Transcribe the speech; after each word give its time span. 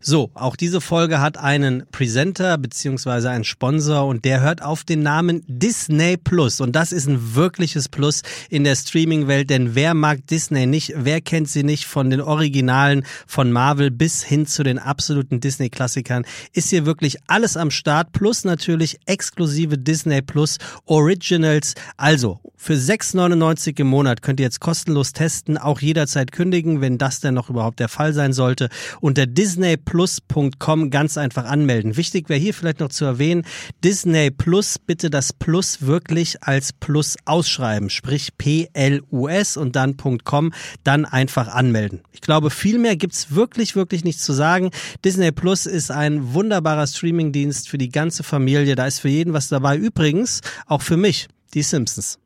So, 0.00 0.30
auch 0.34 0.54
diese 0.54 0.80
Folge 0.80 1.20
hat 1.20 1.38
einen 1.38 1.84
Presenter 1.90 2.56
beziehungsweise 2.56 3.30
einen 3.30 3.42
Sponsor 3.42 4.06
und 4.06 4.24
der 4.24 4.40
hört 4.40 4.62
auf 4.62 4.84
den 4.84 5.02
Namen 5.02 5.42
Disney 5.48 6.16
Plus. 6.16 6.60
Und 6.60 6.76
das 6.76 6.92
ist 6.92 7.08
ein 7.08 7.34
wirkliches 7.34 7.88
Plus 7.88 8.22
in 8.48 8.62
der 8.62 8.76
Streaming-Welt, 8.76 9.50
denn 9.50 9.74
wer 9.74 9.94
mag 9.94 10.24
Disney 10.28 10.66
nicht? 10.66 10.94
Wer 10.96 11.20
kennt 11.20 11.48
sie 11.48 11.64
nicht 11.64 11.86
von 11.86 12.10
den 12.10 12.20
Originalen 12.20 13.04
von 13.26 13.50
Marvel 13.50 13.90
bis 13.90 14.22
hin 14.22 14.46
zu 14.46 14.62
den 14.62 14.78
absoluten 14.78 15.40
Disney-Klassikern? 15.40 16.24
Ist 16.52 16.70
hier 16.70 16.86
wirklich 16.86 17.16
alles 17.26 17.56
am 17.56 17.72
Start, 17.72 18.12
plus 18.12 18.44
natürlich 18.44 18.98
exklusive 19.06 19.78
Disney 19.78 20.22
Plus 20.22 20.58
Originals. 20.86 21.74
Also, 21.96 22.40
für 22.60 22.74
6,99 22.74 23.80
im 23.80 23.88
Monat 23.88 24.22
könnt 24.22 24.40
ihr 24.40 24.44
jetzt 24.44 24.60
kostenlos 24.60 25.12
testen, 25.12 25.58
auch 25.58 25.80
jederzeit 25.80 26.32
kündigen, 26.32 26.80
wenn 26.80 26.98
das 26.98 27.20
denn 27.20 27.34
noch 27.34 27.50
überhaupt 27.50 27.80
der 27.80 27.88
Fall 27.88 28.12
sein 28.12 28.32
sollte. 28.32 28.68
Unter 29.00 29.26
Disney 29.26 29.76
disneyplus.com 29.88 30.90
ganz 30.90 31.16
einfach 31.16 31.44
anmelden. 31.44 31.96
Wichtig 31.96 32.28
wäre 32.28 32.38
hier 32.38 32.54
vielleicht 32.54 32.80
noch 32.80 32.88
zu 32.88 33.04
erwähnen, 33.04 33.44
Disney 33.82 34.30
Plus, 34.30 34.78
bitte 34.78 35.10
das 35.10 35.32
Plus 35.32 35.82
wirklich 35.82 36.42
als 36.42 36.72
Plus 36.72 37.16
ausschreiben, 37.24 37.90
sprich 37.90 38.36
P-L-U-S 38.36 39.56
und 39.56 39.76
dann 39.76 39.96
.com, 40.24 40.52
dann 40.84 41.04
einfach 41.04 41.48
anmelden. 41.48 42.02
Ich 42.12 42.20
glaube, 42.20 42.50
viel 42.50 42.78
mehr 42.78 42.96
gibt's 42.96 43.34
wirklich, 43.34 43.76
wirklich 43.76 44.04
nichts 44.04 44.24
zu 44.24 44.32
sagen. 44.32 44.70
Disney 45.04 45.32
Plus 45.32 45.66
ist 45.66 45.90
ein 45.90 46.34
wunderbarer 46.34 46.86
Streamingdienst 46.86 47.68
für 47.68 47.78
die 47.78 47.90
ganze 47.90 48.22
Familie. 48.22 48.74
Da 48.74 48.86
ist 48.86 49.00
für 49.00 49.08
jeden 49.08 49.32
was 49.32 49.48
dabei. 49.48 49.76
Übrigens, 49.76 50.40
auch 50.66 50.82
für 50.82 50.96
mich, 50.96 51.28
die 51.54 51.62
Simpsons. 51.62 52.18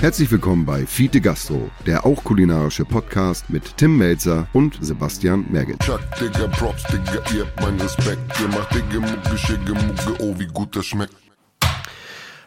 Herzlich 0.00 0.30
willkommen 0.30 0.64
bei 0.64 0.86
Fiete 0.86 1.20
Gastro, 1.20 1.70
der 1.84 2.06
auch 2.06 2.22
kulinarische 2.22 2.84
Podcast 2.84 3.50
mit 3.50 3.76
Tim 3.76 3.98
Melzer 3.98 4.46
und 4.52 4.78
Sebastian 4.80 5.44
Merget. 5.50 5.80
Chuck, 5.80 6.00
Digga, 6.20 6.46
Props, 6.48 6.84
Digga, 6.84 7.20
ihr 7.34 7.44
habt 7.44 7.60
meinen 7.60 7.80
Respekt. 7.80 8.20
Ihr 8.40 8.48
macht 8.48 8.72
Digga, 8.72 9.00
Mucke, 9.00 9.36
Schicke, 9.36 9.74
Mucke, 9.74 10.22
oh, 10.22 10.38
wie 10.38 10.46
gut 10.46 10.76
das 10.76 10.86
schmeckt. 10.86 11.14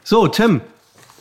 So, 0.03 0.27
Tim, 0.29 0.61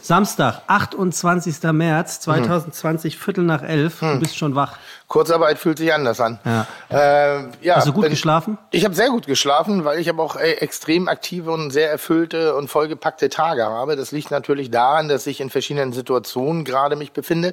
Samstag, 0.01 0.63
28. 0.69 1.63
März 1.73 2.21
2020, 2.21 3.15
hm. 3.15 3.21
Viertel 3.21 3.45
nach 3.45 3.63
elf. 3.63 4.01
Hm. 4.01 4.15
Du 4.15 4.21
bist 4.21 4.37
schon 4.37 4.55
wach. 4.55 4.79
Kurzarbeit 5.13 5.59
fühlt 5.59 5.77
sich 5.77 5.93
anders 5.93 6.23
an. 6.23 6.39
Ja. 6.43 6.67
Äh, 6.89 7.45
ja, 7.61 7.77
Hast 7.77 7.87
du 7.87 7.93
gut 7.93 8.09
geschlafen? 8.09 8.57
Ich 8.71 8.87
habe 8.87 8.95
sehr 8.95 9.11
gut 9.11 9.27
geschlafen, 9.27 9.85
weil 9.85 9.99
ich 9.99 10.09
aber 10.09 10.23
auch 10.23 10.37
äh, 10.37 10.53
extrem 10.53 11.07
aktive 11.07 11.51
und 11.51 11.71
sehr 11.71 11.91
erfüllte 11.91 12.57
und 12.57 12.69
vollgepackte 12.69 13.29
Tage 13.29 13.63
habe. 13.63 13.95
Das 13.95 14.11
liegt 14.11 14.31
natürlich 14.31 14.71
daran, 14.71 15.09
dass 15.09 15.27
ich 15.27 15.43
in 15.43 15.51
verschiedenen 15.51 15.93
Situationen 15.93 16.65
gerade 16.65 16.97
mich 16.97 17.13
befinde. 17.13 17.53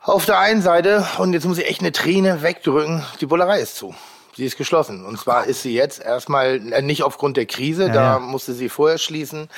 Auf 0.00 0.24
der 0.24 0.38
einen 0.38 0.62
Seite, 0.62 1.06
und 1.18 1.34
jetzt 1.34 1.44
muss 1.44 1.58
ich 1.58 1.68
echt 1.68 1.82
eine 1.82 1.92
Träne 1.92 2.40
wegdrücken, 2.40 3.04
die 3.20 3.26
Bullerei 3.26 3.60
ist 3.60 3.76
zu. 3.76 3.94
Sie 4.38 4.44
ist 4.44 4.56
geschlossen. 4.56 5.04
Und 5.04 5.18
zwar 5.18 5.46
ist 5.46 5.62
sie 5.62 5.74
jetzt 5.74 6.00
erstmal 6.00 6.60
äh, 6.72 6.80
nicht 6.80 7.02
aufgrund 7.02 7.36
der 7.36 7.46
Krise, 7.46 7.88
ja, 7.88 7.92
da 7.92 8.12
ja. 8.12 8.18
musste 8.20 8.52
sie 8.52 8.68
vorher 8.68 8.96
schließen, 8.96 9.48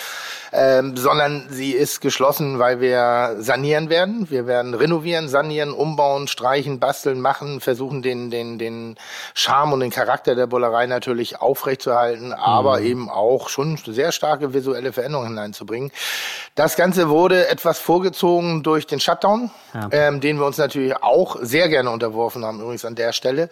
ähm, 0.55 0.97
sondern 0.97 1.49
sie 1.51 1.73
ist 1.73 2.01
geschlossen, 2.01 2.59
weil 2.59 2.81
wir 2.81 3.37
sanieren 3.41 3.91
werden. 3.91 4.31
Wir 4.31 4.47
werden 4.47 4.73
renovieren, 4.73 5.29
sanieren, 5.29 5.73
umbauen, 5.73 6.29
streichen, 6.29 6.81
basteln, 6.81 7.21
machen, 7.21 7.61
versuchen 7.61 8.01
den, 8.01 8.31
den, 8.31 8.59
den 8.59 8.97
Charme 9.35 9.75
und 9.75 9.81
den 9.81 9.91
Charakter 9.91 10.35
der 10.35 10.47
Bullerei 10.47 10.87
natürlich 10.87 11.43
aufrechtzuerhalten, 11.43 12.33
aber 12.33 12.81
mhm. 12.81 12.87
eben 12.87 13.11
auch 13.11 13.51
schon 13.51 13.77
sehr 13.77 14.13
starke 14.13 14.55
visuelle 14.55 14.95
Veränderungen 14.95 15.29
hineinzubringen. 15.29 15.91
Das 16.55 16.77
Ganze 16.77 17.11
wurde 17.11 17.49
etwas 17.49 17.79
vorgezogen 17.79 18.63
durch 18.63 18.87
den 18.87 18.99
Shutdown, 18.99 19.51
ja. 19.75 19.89
ähm, 19.93 20.23
den 20.23 20.39
wir 20.39 20.47
uns 20.47 20.57
natürlich 20.57 20.97
auch 21.03 21.37
sehr 21.43 21.69
gerne 21.69 21.91
unterworfen 21.91 22.47
haben, 22.47 22.63
übrigens 22.63 22.87
an 22.87 22.95
der 22.95 23.13
Stelle. 23.13 23.51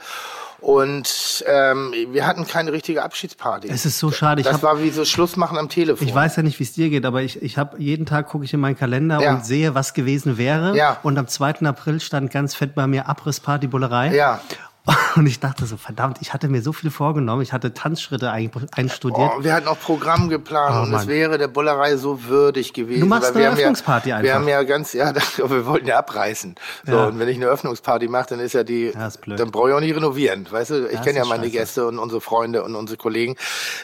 Und 0.61 1.45
ähm, 1.47 1.95
wir 2.11 2.27
hatten 2.27 2.47
keine 2.47 2.73
richtige 2.73 3.05
Abschiedsparty. 3.05 3.69
Es 3.69 3.87
ist 3.87 3.99
so 3.99 4.11
schade. 4.11 4.41
Ich 4.41 4.47
das 4.47 4.55
hab, 4.55 4.63
war 4.63 4.83
wie 4.83 4.91
so 4.91 5.05
Schluss 5.05 5.37
machen 5.37 5.57
am 5.57 5.69
Telefon. 5.69 6.07
Ich 6.07 6.13
weiß 6.13 6.37
ja 6.37 6.43
nicht, 6.43 6.59
wie 6.59 6.65
es 6.65 6.73
dir 6.73 6.91
geht, 6.91 7.05
aber 7.07 7.23
ich, 7.23 7.41
ich 7.43 7.57
habe 7.59 7.81
jeden 7.81 8.07
Tag 8.07 8.27
gucke 8.27 8.45
ich 8.45 8.53
in 8.53 8.61
meinen 8.61 8.77
Kalender 8.77 9.21
ja. 9.21 9.35
und 9.35 9.47
sehe, 9.47 9.77
was 9.77 9.95
gewesen 9.95 10.37
wäre. 10.37 10.77
Ja. 10.77 10.99
Und 11.05 11.17
am 11.17 11.29
2. 11.29 11.61
April 11.61 12.01
stand 12.01 12.33
ganz 12.33 12.55
fett 12.57 12.75
bei 12.75 12.89
mir 12.89 13.09
Abrissparty 13.09 13.69
Bullerei. 13.69 14.15
Ja. 14.15 14.41
Und 15.17 15.27
ich 15.27 15.41
dachte 15.41 15.67
so, 15.67 15.77
verdammt, 15.77 16.19
ich 16.21 16.33
hatte 16.33 16.49
mir 16.49 16.63
so 16.63 16.73
viel 16.73 16.91
vorgenommen. 16.91 17.43
Ich 17.43 17.53
hatte 17.53 17.75
Tanzschritte 17.75 18.31
einstudiert. 18.31 19.31
Oh, 19.39 19.45
wir 19.45 19.53
hatten 19.53 19.69
auch 19.69 19.79
Programm 19.79 20.29
geplant 20.29 20.77
oh, 20.79 20.83
und 20.83 20.95
es 20.95 21.07
wäre 21.07 21.39
der 21.39 21.49
Bullerei 21.49 21.97
so 21.97 22.25
würdig 22.25 22.73
gewesen. 22.73 23.01
Du 23.01 23.07
machst 23.07 23.35
eine 23.35 23.45
Eröffnungsparty 23.45 24.11
ja, 24.11 24.17
einfach. 24.17 24.25
Wir 24.25 24.35
haben 24.35 24.49
ja 24.49 24.63
ganz, 24.63 24.93
ja, 24.93 25.13
wir 25.37 25.67
wollten 25.67 25.87
ja 25.87 25.99
abreißen. 25.99 26.55
So, 26.87 26.93
ja. 26.93 27.07
und 27.07 27.19
wenn 27.19 27.29
ich 27.29 27.37
eine 27.37 27.47
Eröffnungsparty 27.47 28.09
mache, 28.09 28.31
dann 28.31 28.41
ist 28.41 28.55
ja 28.55 28.65
die, 28.65 28.93
ja, 28.93 29.11
dann 29.37 29.51
brauche 29.51 29.71
ich 29.71 29.75
auch 29.75 29.81
nicht 29.81 29.95
renovieren. 29.95 30.47
Weißt 30.51 30.71
du, 30.71 30.89
ich 30.89 31.03
kenne 31.03 31.19
ja 31.19 31.25
meine 31.25 31.45
scheiße. 31.45 31.57
Gäste 31.57 31.87
und 31.87 31.99
unsere 31.99 32.21
Freunde 32.21 32.63
und 32.63 32.75
unsere 32.75 32.97
Kollegen. 32.97 33.37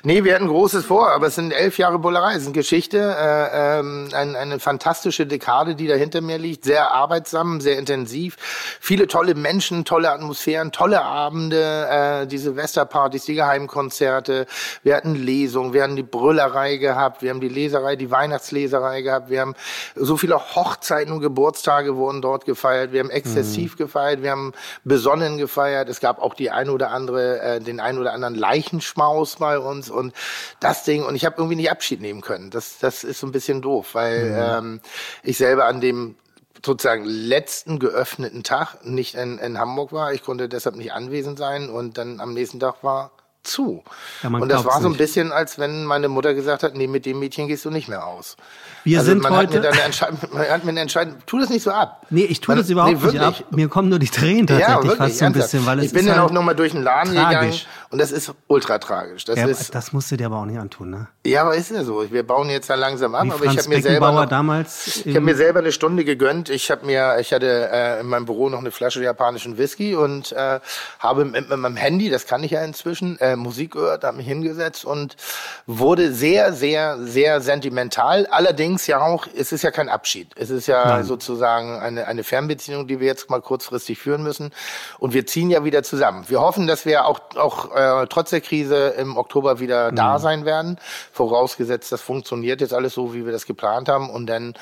Nee, 0.02 0.24
wir 0.24 0.34
hatten 0.34 0.48
Großes 0.48 0.84
vor, 0.84 1.10
aber 1.10 1.26
es 1.26 1.34
sind 1.34 1.52
elf 1.52 1.78
Jahre 1.78 1.98
Bullerei. 1.98 2.32
Es 2.32 2.42
ist 2.42 2.46
eine 2.46 2.54
Geschichte, 2.54 2.98
äh, 2.98 3.78
ähm, 3.78 4.08
eine, 4.12 4.38
eine 4.38 4.60
fantastische 4.60 5.26
Dekade, 5.26 5.74
die 5.74 5.86
da 5.86 5.94
hinter 5.94 6.20
mir 6.20 6.38
liegt. 6.38 6.64
Sehr 6.64 6.92
arbeitsam, 6.92 7.60
sehr 7.60 7.78
intensiv. 7.78 8.36
Viele 8.80 9.06
tolle 9.06 9.34
Menschen, 9.34 9.84
tolle 9.84 10.10
Atmosphären, 10.10 10.72
tolle 10.72 10.93
Abende 11.02 12.22
äh, 12.22 12.26
die 12.26 12.38
Silvesterpartys, 12.38 13.24
die 13.24 13.34
Geheimkonzerte, 13.34 14.46
wir 14.82 14.96
hatten 14.96 15.14
Lesungen, 15.14 15.72
wir 15.72 15.82
haben 15.82 15.96
die 15.96 16.02
Brüllerei 16.02 16.76
gehabt, 16.76 17.22
wir 17.22 17.30
haben 17.30 17.40
die 17.40 17.48
Leserei, 17.48 17.96
die 17.96 18.10
Weihnachtsleserei 18.10 19.02
gehabt, 19.02 19.30
wir 19.30 19.40
haben 19.40 19.54
so 19.94 20.16
viele 20.16 20.38
Hochzeiten 20.38 21.12
und 21.12 21.20
Geburtstage 21.20 21.96
wurden 21.96 22.22
dort 22.22 22.44
gefeiert, 22.44 22.92
wir 22.92 23.00
haben 23.00 23.10
exzessiv 23.10 23.74
mhm. 23.74 23.78
gefeiert, 23.78 24.22
wir 24.22 24.30
haben 24.30 24.52
besonnen 24.84 25.38
gefeiert, 25.38 25.88
es 25.88 26.00
gab 26.00 26.20
auch 26.20 26.34
die 26.34 26.50
ein 26.50 26.68
oder 26.68 26.90
andere, 26.90 27.40
äh, 27.40 27.60
den 27.60 27.80
ein 27.80 27.98
oder 27.98 28.12
anderen 28.12 28.34
Leichenschmaus 28.34 29.36
bei 29.36 29.58
uns 29.58 29.90
und 29.90 30.12
das 30.60 30.84
Ding 30.84 31.04
und 31.04 31.14
ich 31.14 31.24
habe 31.24 31.36
irgendwie 31.38 31.56
nicht 31.56 31.70
Abschied 31.70 32.00
nehmen 32.00 32.20
können. 32.20 32.50
Das, 32.50 32.78
das 32.78 33.04
ist 33.04 33.20
so 33.20 33.26
ein 33.26 33.32
bisschen 33.32 33.62
doof, 33.62 33.94
weil 33.94 34.30
mhm. 34.30 34.36
ähm, 34.38 34.80
ich 35.22 35.38
selber 35.38 35.66
an 35.66 35.80
dem 35.80 36.16
sozusagen 36.64 37.04
letzten 37.04 37.78
geöffneten 37.78 38.42
Tag 38.42 38.84
nicht 38.84 39.14
in, 39.14 39.38
in 39.38 39.58
Hamburg 39.58 39.92
war. 39.92 40.12
Ich 40.12 40.22
konnte 40.22 40.48
deshalb 40.48 40.76
nicht 40.76 40.92
anwesend 40.92 41.38
sein 41.38 41.68
und 41.68 41.98
dann 41.98 42.20
am 42.20 42.32
nächsten 42.32 42.60
Tag 42.60 42.82
war 42.82 43.10
zu. 43.42 43.84
Ja, 44.22 44.30
und 44.30 44.48
das 44.48 44.64
war 44.64 44.80
so 44.80 44.88
ein 44.88 44.96
bisschen, 44.96 45.30
als 45.30 45.58
wenn 45.58 45.84
meine 45.84 46.08
Mutter 46.08 46.34
gesagt 46.34 46.62
hat, 46.62 46.74
nee, 46.74 46.86
mit 46.86 47.06
dem 47.06 47.18
Mädchen 47.18 47.46
gehst 47.46 47.64
du 47.64 47.70
nicht 47.70 47.88
mehr 47.88 48.06
aus. 48.06 48.36
Wir 48.84 48.98
also 48.98 49.10
sind 49.10 49.22
man 49.22 49.34
heute. 49.34 49.56
Hat 49.56 49.62
mir, 49.62 49.70
dann 49.72 50.18
man 50.32 50.48
hat 50.48 50.64
mir 50.64 50.70
eine 50.70 50.80
Entscheidung, 50.80 51.14
tu 51.26 51.38
das 51.38 51.48
nicht 51.48 51.62
so 51.62 51.70
ab. 51.70 52.06
Nee, 52.10 52.24
ich 52.24 52.40
tue 52.40 52.54
das 52.54 52.68
überhaupt 52.68 53.02
nee, 53.02 53.12
nicht 53.12 53.20
ab. 53.20 53.34
Mir 53.50 53.68
kommen 53.68 53.88
nur 53.88 53.98
die 53.98 54.08
Tränen 54.08 54.46
tatsächlich 54.46 54.76
ja, 54.76 54.82
wirklich, 54.82 54.98
fast 54.98 55.18
so 55.18 55.24
ein 55.24 55.32
bisschen, 55.32 55.66
weil 55.66 55.78
es 55.78 55.86
Ich 55.86 55.92
bin 55.92 56.06
dann 56.06 56.16
halt 56.16 56.28
auch 56.28 56.32
nochmal 56.32 56.54
durch 56.54 56.72
den 56.72 56.82
Laden 56.82 57.14
tragisch. 57.14 57.38
gegangen 57.38 57.60
und 57.94 57.98
das 57.98 58.12
ist 58.12 58.32
ultra 58.46 58.78
tragisch. 58.78 59.24
Das, 59.24 59.38
ja, 59.38 59.46
ist, 59.46 59.74
das 59.74 59.92
musst 59.92 60.10
du 60.10 60.16
dir 60.16 60.26
aber 60.26 60.38
auch 60.38 60.44
nicht 60.44 60.58
antun, 60.58 60.90
ne? 60.90 61.08
Ja, 61.24 61.42
aber 61.42 61.54
ist 61.54 61.70
ja 61.70 61.84
so. 61.84 62.10
Wir 62.10 62.26
bauen 62.26 62.50
jetzt 62.50 62.68
da 62.68 62.74
langsam 62.74 63.14
ab, 63.14 63.24
Wie 63.24 63.30
aber 63.30 63.44
Franz 63.44 63.52
ich 63.52 63.58
habe 63.60 63.68
mir 63.76 63.82
selber 63.82 64.12
noch, 64.12 64.26
damals 64.26 64.98
ich 65.06 65.14
habe 65.14 65.24
mir 65.24 65.36
selber 65.36 65.60
eine 65.60 65.70
Stunde 65.70 66.04
gegönnt. 66.04 66.50
Ich 66.50 66.70
habe 66.72 66.84
mir, 66.84 67.16
ich 67.20 67.32
hatte 67.32 67.70
äh, 67.72 68.00
in 68.00 68.06
meinem 68.08 68.26
Büro 68.26 68.48
noch 68.48 68.58
eine 68.58 68.72
Flasche 68.72 69.02
japanischen 69.02 69.58
Whisky 69.58 69.94
und 69.94 70.32
äh, 70.32 70.60
habe 70.98 71.24
mit, 71.24 71.48
mit 71.48 71.58
meinem 71.58 71.76
Handy, 71.76 72.10
das 72.10 72.26
kann 72.26 72.42
ich 72.42 72.50
ja 72.50 72.64
inzwischen, 72.64 73.16
äh, 73.20 73.36
Musik 73.36 73.72
gehört, 73.72 74.04
habe 74.04 74.16
mich 74.16 74.26
hingesetzt 74.26 74.84
und 74.84 75.16
wurde 75.66 76.12
sehr, 76.12 76.52
sehr, 76.52 76.98
sehr 76.98 77.40
sentimental. 77.40 78.26
Allerdings 78.26 78.73
ja 78.86 79.00
auch, 79.00 79.26
es 79.36 79.52
ist 79.52 79.62
ja 79.62 79.70
kein 79.70 79.88
Abschied. 79.88 80.28
Es 80.36 80.50
ist 80.50 80.66
ja 80.66 80.84
Nein. 80.84 81.04
sozusagen 81.04 81.78
eine, 81.78 82.06
eine 82.06 82.24
Fernbeziehung, 82.24 82.86
die 82.86 83.00
wir 83.00 83.06
jetzt 83.06 83.30
mal 83.30 83.40
kurzfristig 83.40 83.98
führen 83.98 84.22
müssen. 84.22 84.50
Und 84.98 85.14
wir 85.14 85.26
ziehen 85.26 85.50
ja 85.50 85.64
wieder 85.64 85.82
zusammen. 85.82 86.24
Wir 86.28 86.40
hoffen, 86.40 86.66
dass 86.66 86.86
wir 86.86 87.06
auch, 87.06 87.20
auch 87.36 87.74
äh, 87.74 88.06
trotz 88.08 88.30
der 88.30 88.40
Krise 88.40 88.94
im 88.98 89.16
Oktober 89.16 89.60
wieder 89.60 89.90
mhm. 89.90 89.96
da 89.96 90.18
sein 90.18 90.44
werden. 90.44 90.78
Vorausgesetzt, 91.12 91.92
das 91.92 92.00
funktioniert 92.00 92.60
jetzt 92.60 92.74
alles 92.74 92.94
so, 92.94 93.14
wie 93.14 93.24
wir 93.24 93.32
das 93.32 93.46
geplant 93.46 93.88
haben. 93.88 94.10
Und 94.10 94.26
dann 94.26 94.54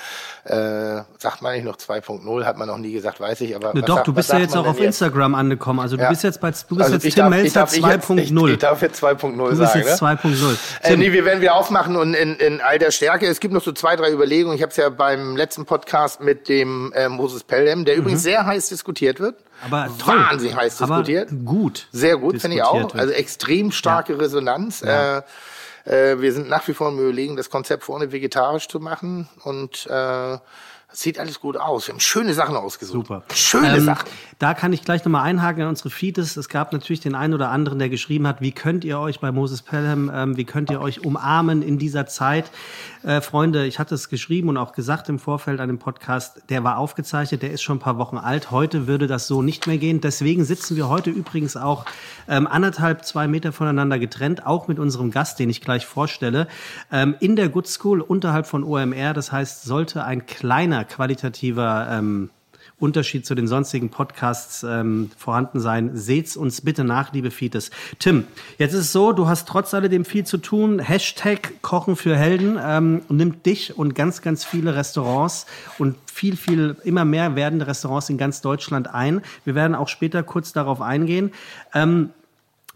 äh, 0.44 1.02
sagt 1.18 1.42
man 1.42 1.54
nicht 1.54 1.64
noch 1.64 1.76
2.0, 1.76 2.44
hat 2.44 2.56
man 2.56 2.68
noch 2.68 2.78
nie 2.78 2.92
gesagt, 2.92 3.20
weiß 3.20 3.40
ich. 3.42 3.56
Aber 3.56 3.74
ne, 3.74 3.82
doch, 3.82 3.96
sagt, 3.96 4.08
du 4.08 4.12
bist 4.12 4.32
ja 4.32 4.38
jetzt 4.38 4.56
auch 4.56 4.66
auf 4.66 4.80
Instagram 4.80 5.34
angekommen. 5.34 5.80
Also 5.80 5.96
du 5.96 6.02
ja. 6.02 6.08
bist 6.08 6.22
jetzt 6.22 6.40
bei 6.40 6.50
du 6.50 6.76
bist 6.76 6.92
also 6.92 6.94
jetzt 6.94 7.14
Tim 7.14 7.28
Melzer 7.28 7.64
2.0. 7.64 8.46
Ich, 8.46 8.52
ich, 8.52 8.58
darf 8.58 8.82
jetzt 8.82 9.02
2.0 9.02 9.20
sagen. 9.20 9.50
Du 9.50 9.58
bist 9.58 9.74
jetzt 9.74 10.02
2.0 10.02 10.56
äh, 10.82 10.96
nee, 10.96 11.12
wir 11.12 11.24
werden 11.24 11.40
wieder 11.40 11.54
aufmachen 11.54 11.96
und 11.96 12.14
in, 12.14 12.36
in 12.36 12.60
all 12.60 12.78
der 12.78 12.90
Stärke. 12.90 13.26
Es 13.26 13.40
gibt 13.40 13.54
noch 13.54 13.62
so 13.62 13.72
zwei, 13.72 13.96
drei 14.02 14.12
Überlegungen. 14.12 14.56
Ich 14.56 14.62
habe 14.62 14.70
es 14.70 14.76
ja 14.76 14.88
beim 14.88 15.36
letzten 15.36 15.64
Podcast 15.64 16.20
mit 16.20 16.48
dem 16.48 16.92
äh, 16.94 17.08
Moses 17.08 17.44
Pelham, 17.44 17.84
der 17.84 17.94
mhm. 17.94 18.02
übrigens 18.02 18.22
sehr 18.22 18.44
heiß 18.44 18.68
diskutiert 18.68 19.20
wird. 19.20 19.36
Aber 19.64 19.88
wahnsinnig 20.04 20.56
heiß 20.56 20.78
diskutiert. 20.78 21.30
gut. 21.44 21.86
Sehr 21.92 22.16
gut, 22.16 22.40
finde 22.40 22.56
ich 22.56 22.62
auch. 22.62 22.74
Wird. 22.74 22.96
Also 22.96 23.12
extrem 23.12 23.70
starke 23.70 24.14
ja. 24.14 24.18
Resonanz. 24.18 24.80
Ja. 24.80 25.18
Äh, 25.18 25.22
äh, 25.84 26.20
wir 26.20 26.32
sind 26.32 26.48
nach 26.48 26.66
wie 26.66 26.74
vor 26.74 26.88
im 26.88 26.98
Überlegen, 26.98 27.36
das 27.36 27.48
Konzept 27.48 27.84
vorne 27.84 28.10
vegetarisch 28.12 28.68
zu 28.68 28.80
machen 28.80 29.28
und 29.44 29.86
äh, 29.86 30.38
Sieht 30.94 31.18
alles 31.18 31.40
gut 31.40 31.56
aus. 31.56 31.86
Wir 31.86 31.94
haben 31.94 32.00
schöne 32.00 32.34
Sachen 32.34 32.54
ausgesucht. 32.54 33.06
Super. 33.06 33.22
Schöne 33.34 33.78
ähm, 33.78 33.84
Sachen. 33.84 34.06
Da 34.42 34.54
kann 34.54 34.72
ich 34.72 34.82
gleich 34.82 35.04
nochmal 35.04 35.22
einhaken 35.22 35.62
in 35.62 35.68
unsere 35.68 35.88
Feeds. 35.88 36.36
Es 36.36 36.48
gab 36.48 36.72
natürlich 36.72 36.98
den 36.98 37.14
einen 37.14 37.32
oder 37.32 37.50
anderen, 37.50 37.78
der 37.78 37.88
geschrieben 37.88 38.26
hat, 38.26 38.40
wie 38.40 38.50
könnt 38.50 38.82
ihr 38.82 38.98
euch 38.98 39.20
bei 39.20 39.30
Moses 39.30 39.62
Pelham, 39.62 40.10
ähm, 40.12 40.36
wie 40.36 40.42
könnt 40.42 40.68
ihr 40.68 40.80
euch 40.80 41.04
umarmen 41.04 41.62
in 41.62 41.78
dieser 41.78 42.06
Zeit? 42.06 42.50
Äh, 43.04 43.20
Freunde, 43.20 43.66
ich 43.66 43.78
hatte 43.78 43.94
es 43.94 44.08
geschrieben 44.08 44.48
und 44.48 44.56
auch 44.56 44.72
gesagt 44.72 45.08
im 45.08 45.20
Vorfeld 45.20 45.60
an 45.60 45.68
dem 45.68 45.78
Podcast, 45.78 46.42
der 46.48 46.64
war 46.64 46.78
aufgezeichnet, 46.78 47.42
der 47.42 47.52
ist 47.52 47.62
schon 47.62 47.76
ein 47.76 47.80
paar 47.80 47.98
Wochen 47.98 48.18
alt. 48.18 48.50
Heute 48.50 48.88
würde 48.88 49.06
das 49.06 49.28
so 49.28 49.42
nicht 49.42 49.68
mehr 49.68 49.78
gehen. 49.78 50.00
Deswegen 50.00 50.44
sitzen 50.44 50.74
wir 50.74 50.88
heute 50.88 51.10
übrigens 51.10 51.56
auch 51.56 51.84
ähm, 52.26 52.48
anderthalb, 52.48 53.04
zwei 53.04 53.28
Meter 53.28 53.52
voneinander 53.52 54.00
getrennt, 54.00 54.44
auch 54.44 54.66
mit 54.66 54.80
unserem 54.80 55.12
Gast, 55.12 55.38
den 55.38 55.50
ich 55.50 55.60
gleich 55.60 55.86
vorstelle, 55.86 56.48
ähm, 56.90 57.14
in 57.20 57.36
der 57.36 57.48
Good 57.48 57.68
School 57.68 58.00
unterhalb 58.00 58.48
von 58.48 58.64
OMR. 58.64 59.14
Das 59.14 59.30
heißt, 59.30 59.62
sollte 59.62 60.04
ein 60.04 60.26
kleiner 60.26 60.84
qualitativer 60.84 61.86
ähm, 61.88 62.30
Unterschied 62.82 63.24
zu 63.24 63.34
den 63.34 63.46
sonstigen 63.46 63.90
Podcasts 63.90 64.64
ähm, 64.68 65.10
vorhanden 65.16 65.60
sein. 65.60 65.92
Seht's 65.94 66.36
uns 66.36 66.60
bitte 66.60 66.84
nach, 66.84 67.12
liebe 67.12 67.30
Fietes. 67.30 67.70
Tim, 67.98 68.24
jetzt 68.58 68.72
ist 68.72 68.80
es 68.80 68.92
so, 68.92 69.12
du 69.12 69.28
hast 69.28 69.48
trotz 69.48 69.72
alledem 69.72 70.04
viel 70.04 70.24
zu 70.24 70.38
tun. 70.38 70.80
Hashtag 70.80 71.62
Kochen 71.62 71.96
für 71.96 72.16
Helden 72.16 72.58
ähm, 72.60 73.02
nimmt 73.08 73.46
dich 73.46 73.78
und 73.78 73.94
ganz, 73.94 74.20
ganz 74.20 74.44
viele 74.44 74.74
Restaurants 74.74 75.46
und 75.78 75.96
viel, 76.12 76.36
viel, 76.36 76.76
immer 76.84 77.04
mehr 77.04 77.36
werdende 77.36 77.66
Restaurants 77.66 78.10
in 78.10 78.18
ganz 78.18 78.40
Deutschland 78.40 78.92
ein. 78.92 79.22
Wir 79.44 79.54
werden 79.54 79.74
auch 79.74 79.88
später 79.88 80.22
kurz 80.22 80.52
darauf 80.52 80.80
eingehen. 80.80 81.32
Ähm, 81.74 82.10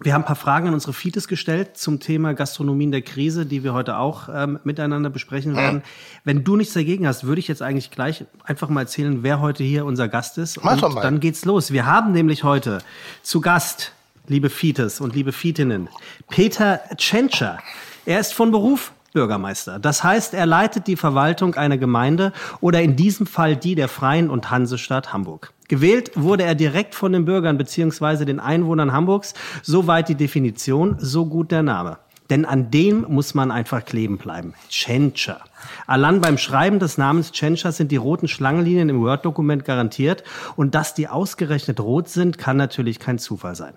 wir 0.01 0.13
haben 0.13 0.23
ein 0.23 0.27
paar 0.27 0.37
Fragen 0.37 0.69
an 0.69 0.75
unsere 0.75 0.93
Fites 0.93 1.27
gestellt 1.27 1.79
zum 1.79 2.01
Thema 2.01 2.35
Gastronomie 2.35 2.85
in 2.85 2.93
der 2.93 3.01
Krise, 3.01 3.47
die 3.47 3.65
wir 3.65 3.73
heute 3.73 3.97
auch 3.97 4.29
ähm, 4.33 4.59
miteinander 4.63 5.09
besprechen 5.09 5.57
werden. 5.57 5.83
Wenn 6.25 6.45
du 6.45 6.57
nichts 6.57 6.75
dagegen 6.75 7.07
hast, 7.07 7.25
würde 7.25 7.39
ich 7.39 7.49
jetzt 7.49 7.63
eigentlich 7.63 7.91
gleich 7.91 8.27
einfach 8.45 8.69
mal 8.69 8.83
erzählen, 8.83 9.23
wer 9.23 9.41
heute 9.41 9.65
hier 9.65 9.87
unser 9.87 10.09
Gast 10.09 10.37
ist. 10.37 10.63
Mach 10.63 10.83
und 10.83 10.95
mal. 10.97 11.01
dann 11.01 11.19
geht's 11.19 11.47
los. 11.47 11.73
Wir 11.73 11.87
haben 11.87 12.13
nämlich 12.13 12.45
heute 12.45 12.79
zu 13.23 13.41
Gast, 13.41 13.93
liebe 14.27 14.51
Fites 14.51 15.01
und 15.01 15.15
liebe 15.15 15.33
Fitinnen, 15.33 15.89
Peter 16.29 16.81
Tschentscher. 16.97 17.59
Er 18.05 18.21
ist 18.21 18.35
von 18.35 18.51
Beruf 18.51 18.93
Bürgermeister. 19.13 19.79
Das 19.79 20.05
heißt, 20.05 20.35
er 20.35 20.47
leitet 20.47 20.87
die 20.87 20.97
Verwaltung 20.97 21.55
einer 21.55 21.79
Gemeinde 21.79 22.33
oder 22.61 22.83
in 22.83 22.97
diesem 22.97 23.27
Fall 23.27 23.57
die 23.57 23.75
der 23.75 23.89
Freien 23.89 24.31
und 24.31 24.51
Hansestadt 24.51 25.13
Hamburg. 25.13 25.53
Gewählt 25.69 26.13
wurde 26.15 26.45
er 26.45 26.55
direkt 26.55 26.95
von 26.95 27.13
den 27.13 27.25
Bürgern 27.25 27.59
bzw. 27.59 28.25
den 28.25 28.41
Einwohnern 28.41 28.93
Hamburgs. 28.93 29.35
Soweit 29.63 30.09
die 30.09 30.15
Definition, 30.15 30.97
so 30.99 31.27
gut 31.27 31.51
der 31.51 31.63
Name. 31.63 31.99
Denn 32.31 32.45
an 32.45 32.71
dem 32.71 33.05
muss 33.09 33.35
man 33.35 33.51
einfach 33.51 33.85
kleben 33.85 34.19
bleiben. 34.19 34.55
Tschentscher. 34.69 35.41
Allein 35.87 36.21
beim 36.21 36.39
Schreiben 36.39 36.79
des 36.79 36.99
Namens 36.99 37.33
Tschentscher 37.33 37.73
sind 37.73 37.93
die 37.93 37.97
roten 37.97 38.29
Schlangenlinien 38.29 38.89
im 38.89 39.01
Word-Dokument 39.01 39.65
garantiert. 39.65 40.25
Und 40.57 40.75
dass 40.75 40.95
die 40.95 41.09
ausgerechnet 41.09 41.81
rot 41.81 42.09
sind, 42.09 42.39
kann 42.39 42.57
natürlich 42.57 42.99
kein 42.99 43.19
Zufall 43.19 43.55
sein. 43.55 43.75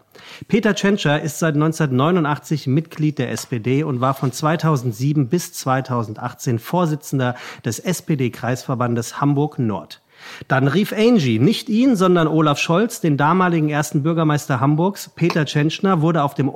Peter 0.47 0.75
Tschentscher 0.75 1.21
ist 1.21 1.39
seit 1.39 1.55
1989 1.55 2.67
Mitglied 2.67 3.19
der 3.19 3.31
SPD 3.31 3.83
und 3.83 4.01
war 4.01 4.13
von 4.13 4.31
2007 4.31 5.29
bis 5.29 5.53
2018 5.53 6.59
Vorsitzender 6.59 7.35
des 7.65 7.79
SPD-Kreisverbandes 7.79 9.21
Hamburg 9.21 9.59
Nord. 9.59 10.01
Dann 10.47 10.67
rief 10.67 10.93
Angie, 10.93 11.39
nicht 11.39 11.69
ihn, 11.69 11.95
sondern 11.95 12.27
Olaf 12.27 12.59
Scholz, 12.59 13.01
den 13.01 13.17
damaligen 13.17 13.69
ersten 13.69 14.03
Bürgermeister 14.03 14.59
Hamburgs. 14.59 15.09
Peter 15.15 15.45
Tschentschner 15.45 16.01
wurde 16.01 16.23
auf 16.23 16.33
dem 16.33 16.49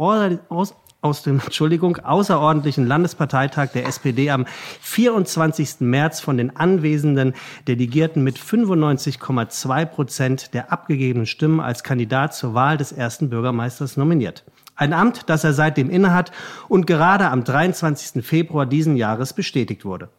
aus, 1.04 1.24
dem 1.24 1.40
Entschuldigung, 1.40 1.98
außerordentlichen 1.98 2.88
Landesparteitag 2.88 3.72
der 3.74 3.86
SPD 3.86 4.32
am 4.32 4.46
24. 4.82 5.82
März 5.82 6.22
von 6.22 6.38
den 6.38 6.56
anwesenden 6.56 7.34
Delegierten 7.68 8.24
mit 8.24 8.40
95,2 8.40 9.86
Prozent 9.86 10.54
der 10.54 10.72
abgegebenen 10.72 11.26
Stimmen 11.26 11.60
als 11.60 11.84
Kandidat 11.84 12.34
zur 12.34 12.54
Wahl 12.54 12.78
des 12.78 12.92
ersten 12.92 13.30
Bürgermeisters 13.30 13.98
nominiert. 13.98 14.44
Ein 14.76 14.94
Amt, 14.94 15.30
das 15.30 15.44
er 15.44 15.54
seitdem 15.54 15.90
innehat 15.90 16.32
und 16.68 16.88
gerade 16.88 17.30
am 17.30 17.44
23. 17.44 18.26
Februar 18.26 18.66
diesen 18.66 18.96
Jahres 18.96 19.34
bestätigt 19.34 19.86
wurde. 19.86 20.10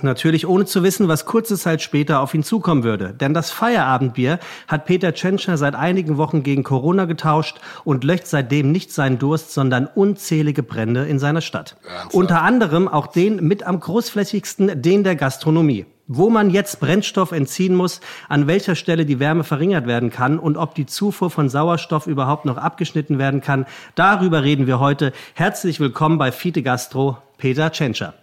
Natürlich 0.00 0.46
ohne 0.46 0.64
zu 0.64 0.82
wissen, 0.82 1.06
was 1.08 1.26
kurze 1.26 1.58
Zeit 1.58 1.82
später 1.82 2.20
auf 2.20 2.32
ihn 2.32 2.42
zukommen 2.42 2.82
würde. 2.82 3.12
Denn 3.12 3.34
das 3.34 3.50
Feierabendbier 3.50 4.38
hat 4.66 4.86
Peter 4.86 5.12
Tschentscher 5.12 5.58
seit 5.58 5.74
einigen 5.74 6.16
Wochen 6.16 6.42
gegen 6.42 6.62
Corona 6.62 7.04
getauscht 7.04 7.60
und 7.84 8.02
löscht 8.02 8.26
seitdem 8.26 8.72
nicht 8.72 8.90
seinen 8.90 9.18
Durst, 9.18 9.52
sondern 9.52 9.86
unzählige 9.86 10.62
Brände 10.62 11.04
in 11.04 11.18
seiner 11.18 11.42
Stadt. 11.42 11.76
Ernsthaft? 11.82 12.14
Unter 12.14 12.42
anderem 12.42 12.88
auch 12.88 13.06
den 13.06 13.36
mit 13.46 13.64
am 13.64 13.78
großflächigsten, 13.80 14.80
den 14.80 15.04
der 15.04 15.14
Gastronomie. 15.14 15.84
Wo 16.08 16.30
man 16.30 16.50
jetzt 16.50 16.80
Brennstoff 16.80 17.32
entziehen 17.32 17.74
muss, 17.74 18.00
an 18.28 18.46
welcher 18.46 18.74
Stelle 18.74 19.04
die 19.04 19.20
Wärme 19.20 19.44
verringert 19.44 19.86
werden 19.86 20.10
kann 20.10 20.38
und 20.38 20.56
ob 20.56 20.74
die 20.74 20.86
Zufuhr 20.86 21.30
von 21.30 21.48
Sauerstoff 21.50 22.06
überhaupt 22.06 22.44
noch 22.44 22.56
abgeschnitten 22.56 23.18
werden 23.18 23.42
kann, 23.42 23.66
darüber 23.94 24.42
reden 24.42 24.66
wir 24.66 24.80
heute. 24.80 25.12
Herzlich 25.34 25.80
willkommen 25.80 26.18
bei 26.18 26.32
Fiete 26.32 26.62
Gastro, 26.62 27.18
Peter 27.36 27.70
Tschentscher. 27.70 28.14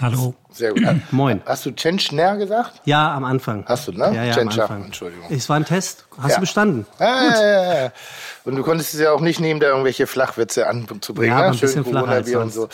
Hallo. 0.00 0.34
Sehr 0.54 0.72
gut. 0.72 0.82
Moin. 1.10 1.42
Hast 1.44 1.66
du 1.66 1.72
Tschentschner 1.72 2.36
gesagt? 2.36 2.80
Ja, 2.84 3.14
am 3.14 3.24
Anfang. 3.24 3.64
Hast 3.66 3.88
du, 3.88 3.92
ne? 3.92 4.12
Ja, 4.14 4.24
ja, 4.24 4.36
am 4.36 4.48
Anfang. 4.48 4.84
Entschuldigung. 4.84 5.26
Es 5.28 5.48
war 5.48 5.56
ein 5.56 5.64
Test. 5.64 6.06
Hast 6.16 6.30
ja. 6.30 6.34
du 6.36 6.40
bestanden? 6.40 6.86
Ja, 7.00 7.20
gut. 7.20 7.34
Ja, 7.34 7.84
ja, 7.84 7.92
Und 8.44 8.56
du 8.56 8.62
konntest 8.62 8.94
es 8.94 9.00
ja 9.00 9.10
auch 9.10 9.20
nicht 9.20 9.40
nehmen, 9.40 9.58
da 9.58 9.66
irgendwelche 9.66 10.06
Flachwitze 10.06 10.68
anzubringen. 10.68 11.36
Ja, 11.36 11.42
ne? 11.42 11.52
ein 11.52 11.58
bisschen 11.58 11.84
flacher 11.84 12.40
und 12.40 12.52
so. 12.52 12.68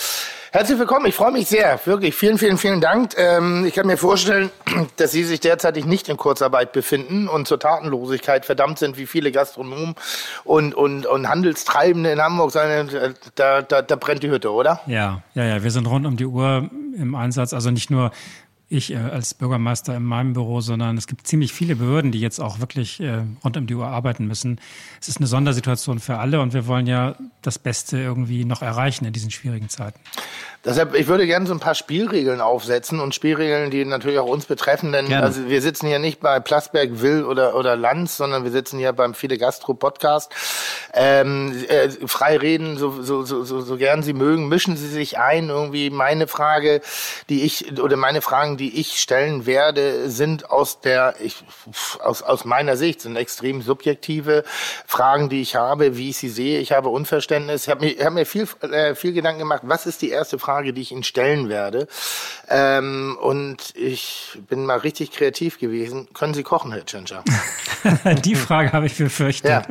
Herzlich 0.53 0.81
willkommen, 0.81 1.07
ich 1.07 1.15
freue 1.15 1.31
mich 1.31 1.47
sehr, 1.47 1.79
wirklich. 1.85 2.17
Vielen, 2.17 2.37
vielen, 2.37 2.59
vielen 2.59 2.81
Dank. 2.81 3.15
Ähm, 3.17 3.65
ich 3.67 3.75
kann 3.75 3.87
mir 3.87 3.97
vorstellen, 3.97 4.51
dass 4.97 5.13
Sie 5.13 5.23
sich 5.23 5.39
derzeitig 5.39 5.85
nicht 5.85 6.09
in 6.09 6.17
Kurzarbeit 6.17 6.73
befinden 6.73 7.29
und 7.29 7.47
zur 7.47 7.61
Tatenlosigkeit 7.61 8.45
verdammt 8.45 8.81
sind, 8.81 8.99
wie 8.99 9.07
viele 9.07 9.31
Gastronomen 9.31 9.95
und, 10.43 10.75
und, 10.75 11.07
und 11.07 11.29
Handelstreibende 11.29 12.11
in 12.11 12.21
Hamburg. 12.21 12.53
Da, 13.37 13.63
da, 13.63 13.83
da 13.83 13.97
brennt 13.97 14.25
die 14.25 14.31
Hütte, 14.31 14.51
oder? 14.53 14.81
Ja, 14.87 15.23
ja, 15.35 15.45
ja. 15.45 15.63
Wir 15.63 15.71
sind 15.71 15.87
rund 15.87 16.05
um 16.05 16.17
die 16.17 16.27
Uhr 16.27 16.69
im 16.97 17.15
Einsatz. 17.15 17.55
Also 17.55 17.70
nicht 17.73 17.91
nur 17.91 18.11
ich 18.71 18.93
äh, 18.93 18.97
als 18.97 19.35
Bürgermeister 19.35 19.97
in 19.97 20.05
meinem 20.05 20.33
Büro, 20.33 20.61
sondern 20.61 20.97
es 20.97 21.07
gibt 21.07 21.27
ziemlich 21.27 21.53
viele 21.53 21.77
Behörden, 21.77 22.13
die 22.13 22.21
jetzt 22.21 22.39
auch 22.39 22.61
wirklich 22.61 23.01
äh, 23.01 23.25
rund 23.45 23.57
um 23.57 23.67
die 23.67 23.75
Uhr 23.75 23.87
arbeiten 23.87 24.27
müssen. 24.27 24.61
Es 25.01 25.09
ist 25.09 25.19
eine 25.19 25.27
Sondersituation 25.27 25.99
für 25.99 26.19
alle 26.19 26.41
und 26.41 26.55
wir 26.55 26.67
wollen 26.67 26.87
ja 26.87 27.17
das 27.43 27.59
Beste 27.59 27.99
irgendwie 27.99 28.45
noch 28.45 28.63
erreichen 28.63 29.05
in 29.05 29.13
diesen 29.13 29.33
schwierigen 29.33 29.69
Zeiten. 29.69 29.99
Deshalb, 30.63 30.95
ich 30.95 31.07
würde 31.07 31.27
gerne 31.27 31.47
so 31.47 31.55
ein 31.55 31.59
paar 31.59 31.75
Spielregeln 31.75 32.43
aufsetzen 32.43 33.01
und 33.01 33.15
Spielregeln, 33.15 33.71
die 33.71 33.83
natürlich 33.87 34.19
auch 34.19 34.27
uns 34.27 34.45
betreffen, 34.45 34.93
denn 34.93 35.09
gerne. 35.09 35.25
also 35.25 35.49
wir 35.49 35.63
sitzen 35.63 35.87
hier 35.87 35.99
nicht 35.99 36.21
bei 36.21 36.39
Plasberg, 36.39 37.01
Will 37.01 37.25
oder, 37.25 37.55
oder 37.55 37.77
Lanz, 37.77 38.19
sondern 38.19 38.45
wir 38.45 38.51
sitzen 38.51 38.79
hier 38.79 38.93
beim 38.93 39.15
Fide 39.15 39.39
Gastro 39.39 39.73
Podcast. 39.73 40.31
Ähm, 40.93 41.65
äh, 41.69 41.89
frei 42.07 42.37
reden, 42.37 42.77
so, 42.77 43.01
so, 43.01 43.25
so, 43.25 43.43
so, 43.43 43.63
so 43.63 43.77
gern 43.79 44.03
Sie 44.03 44.13
mögen, 44.13 44.49
mischen 44.49 44.77
Sie 44.77 44.89
sich 44.89 45.17
ein. 45.17 45.49
Irgendwie 45.49 45.89
meine 45.89 46.27
Frage, 46.27 46.83
die 47.31 47.43
ich, 47.45 47.81
oder 47.81 47.97
meine 47.97 48.21
Fragen, 48.21 48.59
die 48.59 48.79
ich 48.79 49.01
stellen 49.01 49.47
werde, 49.47 50.11
sind 50.11 50.51
aus 50.51 50.83
der, 50.83 51.15
ich, 51.21 51.37
aus, 52.01 52.21
aus 52.21 52.45
meiner 52.45 52.77
Sicht, 52.77 53.01
sind 53.01 53.17
extrem 53.17 53.63
subjektive 53.63 54.45
Fragen, 54.87 55.31
die 55.31 55.41
ich 55.41 55.57
habe, 55.57 55.97
wie 55.97 56.11
ich 56.11 56.19
sie 56.19 56.29
sehe. 56.29 56.61
Ich 56.61 56.73
habe 56.73 56.91
Unverständnis. 56.91 57.63
Ich 57.63 57.71
habe 57.71 57.87
mir, 57.87 58.05
hab 58.05 58.13
mir 58.13 58.27
viel, 58.27 58.47
äh, 58.61 58.95
viel 58.95 59.15
Gedanken 59.15 59.39
gemacht, 59.39 59.63
was 59.65 59.87
ist 59.87 60.03
die 60.03 60.11
erste 60.11 60.39
Frage, 60.39 60.50
Frage, 60.51 60.73
die 60.73 60.81
ich 60.81 60.91
Ihnen 60.91 61.05
stellen 61.05 61.49
werde. 61.49 61.87
Ähm, 62.49 63.17
und 63.21 63.73
ich 63.77 64.37
bin 64.49 64.67
mal 64.67 64.79
richtig 64.79 65.13
kreativ 65.13 65.61
gewesen. 65.61 66.09
Können 66.13 66.35
Sie 66.35 66.43
kochen, 66.43 66.73
Herr 66.73 66.85
Tschentscher? 66.85 67.23
die 68.25 68.35
Frage 68.35 68.73
habe 68.73 68.87
ich 68.87 68.97
befürchtet. 68.97 69.49
Ja. 69.49 69.63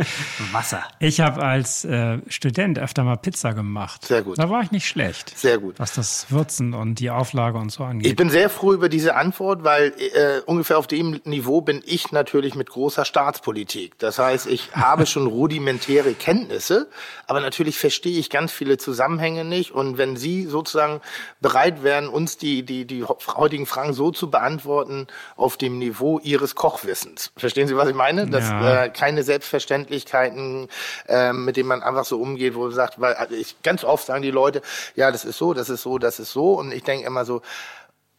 Wasser. 0.54 0.84
Ich 1.00 1.20
habe 1.20 1.44
als 1.44 1.84
äh, 1.84 2.20
Student 2.30 2.80
öfter 2.80 3.04
mal 3.04 3.18
Pizza 3.18 3.54
gemacht. 3.54 4.06
Sehr 4.06 4.22
gut. 4.22 4.40
Da 4.40 4.50
war 4.50 4.62
ich 4.62 4.72
nicht 4.72 4.88
schlecht. 4.88 5.38
Sehr 5.38 5.58
gut. 5.58 5.76
Was 5.80 5.94
das 5.94 6.32
Würzen 6.32 6.74
und 6.74 7.00
die 7.00 7.10
Auflage 7.10 7.58
und 7.58 7.74
so 7.74 7.84
angeht. 7.84 8.08
Ich 8.08 8.16
bin 8.16 8.30
sehr 8.30 8.50
froh 8.50 8.72
über 8.72 8.88
diese 8.88 9.16
Antwort, 9.16 9.66
weil 9.66 9.94
äh, 9.98 10.40
ungefähr 10.46 10.78
auf 10.78 10.88
dem 10.88 11.20
Niveau 11.26 11.60
bin 11.60 11.84
ich 11.86 12.14
natürlich 12.14 12.56
mit 12.56 12.70
großer 12.70 13.04
Staatspolitik. 13.04 14.00
Das 14.00 14.18
heißt, 14.18 14.48
ich 14.48 14.70
habe 14.74 15.06
schon 15.06 15.28
rudimentäre 15.28 16.14
Kenntnisse, 16.14 16.88
aber 17.28 17.42
natürlich 17.42 17.78
verstehe 17.78 18.18
ich 18.18 18.30
ganz 18.30 18.54
viele 18.54 18.78
Zusammenhänge 18.78 19.44
nicht. 19.44 19.72
Und 19.72 19.98
wenn 19.98 20.16
Sie 20.16 20.46
sozusagen 20.46 20.69
sozusagen 20.72 21.02
bereit 21.42 21.84
wären, 21.84 22.08
uns 22.08 22.38
die, 22.38 22.64
die, 22.64 22.86
die 22.86 23.04
heutigen 23.04 23.66
Fragen 23.66 23.94
so 23.94 24.12
zu 24.12 24.30
beantworten 24.30 25.08
auf 25.36 25.58
dem 25.58 25.80
Niveau 25.80 26.20
ihres 26.20 26.56
Kochwissens. 26.56 27.32
Verstehen 27.38 27.68
Sie, 27.68 27.76
was 27.76 27.90
ich 27.90 27.96
meine? 27.96 28.28
Dass 28.28 28.50
ja. 28.50 28.86
äh, 28.86 28.90
keine 28.90 29.24
Selbstverständlichkeiten, 29.24 30.68
äh, 31.08 31.34
mit 31.34 31.58
denen 31.58 31.70
man 31.70 31.84
einfach 31.84 32.06
so 32.06 32.20
umgeht, 32.22 32.56
wo 32.56 32.64
man 32.64 32.72
sagt, 32.72 33.00
weil 33.02 33.14
also 33.16 33.36
ich, 33.36 33.62
ganz 33.64 33.84
oft 33.84 34.06
sagen 34.06 34.22
die 34.22 34.32
Leute, 34.32 34.62
ja, 34.96 35.12
das 35.12 35.26
ist 35.26 35.38
so, 35.38 35.54
das 35.54 35.70
ist 35.70 35.82
so, 35.82 35.98
das 35.98 36.20
ist 36.20 36.32
so. 36.32 36.54
Und 36.54 36.72
ich 36.72 36.84
denke 36.84 37.06
immer 37.06 37.26
so, 37.26 37.42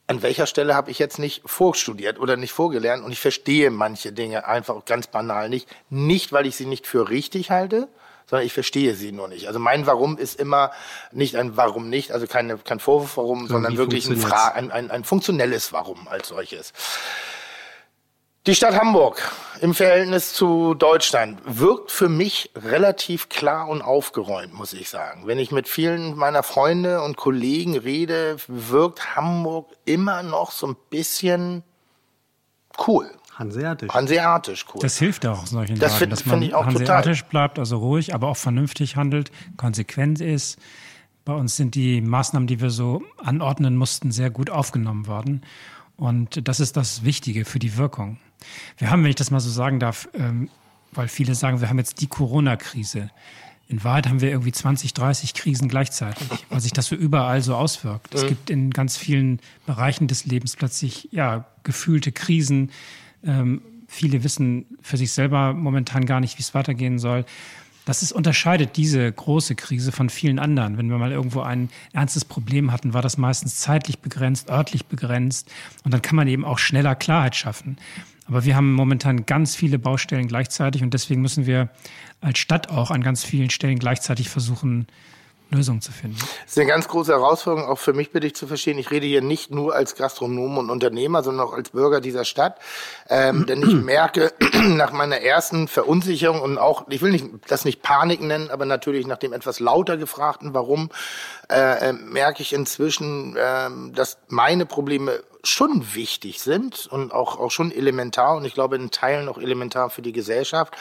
an 0.07 0.23
welcher 0.23 0.47
Stelle 0.47 0.75
habe 0.75 0.91
ich 0.91 0.99
jetzt 0.99 1.21
nicht 1.21 1.43
vorstudiert 1.47 2.19
oder 2.19 2.37
nicht 2.37 2.53
vorgelernt 2.53 3.05
und 3.05 3.13
ich 3.13 3.21
verstehe 3.21 3.71
manche 3.71 4.13
Dinge 4.13 4.45
einfach 4.45 4.85
ganz 4.85 5.07
banal 5.07 5.49
nicht. 5.49 5.69
Nicht, 5.89 6.33
weil 6.33 6.47
ich 6.47 6.57
sie 6.57 6.67
nicht 6.67 6.89
für 6.89 7.11
richtig 7.11 7.53
halte, 7.53 7.89
sondern 8.31 8.47
ich 8.47 8.53
verstehe 8.53 8.95
sie 8.95 9.11
nur 9.11 9.29
nicht. 9.29 9.49
Also 9.49 9.59
mein 9.59 9.87
Warum 9.87 10.17
ist 10.17 10.39
immer 10.39 10.71
nicht 11.11 11.37
ein 11.37 11.57
Warum 11.57 11.91
nicht, 11.91 12.13
also 12.13 12.27
keine, 12.29 12.57
kein 12.59 12.79
Vorwurf 12.79 13.17
Warum, 13.17 13.49
so, 13.49 13.55
sondern 13.55 13.77
wirklich 13.77 14.09
ein, 14.09 14.17
Fra 14.17 14.49
ein, 14.49 14.71
ein, 14.71 14.91
ein 14.91 15.05
funktionelles 15.05 15.73
Warum 15.73 16.07
als 16.07 16.29
solches. 16.29 16.73
Die 18.47 18.55
Stadt 18.55 18.75
Hamburg 18.75 19.21
im 19.61 19.75
Verhältnis 19.75 20.33
zu 20.33 20.75
Deutschland 20.75 21.41
wirkt 21.45 21.91
für 21.91 22.09
mich 22.09 22.51
relativ 22.55 23.29
klar 23.29 23.69
und 23.69 23.83
aufgeräumt, 23.83 24.55
muss 24.55 24.73
ich 24.73 24.89
sagen. 24.89 25.27
Wenn 25.27 25.39
ich 25.39 25.51
mit 25.51 25.69
vielen 25.69 26.17
meiner 26.17 26.43
Freunde 26.43 27.03
und 27.03 27.19
Kollegen 27.19 27.77
rede, 27.77 28.37
wirkt 28.47 29.15
Hamburg 29.17 29.71
immer 29.85 30.23
noch 30.23 30.53
so 30.53 30.69
ein 30.69 30.77
bisschen 30.89 31.65
cool. 32.87 33.11
Hanseatisch. 33.41 33.89
Hanseatisch, 33.89 34.67
cool. 34.75 34.81
Das 34.83 34.99
hilft 34.99 35.25
auch 35.25 35.47
solchen 35.47 35.79
das 35.79 35.99
Lagen, 35.99 36.11
dass 36.11 36.27
man 36.27 36.43
hanseatisch 36.43 37.21
total. 37.21 37.31
bleibt, 37.31 37.59
also 37.59 37.79
ruhig, 37.79 38.15
aber 38.15 38.29
auch 38.29 38.37
vernünftig 38.37 38.97
handelt, 38.97 39.33
konsequent 39.57 40.21
ist. 40.21 40.59
Bei 41.25 41.33
uns 41.33 41.57
sind 41.57 41.75
die 41.75 42.03
Maßnahmen, 42.03 42.47
die 42.47 42.61
wir 42.61 42.69
so 42.69 43.03
anordnen 43.17 43.77
mussten, 43.77 44.13
sehr 44.13 44.29
gut 44.29 44.51
aufgenommen 44.51 45.07
worden. 45.07 45.41
Und 45.97 46.47
das 46.47 46.61
ist 46.61 46.77
das 46.77 47.03
Wichtige 47.03 47.47
für 47.47 47.59
die 47.59 47.79
Wirkung. 47.79 48.19
Wir 48.77 48.91
haben, 48.91 49.03
wenn 49.03 49.11
ich 49.11 49.17
das 49.17 49.31
mal 49.31 49.41
so 49.41 49.51
sagen 49.51 49.81
darf, 49.81 50.07
ähm, 50.13 50.51
weil 50.93 51.09
viele 51.09 51.35
sagen, 51.35 51.63
wir 51.63 51.71
haben 51.71 51.79
jetzt 51.79 52.03
die 52.03 52.09
Corona-Krise. 52.09 53.11
In 53.69 53.85
Wahrheit 53.85 54.07
haben 54.07 54.21
wir 54.21 54.31
irgendwie 54.31 54.53
20, 54.53 54.93
30 54.93 55.33
Krisen 55.33 55.69
gleichzeitig, 55.69 56.29
weil 56.51 56.61
sich 56.61 56.73
das 56.73 56.87
so 56.87 56.95
überall 56.95 57.41
so 57.41 57.55
auswirkt. 57.55 58.15
Es 58.15 58.25
mhm. 58.25 58.29
gibt 58.29 58.51
in 58.51 58.71
ganz 58.71 58.99
vielen 58.99 59.41
Bereichen 59.65 60.09
des 60.09 60.27
Lebens 60.27 60.57
plötzlich 60.57 61.09
ja 61.11 61.47
gefühlte 61.63 62.13
Krisen. 62.13 62.71
Ähm, 63.25 63.63
viele 63.87 64.23
wissen 64.25 64.67
für 64.81 64.97
sich 64.97 65.13
selber 65.13 65.53
momentan 65.53 66.07
gar 66.07 66.21
nicht, 66.21 66.39
wie 66.39 66.43
es 66.43 66.55
weitergehen 66.55 66.99
soll. 66.99 67.25
Das 67.85 68.03
ist, 68.03 68.13
unterscheidet 68.13 68.77
diese 68.77 69.11
große 69.11 69.55
Krise 69.55 69.91
von 69.91 70.11
vielen 70.11 70.39
anderen. 70.39 70.79
Wenn 70.79 70.91
wir 70.91 70.99
mal 70.99 71.13
irgendwo 71.13 71.41
ein 71.41 71.71
ernstes 71.93 72.25
Problem 72.25 72.73
hatten, 72.73 72.95
war 72.95 73.03
das 73.03 73.19
meistens 73.19 73.57
zeitlich 73.57 73.99
begrenzt, 73.99 74.51
örtlich 74.51 74.87
begrenzt. 74.87 75.51
Und 75.85 75.93
dann 75.93 76.03
kann 76.03 76.17
man 76.17 76.29
eben 76.29 76.45
auch 76.45 76.59
schneller 76.59 76.95
Klarheit 76.95 77.35
schaffen. 77.35 77.79
Aber 78.27 78.45
wir 78.45 78.55
haben 78.55 78.75
momentan 78.75 79.27
ganz 79.27 79.57
viele 79.57 79.79
Baustellen 79.79 80.29
gleichzeitig 80.29 80.85
und 80.85 80.95
deswegen 80.95 81.21
müssen 81.21 81.47
wir 81.47 81.69
als 82.21 82.39
Stadt 82.39 82.71
auch 82.71 82.93
an 82.93 83.03
ganz 83.03 83.25
vielen 83.25 83.51
Stellen 83.51 83.81
gleichzeitig 83.81 84.29
versuchen, 84.29 84.87
Lösungen 85.51 85.81
zu 85.81 85.93
finden. 85.93 86.17
Das 86.19 86.53
ist 86.53 86.59
eine 86.59 86.69
ganz 86.69 86.89
große 86.89 87.13
Herausforderung, 87.13 87.69
auch 87.69 87.79
für 87.79 87.93
mich 87.93 88.13
bitte 88.13 88.27
ich 88.27 88.35
zu 88.35 88.47
verstehen. 88.47 88.79
Ich 88.79 88.91
rede 88.91 89.07
hier 89.07 89.23
nicht 89.23 89.51
nur 89.51 89.75
als 89.75 89.97
Gastronom 89.97 90.59
und 90.59 90.71
Unternehmer, 90.71 91.23
sondern 91.23 91.47
auch 91.47 91.53
als 91.53 91.71
Bürger 91.71 92.01
dieser 92.01 92.25
Stadt. 92.25 92.59
Ähm, 93.09 93.47
denn 93.49 93.63
ich 93.63 93.75
merke 93.75 94.33
nach 94.69 94.93
meiner 94.93 95.21
ersten 95.21 95.69
Verunsicherung 95.69 96.41
und 96.41 96.59
auch, 96.59 96.87
ich 96.89 97.03
will 97.03 97.11
nicht, 97.11 97.27
das 97.49 97.65
nicht 97.65 97.83
Panik 97.83 98.21
nennen, 98.21 98.51
aber 98.51 98.65
natürlich 98.65 99.07
nach 99.07 99.19
dem 99.19 99.33
etwas 99.33 99.61
lauter 99.61 99.97
gefragten 99.97 100.55
Warum, 100.55 100.91
äh, 101.51 101.89
äh, 101.89 101.93
merke 101.93 102.43
ich 102.43 102.53
inzwischen, 102.53 103.37
äh, 103.37 103.71
dass 103.93 104.19
meine 104.29 104.67
Probleme 104.67 105.21
schon 105.43 105.95
wichtig 105.95 106.41
sind 106.41 106.87
und 106.87 107.13
auch, 107.13 107.39
auch 107.39 107.51
schon 107.51 107.73
elementar 107.73 108.37
und 108.37 108.45
ich 108.45 108.55
glaube 108.55 108.77
in 108.77 108.91
Teilen 108.91 109.29
auch 109.29 109.39
elementar 109.39 109.91
für 109.91 110.03
die 110.03 110.13
Gesellschaft 110.13 110.77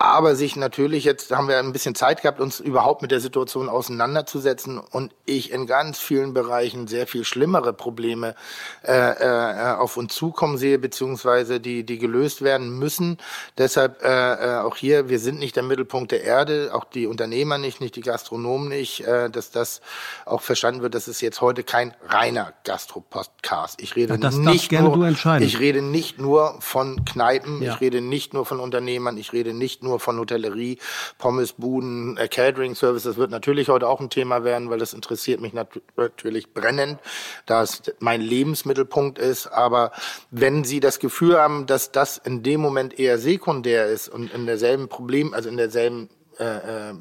aber 0.00 0.36
sich 0.36 0.54
natürlich, 0.54 1.02
jetzt 1.02 1.32
haben 1.32 1.48
wir 1.48 1.58
ein 1.58 1.72
bisschen 1.72 1.96
Zeit 1.96 2.22
gehabt, 2.22 2.40
uns 2.40 2.60
überhaupt 2.60 3.02
mit 3.02 3.10
der 3.10 3.18
Situation 3.18 3.68
auseinanderzusetzen 3.68 4.78
und 4.78 5.12
ich 5.24 5.50
in 5.50 5.66
ganz 5.66 5.98
vielen 5.98 6.34
Bereichen 6.34 6.86
sehr 6.86 7.08
viel 7.08 7.24
schlimmere 7.24 7.72
Probleme 7.72 8.36
äh, 8.84 8.92
äh, 8.92 9.74
auf 9.74 9.96
uns 9.96 10.14
zukommen 10.14 10.56
sehe, 10.56 10.78
beziehungsweise 10.78 11.58
die, 11.58 11.82
die 11.82 11.98
gelöst 11.98 12.42
werden 12.42 12.78
müssen. 12.78 13.18
Deshalb 13.58 14.04
äh, 14.04 14.34
äh, 14.34 14.58
auch 14.58 14.76
hier, 14.76 15.08
wir 15.08 15.18
sind 15.18 15.40
nicht 15.40 15.56
der 15.56 15.64
Mittelpunkt 15.64 16.12
der 16.12 16.22
Erde, 16.22 16.70
auch 16.72 16.84
die 16.84 17.08
Unternehmer 17.08 17.58
nicht, 17.58 17.80
nicht 17.80 17.96
die 17.96 18.02
Gastronomen 18.02 18.68
nicht, 18.68 19.00
äh, 19.00 19.28
dass 19.28 19.50
das 19.50 19.80
auch 20.26 20.42
verstanden 20.42 20.80
wird, 20.80 20.94
dass 20.94 21.08
es 21.08 21.20
jetzt 21.20 21.40
heute 21.40 21.64
kein 21.64 21.92
reiner 22.06 22.52
Gastro-Podcast. 22.62 23.82
Ich 23.82 23.96
rede 23.96 24.16
ja, 24.20 24.30
nicht 24.30 24.70
nur, 24.70 25.40
ich 25.40 25.58
rede 25.58 25.82
nicht 25.82 26.20
nur 26.20 26.54
von 26.60 27.04
Kneipen, 27.04 27.62
ja. 27.62 27.74
ich 27.74 27.80
rede 27.80 28.00
nicht 28.00 28.32
nur 28.32 28.46
von 28.46 28.60
Unternehmern, 28.60 29.18
ich 29.18 29.32
rede 29.32 29.52
nicht 29.52 29.82
nur 29.82 29.87
nur 29.88 30.00
von 30.00 30.18
Hotellerie, 30.18 30.78
Pommesbuden, 31.18 32.16
äh, 32.16 32.28
Catering 32.28 32.74
Service. 32.74 33.02
Das 33.02 33.16
wird 33.16 33.30
natürlich 33.30 33.68
heute 33.68 33.88
auch 33.88 34.00
ein 34.00 34.10
Thema 34.10 34.44
werden, 34.44 34.70
weil 34.70 34.78
das 34.78 34.94
interessiert 34.94 35.40
mich 35.40 35.52
nat 35.52 35.68
natürlich 35.96 36.52
brennend, 36.52 37.00
da 37.46 37.62
es 37.62 37.82
mein 37.98 38.20
Lebensmittelpunkt 38.20 39.18
ist. 39.18 39.46
Aber 39.48 39.92
wenn 40.30 40.64
Sie 40.64 40.80
das 40.80 40.98
Gefühl 40.98 41.38
haben, 41.38 41.66
dass 41.66 41.90
das 41.92 42.18
in 42.18 42.42
dem 42.42 42.60
Moment 42.60 42.98
eher 42.98 43.18
sekundär 43.18 43.86
ist 43.86 44.08
und 44.08 44.32
in 44.32 44.46
derselben 44.46 44.88
Problem, 44.88 45.34
also 45.34 45.48
in 45.48 45.56
derselben 45.56 46.08
äh, 46.38 46.44
äh, 46.44 46.94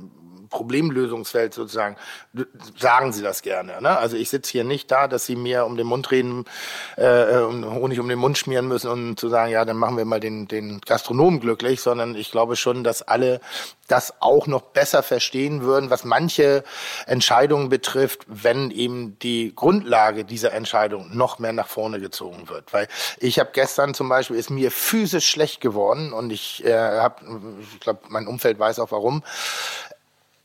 Problemlösungsfeld 0.49 1.53
sozusagen, 1.53 1.95
sagen 2.77 3.13
Sie 3.13 3.21
das 3.21 3.41
gerne. 3.41 3.81
Ne? 3.81 3.97
Also 3.97 4.17
ich 4.17 4.29
sitze 4.29 4.51
hier 4.51 4.63
nicht 4.63 4.91
da, 4.91 5.07
dass 5.07 5.25
Sie 5.25 5.35
mir 5.35 5.65
um 5.65 5.77
den 5.77 5.87
Mund 5.87 6.11
reden, 6.11 6.45
äh, 6.95 7.37
Honig 7.37 7.99
um 7.99 8.09
den 8.09 8.19
Mund 8.19 8.37
schmieren 8.37 8.67
müssen 8.67 8.89
und 8.89 9.19
zu 9.19 9.29
sagen, 9.29 9.51
ja, 9.51 9.65
dann 9.65 9.77
machen 9.77 9.97
wir 9.97 10.05
mal 10.05 10.19
den, 10.19 10.47
den 10.47 10.81
Gastronomen 10.81 11.39
glücklich, 11.39 11.81
sondern 11.81 12.15
ich 12.15 12.31
glaube 12.31 12.55
schon, 12.55 12.83
dass 12.83 13.01
alle 13.01 13.39
das 13.87 14.21
auch 14.21 14.47
noch 14.47 14.61
besser 14.61 15.01
verstehen 15.01 15.61
würden, 15.61 15.89
was 15.89 16.03
manche 16.03 16.63
Entscheidungen 17.05 17.69
betrifft, 17.69 18.25
wenn 18.27 18.69
eben 18.69 19.17
die 19.19 19.53
Grundlage 19.55 20.25
dieser 20.25 20.51
Entscheidung 20.51 21.15
noch 21.15 21.39
mehr 21.39 21.53
nach 21.53 21.67
vorne 21.67 21.99
gezogen 21.99 22.49
wird. 22.49 22.73
Weil 22.73 22.87
ich 23.17 23.39
habe 23.39 23.51
gestern 23.53 23.93
zum 23.93 24.09
Beispiel, 24.09 24.35
ist 24.35 24.49
mir 24.49 24.71
physisch 24.71 25.27
schlecht 25.29 25.61
geworden 25.61 26.11
und 26.11 26.31
ich 26.31 26.63
äh, 26.65 26.73
habe, 26.73 27.21
ich 27.61 27.79
glaube, 27.79 28.01
mein 28.09 28.27
Umfeld 28.27 28.59
weiß 28.59 28.79
auch 28.79 28.91
warum, 28.91 29.23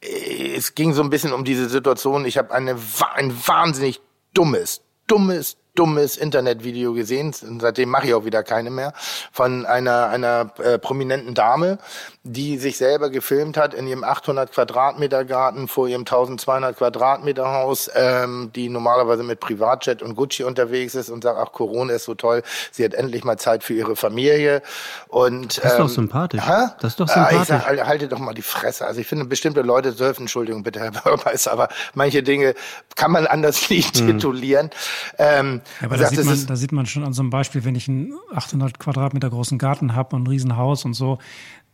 es 0.03 0.75
ging 0.75 0.93
so 0.93 1.03
ein 1.03 1.11
bisschen 1.11 1.33
um 1.33 1.45
diese 1.45 1.69
Situation. 1.69 2.25
Ich 2.25 2.37
habe 2.39 2.53
eine 2.53 2.77
ein 3.15 3.47
wahnsinnig 3.47 4.01
dummes, 4.35 4.83
dummes, 5.07 5.57
dummes 5.75 6.19
Internetvideo 6.19 6.93
gesehen, 6.93 7.33
seitdem 7.33 7.89
mache 7.89 8.09
ich 8.09 8.15
auch 8.15 8.27
wieder 8.27 8.43
keine 8.43 8.71
mehr, 8.71 8.93
von 9.33 9.65
einer, 9.65 10.09
einer 10.09 10.53
äh, 10.63 10.79
prominenten 10.79 11.35
Dame, 11.35 11.79
die 12.25 12.59
sich 12.59 12.77
selber 12.77 13.09
gefilmt 13.09 13.57
hat 13.57 13.73
in 13.73 13.87
ihrem 13.87 14.05
800 14.05 14.53
Quadratmeter 14.53 15.25
Garten 15.25 15.69
vor 15.69 15.89
ihrem 15.89 16.03
1200 16.03 16.77
Quadratmeter 16.77 17.47
Haus, 17.53 17.91
ähm, 17.95 18.51
die 18.55 18.69
normalerweise 18.69 19.23
mit 19.23 19.41
Privatjet 19.41 20.03
und 20.03 20.15
Gucci 20.15 20.45
unterwegs 20.45 20.95
ist 20.95 21.09
und 21.09 21.25
sagt, 21.25 21.39
ach, 21.39 21.53
Corona 21.53 21.95
ist 21.95 22.05
so 22.05 22.15
toll, 22.15 22.43
sie 22.71 22.85
hat 22.85 22.93
endlich 22.93 23.25
mal 23.25 23.39
Zeit 23.39 23.65
für 23.65 23.75
ihre 23.75 23.97
Familie. 23.97 24.61
Und, 25.09 25.57
das 25.57 25.65
ist 25.65 25.73
ähm, 25.73 25.79
doch 25.79 25.89
sympathisch. 25.89 26.43
Hä? 26.47 26.67
Das 26.81 26.93
ist 26.93 27.01
doch 27.01 27.09
sympathisch. 27.09 27.39
Äh, 27.39 27.43
ich 27.43 27.49
sag, 27.49 27.87
halte 27.87 28.09
doch 28.09 28.19
mal 28.19 28.35
die 28.35 28.43
Fresse. 28.43 28.87
Also 28.87 29.01
ich 29.01 29.07
finde, 29.07 29.25
bestimmte 29.25 29.63
Leute 29.63 29.93
dürfen, 29.93 30.23
Entschuldigung 30.23 30.63
bitte, 30.63 30.81
Herr 30.81 30.91
Bürgermeister, 30.91 31.51
aber 31.51 31.69
manche 31.95 32.23
Dinge 32.23 32.55
kann 32.95 33.11
man 33.11 33.27
anders 33.27 33.71
nicht 33.71 33.97
hm. 33.97 34.07
titulieren. 34.07 34.71
Ähm, 35.19 35.62
aber 35.81 35.97
da, 35.97 36.09
sieht 36.09 36.25
man, 36.25 36.47
da 36.47 36.57
sieht 36.57 36.73
man 36.73 36.87
schon 36.87 37.05
an 37.05 37.13
so 37.13 37.23
einem 37.23 37.31
Beispiel, 37.31 37.65
wenn 37.65 37.75
ich 37.75 37.89
einen 37.89 38.13
800 38.35 38.79
Quadratmeter 38.79 39.31
großen 39.31 39.59
Garten 39.59 39.95
habe 39.95 40.17
und 40.17 40.25
ein 40.25 40.27
Riesenhaus 40.27 40.85
und 40.85 40.95
so, 40.95 41.19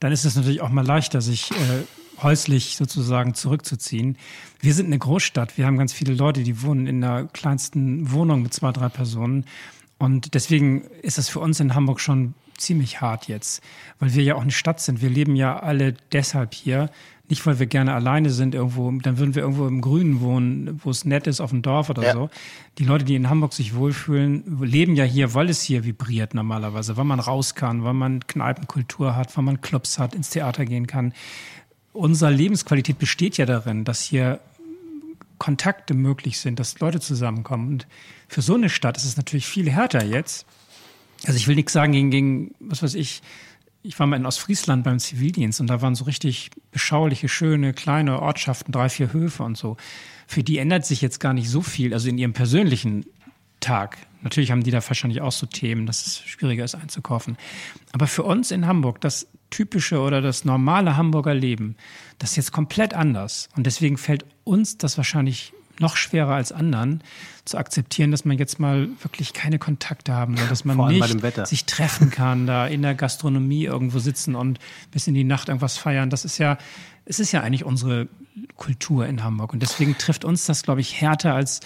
dann 0.01 0.13
ist 0.13 0.25
es 0.25 0.37
natürlich 0.37 0.61
auch 0.61 0.71
mal 0.71 0.87
leichter, 0.87 1.21
sich 1.21 1.51
äh, 1.51 2.23
häuslich 2.23 2.77
sozusagen 2.77 3.35
zurückzuziehen. 3.35 4.17
Wir 4.61 4.75
sind 4.75 4.87
eine 4.87 4.99
Großstadt. 4.99 5.57
Wir 5.57 5.67
haben 5.67 5.79
ganz 5.79 5.93
viele 5.93 6.15
Leute, 6.15 6.43
die 6.43 6.63
wohnen 6.63 6.87
in 6.87 7.01
der 7.01 7.29
kleinsten 7.33 8.11
Wohnung 8.13 8.43
mit 8.43 8.55
zwei, 8.55 8.73
drei 8.73 8.89
Personen. 8.89 9.45
Und 9.99 10.35
deswegen 10.35 10.83
ist 11.03 11.19
es 11.19 11.29
für 11.29 11.41
uns 11.41 11.61
in 11.61 11.75
Hamburg 11.75 12.01
schon 12.01 12.35
ziemlich 12.57 13.01
hart 13.01 13.29
jetzt, 13.29 13.63
weil 13.99 14.15
wir 14.15 14.23
ja 14.23 14.35
auch 14.35 14.43
eine 14.43 14.51
Stadt 14.51 14.81
sind. 14.81 15.01
Wir 15.01 15.11
leben 15.11 15.37
ja 15.37 15.59
alle 15.59 15.95
deshalb 16.13 16.55
hier, 16.55 16.91
nicht, 17.31 17.45
weil 17.47 17.59
wir 17.59 17.67
gerne 17.67 17.95
alleine 17.95 18.31
sind 18.31 18.55
irgendwo, 18.55 18.91
dann 18.91 19.19
würden 19.19 19.35
wir 19.35 19.43
irgendwo 19.43 19.67
im 19.67 19.81
Grünen 19.81 20.21
wohnen, 20.21 20.81
wo 20.83 20.91
es 20.91 21.05
nett 21.05 21.27
ist, 21.27 21.41
auf 21.41 21.51
dem 21.51 21.63
Dorf 21.63 21.91
oder 21.91 22.03
ja. 22.03 22.13
so. 22.13 22.31
Die 22.79 22.85
Leute, 22.85 23.05
die 23.05 23.15
in 23.15 23.29
Hamburg 23.29 23.53
sich 23.53 23.75
wohlfühlen, 23.75 24.63
leben 24.63 24.95
ja 24.95 25.05
hier, 25.05 25.35
weil 25.35 25.51
es 25.51 25.61
hier 25.61 25.85
vibriert 25.85 26.35
normalerweise, 26.35 26.97
weil 26.97 27.05
man 27.05 27.21
raus 27.21 27.55
kann, 27.55 27.85
weil 27.85 27.95
man 27.95 28.27
Kneipenkultur 28.27 29.15
hat, 29.15 29.37
weil 29.37 29.45
man 29.45 29.61
Clubs 29.61 29.99
hat, 29.99 30.15
ins 30.15 30.31
Theater 30.31 30.65
gehen 30.65 30.87
kann. 30.87 31.13
Unsere 31.93 32.31
Lebensqualität 32.31 32.99
besteht 32.99 33.37
ja 33.37 33.47
darin, 33.47 33.85
dass 33.85 34.03
hier 34.03 34.41
Kontakte 35.39 35.95
möglich 35.95 36.41
sind, 36.41 36.59
dass 36.59 36.79
Leute 36.81 37.01
zusammenkommen. 37.01 37.69
Und 37.69 37.87
für 38.29 38.43
so 38.43 38.55
eine 38.55 38.69
Stadt 38.69 38.97
ist 38.97 39.05
es 39.05 39.17
natürlich 39.17 39.47
viel 39.47 39.71
härter 39.71 40.05
jetzt. 40.05 40.47
Also 41.27 41.37
ich 41.37 41.49
will 41.49 41.57
nichts 41.57 41.73
sagen 41.73 41.93
gegen, 41.93 42.11
gegen 42.11 42.55
was 42.61 42.83
weiß 42.83 42.95
ich, 42.95 43.23
ich 43.89 43.99
war 43.99 44.07
mal 44.07 44.17
in 44.17 44.27
Ostfriesland 44.27 44.85
beim 44.85 44.99
Zivildienst 44.99 45.63
und 45.63 45.69
da 45.69 45.81
waren 45.81 45.95
so 45.95 46.05
richtig 46.05 46.51
beschauliche, 46.71 47.27
schöne, 47.27 47.73
kleine 47.73 48.21
Ortschaften, 48.21 48.71
drei, 48.71 48.91
vier 48.91 49.15
Höfe 49.15 49.43
und 49.43 49.57
so. 49.57 49.79
Für 50.27 50.43
die 50.43 50.59
ändert 50.59 50.85
sich 50.85 51.01
jetzt 51.01 51.21
gar 51.21 51.33
nicht 51.33 51.49
so 51.49 51.63
viel, 51.63 51.95
also 51.95 52.11
in 52.11 52.19
ihrem 52.19 52.35
persönlichen 52.35 53.07
Tag. 53.61 53.97
Natürlich 54.21 54.51
haben 54.51 54.63
die 54.63 54.71
da 54.71 54.87
wahrscheinlich 54.87 55.23
auch 55.23 55.33
so 55.33 55.47
Themen, 55.47 55.87
dass 55.87 56.07
es 56.07 56.21
schwieriger 56.21 56.65
ist 56.65 56.75
einzukaufen. 56.75 57.39
Aber 57.93 58.07
für 58.07 58.25
uns 58.25 58.51
in 58.51 58.67
Hamburg, 58.67 59.01
das 59.01 59.27
typische 59.49 60.01
oder 60.01 60.21
das 60.21 60.45
normale 60.45 60.99
Hamburger 60.99 61.33
Leben, 61.33 61.75
das 62.19 62.33
ist 62.33 62.37
jetzt 62.37 62.53
komplett 62.53 62.93
anders. 62.93 63.49
Und 63.57 63.65
deswegen 63.65 63.97
fällt 63.97 64.27
uns 64.45 64.77
das 64.77 64.99
wahrscheinlich 64.99 65.55
noch 65.81 65.97
schwerer 65.97 66.35
als 66.35 66.53
anderen 66.53 67.03
zu 67.49 67.59
akzeptieren, 67.59 68.11
dass 68.11 68.25
man 68.25 68.39
jetzt 68.39 68.59
mal 68.61 68.89
wirklich 69.01 69.33
keine 69.33 69.59
Kontakte 69.59 70.15
haben 70.15 70.37
soll, 70.37 70.49
dass 70.49 70.65
man 70.65 70.77
nicht 70.89 71.47
sich 71.47 71.65
treffen 71.65 72.11
kann, 72.11 72.47
da 72.47 72.67
in 72.67 72.83
der 72.83 72.95
Gastronomie 72.95 73.65
irgendwo 73.65 73.99
sitzen 73.99 74.35
und 74.35 74.59
bis 74.91 75.07
in 75.07 75.15
die 75.15 75.25
Nacht 75.25 75.49
irgendwas 75.49 75.77
feiern. 75.77 76.11
Das 76.11 76.25
ist 76.25 76.39
ja, 76.39 76.59
es 77.05 77.19
ist 77.19 77.33
ja 77.33 77.41
eigentlich 77.41 77.65
unsere 77.65 78.09
Kultur 78.57 79.07
in 79.07 79.25
Hamburg. 79.25 79.53
Und 79.53 79.63
deswegen 79.63 79.99
trifft 79.99 80.25
uns 80.25 80.47
das, 80.47 80.63
glaube 80.63 80.81
ich, 80.81 81.01
härter 81.01 81.35
als 81.35 81.61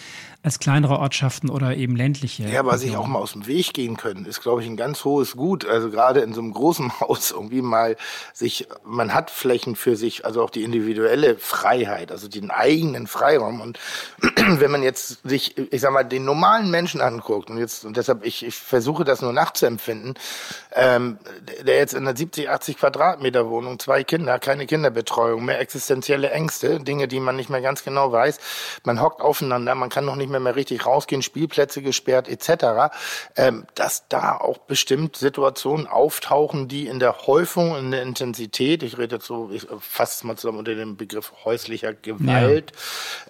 als 0.45 0.59
kleinere 0.59 0.99
Ortschaften 0.99 1.51
oder 1.51 1.77
eben 1.77 1.95
ländliche. 1.95 2.49
Ja, 2.49 2.61
aber 2.61 2.77
sich 2.77 2.97
auch 2.97 3.07
mal 3.07 3.21
aus 3.21 3.33
dem 3.33 3.47
Weg 3.47 3.75
gehen 3.75 3.97
können, 3.97 4.25
ist, 4.25 4.43
glaube 4.43 4.61
ich, 4.61 4.69
ein 4.69 4.77
ganz 4.77 5.05
hohes 5.05 5.37
Gut. 5.37 5.65
Also 5.65 5.89
gerade 5.89 6.21
in 6.21 6.35
so 6.35 6.41
einem 6.41 6.53
großen 6.53 7.01
Haus 7.01 7.31
irgendwie 7.31 7.62
mal 7.62 7.97
sich, 8.33 8.67
man 8.85 9.15
hat 9.15 9.31
Flächen 9.31 9.77
für 9.77 9.95
sich, 9.95 10.25
also 10.25 10.43
auch 10.43 10.51
die 10.51 10.65
individuelle 10.65 11.37
Freiheit, 11.39 12.11
also 12.11 12.27
den 12.27 12.51
eigenen 12.51 13.07
Freiraum. 13.07 13.61
Und 13.61 13.79
wenn 14.21 14.71
man 14.71 14.83
jetzt 14.83 15.21
sich, 15.23 15.57
ich 15.73 15.81
sag 15.81 15.91
mal, 15.91 16.05
den 16.05 16.26
normalen 16.26 16.71
Menschen 16.71 17.00
anguckt, 17.00 17.49
und 17.49 17.57
jetzt, 17.57 17.87
und 17.87 17.97
deshalb, 17.97 18.26
ich, 18.26 18.45
ich 18.45 18.55
versuche 18.55 19.05
das 19.05 19.23
nur 19.23 19.33
nachzuempfinden, 19.33 20.14
ähm, 20.75 21.19
der 21.62 21.76
jetzt 21.76 21.95
in 21.95 22.07
einer 22.07 22.14
70, 22.14 22.50
80 22.50 22.76
Quadratmeter 22.76 23.49
Wohnung, 23.49 23.79
zwei 23.79 24.05
Kinder, 24.05 24.38
keine 24.38 24.67
Kinderbetreuung, 24.67 25.43
mehr 25.43 25.61
existenzielle 25.61 26.31
Ängste, 26.31 26.81
Dinge, 26.81 27.09
die 27.09 27.21
man 27.21 27.37
nicht 27.37 27.49
mehr 27.49 27.62
ganz 27.62 27.85
genau 27.85 28.12
weiß. 28.12 28.38
Man 28.85 29.00
hockt 29.00 29.23
aufeinander, 29.23 29.75
man 29.75 29.88
kann 29.88 30.05
noch 30.05 30.14
nicht 30.14 30.29
mehr, 30.29 30.41
mehr 30.41 30.57
richtig 30.57 30.85
rausgehen, 30.85 31.23
Spielplätze 31.23 31.81
gesperrt 31.81 32.29
etc., 32.29 32.95
ähm, 33.37 33.67
dass 33.75 34.09
da 34.09 34.37
auch 34.37 34.59
bestimmt 34.59 35.17
Situationen 35.17 35.87
auftauchen, 35.87 36.69
die 36.69 36.87
in 36.87 36.99
der 36.99 37.26
Häufung, 37.26 37.79
in 37.79 37.93
der 37.93 38.02
Intensität, 38.02 38.83
ich 38.83 38.99
rede 38.99 39.17
jetzt 39.17 39.26
so, 39.26 39.50
ich 39.50 39.67
fasse 39.81 40.17
es 40.17 40.25
mal 40.25 40.37
zusammen 40.37 40.59
unter 40.59 40.75
dem 40.75 40.99
Begriff 40.99 41.33
häuslicher 41.47 41.95
Gewalt, 41.95 42.73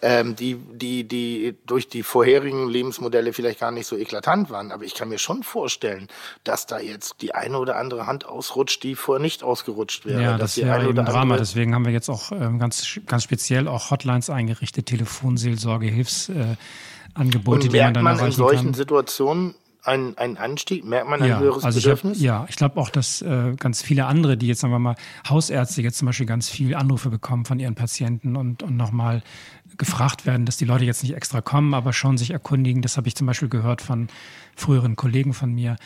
ja. 0.02 0.08
ähm, 0.08 0.34
die, 0.34 0.56
die, 0.56 1.04
die 1.04 1.56
durch 1.66 1.88
die 1.88 2.02
vorherigen 2.32 2.68
Lebensmodelle 2.68 3.32
vielleicht 3.32 3.60
gar 3.60 3.70
nicht 3.70 3.86
so 3.86 3.96
eklatant 3.96 4.50
waren. 4.50 4.72
Aber 4.72 4.84
ich 4.84 4.94
kann 4.94 5.08
mir 5.08 5.18
schon 5.18 5.42
vorstellen, 5.42 6.08
dass 6.44 6.66
da 6.66 6.78
jetzt 6.78 7.16
die 7.20 7.34
eine 7.34 7.58
oder 7.58 7.76
andere 7.76 8.06
Hand 8.06 8.24
ausrutscht, 8.24 8.82
die 8.82 8.94
vorher 8.94 9.20
nicht 9.20 9.42
ausgerutscht 9.42 10.06
wäre. 10.06 10.22
Ja, 10.22 10.38
das 10.38 10.56
ja 10.56 10.82
eben 10.82 11.04
Drama. 11.04 11.36
Deswegen 11.36 11.74
haben 11.74 11.84
wir 11.84 11.92
jetzt 11.92 12.08
auch 12.08 12.32
ähm, 12.32 12.58
ganz, 12.58 13.00
ganz 13.06 13.24
speziell 13.24 13.68
auch 13.68 13.90
Hotlines 13.90 14.30
eingerichtet, 14.30 14.86
Telefonseelsorge, 14.86 15.86
Hilfs, 15.86 16.30
äh, 16.30 16.56
Angebote, 17.14 17.68
die 17.68 17.78
man 17.78 17.92
dann 17.92 18.04
man 18.04 18.18
in 18.18 18.32
solchen 18.32 18.66
kann. 18.66 18.74
Situationen 18.74 19.54
einen, 19.82 20.16
einen 20.16 20.36
Anstieg? 20.36 20.84
Merkt 20.84 21.08
man 21.08 21.22
ein 21.22 21.28
ja, 21.28 21.38
höheres 21.38 21.64
also 21.64 21.80
Bedürfnis? 21.80 22.20
Ich 22.20 22.28
hab, 22.28 22.42
ja, 22.42 22.46
ich 22.48 22.56
glaube 22.56 22.80
auch, 22.80 22.90
dass 22.90 23.22
äh, 23.22 23.54
ganz 23.58 23.82
viele 23.82 24.06
andere, 24.06 24.36
die 24.36 24.46
jetzt 24.46 24.60
sagen 24.60 24.72
wir 24.72 24.78
mal 24.78 24.96
Hausärzte 25.28 25.82
jetzt 25.82 25.98
zum 25.98 26.06
Beispiel 26.06 26.26
ganz 26.26 26.48
viele 26.48 26.78
Anrufe 26.78 27.10
bekommen 27.10 27.44
von 27.44 27.58
ihren 27.58 27.74
Patienten 27.74 28.36
und, 28.36 28.62
und 28.62 28.76
nochmal 28.76 29.22
gefragt 29.78 30.26
werden, 30.26 30.46
dass 30.46 30.56
die 30.56 30.64
Leute 30.64 30.84
jetzt 30.84 31.02
nicht 31.02 31.14
extra 31.14 31.40
kommen, 31.40 31.74
aber 31.74 31.92
schon 31.92 32.18
sich 32.18 32.30
erkundigen. 32.30 32.82
Das 32.82 32.96
habe 32.96 33.08
ich 33.08 33.16
zum 33.16 33.26
Beispiel 33.26 33.48
gehört 33.48 33.82
von 33.82 34.08
früheren 34.56 34.96
Kollegen 34.96 35.34
von 35.34 35.52
mir. 35.52 35.76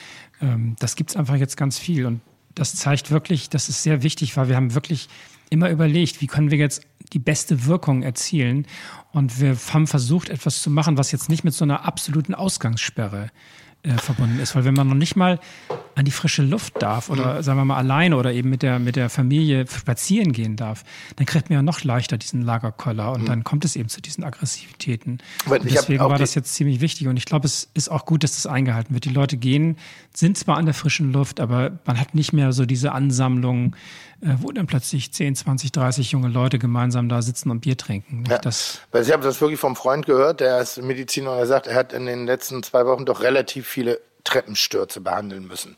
Ähm, 0.40 0.76
das 0.78 0.96
gibt 0.96 1.10
es 1.10 1.16
einfach 1.16 1.36
jetzt 1.36 1.56
ganz 1.56 1.78
viel 1.78 2.06
und 2.06 2.20
das 2.54 2.74
zeigt 2.74 3.10
wirklich, 3.10 3.50
dass 3.50 3.68
es 3.68 3.82
sehr 3.82 4.02
wichtig 4.02 4.36
war. 4.36 4.48
Wir 4.48 4.56
haben 4.56 4.74
wirklich 4.74 5.08
immer 5.50 5.70
überlegt, 5.70 6.20
wie 6.20 6.26
können 6.26 6.50
wir 6.50 6.58
jetzt 6.58 6.82
die 7.12 7.18
beste 7.18 7.66
Wirkung 7.66 8.02
erzielen. 8.02 8.66
Und 9.12 9.40
wir 9.40 9.56
haben 9.72 9.86
versucht, 9.86 10.28
etwas 10.28 10.62
zu 10.62 10.70
machen, 10.70 10.98
was 10.98 11.12
jetzt 11.12 11.28
nicht 11.28 11.44
mit 11.44 11.54
so 11.54 11.64
einer 11.64 11.84
absoluten 11.84 12.34
Ausgangssperre 12.34 13.30
äh, 13.86 13.98
verbunden 13.98 14.40
ist. 14.40 14.56
Weil 14.56 14.64
wenn 14.64 14.74
man 14.74 14.88
noch 14.88 14.96
nicht 14.96 15.16
mal 15.16 15.38
an 15.94 16.04
die 16.04 16.10
frische 16.10 16.42
Luft 16.42 16.82
darf 16.82 17.08
oder 17.08 17.36
mhm. 17.36 17.42
sagen 17.42 17.58
wir 17.58 17.64
mal 17.64 17.76
alleine 17.76 18.16
oder 18.16 18.32
eben 18.32 18.50
mit 18.50 18.62
der, 18.62 18.78
mit 18.78 18.96
der 18.96 19.08
Familie 19.08 19.64
spazieren 19.66 20.32
gehen 20.32 20.56
darf, 20.56 20.84
dann 21.16 21.24
kriegt 21.24 21.48
man 21.48 21.58
ja 21.58 21.62
noch 21.62 21.84
leichter 21.84 22.18
diesen 22.18 22.42
Lagerkoller 22.42 23.12
und 23.12 23.22
mhm. 23.22 23.26
dann 23.26 23.44
kommt 23.44 23.64
es 23.64 23.76
eben 23.76 23.88
zu 23.88 24.02
diesen 24.02 24.24
Aggressivitäten. 24.24 25.18
deswegen 25.64 26.00
war 26.00 26.18
das 26.18 26.34
jetzt 26.34 26.54
ziemlich 26.54 26.80
wichtig 26.80 27.06
und 27.08 27.16
ich 27.16 27.24
glaube, 27.24 27.46
es 27.46 27.70
ist 27.74 27.88
auch 27.88 28.04
gut, 28.04 28.24
dass 28.24 28.34
das 28.34 28.46
eingehalten 28.46 28.92
wird. 28.92 29.04
Die 29.04 29.10
Leute 29.10 29.36
gehen, 29.36 29.76
sind 30.12 30.36
zwar 30.36 30.56
an 30.56 30.66
der 30.66 30.74
frischen 30.74 31.12
Luft, 31.12 31.40
aber 31.40 31.78
man 31.86 31.98
hat 31.98 32.14
nicht 32.14 32.32
mehr 32.32 32.52
so 32.52 32.66
diese 32.66 32.92
Ansammlung, 32.92 33.76
wo 34.20 34.50
dann 34.52 34.66
plötzlich 34.66 35.12
10, 35.12 35.36
20, 35.36 35.72
30 35.72 36.12
junge 36.12 36.28
Leute 36.28 36.58
gemeinsam 36.58 37.08
da 37.08 37.22
sitzen 37.22 37.50
und 37.50 37.60
Bier 37.60 37.76
trinken. 37.76 38.24
Ja, 38.28 38.38
das, 38.38 38.80
weil 38.90 39.02
ich 39.02 39.12
habe 39.12 39.22
das 39.22 39.40
wirklich 39.40 39.60
vom 39.60 39.76
Freund 39.76 40.06
gehört, 40.06 40.40
der 40.40 40.60
ist 40.60 40.80
Mediziner 40.82 41.32
und 41.32 41.38
er 41.38 41.46
sagt, 41.46 41.66
er 41.66 41.74
hat 41.74 41.92
in 41.92 42.06
den 42.06 42.26
letzten 42.26 42.62
zwei 42.62 42.86
Wochen 42.86 43.04
doch 43.04 43.22
relativ 43.22 43.66
viele 43.66 44.00
Treppenstürze 44.24 45.00
behandeln 45.00 45.46
müssen. 45.46 45.76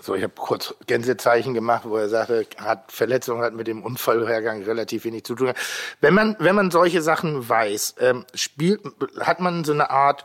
So, 0.00 0.14
ich 0.14 0.22
habe 0.22 0.32
kurz 0.34 0.74
Gänsezeichen 0.86 1.52
gemacht, 1.52 1.82
wo 1.84 1.96
er 1.96 2.08
sagte, 2.08 2.46
hat 2.58 2.90
Verletzung 2.90 3.42
hat 3.42 3.54
mit 3.54 3.66
dem 3.66 3.82
Unfallhergang 3.82 4.62
relativ 4.62 5.04
wenig 5.04 5.24
zu 5.24 5.34
tun. 5.34 5.52
Wenn 6.00 6.14
man 6.14 6.36
wenn 6.38 6.54
man 6.54 6.70
solche 6.70 7.02
Sachen 7.02 7.48
weiß, 7.48 7.96
ähm, 8.00 8.24
spielt 8.34 8.80
hat 9.20 9.40
man 9.40 9.64
so 9.64 9.72
eine 9.72 9.90
Art 9.90 10.24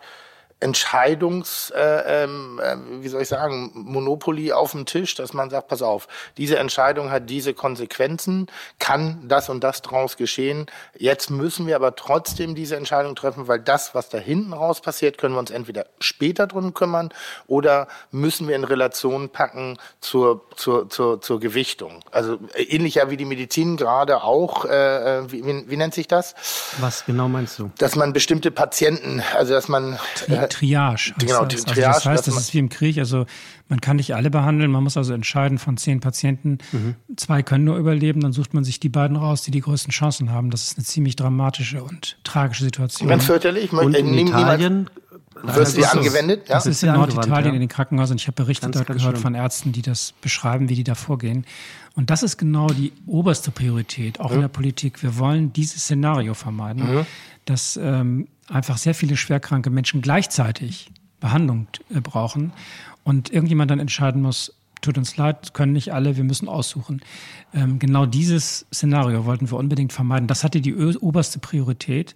Entscheidungs, 0.65 1.71
äh, 1.75 2.23
äh, 2.23 2.27
wie 2.99 3.07
soll 3.07 3.21
ich 3.21 3.27
sagen, 3.27 3.69
Monopoly 3.75 4.51
auf 4.51 4.71
dem 4.71 4.87
Tisch, 4.87 5.13
dass 5.13 5.31
man 5.31 5.51
sagt, 5.51 5.67
pass 5.67 5.83
auf, 5.83 6.07
diese 6.37 6.57
Entscheidung 6.57 7.11
hat 7.11 7.29
diese 7.29 7.53
Konsequenzen, 7.53 8.47
kann 8.79 9.27
das 9.27 9.47
und 9.47 9.63
das 9.63 9.83
draus 9.83 10.17
geschehen. 10.17 10.65
Jetzt 10.97 11.29
müssen 11.29 11.67
wir 11.67 11.75
aber 11.75 11.95
trotzdem 11.95 12.55
diese 12.55 12.77
Entscheidung 12.77 13.15
treffen, 13.15 13.47
weil 13.47 13.59
das, 13.59 13.93
was 13.93 14.09
da 14.09 14.17
hinten 14.17 14.53
raus 14.53 14.81
passiert, 14.81 15.19
können 15.19 15.35
wir 15.35 15.39
uns 15.39 15.51
entweder 15.51 15.85
später 15.99 16.47
drum 16.47 16.73
kümmern 16.73 17.09
oder 17.45 17.87
müssen 18.09 18.47
wir 18.47 18.55
in 18.55 18.63
Relation 18.63 19.29
packen 19.29 19.77
zur, 20.01 20.49
zur, 20.55 20.89
zur, 20.89 21.21
zur 21.21 21.39
Gewichtung. 21.39 21.99
Also 22.09 22.39
äh, 22.55 22.63
ähnlicher 22.63 23.11
wie 23.11 23.17
die 23.17 23.25
Medizin 23.25 23.77
gerade 23.77 24.23
auch, 24.23 24.65
äh, 24.65 25.19
äh, 25.19 25.31
wie, 25.31 25.45
wie, 25.45 25.69
wie 25.69 25.77
nennt 25.77 25.93
sich 25.93 26.07
das? 26.07 26.33
Was 26.79 27.05
genau 27.05 27.27
meinst 27.27 27.59
du? 27.59 27.69
Dass 27.77 27.95
man 27.95 28.13
bestimmte 28.13 28.49
Patienten, 28.49 29.21
also 29.35 29.53
dass 29.53 29.67
man 29.67 29.99
äh, 30.27 30.47
Triage. 30.55 31.13
Genau, 31.17 31.45
das. 31.45 31.65
Also 31.65 31.73
Triage. 31.73 31.93
Das 31.93 32.05
heißt, 32.05 32.27
das 32.27 32.37
ist 32.37 32.53
wie 32.53 32.59
im 32.59 32.69
Krieg. 32.69 32.97
Also 32.97 33.25
man 33.67 33.81
kann 33.81 33.97
nicht 33.97 34.15
alle 34.15 34.29
behandeln. 34.29 34.71
Man 34.71 34.83
muss 34.83 34.97
also 34.97 35.13
entscheiden 35.13 35.57
von 35.57 35.77
zehn 35.77 35.99
Patienten. 35.99 36.59
Mhm. 36.71 36.95
Zwei 37.15 37.43
können 37.43 37.65
nur 37.65 37.77
überleben. 37.77 38.21
Dann 38.21 38.31
sucht 38.31 38.53
man 38.53 38.63
sich 38.63 38.79
die 38.79 38.89
beiden 38.89 39.17
raus, 39.17 39.41
die 39.41 39.51
die 39.51 39.61
größten 39.61 39.91
Chancen 39.91 40.31
haben. 40.31 40.49
Das 40.51 40.63
ist 40.63 40.77
eine 40.77 40.85
ziemlich 40.85 41.15
dramatische 41.15 41.83
und 41.83 42.17
tragische 42.23 42.63
Situation. 42.63 43.09
Ganz 43.09 43.25
fürchterlich. 43.25 43.71
Und 43.73 43.95
in 43.95 44.13
Italien 44.17 44.89
wird 45.43 45.67
sie 45.67 45.85
angewendet? 45.85 46.47
Ja? 46.47 46.55
Das 46.55 46.65
ist 46.65 46.83
in 46.83 46.93
Norditalien 46.93 47.49
ja. 47.49 47.53
in 47.53 47.59
den 47.59 47.69
Krankenhäusern. 47.69 48.17
Ich 48.17 48.27
habe 48.27 48.35
Berichte 48.35 48.69
dort 48.69 48.87
gehört 48.87 49.01
schlimm. 49.01 49.15
von 49.17 49.35
Ärzten, 49.35 49.71
die 49.71 49.81
das 49.81 50.13
beschreiben, 50.21 50.69
wie 50.69 50.75
die 50.75 50.83
da 50.83 50.95
vorgehen. 50.95 51.45
Und 51.95 52.09
das 52.09 52.23
ist 52.23 52.37
genau 52.37 52.67
die 52.67 52.93
oberste 53.05 53.51
Priorität, 53.51 54.19
auch 54.19 54.29
mhm. 54.29 54.35
in 54.35 54.41
der 54.41 54.47
Politik. 54.49 55.03
Wir 55.03 55.17
wollen 55.17 55.53
dieses 55.53 55.83
Szenario 55.83 56.33
vermeiden, 56.33 56.95
mhm. 56.95 57.05
dass 57.45 57.77
ähm, 57.81 58.27
einfach 58.49 58.77
sehr 58.77 58.95
viele 58.95 59.17
schwerkranke 59.17 59.69
Menschen 59.69 60.01
gleichzeitig 60.01 60.91
Behandlung 61.19 61.67
äh, 61.93 62.01
brauchen 62.01 62.53
und 63.03 63.31
irgendjemand 63.31 63.71
dann 63.71 63.79
entscheiden 63.79 64.21
muss, 64.21 64.53
tut 64.81 64.97
uns 64.97 65.17
leid, 65.17 65.53
können 65.53 65.73
nicht 65.73 65.93
alle, 65.93 66.15
wir 66.17 66.23
müssen 66.23 66.47
aussuchen. 66.47 67.01
Ähm, 67.53 67.79
genau 67.79 68.05
dieses 68.05 68.67
Szenario 68.73 69.25
wollten 69.25 69.49
wir 69.49 69.57
unbedingt 69.57 69.93
vermeiden. 69.93 70.27
Das 70.27 70.43
hatte 70.43 70.61
die 70.61 70.75
oberste 70.75 71.39
Priorität. 71.39 72.15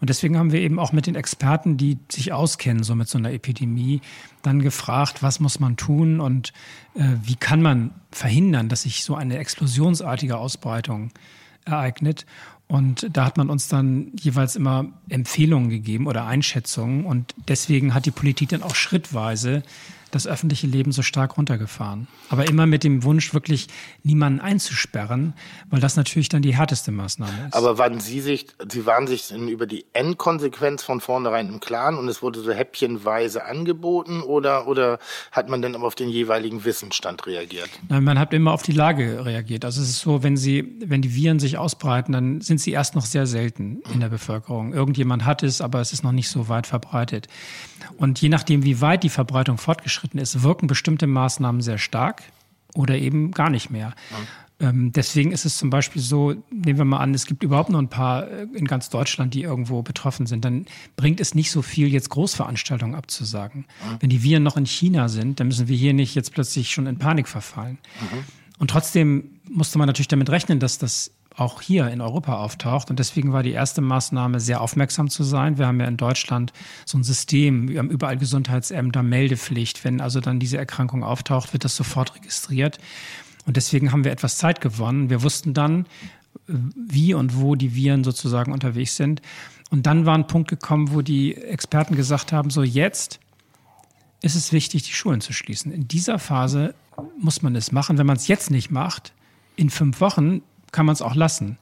Und 0.00 0.10
deswegen 0.10 0.38
haben 0.38 0.52
wir 0.52 0.60
eben 0.60 0.78
auch 0.78 0.92
mit 0.92 1.06
den 1.06 1.16
Experten, 1.16 1.76
die 1.76 1.98
sich 2.10 2.32
auskennen, 2.32 2.82
so 2.84 2.94
mit 2.94 3.08
so 3.08 3.18
einer 3.18 3.32
Epidemie, 3.32 4.00
dann 4.42 4.62
gefragt, 4.62 5.22
was 5.22 5.40
muss 5.40 5.58
man 5.58 5.76
tun 5.76 6.20
und 6.20 6.52
äh, 6.94 7.02
wie 7.22 7.34
kann 7.34 7.62
man 7.62 7.90
verhindern, 8.10 8.68
dass 8.68 8.82
sich 8.82 9.04
so 9.04 9.16
eine 9.16 9.38
explosionsartige 9.38 10.38
Ausbreitung 10.38 11.10
ereignet. 11.64 12.26
Und 12.68 13.08
da 13.10 13.24
hat 13.24 13.38
man 13.38 13.48
uns 13.48 13.68
dann 13.68 14.12
jeweils 14.20 14.54
immer 14.54 14.86
Empfehlungen 15.08 15.70
gegeben 15.70 16.06
oder 16.06 16.26
Einschätzungen. 16.26 17.06
Und 17.06 17.34
deswegen 17.48 17.94
hat 17.94 18.04
die 18.04 18.10
Politik 18.10 18.50
dann 18.50 18.62
auch 18.62 18.74
schrittweise 18.74 19.62
das 20.10 20.26
öffentliche 20.26 20.66
Leben 20.66 20.92
so 20.92 21.02
stark 21.02 21.36
runtergefahren. 21.36 22.08
Aber 22.30 22.48
immer 22.48 22.66
mit 22.66 22.84
dem 22.84 23.02
Wunsch, 23.04 23.34
wirklich 23.34 23.68
niemanden 24.02 24.40
einzusperren, 24.40 25.34
weil 25.70 25.80
das 25.80 25.96
natürlich 25.96 26.28
dann 26.28 26.42
die 26.42 26.56
härteste 26.56 26.90
Maßnahme 26.92 27.48
ist. 27.48 27.54
Aber 27.54 27.78
waren 27.78 28.00
Sie 28.00 28.20
sich, 28.20 28.46
Sie 28.70 28.86
waren 28.86 29.06
sich 29.06 29.30
über 29.30 29.66
die 29.66 29.84
Endkonsequenz 29.92 30.82
von 30.82 31.00
vornherein 31.00 31.48
im 31.48 31.60
Klaren 31.60 31.96
und 31.98 32.08
es 32.08 32.22
wurde 32.22 32.40
so 32.40 32.52
häppchenweise 32.52 33.44
angeboten 33.44 34.22
oder, 34.22 34.66
oder 34.66 34.98
hat 35.32 35.48
man 35.48 35.62
denn 35.62 35.74
aber 35.74 35.86
auf 35.86 35.94
den 35.94 36.08
jeweiligen 36.08 36.64
Wissensstand 36.64 37.26
reagiert? 37.26 37.68
Nein, 37.88 38.04
man 38.04 38.18
hat 38.18 38.32
immer 38.32 38.52
auf 38.52 38.62
die 38.62 38.72
Lage 38.72 39.24
reagiert. 39.24 39.64
Also 39.64 39.82
es 39.82 39.88
ist 39.88 40.00
so, 40.00 40.22
wenn 40.22 40.36
Sie, 40.36 40.76
wenn 40.84 41.02
die 41.02 41.14
Viren 41.14 41.38
sich 41.38 41.58
ausbreiten, 41.58 42.12
dann 42.12 42.40
sind 42.40 42.60
sie 42.60 42.72
erst 42.72 42.94
noch 42.94 43.04
sehr 43.04 43.26
selten 43.26 43.82
in 43.92 44.00
der 44.00 44.08
Bevölkerung. 44.08 44.72
Irgendjemand 44.72 45.24
hat 45.24 45.42
es, 45.42 45.60
aber 45.60 45.80
es 45.80 45.92
ist 45.92 46.02
noch 46.02 46.12
nicht 46.12 46.28
so 46.28 46.48
weit 46.48 46.66
verbreitet. 46.66 47.28
Und 47.96 48.20
je 48.20 48.28
nachdem, 48.28 48.64
wie 48.64 48.80
weit 48.80 49.02
die 49.02 49.08
Verbreitung 49.08 49.58
fortgeschritten 49.58 49.97
ist, 50.18 50.42
wirken 50.42 50.66
bestimmte 50.66 51.06
Maßnahmen 51.06 51.60
sehr 51.60 51.78
stark 51.78 52.22
oder 52.74 52.96
eben 52.96 53.30
gar 53.30 53.50
nicht 53.50 53.70
mehr. 53.70 53.94
Ja. 54.10 54.16
Ähm, 54.60 54.92
deswegen 54.92 55.30
ist 55.30 55.44
es 55.44 55.56
zum 55.56 55.70
Beispiel 55.70 56.02
so, 56.02 56.34
nehmen 56.50 56.78
wir 56.78 56.84
mal 56.84 56.98
an, 56.98 57.14
es 57.14 57.26
gibt 57.26 57.44
überhaupt 57.44 57.70
nur 57.70 57.80
ein 57.80 57.88
paar 57.88 58.28
äh, 58.28 58.46
in 58.54 58.66
ganz 58.66 58.90
Deutschland, 58.90 59.34
die 59.34 59.42
irgendwo 59.42 59.82
betroffen 59.82 60.26
sind, 60.26 60.44
dann 60.44 60.66
bringt 60.96 61.20
es 61.20 61.34
nicht 61.34 61.52
so 61.52 61.62
viel, 61.62 61.88
jetzt 61.88 62.10
Großveranstaltungen 62.10 62.96
abzusagen. 62.96 63.66
Ja. 63.84 63.98
Wenn 64.00 64.10
die 64.10 64.22
Viren 64.24 64.42
noch 64.42 64.56
in 64.56 64.66
China 64.66 65.08
sind, 65.08 65.38
dann 65.38 65.46
müssen 65.46 65.68
wir 65.68 65.76
hier 65.76 65.94
nicht 65.94 66.16
jetzt 66.16 66.32
plötzlich 66.32 66.70
schon 66.72 66.86
in 66.86 66.98
Panik 66.98 67.28
verfallen. 67.28 67.78
Mhm. 68.00 68.24
Und 68.58 68.70
trotzdem 68.70 69.30
musste 69.48 69.78
man 69.78 69.86
natürlich 69.86 70.08
damit 70.08 70.28
rechnen, 70.30 70.58
dass 70.58 70.78
das 70.78 71.12
auch 71.38 71.62
hier 71.62 71.88
in 71.88 72.00
Europa 72.00 72.36
auftaucht. 72.36 72.90
Und 72.90 72.98
deswegen 72.98 73.32
war 73.32 73.42
die 73.42 73.52
erste 73.52 73.80
Maßnahme, 73.80 74.40
sehr 74.40 74.60
aufmerksam 74.60 75.08
zu 75.08 75.22
sein. 75.22 75.56
Wir 75.58 75.66
haben 75.66 75.80
ja 75.80 75.86
in 75.86 75.96
Deutschland 75.96 76.52
so 76.84 76.98
ein 76.98 77.04
System, 77.04 77.68
wir 77.68 77.78
haben 77.78 77.90
überall 77.90 78.16
Gesundheitsämter, 78.16 79.02
Meldepflicht. 79.02 79.84
Wenn 79.84 80.00
also 80.00 80.20
dann 80.20 80.40
diese 80.40 80.58
Erkrankung 80.58 81.04
auftaucht, 81.04 81.52
wird 81.52 81.64
das 81.64 81.76
sofort 81.76 82.14
registriert. 82.16 82.78
Und 83.46 83.56
deswegen 83.56 83.92
haben 83.92 84.04
wir 84.04 84.12
etwas 84.12 84.36
Zeit 84.36 84.60
gewonnen. 84.60 85.10
Wir 85.10 85.22
wussten 85.22 85.54
dann, 85.54 85.86
wie 86.46 87.14
und 87.14 87.40
wo 87.40 87.54
die 87.54 87.74
Viren 87.74 88.04
sozusagen 88.04 88.52
unterwegs 88.52 88.96
sind. 88.96 89.22
Und 89.70 89.86
dann 89.86 90.06
war 90.06 90.14
ein 90.14 90.26
Punkt 90.26 90.48
gekommen, 90.48 90.92
wo 90.92 91.02
die 91.02 91.36
Experten 91.36 91.94
gesagt 91.94 92.32
haben, 92.32 92.50
so 92.50 92.62
jetzt 92.62 93.20
ist 94.22 94.34
es 94.34 94.52
wichtig, 94.52 94.82
die 94.82 94.92
Schulen 94.92 95.20
zu 95.20 95.32
schließen. 95.32 95.70
In 95.70 95.86
dieser 95.86 96.18
Phase 96.18 96.74
muss 97.18 97.42
man 97.42 97.54
es 97.54 97.70
machen. 97.70 97.98
Wenn 97.98 98.06
man 98.06 98.16
es 98.16 98.26
jetzt 98.26 98.50
nicht 98.50 98.70
macht, 98.70 99.12
in 99.56 99.70
fünf 99.70 100.00
Wochen 100.00 100.42
kann 100.72 100.86
man 100.86 100.92
es 100.92 101.02
auch 101.02 101.14
lassen. 101.14 101.58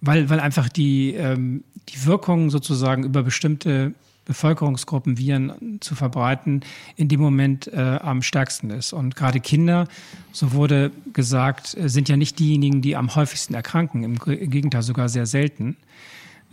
Weil, 0.00 0.30
weil 0.30 0.40
einfach 0.40 0.68
die, 0.68 1.14
ähm, 1.14 1.64
die 1.88 2.06
Wirkung 2.06 2.50
sozusagen 2.50 3.04
über 3.04 3.22
bestimmte 3.22 3.94
Bevölkerungsgruppen 4.24 5.18
Viren 5.18 5.78
zu 5.80 5.94
verbreiten, 5.94 6.60
in 6.94 7.08
dem 7.08 7.20
Moment 7.20 7.66
äh, 7.66 7.98
am 8.00 8.22
stärksten 8.22 8.70
ist. 8.70 8.92
Und 8.92 9.16
gerade 9.16 9.40
Kinder, 9.40 9.88
so 10.30 10.52
wurde 10.52 10.92
gesagt, 11.12 11.76
äh, 11.76 11.88
sind 11.88 12.08
ja 12.08 12.16
nicht 12.16 12.38
diejenigen, 12.38 12.80
die 12.80 12.96
am 12.96 13.14
häufigsten 13.14 13.54
erkranken, 13.54 14.04
im 14.04 14.18
Gegenteil 14.18 14.82
sogar 14.82 15.08
sehr 15.08 15.26
selten. 15.26 15.76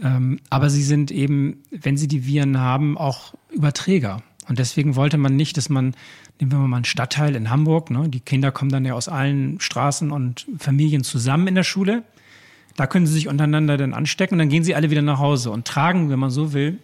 Ähm, 0.02 0.40
aber 0.50 0.70
sie 0.70 0.84
sind 0.84 1.12
eben, 1.12 1.62
wenn 1.70 1.98
sie 1.98 2.08
die 2.08 2.26
Viren 2.26 2.58
haben, 2.58 2.98
auch 2.98 3.34
Überträger. 3.52 4.24
Und 4.48 4.60
deswegen 4.60 4.96
wollte 4.96 5.18
man 5.18 5.36
nicht, 5.36 5.58
dass 5.58 5.70
man, 5.70 5.94
nehmen 6.40 6.52
wir 6.52 6.60
mal 6.60 6.78
einen 6.78 6.86
Stadtteil 6.86 7.36
in 7.36 7.50
Hamburg, 7.50 7.90
ne, 7.90 8.10
die 8.10 8.20
Kinder 8.20 8.52
kommen 8.52 8.72
dann 8.72 8.86
ja 8.86 8.94
aus 8.94 9.08
allen 9.08 9.60
Straßen 9.60 10.12
und 10.12 10.46
Familien 10.60 11.04
zusammen 11.04 11.48
in 11.48 11.56
der 11.56 11.64
Schule. 11.64 12.04
Da 12.76 12.86
können 12.86 13.08
sie 13.08 13.14
sich 13.14 13.28
untereinander 13.28 13.78
dann 13.78 13.94
anstecken 13.94 14.36
und 14.36 14.40
dann 14.40 14.50
gehen 14.50 14.64
sie 14.64 14.76
alle 14.76 14.92
wieder 14.92 15.02
nach 15.02 15.20
Hause 15.20 15.50
und 15.50 15.66
tragen, 15.66 16.10
wenn 16.10 16.20
man 16.20 16.30
so 16.30 16.54
will, 16.54 16.78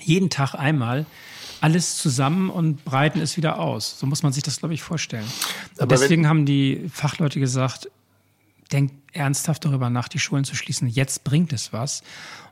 jeden 0.00 0.30
Tag 0.30 0.54
einmal 0.54 1.06
alles 1.60 1.98
zusammen 1.98 2.50
und 2.50 2.84
breiten 2.84 3.20
es 3.20 3.36
wieder 3.36 3.58
aus. 3.58 3.98
So 3.98 4.06
muss 4.06 4.22
man 4.22 4.32
sich 4.32 4.42
das, 4.42 4.58
glaube 4.58 4.74
ich, 4.74 4.82
vorstellen. 4.82 5.26
Und 5.78 5.90
deswegen 5.92 6.26
haben 6.26 6.46
die 6.46 6.88
Fachleute 6.90 7.38
gesagt, 7.38 7.90
denkt 8.72 8.94
ernsthaft 9.12 9.64
darüber 9.64 9.90
nach, 9.90 10.08
die 10.08 10.18
Schulen 10.18 10.44
zu 10.44 10.54
schließen. 10.54 10.88
Jetzt 10.88 11.24
bringt 11.24 11.52
es 11.52 11.72
was. 11.72 12.02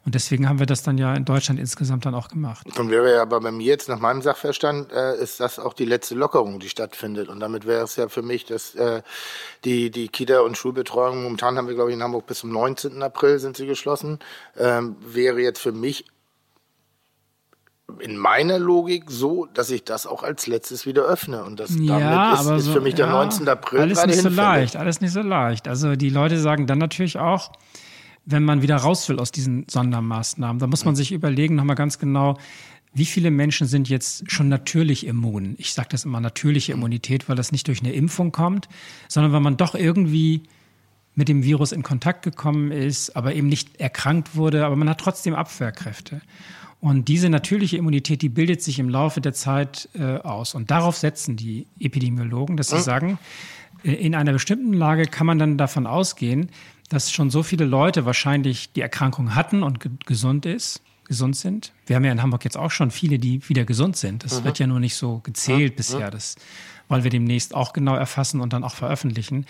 Und 0.08 0.14
deswegen 0.14 0.48
haben 0.48 0.58
wir 0.58 0.64
das 0.64 0.82
dann 0.82 0.96
ja 0.96 1.14
in 1.14 1.26
Deutschland 1.26 1.60
insgesamt 1.60 2.06
dann 2.06 2.14
auch 2.14 2.28
gemacht. 2.28 2.66
Dann 2.76 2.88
wäre 2.88 3.12
ja 3.12 3.20
aber 3.20 3.40
bei 3.40 3.50
mir 3.50 3.66
jetzt 3.66 3.90
nach 3.90 3.98
meinem 3.98 4.22
Sachverstand 4.22 4.90
äh, 4.90 5.22
ist 5.22 5.38
das 5.38 5.58
auch 5.58 5.74
die 5.74 5.84
letzte 5.84 6.14
Lockerung, 6.14 6.60
die 6.60 6.70
stattfindet. 6.70 7.28
Und 7.28 7.40
damit 7.40 7.66
wäre 7.66 7.84
es 7.84 7.96
ja 7.96 8.08
für 8.08 8.22
mich, 8.22 8.46
dass 8.46 8.74
äh, 8.74 9.02
die, 9.66 9.90
die 9.90 10.08
Kita- 10.08 10.40
und 10.40 10.56
Schulbetreuung, 10.56 11.24
momentan 11.24 11.58
haben 11.58 11.68
wir, 11.68 11.74
glaube 11.74 11.90
ich, 11.90 11.96
in 11.96 12.02
Hamburg 12.02 12.26
bis 12.26 12.38
zum 12.38 12.50
19. 12.52 13.02
April 13.02 13.38
sind 13.38 13.58
sie 13.58 13.66
geschlossen, 13.66 14.18
ähm, 14.56 14.96
wäre 15.00 15.42
jetzt 15.42 15.60
für 15.60 15.72
mich 15.72 16.06
in 18.00 18.16
meiner 18.16 18.58
Logik 18.58 19.10
so, 19.10 19.44
dass 19.52 19.68
ich 19.68 19.84
das 19.84 20.06
auch 20.06 20.22
als 20.22 20.46
letztes 20.46 20.86
wieder 20.86 21.02
öffne. 21.02 21.44
Und 21.44 21.60
das 21.60 21.76
ja, 21.78 21.98
damit 21.98 22.40
ist, 22.40 22.60
ist 22.60 22.64
so, 22.64 22.72
für 22.72 22.80
mich 22.80 22.94
der 22.94 23.08
ja, 23.08 23.12
19. 23.12 23.46
April 23.46 23.80
alles 23.80 24.06
nicht 24.06 24.22
so 24.22 24.30
leicht, 24.30 24.74
alles 24.74 25.02
nicht 25.02 25.12
so 25.12 25.20
leicht. 25.20 25.68
Also 25.68 25.96
die 25.96 26.08
Leute 26.08 26.38
sagen 26.38 26.66
dann 26.66 26.78
natürlich 26.78 27.18
auch, 27.18 27.52
wenn 28.30 28.44
man 28.44 28.60
wieder 28.60 28.76
raus 28.76 29.08
will 29.08 29.18
aus 29.18 29.32
diesen 29.32 29.64
Sondermaßnahmen, 29.68 30.58
da 30.58 30.66
muss 30.66 30.84
man 30.84 30.94
sich 30.94 31.12
überlegen 31.12 31.54
nochmal 31.54 31.76
ganz 31.76 31.98
genau, 31.98 32.36
wie 32.92 33.06
viele 33.06 33.30
Menschen 33.30 33.66
sind 33.66 33.88
jetzt 33.88 34.30
schon 34.30 34.48
natürlich 34.48 35.06
immun? 35.06 35.54
Ich 35.58 35.72
sage 35.72 35.88
das 35.90 36.04
immer 36.04 36.20
natürliche 36.20 36.72
Immunität, 36.72 37.28
weil 37.28 37.36
das 37.36 37.52
nicht 37.52 37.68
durch 37.68 37.80
eine 37.80 37.92
Impfung 37.92 38.30
kommt, 38.30 38.68
sondern 39.08 39.32
weil 39.32 39.40
man 39.40 39.56
doch 39.56 39.74
irgendwie 39.74 40.42
mit 41.14 41.28
dem 41.28 41.42
Virus 41.42 41.72
in 41.72 41.82
Kontakt 41.82 42.22
gekommen 42.22 42.70
ist, 42.70 43.16
aber 43.16 43.34
eben 43.34 43.48
nicht 43.48 43.80
erkrankt 43.80 44.36
wurde, 44.36 44.66
aber 44.66 44.76
man 44.76 44.90
hat 44.90 45.00
trotzdem 45.00 45.34
Abwehrkräfte. 45.34 46.20
Und 46.80 47.08
diese 47.08 47.28
natürliche 47.30 47.76
Immunität, 47.76 48.22
die 48.22 48.28
bildet 48.28 48.62
sich 48.62 48.78
im 48.78 48.88
Laufe 48.88 49.20
der 49.20 49.32
Zeit 49.32 49.88
äh, 49.94 50.18
aus. 50.18 50.54
Und 50.54 50.70
darauf 50.70 50.96
setzen 50.96 51.36
die 51.36 51.66
Epidemiologen, 51.80 52.56
dass 52.56 52.68
sie 52.68 52.76
mhm. 52.76 52.82
sagen, 52.82 53.18
äh, 53.82 53.92
in 53.92 54.14
einer 54.14 54.32
bestimmten 54.32 54.72
Lage 54.72 55.06
kann 55.06 55.26
man 55.26 55.38
dann 55.38 55.58
davon 55.58 55.86
ausgehen, 55.86 56.50
dass 56.88 57.10
schon 57.12 57.30
so 57.30 57.42
viele 57.42 57.64
Leute 57.64 58.04
wahrscheinlich 58.06 58.72
die 58.72 58.80
Erkrankung 58.80 59.34
hatten 59.34 59.62
und 59.62 59.80
ge 59.80 59.90
gesund 60.06 60.46
ist, 60.46 60.82
gesund 61.04 61.36
sind. 61.36 61.72
Wir 61.86 61.96
haben 61.96 62.04
ja 62.04 62.12
in 62.12 62.22
Hamburg 62.22 62.44
jetzt 62.44 62.56
auch 62.56 62.70
schon 62.70 62.90
viele, 62.90 63.18
die 63.18 63.46
wieder 63.48 63.64
gesund 63.64 63.96
sind. 63.96 64.24
Das 64.24 64.40
mhm. 64.40 64.44
wird 64.44 64.58
ja 64.58 64.66
nur 64.66 64.80
nicht 64.80 64.94
so 64.94 65.20
gezählt 65.22 65.72
mhm. 65.72 65.76
bisher. 65.76 66.10
Das 66.10 66.36
wollen 66.88 67.04
wir 67.04 67.10
demnächst 67.10 67.54
auch 67.54 67.72
genau 67.72 67.94
erfassen 67.94 68.40
und 68.40 68.52
dann 68.52 68.64
auch 68.64 68.74
veröffentlichen. 68.74 69.46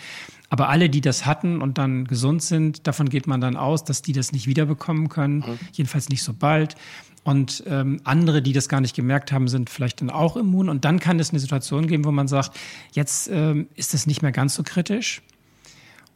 Aber 0.49 0.69
alle, 0.69 0.89
die 0.89 1.01
das 1.01 1.25
hatten 1.25 1.61
und 1.61 1.77
dann 1.77 2.05
gesund 2.05 2.41
sind, 2.43 2.87
davon 2.87 3.09
geht 3.09 3.27
man 3.27 3.39
dann 3.39 3.55
aus, 3.55 3.83
dass 3.83 4.01
die 4.01 4.13
das 4.13 4.31
nicht 4.31 4.47
wiederbekommen 4.47 5.09
können. 5.09 5.39
Mhm. 5.39 5.59
Jedenfalls 5.73 6.09
nicht 6.09 6.23
so 6.23 6.33
bald. 6.33 6.75
Und 7.23 7.63
ähm, 7.67 8.01
andere, 8.05 8.41
die 8.41 8.53
das 8.53 8.69
gar 8.69 8.81
nicht 8.81 8.95
gemerkt 8.95 9.31
haben, 9.31 9.47
sind 9.47 9.69
vielleicht 9.69 10.01
dann 10.01 10.09
auch 10.09 10.37
immun. 10.37 10.69
Und 10.69 10.85
dann 10.85 10.99
kann 10.99 11.19
es 11.19 11.29
eine 11.29 11.39
Situation 11.39 11.87
geben, 11.87 12.05
wo 12.05 12.11
man 12.11 12.27
sagt, 12.27 12.57
jetzt 12.93 13.29
ähm, 13.31 13.67
ist 13.75 13.93
es 13.93 14.07
nicht 14.07 14.21
mehr 14.21 14.31
ganz 14.31 14.55
so 14.55 14.63
kritisch. 14.63 15.21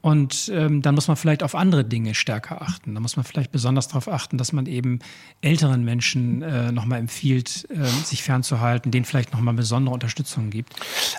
Und 0.03 0.51
ähm, 0.53 0.81
dann 0.81 0.95
muss 0.95 1.07
man 1.07 1.15
vielleicht 1.15 1.43
auf 1.43 1.55
andere 1.55 1.85
Dinge 1.85 2.13
stärker 2.13 2.61
achten. 2.61 2.93
Da 2.93 2.99
muss 2.99 3.15
man 3.15 3.23
vielleicht 3.23 3.53
besonders 3.53 3.87
darauf 3.87 4.09
achten, 4.09 4.37
dass 4.37 4.51
man 4.51 4.65
eben 4.65 4.99
älteren 5.39 5.85
Menschen 5.85 6.41
äh, 6.41 6.73
nochmal 6.73 6.99
empfiehlt, 6.99 7.65
äh, 7.69 7.85
sich 8.03 8.21
fernzuhalten, 8.21 8.91
denen 8.91 9.05
vielleicht 9.05 9.31
nochmal 9.31 9.53
besondere 9.53 9.93
Unterstützung 9.93 10.49
gibt. 10.49 10.73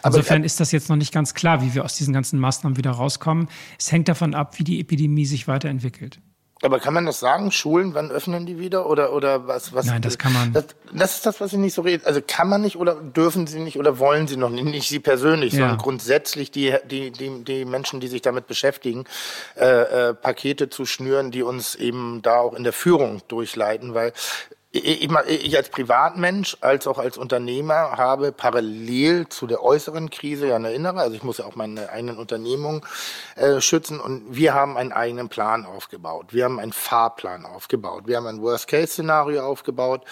Insofern 0.05 0.37
Aber, 0.37 0.44
ist 0.44 0.61
das 0.61 0.70
jetzt 0.70 0.90
noch 0.90 0.97
nicht 0.97 1.12
ganz 1.12 1.33
klar, 1.33 1.62
wie 1.62 1.73
wir 1.73 1.83
aus 1.83 1.97
diesen 1.97 2.12
ganzen 2.12 2.38
Maßnahmen 2.38 2.77
wieder 2.77 2.90
rauskommen. 2.90 3.49
Es 3.79 3.90
hängt 3.90 4.07
davon 4.07 4.35
ab, 4.35 4.59
wie 4.59 4.64
die 4.64 4.81
Epidemie 4.81 5.25
sich 5.25 5.49
weiterentwickelt. 5.49 6.20
Aber 6.62 6.79
kann 6.79 6.95
man 6.95 7.05
das 7.05 7.21
sagen? 7.21 7.53
Schulen, 7.53 7.95
wann 7.95 8.11
öffnen 8.11 8.47
die 8.47 8.59
wieder? 8.59 8.87
Oder, 8.87 9.12
oder 9.12 9.47
was, 9.47 9.75
was? 9.75 9.87
Nein, 9.87 10.01
das 10.01 10.17
kann 10.17 10.33
man. 10.33 10.53
Das, 10.53 10.67
das 10.93 11.17
ist 11.17 11.27
das, 11.27 11.40
was 11.40 11.53
ich 11.53 11.59
nicht 11.59 11.75
so 11.75 11.83
rede. 11.83 12.07
Also 12.07 12.21
kann 12.27 12.49
man 12.49 12.62
nicht 12.62 12.77
oder 12.77 12.95
dürfen 12.95 13.47
sie 13.47 13.59
nicht 13.59 13.79
oder 13.79 13.99
wollen 13.99 14.29
sie 14.29 14.37
noch 14.37 14.51
nicht? 14.51 14.64
Nicht 14.64 14.88
sie 14.88 15.01
persönlich, 15.01 15.53
ja. 15.53 15.61
sondern 15.61 15.79
grundsätzlich 15.79 16.51
die, 16.51 16.75
die, 16.90 17.11
die, 17.11 17.45
die 17.45 17.64
Menschen, 17.64 18.01
die 18.01 18.09
sich 18.09 18.23
damit 18.23 18.47
beschäftigen, 18.47 19.05
äh, 19.57 20.11
äh, 20.11 20.14
Pakete 20.14 20.71
zu 20.71 20.87
schnüren, 20.87 21.31
die 21.31 21.43
uns 21.43 21.75
eben 21.75 22.23
da 22.23 22.37
auch 22.37 22.55
in 22.55 22.64
der 22.64 22.73
Führung 22.73 23.21
durchleiten, 23.29 23.93
weil 23.93 24.12
ich, 24.75 25.09
ich 25.29 25.57
als 25.57 25.69
Privatmensch 25.69 26.57
als 26.61 26.87
auch 26.87 26.99
als 26.99 27.17
Unternehmer 27.17 27.93
habe 27.97 28.33
parallel 28.33 29.29
zu 29.29 29.47
der 29.47 29.63
äußeren 29.63 30.11
Krise 30.11 30.49
ja 30.49 30.57
eine 30.57 30.73
innere, 30.73 31.01
also 31.01 31.15
ich 31.15 31.23
muss 31.23 31.39
ja 31.39 31.45
auch 31.45 31.55
meine 31.55 31.91
eigenen 31.91 32.19
Unternehmungen 32.19 32.83
äh, 33.37 33.61
schützen 33.61 34.01
und 34.01 34.35
wir 34.35 34.53
haben 34.53 34.77
einen 34.77 34.93
eigenen 34.93 35.29
Plan 35.29 35.65
aufgebaut. 35.65 36.35
Wir 36.35 36.45
haben 36.45 36.59
einen 36.59 36.73
Fahrplan 36.73 37.47
aufgebaut. 37.47 38.05
Wir 38.07 38.17
haben 38.17 38.27
ein 38.27 38.43
Worst-Case-Szenario 38.43 39.47
aufgebaut, 39.47 40.03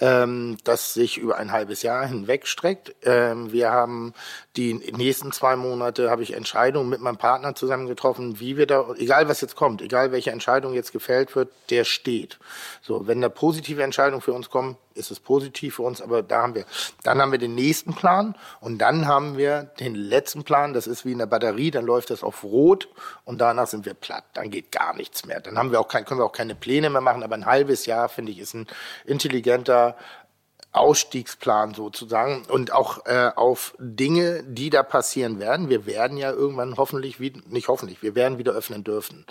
ähm, 0.00 0.56
das 0.64 0.94
sich 0.94 1.18
über 1.18 1.36
ein 1.36 1.52
halbes 1.52 1.82
Jahr 1.82 2.04
hinweg 2.04 2.48
streckt. 2.48 2.96
Ähm, 3.04 3.52
wir 3.52 3.70
haben 3.70 4.14
die 4.56 4.74
nächsten 4.74 5.30
zwei 5.30 5.54
Monate 5.54 6.10
habe 6.10 6.24
ich 6.24 6.34
Entscheidungen 6.34 6.88
mit 6.88 7.00
meinem 7.00 7.16
Partner 7.16 7.54
zusammen 7.54 7.86
getroffen, 7.86 8.40
wie 8.40 8.56
wir 8.56 8.66
da, 8.66 8.86
egal 8.98 9.28
was 9.28 9.40
jetzt 9.40 9.54
kommt, 9.54 9.80
egal 9.80 10.10
welche 10.10 10.32
Entscheidung 10.32 10.74
jetzt 10.74 10.92
gefällt 10.92 11.36
wird, 11.36 11.52
der 11.70 11.84
steht. 11.84 12.40
So, 12.82 13.06
wenn 13.06 13.20
da 13.20 13.28
positive 13.28 13.82
Entscheidungen 14.08 14.22
für 14.22 14.32
uns 14.32 14.50
kommen, 14.50 14.76
ist 14.94 15.10
es 15.10 15.20
positiv 15.20 15.76
für 15.76 15.82
uns, 15.82 16.00
aber 16.00 16.22
da 16.22 16.42
haben 16.42 16.54
wir, 16.54 16.64
dann 17.04 17.20
haben 17.20 17.32
wir 17.32 17.38
den 17.38 17.54
nächsten 17.54 17.94
Plan 17.94 18.34
und 18.60 18.78
dann 18.78 19.06
haben 19.06 19.36
wir 19.36 19.64
den 19.80 19.94
letzten 19.94 20.44
Plan, 20.44 20.72
das 20.72 20.86
ist 20.86 21.04
wie 21.04 21.12
in 21.12 21.18
der 21.18 21.26
Batterie, 21.26 21.70
dann 21.70 21.84
läuft 21.84 22.10
das 22.10 22.22
auf 22.22 22.42
Rot 22.42 22.88
und 23.24 23.40
danach 23.40 23.66
sind 23.66 23.84
wir 23.86 23.94
platt, 23.94 24.24
dann 24.34 24.50
geht 24.50 24.72
gar 24.72 24.94
nichts 24.94 25.24
mehr. 25.26 25.40
Dann 25.40 25.58
haben 25.58 25.70
wir 25.70 25.80
auch 25.80 25.88
kein, 25.88 26.04
können 26.04 26.20
wir 26.20 26.24
auch 26.24 26.32
keine 26.32 26.54
Pläne 26.54 26.90
mehr 26.90 27.00
machen, 27.00 27.22
aber 27.22 27.34
ein 27.34 27.46
halbes 27.46 27.86
Jahr, 27.86 28.08
finde 28.08 28.32
ich, 28.32 28.38
ist 28.38 28.54
ein 28.54 28.66
intelligenter 29.04 29.96
Ausstiegsplan 30.78 31.74
sozusagen 31.74 32.44
und 32.48 32.72
auch 32.72 33.06
äh, 33.06 33.30
auf 33.34 33.74
Dinge, 33.78 34.42
die 34.44 34.70
da 34.70 34.82
passieren 34.82 35.38
werden. 35.38 35.68
Wir 35.68 35.86
werden 35.86 36.16
ja 36.16 36.32
irgendwann 36.32 36.76
hoffentlich, 36.76 37.20
wie, 37.20 37.32
nicht 37.48 37.68
hoffentlich, 37.68 38.02
wir 38.02 38.14
werden 38.14 38.38
wieder 38.38 38.52
öffnen 38.52 38.84
dürfen. 38.84 39.26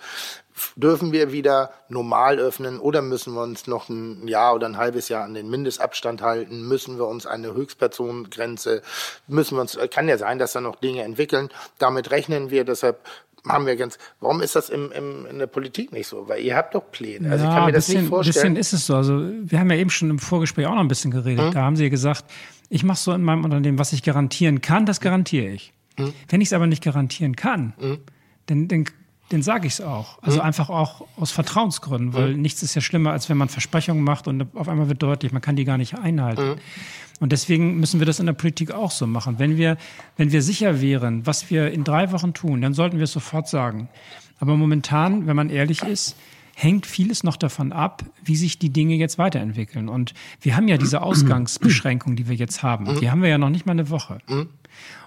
Dürfen 0.76 1.12
wir 1.12 1.32
wieder 1.32 1.72
normal 1.88 2.40
öffnen 2.40 2.80
oder 2.80 3.02
müssen 3.02 3.34
wir 3.34 3.44
uns 3.44 3.68
noch 3.68 3.90
ein 3.90 4.28
Jahr 4.28 4.56
oder 4.56 4.68
ein 4.68 4.78
halbes 4.78 5.08
Jahr 5.08 5.24
an 5.24 5.36
den 5.36 5.50
Mindestabstand 5.50 6.22
halten? 6.22 6.68
Müssen 6.68 6.98
wir 6.98 7.08
uns 7.08 7.28
eine 7.28 7.54
Höchstpersonengrenze, 7.54 8.82
müssen 9.28 9.56
wir 9.56 9.62
uns, 9.62 9.78
kann 9.92 10.10
ja 10.10 10.18
sein, 10.18 10.40
dass 10.40 10.54
da 10.54 10.62
noch 10.62 10.78
Dinge 10.78 11.04
entwickeln. 11.04 11.50
Damit 11.78 12.10
rechnen 12.10 12.50
wir, 12.50 12.64
deshalb 12.64 13.00
haben 13.50 13.66
wir 13.66 13.76
ganz. 13.76 13.98
Warum 14.20 14.42
ist 14.42 14.56
das 14.56 14.70
im, 14.70 14.92
im, 14.92 15.26
in 15.26 15.40
der 15.40 15.48
Politik 15.48 15.92
nicht 15.92 16.08
so? 16.08 16.28
Weil 16.28 16.42
ihr 16.42 16.56
habt 16.56 16.76
doch 16.76 16.92
Pläne. 16.92 17.32
Also 17.32 17.46
ja, 17.46 17.50
ich 17.50 17.56
kann 17.56 17.66
mir 17.66 17.72
das 17.72 17.86
bisschen, 17.86 18.02
nicht 18.02 18.10
vorstellen. 18.10 18.48
Ein 18.48 18.54
bisschen 18.54 18.78
ist 18.78 18.82
es 18.82 18.86
so. 18.86 18.96
Also 18.96 19.30
wir 19.32 19.60
haben 19.60 19.70
ja 19.70 19.78
eben 19.78 19.90
schon 19.90 20.10
im 20.10 20.20
Vorgespräch 20.20 20.66
auch 20.68 20.76
noch 20.76 20.82
ein 20.82 20.88
bisschen 20.88 21.12
geredet. 21.12 21.46
Hm? 21.46 21.54
Da 21.54 21.62
haben 21.62 21.76
sie 21.76 21.90
gesagt, 21.90 22.26
ich 22.70 22.84
mache 22.84 23.00
so 23.00 23.14
in 23.14 23.24
meinem 23.24 23.44
Unternehmen, 23.44 23.80
was 23.80 23.94
ich 23.94 24.04
garantieren 24.04 24.62
kann, 24.62 24.86
das 24.86 25.02
garantiere 25.02 25.48
ich. 25.48 25.74
Hm? 25.98 26.14
Wenn 26.28 26.42
ich 26.42 26.50
es 26.50 26.54
aber 26.54 26.68
nicht 26.68 26.84
garantieren 26.84 27.36
kann, 27.36 27.74
hm? 27.78 28.00
dann, 28.48 28.68
dann 28.68 28.86
dann 29.30 29.42
sage 29.42 29.68
ich 29.68 29.74
es 29.74 29.82
auch. 29.82 30.22
Also 30.22 30.40
mhm. 30.40 30.46
einfach 30.46 30.70
auch 30.70 31.06
aus 31.18 31.32
Vertrauensgründen, 31.32 32.14
weil 32.14 32.34
mhm. 32.34 32.42
nichts 32.42 32.64
ist 32.64 32.76
ja 32.76 32.82
schlimmer, 32.82 33.12
als 33.12 33.30
wenn 33.30 33.38
man 33.38 33.50
Versprechungen 33.50 34.04
macht 34.04 34.28
und 34.28 34.48
auf 34.56 34.70
einmal 34.70 34.88
wird 34.88 35.04
deutlich, 35.04 35.32
man 35.34 35.42
kann 35.42 35.56
die 35.56 35.66
gar 35.66 35.78
nicht 35.78 35.98
einhalten. 35.98 36.52
Mhm. 36.52 36.56
Und 37.20 37.32
deswegen 37.32 37.80
müssen 37.80 38.00
wir 38.00 38.06
das 38.06 38.20
in 38.20 38.26
der 38.26 38.34
Politik 38.34 38.72
auch 38.72 38.92
so 38.92 39.08
machen. 39.08 39.40
Wenn 39.40 39.58
wir, 39.58 39.78
wenn 40.18 40.32
wir 40.32 40.42
sicher 40.42 40.82
wären, 40.82 41.26
was 41.26 41.50
wir 41.50 41.72
in 41.72 41.84
drei 41.84 42.12
Wochen 42.12 42.34
tun, 42.34 42.62
dann 42.62 42.74
sollten 42.74 42.98
wir 42.98 43.06
es 43.06 43.12
sofort 43.12 43.48
sagen. 43.48 43.90
Aber 44.40 44.56
momentan, 44.56 45.26
wenn 45.26 45.36
man 45.36 45.50
ehrlich 45.50 45.82
ist, 45.84 46.16
hängt 46.56 46.86
vieles 46.86 47.24
noch 47.24 47.38
davon 47.38 47.72
ab, 47.72 48.04
wie 48.24 48.36
sich 48.36 48.58
die 48.58 48.72
Dinge 48.72 48.96
jetzt 48.96 49.18
weiterentwickeln. 49.18 49.90
Und 49.90 50.14
wir 50.42 50.56
haben 50.56 50.68
ja 50.68 50.78
diese 50.78 51.02
Ausgangsbeschränkung, 51.02 52.16
die 52.16 52.28
wir 52.28 52.36
jetzt 52.36 52.64
haben. 52.64 53.00
Die 53.00 53.12
haben 53.12 53.22
wir 53.22 53.30
ja 53.30 53.38
noch 53.38 53.50
nicht 53.50 53.66
mal 53.66 53.74
eine 53.74 53.90
Woche. 53.90 54.20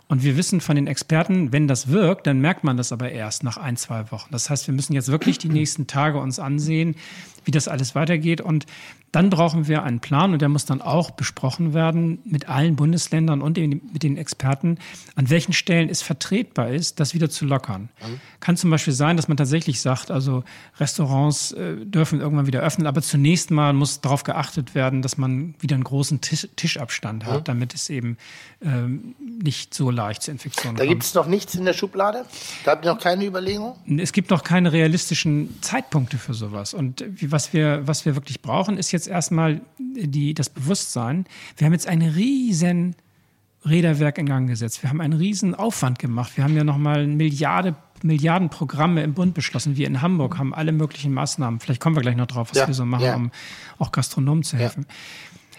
Und 0.06 0.24
wir 0.24 0.36
wissen 0.36 0.60
von 0.60 0.74
den 0.76 0.88
Experten, 0.88 1.52
wenn 1.52 1.68
das 1.68 1.88
wirkt, 1.88 2.26
dann 2.26 2.40
merkt 2.40 2.64
man 2.64 2.76
das 2.76 2.90
aber 2.92 3.12
erst 3.12 3.44
nach 3.44 3.56
ein, 3.56 3.76
zwei 3.76 4.10
Wochen. 4.10 4.28
Das 4.32 4.50
heißt, 4.50 4.66
wir 4.66 4.74
müssen 4.74 4.92
jetzt 4.92 5.08
wirklich 5.08 5.38
die 5.38 5.48
nächsten 5.48 5.86
Tage 5.86 6.18
uns 6.18 6.40
ansehen, 6.40 6.96
wie 7.44 7.52
das 7.52 7.68
alles 7.68 7.94
weitergeht. 7.94 8.40
Und 8.40 8.66
dann 9.12 9.28
brauchen 9.28 9.66
wir 9.66 9.82
einen 9.82 10.00
Plan 10.00 10.32
und 10.32 10.40
der 10.40 10.48
muss 10.48 10.64
dann 10.64 10.80
auch 10.80 11.10
besprochen 11.10 11.74
werden 11.74 12.20
mit 12.24 12.48
allen 12.48 12.76
Bundesländern 12.76 13.42
und 13.42 13.56
mit 13.58 14.02
den 14.02 14.16
Experten, 14.16 14.78
an 15.16 15.30
welchen 15.30 15.52
Stellen 15.52 15.88
es 15.88 16.02
vertretbar 16.02 16.70
ist, 16.70 17.00
das 17.00 17.12
wieder 17.12 17.28
zu 17.28 17.44
lockern. 17.44 17.88
Mhm. 18.00 18.20
Kann 18.38 18.56
zum 18.56 18.70
Beispiel 18.70 18.92
sein, 18.92 19.16
dass 19.16 19.26
man 19.26 19.36
tatsächlich 19.36 19.80
sagt, 19.80 20.10
also 20.10 20.44
Restaurants 20.78 21.52
äh, 21.52 21.84
dürfen 21.84 22.20
irgendwann 22.20 22.46
wieder 22.46 22.60
öffnen, 22.60 22.86
aber 22.86 23.02
zunächst 23.02 23.50
mal 23.50 23.72
muss 23.72 24.00
darauf 24.00 24.22
geachtet 24.22 24.74
werden, 24.74 25.02
dass 25.02 25.18
man 25.18 25.54
wieder 25.58 25.74
einen 25.74 25.84
großen 25.84 26.20
Tisch, 26.20 26.48
Tischabstand 26.54 27.26
hat, 27.26 27.40
mhm. 27.40 27.44
damit 27.44 27.74
es 27.74 27.90
eben 27.90 28.16
ähm, 28.62 29.16
nicht 29.42 29.74
so 29.74 29.90
leicht 29.90 30.22
zu 30.22 30.30
Infektionen 30.30 30.76
da 30.76 30.82
kommt. 30.82 30.90
Da 30.90 30.94
gibt 30.94 31.02
es 31.02 31.14
noch 31.14 31.26
nichts 31.26 31.54
in 31.56 31.64
der 31.64 31.72
Schublade? 31.72 32.24
Da 32.64 32.72
habt 32.72 32.84
ihr 32.84 32.92
noch 32.92 33.00
keine 33.00 33.24
Überlegung? 33.24 33.76
Es 33.98 34.12
gibt 34.12 34.30
noch 34.30 34.44
keine 34.44 34.72
realistischen 34.72 35.60
Zeitpunkte 35.62 36.16
für 36.16 36.34
sowas. 36.34 36.74
Und 36.74 37.04
was 37.22 37.52
wir, 37.52 37.86
was 37.86 38.04
wir 38.04 38.14
wirklich 38.14 38.40
brauchen, 38.40 38.78
ist 38.78 38.92
jetzt 38.92 38.99
jetzt 39.00 39.08
erstmal 39.08 39.62
die, 39.78 40.34
das 40.34 40.50
Bewusstsein, 40.50 41.24
wir 41.56 41.66
haben 41.66 41.72
jetzt 41.72 41.88
ein 41.88 42.02
riesen 42.02 42.94
Räderwerk 43.66 44.18
in 44.18 44.26
Gang 44.26 44.48
gesetzt. 44.48 44.82
Wir 44.82 44.90
haben 44.90 45.00
einen 45.00 45.12
riesen 45.12 45.54
Aufwand 45.54 45.98
gemacht. 45.98 46.36
Wir 46.36 46.44
haben 46.44 46.56
ja 46.56 46.64
nochmal 46.64 47.06
Milliarde, 47.06 47.74
Milliarden 48.02 48.48
Programme 48.48 49.02
im 49.02 49.12
Bund 49.12 49.34
beschlossen. 49.34 49.76
Wir 49.76 49.86
in 49.86 50.00
Hamburg 50.00 50.38
haben 50.38 50.54
alle 50.54 50.72
möglichen 50.72 51.12
Maßnahmen. 51.12 51.60
Vielleicht 51.60 51.80
kommen 51.80 51.96
wir 51.96 52.02
gleich 52.02 52.16
noch 52.16 52.26
drauf, 52.26 52.50
was 52.50 52.58
ja, 52.58 52.66
wir 52.66 52.74
so 52.74 52.86
machen, 52.86 53.04
ja. 53.04 53.16
um 53.16 53.30
auch 53.78 53.92
Gastronomen 53.92 54.44
zu 54.44 54.56
helfen. 54.56 54.86
Ja. 54.88 54.94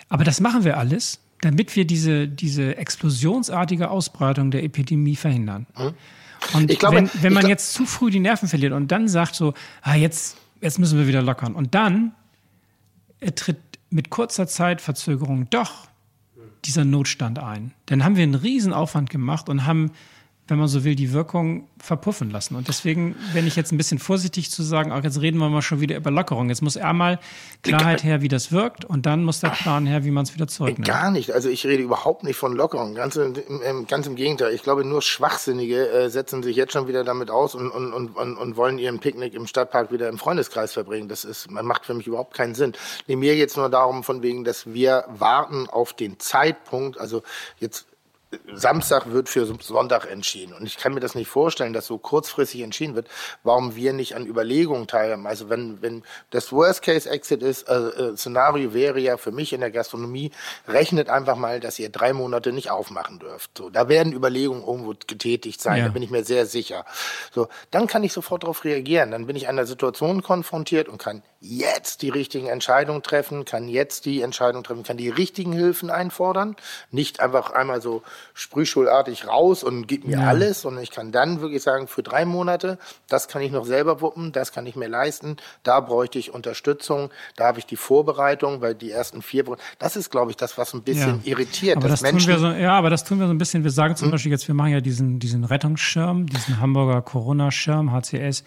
Aber 0.09 0.23
das 0.23 0.39
machen 0.39 0.63
wir 0.63 0.77
alles, 0.77 1.19
damit 1.41 1.75
wir 1.75 1.85
diese, 1.85 2.27
diese 2.27 2.75
explosionsartige 2.77 3.89
Ausbreitung 3.89 4.51
der 4.51 4.63
Epidemie 4.63 5.15
verhindern. 5.15 5.67
Mhm. 5.77 5.93
Und 6.53 6.79
glaube, 6.79 6.95
wenn, 6.95 7.09
wenn 7.21 7.33
man 7.33 7.47
jetzt 7.47 7.73
zu 7.73 7.85
früh 7.85 8.09
die 8.09 8.19
Nerven 8.19 8.47
verliert 8.47 8.73
und 8.73 8.91
dann 8.91 9.07
sagt 9.07 9.35
so, 9.35 9.53
ah, 9.83 9.95
jetzt, 9.95 10.37
jetzt 10.59 10.79
müssen 10.79 10.97
wir 10.97 11.07
wieder 11.07 11.21
lockern. 11.21 11.53
Und 11.53 11.75
dann 11.75 12.13
er 13.21 13.35
tritt 13.35 13.59
mit 13.89 14.09
kurzer 14.09 14.47
Zeitverzögerung 14.47 15.49
doch 15.49 15.87
dieser 16.65 16.85
Notstand 16.85 17.39
ein. 17.39 17.73
Dann 17.85 18.03
haben 18.03 18.15
wir 18.17 18.23
einen 18.23 18.35
Riesenaufwand 18.35 19.09
gemacht 19.09 19.47
und 19.47 19.65
haben 19.65 19.91
wenn 20.51 20.59
man 20.59 20.67
so 20.67 20.83
will, 20.83 20.95
die 20.95 21.13
Wirkung 21.13 21.69
verpuffen 21.77 22.29
lassen. 22.29 22.55
Und 22.57 22.67
deswegen 22.67 23.15
bin 23.33 23.47
ich 23.47 23.55
jetzt 23.55 23.71
ein 23.71 23.77
bisschen 23.77 23.99
vorsichtig 23.99 24.51
zu 24.51 24.63
sagen, 24.63 24.91
auch 24.91 25.01
jetzt 25.01 25.21
reden 25.21 25.37
wir 25.37 25.47
mal 25.47 25.61
schon 25.61 25.79
wieder 25.79 25.95
über 25.95 26.11
Lockerung. 26.11 26.49
Jetzt 26.49 26.61
muss 26.61 26.75
einmal 26.75 27.19
Klarheit 27.63 28.03
her, 28.03 28.21
wie 28.21 28.27
das 28.27 28.51
wirkt, 28.51 28.83
und 28.83 29.05
dann 29.05 29.23
muss 29.23 29.39
der 29.39 29.51
Plan 29.51 29.85
her, 29.85 30.03
wie 30.03 30.11
man 30.11 30.25
es 30.25 30.35
wieder 30.35 30.49
zurücknimmt. 30.49 30.85
Gar 30.85 31.09
nicht. 31.11 31.31
Also 31.31 31.47
ich 31.47 31.65
rede 31.65 31.81
überhaupt 31.81 32.25
nicht 32.25 32.35
von 32.35 32.53
Lockerung. 32.53 32.95
Ganz 32.95 33.15
im, 33.15 33.87
ganz 33.87 34.07
im 34.07 34.15
Gegenteil. 34.17 34.53
Ich 34.53 34.61
glaube, 34.61 34.83
nur 34.83 35.01
Schwachsinnige 35.01 35.87
äh, 35.87 36.09
setzen 36.09 36.43
sich 36.43 36.57
jetzt 36.57 36.73
schon 36.73 36.89
wieder 36.89 37.05
damit 37.05 37.31
aus 37.31 37.55
und, 37.55 37.71
und, 37.71 37.93
und, 37.93 38.17
und, 38.17 38.57
wollen 38.57 38.77
ihren 38.77 38.99
Picknick 38.99 39.33
im 39.33 39.47
Stadtpark 39.47 39.93
wieder 39.93 40.09
im 40.09 40.17
Freundeskreis 40.17 40.73
verbringen. 40.73 41.07
Das 41.07 41.23
ist, 41.23 41.49
man 41.49 41.65
macht 41.65 41.85
für 41.85 41.93
mich 41.93 42.07
überhaupt 42.07 42.33
keinen 42.33 42.55
Sinn. 42.55 42.73
Mir 43.07 43.35
geht 43.35 43.51
es 43.51 43.55
nur 43.55 43.69
darum, 43.69 44.03
von 44.03 44.21
wegen, 44.21 44.43
dass 44.43 44.73
wir 44.73 45.05
warten 45.07 45.69
auf 45.69 45.93
den 45.93 46.19
Zeitpunkt, 46.19 46.99
also 46.99 47.23
jetzt 47.57 47.85
Samstag 48.53 49.11
wird 49.11 49.29
für 49.29 49.45
Sonntag 49.45 50.09
entschieden. 50.09 50.53
Und 50.53 50.65
ich 50.65 50.77
kann 50.77 50.93
mir 50.93 50.99
das 50.99 51.15
nicht 51.15 51.27
vorstellen, 51.27 51.73
dass 51.73 51.87
so 51.87 51.97
kurzfristig 51.97 52.61
entschieden 52.61 52.95
wird, 52.95 53.07
warum 53.43 53.75
wir 53.75 53.93
nicht 53.93 54.15
an 54.15 54.25
Überlegungen 54.25 54.87
teilhaben. 54.87 55.27
Also 55.27 55.49
wenn, 55.49 55.81
wenn 55.81 56.03
das 56.29 56.51
Worst-Case-Exit 56.51 57.43
ist, 57.43 57.67
äh, 57.67 57.75
äh, 57.75 58.17
Szenario 58.17 58.73
wäre 58.73 58.99
ja 58.99 59.17
für 59.17 59.31
mich 59.31 59.53
in 59.53 59.61
der 59.61 59.71
Gastronomie, 59.71 60.31
rechnet 60.67 61.09
einfach 61.09 61.35
mal, 61.35 61.59
dass 61.59 61.79
ihr 61.79 61.89
drei 61.89 62.13
Monate 62.13 62.53
nicht 62.53 62.71
aufmachen 62.71 63.19
dürft. 63.19 63.57
So, 63.57 63.69
da 63.69 63.89
werden 63.89 64.13
Überlegungen 64.13 64.63
irgendwo 64.63 64.93
getätigt 65.07 65.61
sein, 65.61 65.79
ja. 65.79 65.85
da 65.85 65.91
bin 65.91 66.03
ich 66.03 66.09
mir 66.09 66.23
sehr 66.23 66.45
sicher. 66.45 66.85
So, 67.33 67.47
dann 67.71 67.87
kann 67.87 68.03
ich 68.03 68.13
sofort 68.13 68.43
darauf 68.43 68.63
reagieren. 68.63 69.11
Dann 69.11 69.27
bin 69.27 69.35
ich 69.35 69.49
an 69.49 69.57
der 69.57 69.65
Situation 69.65 70.23
konfrontiert 70.23 70.87
und 70.87 70.97
kann 70.97 71.23
jetzt 71.43 72.03
die 72.03 72.09
richtigen 72.09 72.45
Entscheidungen 72.45 73.01
treffen, 73.01 73.45
kann 73.45 73.67
jetzt 73.67 74.05
die 74.05 74.21
Entscheidung 74.21 74.63
treffen, 74.63 74.83
kann 74.83 74.97
die 74.97 75.09
richtigen 75.09 75.51
Hilfen 75.51 75.89
einfordern, 75.89 76.55
nicht 76.91 77.19
einfach 77.19 77.49
einmal 77.49 77.81
so 77.81 78.03
sprühschulartig 78.35 79.27
raus 79.27 79.63
und 79.63 79.87
gib 79.87 80.05
mir 80.05 80.19
ja. 80.19 80.27
alles, 80.27 80.61
sondern 80.61 80.83
ich 80.83 80.91
kann 80.91 81.11
dann 81.11 81.41
wirklich 81.41 81.63
sagen, 81.63 81.87
für 81.87 82.03
drei 82.03 82.25
Monate, 82.25 82.77
das 83.09 83.27
kann 83.27 83.41
ich 83.41 83.51
noch 83.51 83.65
selber 83.65 84.01
wuppen, 84.01 84.31
das 84.31 84.51
kann 84.51 84.67
ich 84.67 84.75
mir 84.75 84.87
leisten, 84.87 85.37
da 85.63 85.79
bräuchte 85.79 86.19
ich 86.19 86.31
Unterstützung, 86.31 87.09
da 87.35 87.47
habe 87.47 87.57
ich 87.57 87.65
die 87.65 87.75
Vorbereitung, 87.75 88.61
weil 88.61 88.75
die 88.75 88.91
ersten 88.91 89.23
vier 89.23 89.47
Wochen, 89.47 89.59
das 89.79 89.95
ist, 89.95 90.11
glaube 90.11 90.29
ich, 90.29 90.37
das, 90.37 90.59
was 90.59 90.75
ein 90.75 90.83
bisschen 90.83 91.21
ja. 91.23 91.31
irritiert. 91.31 91.77
Aber 91.77 91.89
das 91.89 92.01
Menschen, 92.01 92.31
tun 92.31 92.43
wir 92.43 92.51
so, 92.51 92.55
ja, 92.55 92.73
aber 92.73 92.91
das 92.91 93.03
tun 93.03 93.19
wir 93.19 93.25
so 93.25 93.33
ein 93.33 93.39
bisschen, 93.39 93.63
wir 93.63 93.71
sagen 93.71 93.95
zum 93.95 94.05
hm? 94.05 94.11
Beispiel 94.11 94.31
jetzt, 94.31 94.47
wir 94.47 94.53
machen 94.53 94.73
ja 94.73 94.81
diesen, 94.81 95.17
diesen 95.17 95.43
Rettungsschirm, 95.43 96.27
diesen 96.27 96.61
Hamburger 96.61 97.01
Corona-Schirm, 97.01 97.91
HCS, 97.91 98.43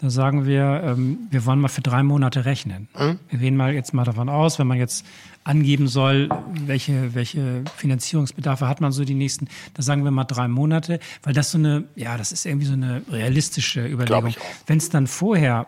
da 0.00 0.10
sagen 0.10 0.46
wir, 0.46 0.80
ähm, 0.84 1.18
wir 1.30 1.44
wollen 1.44 1.60
mal 1.60 1.68
für 1.68 1.80
drei 1.80 2.04
Monate 2.04 2.44
rechnen. 2.44 2.88
Mhm. 2.96 3.18
Wir 3.30 3.38
gehen 3.38 3.56
mal 3.56 3.74
jetzt 3.74 3.92
mal 3.92 4.04
davon 4.04 4.28
aus, 4.28 4.58
wenn 4.58 4.68
man 4.68 4.78
jetzt 4.78 5.04
angeben 5.42 5.88
soll, 5.88 6.28
welche, 6.66 7.14
welche 7.14 7.64
Finanzierungsbedarfe 7.76 8.68
hat 8.68 8.80
man 8.80 8.92
so 8.92 9.04
die 9.04 9.14
nächsten, 9.14 9.48
da 9.74 9.82
sagen 9.82 10.04
wir 10.04 10.12
mal 10.12 10.24
drei 10.24 10.46
Monate, 10.46 11.00
weil 11.22 11.34
das 11.34 11.50
so 11.50 11.58
eine, 11.58 11.84
ja, 11.96 12.16
das 12.16 12.30
ist 12.30 12.46
irgendwie 12.46 12.66
so 12.66 12.74
eine 12.74 13.02
realistische 13.10 13.86
Überlegung. 13.86 14.34
Wenn 14.66 14.78
es 14.78 14.88
dann 14.88 15.08
vorher 15.08 15.66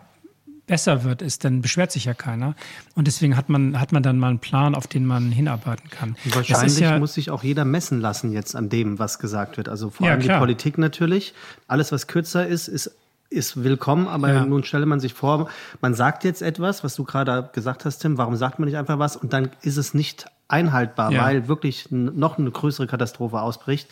besser 0.70 1.02
wird, 1.02 1.22
ist, 1.22 1.44
dann 1.44 1.60
beschwert 1.60 1.90
sich 1.90 2.04
ja 2.04 2.14
keiner. 2.14 2.54
Und 2.94 3.08
deswegen 3.08 3.36
hat 3.36 3.48
man, 3.48 3.80
hat 3.80 3.90
man 3.90 4.04
dann 4.04 4.18
mal 4.18 4.28
einen 4.28 4.38
Plan, 4.38 4.76
auf 4.76 4.86
den 4.86 5.04
man 5.04 5.32
hinarbeiten 5.32 5.90
kann. 5.90 6.14
Und 6.24 6.36
wahrscheinlich 6.36 6.78
ja, 6.78 7.00
muss 7.00 7.14
sich 7.14 7.30
auch 7.30 7.42
jeder 7.42 7.64
messen 7.64 8.00
lassen 8.00 8.30
jetzt 8.32 8.54
an 8.54 8.68
dem, 8.68 9.00
was 9.00 9.18
gesagt 9.18 9.56
wird. 9.56 9.68
Also 9.68 9.90
vor 9.90 10.06
ja, 10.06 10.12
allem 10.12 10.22
klar. 10.22 10.36
die 10.36 10.40
Politik 10.40 10.78
natürlich. 10.78 11.34
Alles, 11.66 11.90
was 11.90 12.06
kürzer 12.06 12.46
ist, 12.46 12.68
ist 12.68 12.92
ist 13.30 13.62
willkommen, 13.62 14.08
aber 14.08 14.32
ja. 14.32 14.44
nun 14.44 14.64
stelle 14.64 14.86
man 14.86 14.98
sich 15.00 15.14
vor, 15.14 15.48
man 15.80 15.94
sagt 15.94 16.24
jetzt 16.24 16.42
etwas, 16.42 16.82
was 16.82 16.96
du 16.96 17.04
gerade 17.04 17.48
gesagt 17.52 17.84
hast, 17.84 18.00
Tim, 18.00 18.18
warum 18.18 18.36
sagt 18.36 18.58
man 18.58 18.68
nicht 18.68 18.76
einfach 18.76 18.98
was 18.98 19.16
und 19.16 19.32
dann 19.32 19.50
ist 19.62 19.76
es 19.76 19.94
nicht 19.94 20.26
einhaltbar, 20.48 21.12
ja. 21.12 21.24
weil 21.24 21.46
wirklich 21.46 21.86
noch 21.90 22.38
eine 22.38 22.50
größere 22.50 22.88
Katastrophe 22.88 23.40
ausbricht 23.40 23.88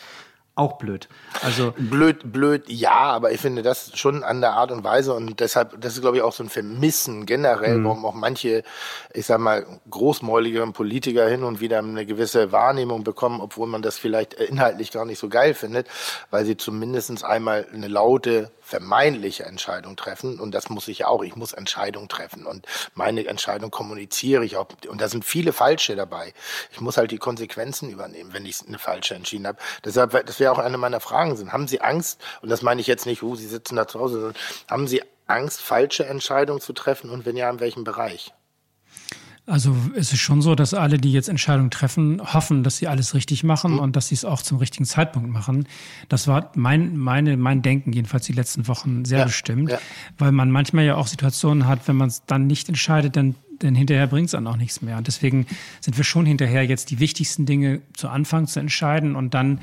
auch 0.59 0.73
blöd. 0.73 1.07
Also 1.41 1.73
blöd, 1.77 2.33
blöd, 2.33 2.69
ja, 2.69 2.91
aber 2.91 3.31
ich 3.31 3.39
finde 3.39 3.61
das 3.61 3.97
schon 3.97 4.25
an 4.25 4.41
der 4.41 4.51
Art 4.51 4.71
und 4.71 4.83
Weise 4.83 5.13
und 5.13 5.39
deshalb, 5.39 5.79
das 5.79 5.93
ist 5.95 6.01
glaube 6.01 6.17
ich 6.17 6.23
auch 6.23 6.33
so 6.33 6.43
ein 6.43 6.49
Vermissen 6.49 7.25
generell, 7.25 7.77
mhm. 7.77 7.85
warum 7.85 8.05
auch 8.05 8.13
manche, 8.13 8.63
ich 9.13 9.25
sag 9.25 9.39
mal, 9.39 9.65
großmäuligeren 9.89 10.73
Politiker 10.73 11.29
hin 11.29 11.43
und 11.43 11.61
wieder 11.61 11.79
eine 11.79 12.05
gewisse 12.05 12.51
Wahrnehmung 12.51 13.05
bekommen, 13.05 13.39
obwohl 13.39 13.67
man 13.67 13.81
das 13.81 13.97
vielleicht 13.97 14.33
inhaltlich 14.33 14.91
gar 14.91 15.05
nicht 15.05 15.19
so 15.19 15.29
geil 15.29 15.53
findet, 15.53 15.87
weil 16.29 16.43
sie 16.43 16.57
zumindestens 16.57 17.23
einmal 17.23 17.65
eine 17.73 17.87
laute 17.87 18.51
vermeintliche 18.69 19.45
Entscheidung 19.45 19.95
treffen 19.95 20.39
und 20.39 20.51
das 20.53 20.69
muss 20.69 20.87
ich 20.87 20.99
ja 20.99 21.07
auch. 21.07 21.23
Ich 21.23 21.35
muss 21.35 21.53
Entscheidungen 21.53 22.07
treffen 22.07 22.45
und 22.45 22.67
meine 22.93 23.25
Entscheidung 23.25 23.71
kommuniziere 23.71 24.45
ich 24.45 24.57
auch 24.57 24.67
und 24.87 25.01
da 25.01 25.09
sind 25.09 25.25
viele 25.25 25.53
falsche 25.53 25.95
dabei. 25.95 26.33
Ich 26.71 26.79
muss 26.79 26.97
halt 26.97 27.09
die 27.09 27.17
Konsequenzen 27.17 27.89
übernehmen, 27.89 28.31
wenn 28.33 28.45
ich 28.45 28.57
eine 28.67 28.77
falsche 28.77 29.15
entschieden 29.15 29.47
habe. 29.47 29.57
Deshalb, 29.83 30.11
das 30.25 30.39
wäre 30.39 30.51
auch 30.51 30.59
eine 30.59 30.77
meiner 30.77 30.99
Fragen 30.99 31.35
sind. 31.35 31.51
Haben 31.51 31.67
Sie 31.67 31.81
Angst? 31.81 32.21
Und 32.41 32.49
das 32.49 32.61
meine 32.61 32.79
ich 32.79 32.87
jetzt 32.87 33.07
nicht, 33.07 33.23
wo 33.23 33.29
uh, 33.29 33.35
Sie 33.35 33.47
sitzen 33.47 33.75
da 33.75 33.87
zu 33.87 33.99
Hause, 33.99 34.21
sondern 34.21 34.41
haben 34.69 34.87
Sie 34.87 35.01
Angst, 35.25 35.61
falsche 35.61 36.05
Entscheidungen 36.05 36.61
zu 36.61 36.73
treffen 36.73 37.09
und 37.09 37.25
wenn 37.25 37.37
ja, 37.37 37.49
in 37.49 37.59
welchem 37.59 37.83
Bereich? 37.83 38.33
Also 39.49 39.75
es 39.95 40.13
ist 40.13 40.19
schon 40.19 40.43
so, 40.43 40.53
dass 40.53 40.75
alle, 40.75 40.99
die 40.99 41.11
jetzt 41.11 41.27
Entscheidungen 41.27 41.71
treffen, 41.71 42.21
hoffen, 42.21 42.63
dass 42.63 42.77
sie 42.77 42.87
alles 42.87 43.15
richtig 43.15 43.43
machen 43.43 43.73
mhm. 43.73 43.79
und 43.79 43.95
dass 43.95 44.09
sie 44.09 44.15
es 44.15 44.23
auch 44.23 44.43
zum 44.43 44.59
richtigen 44.59 44.85
Zeitpunkt 44.85 45.29
machen. 45.29 45.67
Das 46.07 46.27
war 46.27 46.51
mein, 46.55 46.97
meine, 46.97 47.35
mein 47.35 47.63
Denken 47.63 47.91
jedenfalls 47.91 48.25
die 48.25 48.33
letzten 48.33 48.67
Wochen 48.67 49.05
sehr 49.05 49.19
ja, 49.19 49.25
bestimmt, 49.25 49.71
ja. 49.71 49.79
weil 50.19 50.31
man 50.31 50.51
manchmal 50.51 50.85
ja 50.85 50.95
auch 50.95 51.07
Situationen 51.07 51.65
hat, 51.65 51.87
wenn 51.87 51.95
man 51.95 52.09
es 52.09 52.23
dann 52.25 52.45
nicht 52.45 52.69
entscheidet, 52.69 53.15
dann 53.15 53.35
denn 53.61 53.75
hinterher 53.75 54.07
bringt 54.07 54.25
es 54.25 54.31
dann 54.31 54.47
auch 54.47 54.57
nichts 54.57 54.81
mehr. 54.81 54.97
Und 54.97 55.07
deswegen 55.07 55.45
sind 55.81 55.97
wir 55.97 56.03
schon 56.03 56.25
hinterher 56.25 56.65
jetzt 56.65 56.91
die 56.91 56.99
wichtigsten 56.99 57.45
Dinge 57.45 57.81
zu 57.93 58.09
Anfang 58.09 58.47
zu 58.47 58.59
entscheiden 58.59 59.15
und 59.15 59.33
dann 59.33 59.59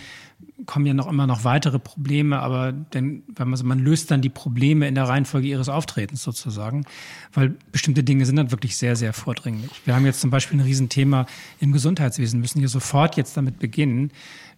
kommen 0.64 0.86
ja 0.86 0.94
noch 0.94 1.06
immer 1.06 1.26
noch 1.26 1.44
weitere 1.44 1.78
Probleme, 1.78 2.40
aber 2.40 2.72
denn, 2.72 3.22
wenn 3.28 3.48
man, 3.48 3.66
man 3.66 3.78
löst 3.78 4.10
dann 4.10 4.22
die 4.22 4.28
Probleme 4.28 4.88
in 4.88 4.94
der 4.94 5.04
Reihenfolge 5.04 5.46
ihres 5.46 5.68
Auftretens 5.68 6.22
sozusagen, 6.22 6.84
weil 7.32 7.54
bestimmte 7.72 8.02
Dinge 8.02 8.24
sind 8.26 8.36
dann 8.36 8.50
wirklich 8.50 8.76
sehr, 8.76 8.96
sehr 8.96 9.12
vordringlich. 9.12 9.70
Wir 9.84 9.94
haben 9.94 10.06
jetzt 10.06 10.20
zum 10.20 10.30
Beispiel 10.30 10.58
ein 10.58 10.62
Riesenthema 10.62 11.26
im 11.60 11.72
Gesundheitswesen, 11.72 12.40
müssen 12.40 12.58
hier 12.58 12.68
sofort 12.68 13.16
jetzt 13.16 13.36
damit 13.36 13.58
beginnen, 13.58 14.10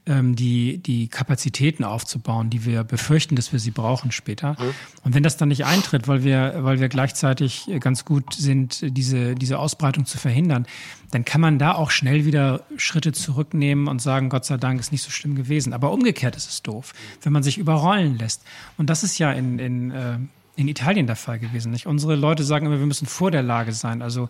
die, 0.07 0.79
die 0.79 1.09
Kapazitäten 1.09 1.85
aufzubauen, 1.85 2.49
die 2.49 2.65
wir 2.65 2.83
befürchten, 2.83 3.37
dass 3.37 3.53
wir 3.53 3.59
sie 3.59 3.71
brauchen 3.71 4.11
später. 4.11 4.53
Mhm. 4.53 4.75
Und 5.05 5.15
wenn 5.15 5.23
das 5.23 5.37
dann 5.37 5.49
nicht 5.49 5.67
eintritt, 5.67 6.09
weil 6.09 6.25
wir, 6.25 6.55
weil 6.61 6.81
wir 6.81 6.89
gleichzeitig 6.89 7.69
ganz 7.81 8.05
gut 8.07 8.33
sind, 8.33 8.97
diese, 8.97 9.35
diese 9.35 9.59
Ausbreitung 9.59 10.07
zu 10.07 10.17
verhindern, 10.17 10.67
dann 11.11 11.25
kann 11.25 11.41
man 11.41 11.59
da 11.59 11.75
auch 11.75 11.91
schnell 11.91 12.25
wieder 12.25 12.63
Schritte 12.77 13.13
zurücknehmen 13.13 13.87
und 13.87 14.01
sagen, 14.01 14.31
Gott 14.31 14.45
sei 14.45 14.57
Dank 14.57 14.81
ist 14.81 14.93
nicht 14.93 15.03
so 15.03 15.11
schlimm 15.11 15.35
gewesen. 15.35 15.73
Aber 15.75 15.93
umgekehrt 15.93 16.37
ist 16.37 16.49
es 16.49 16.63
doof, 16.63 16.95
wenn 17.23 17.33
man 17.33 17.43
sich 17.43 17.59
überrollen 17.59 18.19
lässt. 18.19 18.43
Und 18.79 18.89
das 18.89 19.03
ist 19.03 19.19
ja 19.19 19.33
in, 19.33 19.59
in 19.59 19.91
äh, 19.91 20.19
in 20.59 20.67
Italien 20.67 21.07
der 21.07 21.15
Fall 21.15 21.39
gewesen. 21.39 21.71
Nicht? 21.71 21.87
Unsere 21.87 22.17
Leute 22.17 22.43
sagen 22.43 22.67
immer, 22.67 22.81
wir 22.81 22.87
müssen 22.87 23.07
vor 23.07 23.31
der 23.31 23.45
Lage 23.45 23.71
sein. 23.73 24.03
Also 24.03 24.29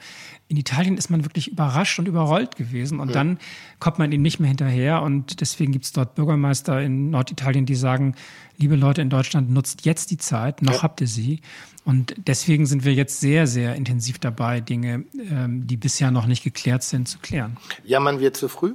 in 0.49 0.59
Italien 0.59 0.99
ist 0.99 1.09
man 1.09 1.25
wirklich 1.25 1.51
überrascht 1.51 1.99
und 1.99 2.07
überrollt 2.07 2.55
gewesen 2.55 3.01
und 3.01 3.09
ja. 3.09 3.15
dann 3.15 3.39
kommt 3.79 3.99
man 3.99 4.13
ihm 4.13 4.21
nicht 4.21 4.39
mehr 4.39 4.49
hinterher 4.49 5.01
und 5.01 5.41
deswegen 5.41 5.73
gibt 5.73 5.87
es 5.87 5.93
dort 5.93 6.17
Bürgermeister 6.17 6.83
in 6.83 7.09
Norditalien, 7.09 7.65
die 7.65 7.75
sagen, 7.75 8.15
liebe 8.59 8.77
Leute 8.77 9.01
in 9.01 9.09
Deutschland, 9.09 9.51
nutzt 9.51 9.87
jetzt 9.87 10.11
die 10.11 10.19
Zeit, 10.19 10.61
noch 10.61 10.75
ja. 10.75 10.83
habt 10.83 11.01
ihr 11.01 11.07
sie. 11.07 11.41
Und 11.87 12.15
deswegen 12.19 12.67
sind 12.67 12.85
wir 12.85 12.93
jetzt 12.93 13.21
sehr, 13.21 13.47
sehr 13.47 13.75
intensiv 13.75 14.19
dabei, 14.19 14.61
Dinge, 14.61 15.05
ähm, 15.31 15.67
die 15.67 15.79
bisher 15.79 16.11
noch 16.11 16.27
nicht 16.27 16.45
geklärt 16.45 16.83
sind, 16.83 17.09
zu 17.09 17.21
klären. 17.21 17.57
Jammern 17.85 18.21
wir 18.21 18.35
zu 18.35 18.49
früh? 18.49 18.75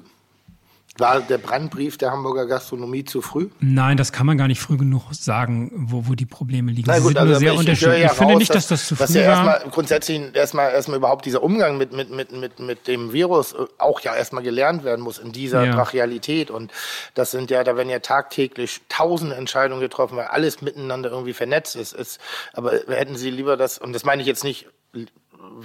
War 1.00 1.22
der 1.22 1.40
Brandbrief 1.40 1.98
der 1.98 2.12
Hamburger 2.12 2.46
Gastronomie 2.46 3.04
zu 3.04 3.24
früh? 3.24 3.50
Nein, 3.60 3.98
das 3.98 4.12
kann 4.12 4.28
man 4.28 4.38
gar 4.38 4.48
nicht 4.48 4.62
früh 4.62 4.78
genug 4.78 5.12
sagen, 5.12 5.72
wo, 5.74 6.08
wo 6.08 6.14
die 6.14 6.28
Probleme 6.28 6.72
liegen. 6.72 6.88
Na 6.88 7.00
gut, 7.00 7.08
sind 7.08 7.18
also 7.18 7.32
nur 7.32 7.40
sehr 7.40 7.54
ich 7.54 7.60
unterschiedlich. 7.60 8.00
Ja 8.02 8.12
ich 8.12 8.12
finde 8.12 8.36
nicht, 8.36 8.54
dass 8.54 8.68
das 8.68 8.88
zu 8.88 8.96
früh 8.96 9.06
dass 9.06 9.14
ja 9.16 9.22
erstmal 9.24 9.64
grundsätzlich 9.72 10.36
erstmal 10.36 10.72
erstmal 10.72 10.98
überhaupt 10.98 11.26
dieser 11.26 11.42
Umgang 11.42 11.80
mit 11.80 11.94
mit 11.94 12.12
mit 12.12 12.32
mit 12.32 12.60
mit 12.60 12.88
dem 12.88 13.12
Virus 13.12 13.54
äh, 13.54 13.66
auch 13.80 14.02
ja 14.02 14.16
erstmal 14.16 14.44
gelernt 14.44 14.84
werden 14.84 15.02
muss 15.02 15.18
in 15.18 15.32
dieser 15.32 15.66
ja. 15.66 15.76
Brachialität 15.76 16.52
und 16.52 16.72
das 17.16 17.32
sind 17.32 17.50
ja 17.50 17.64
da 17.64 17.76
werden 17.76 17.90
ja 17.90 18.00
tagtäglich 18.00 18.82
tausende 18.88 19.36
Entscheidungen 19.36 19.82
getroffen, 19.82 20.18
weil 20.18 20.26
alles 20.26 20.62
miteinander 20.62 21.10
irgendwie 21.10 21.34
vernetzt 21.34 21.76
ist. 21.76 21.94
ist 21.94 22.22
aber 22.54 22.72
hätten 22.88 23.16
Sie 23.16 23.32
lieber 23.32 23.58
das 23.58 23.80
und 23.80 23.94
das 23.94 24.06
meine 24.06 24.22
ich 24.22 24.28
jetzt 24.28 24.44
nicht 24.44 24.68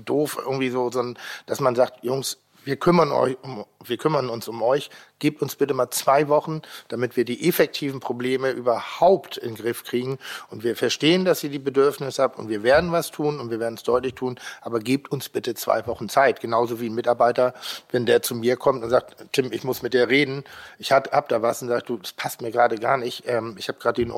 doof 0.06 0.38
irgendwie 0.42 0.70
so, 0.70 0.90
sondern 0.90 1.22
dass 1.44 1.60
man 1.60 1.74
sagt, 1.74 2.02
Jungs, 2.02 2.38
wir 2.64 2.76
kümmern, 2.76 3.12
euch 3.12 3.36
um, 3.42 3.64
wir 3.84 3.96
kümmern 3.96 4.28
uns 4.28 4.46
um 4.46 4.62
euch. 4.62 4.90
Gebt 5.18 5.42
uns 5.42 5.57
bitte 5.57 5.74
mal 5.74 5.90
zwei 5.90 6.28
Wochen, 6.28 6.62
damit 6.88 7.16
wir 7.16 7.24
die 7.24 7.48
effektiven 7.48 8.00
Probleme 8.00 8.50
überhaupt 8.50 9.37
in 9.37 9.54
den 9.54 9.57
Griff 9.57 9.85
kriegen. 9.85 10.18
Und 10.50 10.64
wir 10.64 10.76
verstehen, 10.76 11.24
dass 11.24 11.42
ihr 11.42 11.50
die 11.50 11.59
Bedürfnisse 11.59 12.22
habt 12.22 12.38
und 12.38 12.48
wir 12.48 12.62
werden 12.62 12.92
was 12.92 13.11
tun 13.11 13.40
und 13.40 13.50
wir 13.50 13.61
werden 13.61 13.74
es 13.74 13.83
deutlich 13.83 14.14
tun. 14.14 14.38
Aber 14.61 14.81
gebt 14.81 15.11
uns 15.11 15.28
bitte 15.28 15.54
zwei 15.54 15.87
Wochen 15.87 16.09
Zeit. 16.09 16.40
Genauso 16.40 16.81
wie 16.81 16.88
ein 16.88 16.94
Mitarbeiter, 16.94 17.54
wenn 17.90 18.07
der 18.07 18.22
zu 18.22 18.35
mir 18.35 18.57
kommt 18.57 18.83
und 18.83 18.90
sagt, 18.90 19.16
Tim, 19.33 19.52
ich 19.52 19.64
muss 19.64 19.83
mit 19.83 19.94
dir 19.94 20.09
reden. 20.09 20.44
Ich 20.78 20.92
hab, 20.92 21.12
hab 21.12 21.28
da 21.28 21.42
was 21.42 21.62
und 21.62 21.68
sagt, 21.68 21.88
du, 21.88 21.96
das 21.96 22.12
passt 22.12 22.42
mir 22.42 22.50
gerade 22.50 22.76
gar 22.76 22.96
nicht. 22.96 23.24
Ähm, 23.26 23.57
ich 23.59 23.68
habe 23.68 23.78
gerade 23.78 24.04
den, 24.04 24.12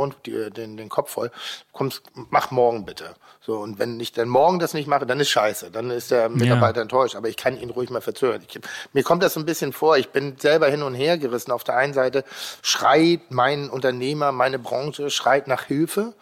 den, 0.52 0.76
den 0.76 0.88
Kopf 0.88 1.10
voll. 1.10 1.30
Kommst, 1.72 2.02
mach 2.14 2.50
morgen 2.50 2.84
bitte. 2.84 3.14
So, 3.42 3.58
und 3.58 3.78
wenn 3.78 3.98
ich 3.98 4.12
dann 4.12 4.28
morgen 4.28 4.58
das 4.58 4.74
nicht 4.74 4.86
mache, 4.86 5.06
dann 5.06 5.18
ist 5.18 5.30
scheiße. 5.30 5.70
Dann 5.70 5.90
ist 5.90 6.10
der 6.10 6.28
Mitarbeiter 6.28 6.76
ja. 6.76 6.82
enttäuscht. 6.82 7.16
Aber 7.16 7.28
ich 7.28 7.36
kann 7.36 7.58
ihn 7.58 7.70
ruhig 7.70 7.88
mal 7.90 8.02
verzögern. 8.02 8.42
Ich, 8.46 8.60
mir 8.92 9.02
kommt 9.02 9.22
das 9.22 9.34
so 9.34 9.40
ein 9.40 9.46
bisschen 9.46 9.72
vor. 9.72 9.96
Ich 9.96 10.10
bin 10.10 10.36
selber 10.38 10.68
hin 10.68 10.82
und 10.82 10.89
her 10.94 11.18
gerissen. 11.18 11.52
Auf 11.52 11.64
der 11.64 11.76
einen 11.76 11.92
Seite 11.92 12.24
schreit 12.62 13.30
mein 13.30 13.68
Unternehmer, 13.70 14.32
meine 14.32 14.58
Branche, 14.58 15.10
schreit 15.10 15.48
nach 15.48 15.64
Hilfe. 15.64 16.14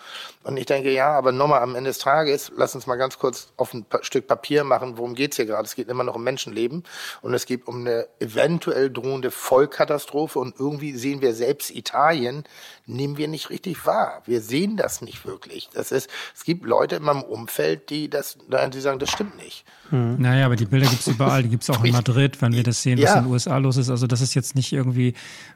Und 0.48 0.56
ich 0.56 0.64
denke, 0.64 0.90
ja, 0.90 1.10
aber 1.10 1.30
nochmal 1.30 1.60
am 1.60 1.74
Ende 1.74 1.90
des 1.90 1.98
Tages, 1.98 2.50
lass 2.56 2.74
uns 2.74 2.86
mal 2.86 2.96
ganz 2.96 3.18
kurz 3.18 3.52
auf 3.58 3.74
ein 3.74 3.84
Stück 4.00 4.26
Papier 4.26 4.64
machen, 4.64 4.96
worum 4.96 5.14
geht's 5.14 5.36
hier 5.36 5.44
gerade? 5.44 5.64
Es 5.64 5.74
geht 5.74 5.90
immer 5.90 6.04
noch 6.04 6.14
um 6.14 6.24
Menschenleben 6.24 6.84
und 7.20 7.34
es 7.34 7.44
geht 7.44 7.66
um 7.66 7.80
eine 7.80 8.06
eventuell 8.18 8.90
drohende 8.90 9.30
Vollkatastrophe 9.30 10.38
und 10.38 10.58
irgendwie 10.58 10.96
sehen 10.96 11.20
wir 11.20 11.34
selbst 11.34 11.70
Italien, 11.70 12.44
nehmen 12.86 13.18
wir 13.18 13.28
nicht 13.28 13.50
richtig 13.50 13.84
wahr. 13.84 14.22
Wir 14.24 14.40
sehen 14.40 14.78
das 14.78 15.02
nicht 15.02 15.26
wirklich. 15.26 15.68
Das 15.74 15.92
ist, 15.92 16.08
es 16.34 16.44
gibt 16.44 16.64
Leute 16.64 16.96
in 16.96 17.02
meinem 17.02 17.24
Umfeld, 17.24 17.90
die 17.90 18.08
das, 18.08 18.38
die 18.72 18.80
sagen, 18.80 18.98
das 18.98 19.10
stimmt 19.10 19.36
nicht. 19.36 19.66
Hm. 19.90 20.16
Naja, 20.18 20.46
aber 20.46 20.56
die 20.56 20.64
Bilder 20.64 20.86
gibt's 20.86 21.06
überall. 21.06 21.42
Die 21.42 21.50
gibt's 21.50 21.68
auch 21.68 21.84
in 21.84 21.92
Madrid, 21.92 22.40
wenn 22.40 22.54
wir 22.54 22.62
das 22.62 22.82
sehen, 22.82 22.98
was 22.98 23.04
ja. 23.04 23.18
in 23.18 23.24
den 23.24 23.32
USA 23.32 23.58
los 23.58 23.76
ist. 23.76 23.90
Also 23.90 24.06
das 24.06 24.22
ist 24.22 24.34
jetzt 24.34 24.54
nicht 24.54 24.72
irgendwie 24.72 25.12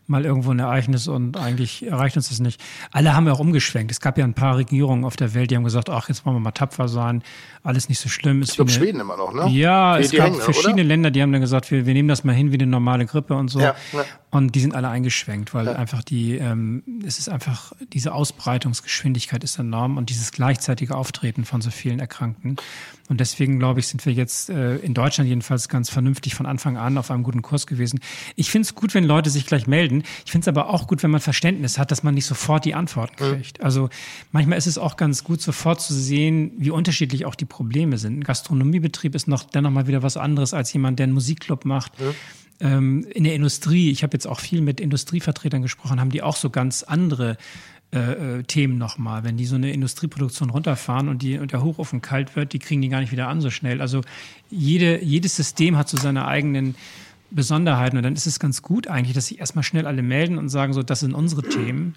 mal 0.07 0.25
irgendwo 0.25 0.51
ein 0.51 0.59
Ereignis 0.59 1.09
und 1.09 1.39
eigentlich 1.39 1.87
erreicht 1.87 2.17
uns 2.17 2.29
das 2.29 2.41
nicht. 2.41 2.61
Alle 2.91 3.15
haben 3.15 3.27
ja 3.27 3.33
auch 3.33 3.41
umgeschwenkt. 3.41 3.91
Es 3.91 4.01
gab 4.01 4.19
ja 4.19 4.25
ein 4.25 4.35
paar 4.35 4.57
Regierungen 4.83 5.05
auf 5.05 5.16
der 5.16 5.33
Welt, 5.35 5.51
die 5.51 5.57
haben 5.57 5.64
gesagt, 5.64 5.88
ach, 5.88 6.09
jetzt 6.09 6.27
wollen 6.27 6.37
wir 6.37 6.40
mal 6.40 6.51
tapfer 6.51 6.88
sein. 6.88 7.23
Alles 7.62 7.88
nicht 7.88 8.01
so 8.01 8.09
schlimm. 8.09 8.42
Ist 8.42 8.51
ich 8.51 8.57
glaube, 8.57 8.71
Schweden 8.71 9.01
immer 9.01 9.16
noch, 9.16 9.33
ne? 9.33 9.49
Ja, 9.49 9.97
die, 9.97 10.05
es 10.05 10.11
die 10.11 10.16
gab 10.16 10.27
hängen, 10.27 10.40
verschiedene 10.40 10.83
oder? 10.83 10.85
Länder, 10.85 11.11
die 11.12 11.23
haben 11.23 11.31
dann 11.31 11.40
gesagt, 11.40 11.71
wir, 11.71 11.87
wir 11.87 11.95
nehmen 11.95 12.09
das 12.09 12.25
mal 12.25 12.35
hin 12.35 12.51
wie 12.51 12.57
eine 12.57 12.66
normale 12.66 13.07
Grippe 13.07 13.35
und 13.35 13.49
so. 13.49 13.61
Ja, 13.61 13.77
ja. 13.92 14.05
Und 14.31 14.55
die 14.55 14.61
sind 14.61 14.75
alle 14.75 14.88
eingeschwenkt, 14.88 15.55
weil 15.55 15.66
ja. 15.66 15.73
einfach 15.73 16.03
die, 16.03 16.37
ähm, 16.37 16.83
es 17.07 17.18
ist 17.18 17.29
einfach, 17.29 17.73
diese 17.92 18.12
Ausbreitungsgeschwindigkeit 18.12 19.45
ist 19.45 19.59
enorm 19.59 19.97
und 19.97 20.11
dieses 20.11 20.33
gleichzeitige 20.33 20.97
Auftreten 20.97 21.45
von 21.45 21.61
so 21.61 21.71
vielen 21.71 22.01
Erkrankten. 22.01 22.57
Und 23.09 23.21
deswegen, 23.21 23.59
glaube 23.59 23.81
ich, 23.81 23.88
sind 23.88 24.05
wir 24.07 24.12
jetzt 24.12 24.49
äh, 24.49 24.77
in 24.77 24.95
Deutschland 24.95 25.29
jedenfalls 25.29 25.69
ganz 25.69 25.91
vernünftig 25.91 26.35
von 26.35 26.47
Anfang 26.47 26.77
an 26.77 26.97
auf 26.99 27.11
einem 27.11 27.23
guten 27.23 27.43
Kurs 27.43 27.67
gewesen. 27.67 28.01
Ich 28.37 28.51
finde 28.51 28.67
es 28.67 28.75
gut, 28.75 28.95
wenn 28.95 29.05
Leute 29.05 29.29
sich 29.29 29.47
gleich 29.47 29.67
melden. 29.67 30.05
Ich 30.25 30.33
finde 30.33 30.45
es 30.45 30.49
aber 30.49 30.69
auch 30.69 30.87
gut, 30.87 31.03
wenn 31.03 31.11
man 31.11 31.21
Verständnis 31.21 31.79
hat, 31.79 31.91
dass 31.91 32.03
man 32.03 32.15
nicht 32.15 32.27
sofort 32.27 32.65
die 32.65 32.75
Antworten 32.75 33.17
kriegt. 33.17 33.59
Mhm. 33.59 33.65
Also 33.65 33.91
manchmal 34.31 34.59
ist 34.59 34.67
es 34.67 34.79
auch 34.79 34.97
ganz 34.97 35.25
gut, 35.25 35.43
sofort 35.43 35.81
zu 35.81 35.95
sehen, 35.95 36.53
wie 36.59 36.71
unterschiedlich 36.71 37.27
auch 37.27 37.35
die 37.35 37.45
Probleme 37.45 37.99
sind. 37.99 38.19
Ein 38.19 38.25
Gastronomiebetrieb 38.25 39.15
ist 39.15 39.29
noch 39.29 39.45
dennoch 39.45 39.71
mal 39.71 39.87
wieder 39.87 40.03
was 40.03 40.17
anderes 40.17 40.55
als 40.55 40.73
jemand, 40.73 40.99
der 40.99 41.05
einen 41.05 41.15
Musikclub 41.15 41.65
macht. 41.65 42.01
Mhm 42.01 42.15
in 42.61 43.25
der 43.25 43.35
Industrie, 43.35 43.91
ich 43.91 44.05
habe 44.05 44.12
jetzt 44.12 44.29
auch 44.29 44.38
viel 44.38 44.61
mit 44.61 44.81
Industrievertretern 44.81 45.62
gesprochen, 45.62 45.99
haben 45.99 46.11
die 46.11 46.23
auch 46.23 46.37
so 46.37 46.49
ganz 46.49 46.85
andere 46.85 47.37
äh, 47.95 48.39
äh, 48.39 48.43
Themen 48.45 48.79
nochmal. 48.79 49.23
Wenn 49.23 49.37
die 49.37 49.45
so 49.45 49.57
eine 49.57 49.71
Industrieproduktion 49.71 50.49
runterfahren 50.49 51.09
und, 51.09 51.21
die, 51.21 51.39
und 51.39 51.53
der 51.53 51.63
Hochofen 51.63 52.01
kalt 52.01 52.37
wird, 52.37 52.55
die 52.55 52.59
kriegen 52.59 52.81
die 52.81 52.89
gar 52.89 53.01
nicht 53.01 53.13
wieder 53.13 53.29
an 53.29 53.43
so 53.43 53.51
schnell. 53.51 53.83
Also 53.83 54.01
jede, 54.51 55.05
jedes 55.05 55.37
System 55.37 55.77
hat 55.77 55.89
so 55.91 55.99
seine 55.99 56.27
eigenen 56.27 56.75
Besonderheiten 57.31 57.97
und 57.99 58.03
dann 58.03 58.15
ist 58.15 58.27
es 58.27 58.39
ganz 58.39 58.63
gut 58.63 58.89
eigentlich, 58.89 59.15
dass 59.15 59.27
sich 59.27 59.41
erstmal 59.41 59.63
schnell 59.63 59.87
alle 59.87 60.03
melden 60.03 60.39
und 60.39 60.49
sagen, 60.49 60.73
so, 60.73 60.83
das 60.83 61.01
sind 61.01 61.13
unsere 61.13 61.43
Themen. 61.43 61.95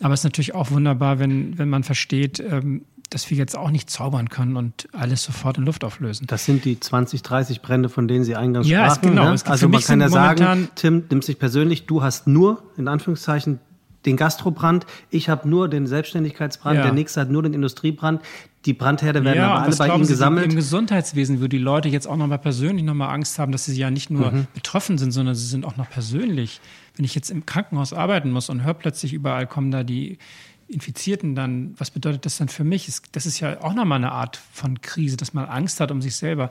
Aber 0.00 0.14
es 0.14 0.20
ist 0.20 0.24
natürlich 0.24 0.54
auch 0.54 0.70
wunderbar, 0.70 1.18
wenn, 1.18 1.58
wenn 1.58 1.68
man 1.68 1.84
versteht, 1.84 2.40
ähm, 2.40 2.82
dass 3.10 3.28
wir 3.30 3.36
jetzt 3.36 3.56
auch 3.56 3.70
nicht 3.70 3.90
zaubern 3.90 4.28
können 4.30 4.56
und 4.56 4.88
alles 4.92 5.22
sofort 5.22 5.58
in 5.58 5.64
Luft 5.64 5.84
auflösen. 5.84 6.26
Das 6.26 6.46
sind 6.46 6.64
die 6.64 6.80
20, 6.80 7.22
30 7.22 7.62
Brände, 7.62 7.88
von 7.88 8.08
denen 8.08 8.24
Sie 8.24 8.34
eingangs 8.34 8.66
ja, 8.66 8.86
sprachen. 8.86 9.10
Genau. 9.10 9.24
Ne? 9.32 9.36
Also 9.44 9.68
man 9.68 9.82
kann 9.82 10.00
ja 10.00 10.08
sagen, 10.08 10.68
Tim, 10.74 11.04
nimmst 11.10 11.28
dich 11.28 11.38
persönlich, 11.38 11.86
du 11.86 12.02
hast 12.02 12.26
nur, 12.26 12.62
in 12.76 12.88
Anführungszeichen, 12.88 13.60
den 14.04 14.16
Gastrobrand, 14.16 14.86
ich 15.10 15.28
habe 15.28 15.48
nur 15.48 15.68
den 15.68 15.86
Selbstständigkeitsbrand, 15.86 16.76
ja. 16.76 16.82
der 16.82 16.92
nächste 16.92 17.20
hat 17.20 17.30
nur 17.30 17.42
den 17.42 17.54
Industriebrand. 17.54 18.22
Die 18.64 18.72
Brandherde 18.72 19.24
werden 19.24 19.38
ja, 19.38 19.52
aber 19.52 19.62
alle 19.64 19.76
bei 19.76 19.88
Ihnen 19.88 20.06
gesammelt. 20.06 20.46
Im 20.46 20.56
Gesundheitswesen, 20.56 21.42
wo 21.42 21.48
die 21.48 21.58
Leute 21.58 21.88
jetzt 21.88 22.06
auch 22.06 22.16
nochmal 22.16 22.38
persönlich 22.38 22.84
nochmal 22.84 23.10
Angst 23.10 23.38
haben, 23.38 23.52
dass 23.52 23.66
sie 23.66 23.78
ja 23.78 23.90
nicht 23.90 24.10
nur 24.10 24.30
mhm. 24.30 24.46
betroffen 24.54 24.96
sind, 24.96 25.12
sondern 25.12 25.34
sie 25.34 25.46
sind 25.46 25.66
auch 25.66 25.76
noch 25.76 25.90
persönlich. 25.90 26.60
Wenn 26.96 27.04
ich 27.04 27.14
jetzt 27.14 27.30
im 27.30 27.44
Krankenhaus 27.44 27.92
arbeiten 27.92 28.30
muss 28.30 28.48
und 28.48 28.64
höre 28.64 28.74
plötzlich 28.74 29.12
überall 29.12 29.46
kommen 29.46 29.70
da 29.70 29.84
die 29.84 30.18
Infizierten 30.66 31.34
dann, 31.34 31.74
was 31.76 31.90
bedeutet 31.90 32.24
das 32.24 32.38
dann 32.38 32.48
für 32.48 32.64
mich? 32.64 32.90
Das 33.12 33.26
ist 33.26 33.40
ja 33.40 33.60
auch 33.62 33.74
nochmal 33.74 33.98
eine 33.98 34.12
Art 34.12 34.40
von 34.52 34.80
Krise, 34.80 35.16
dass 35.16 35.34
man 35.34 35.44
Angst 35.44 35.80
hat 35.80 35.90
um 35.90 36.00
sich 36.00 36.16
selber. 36.16 36.48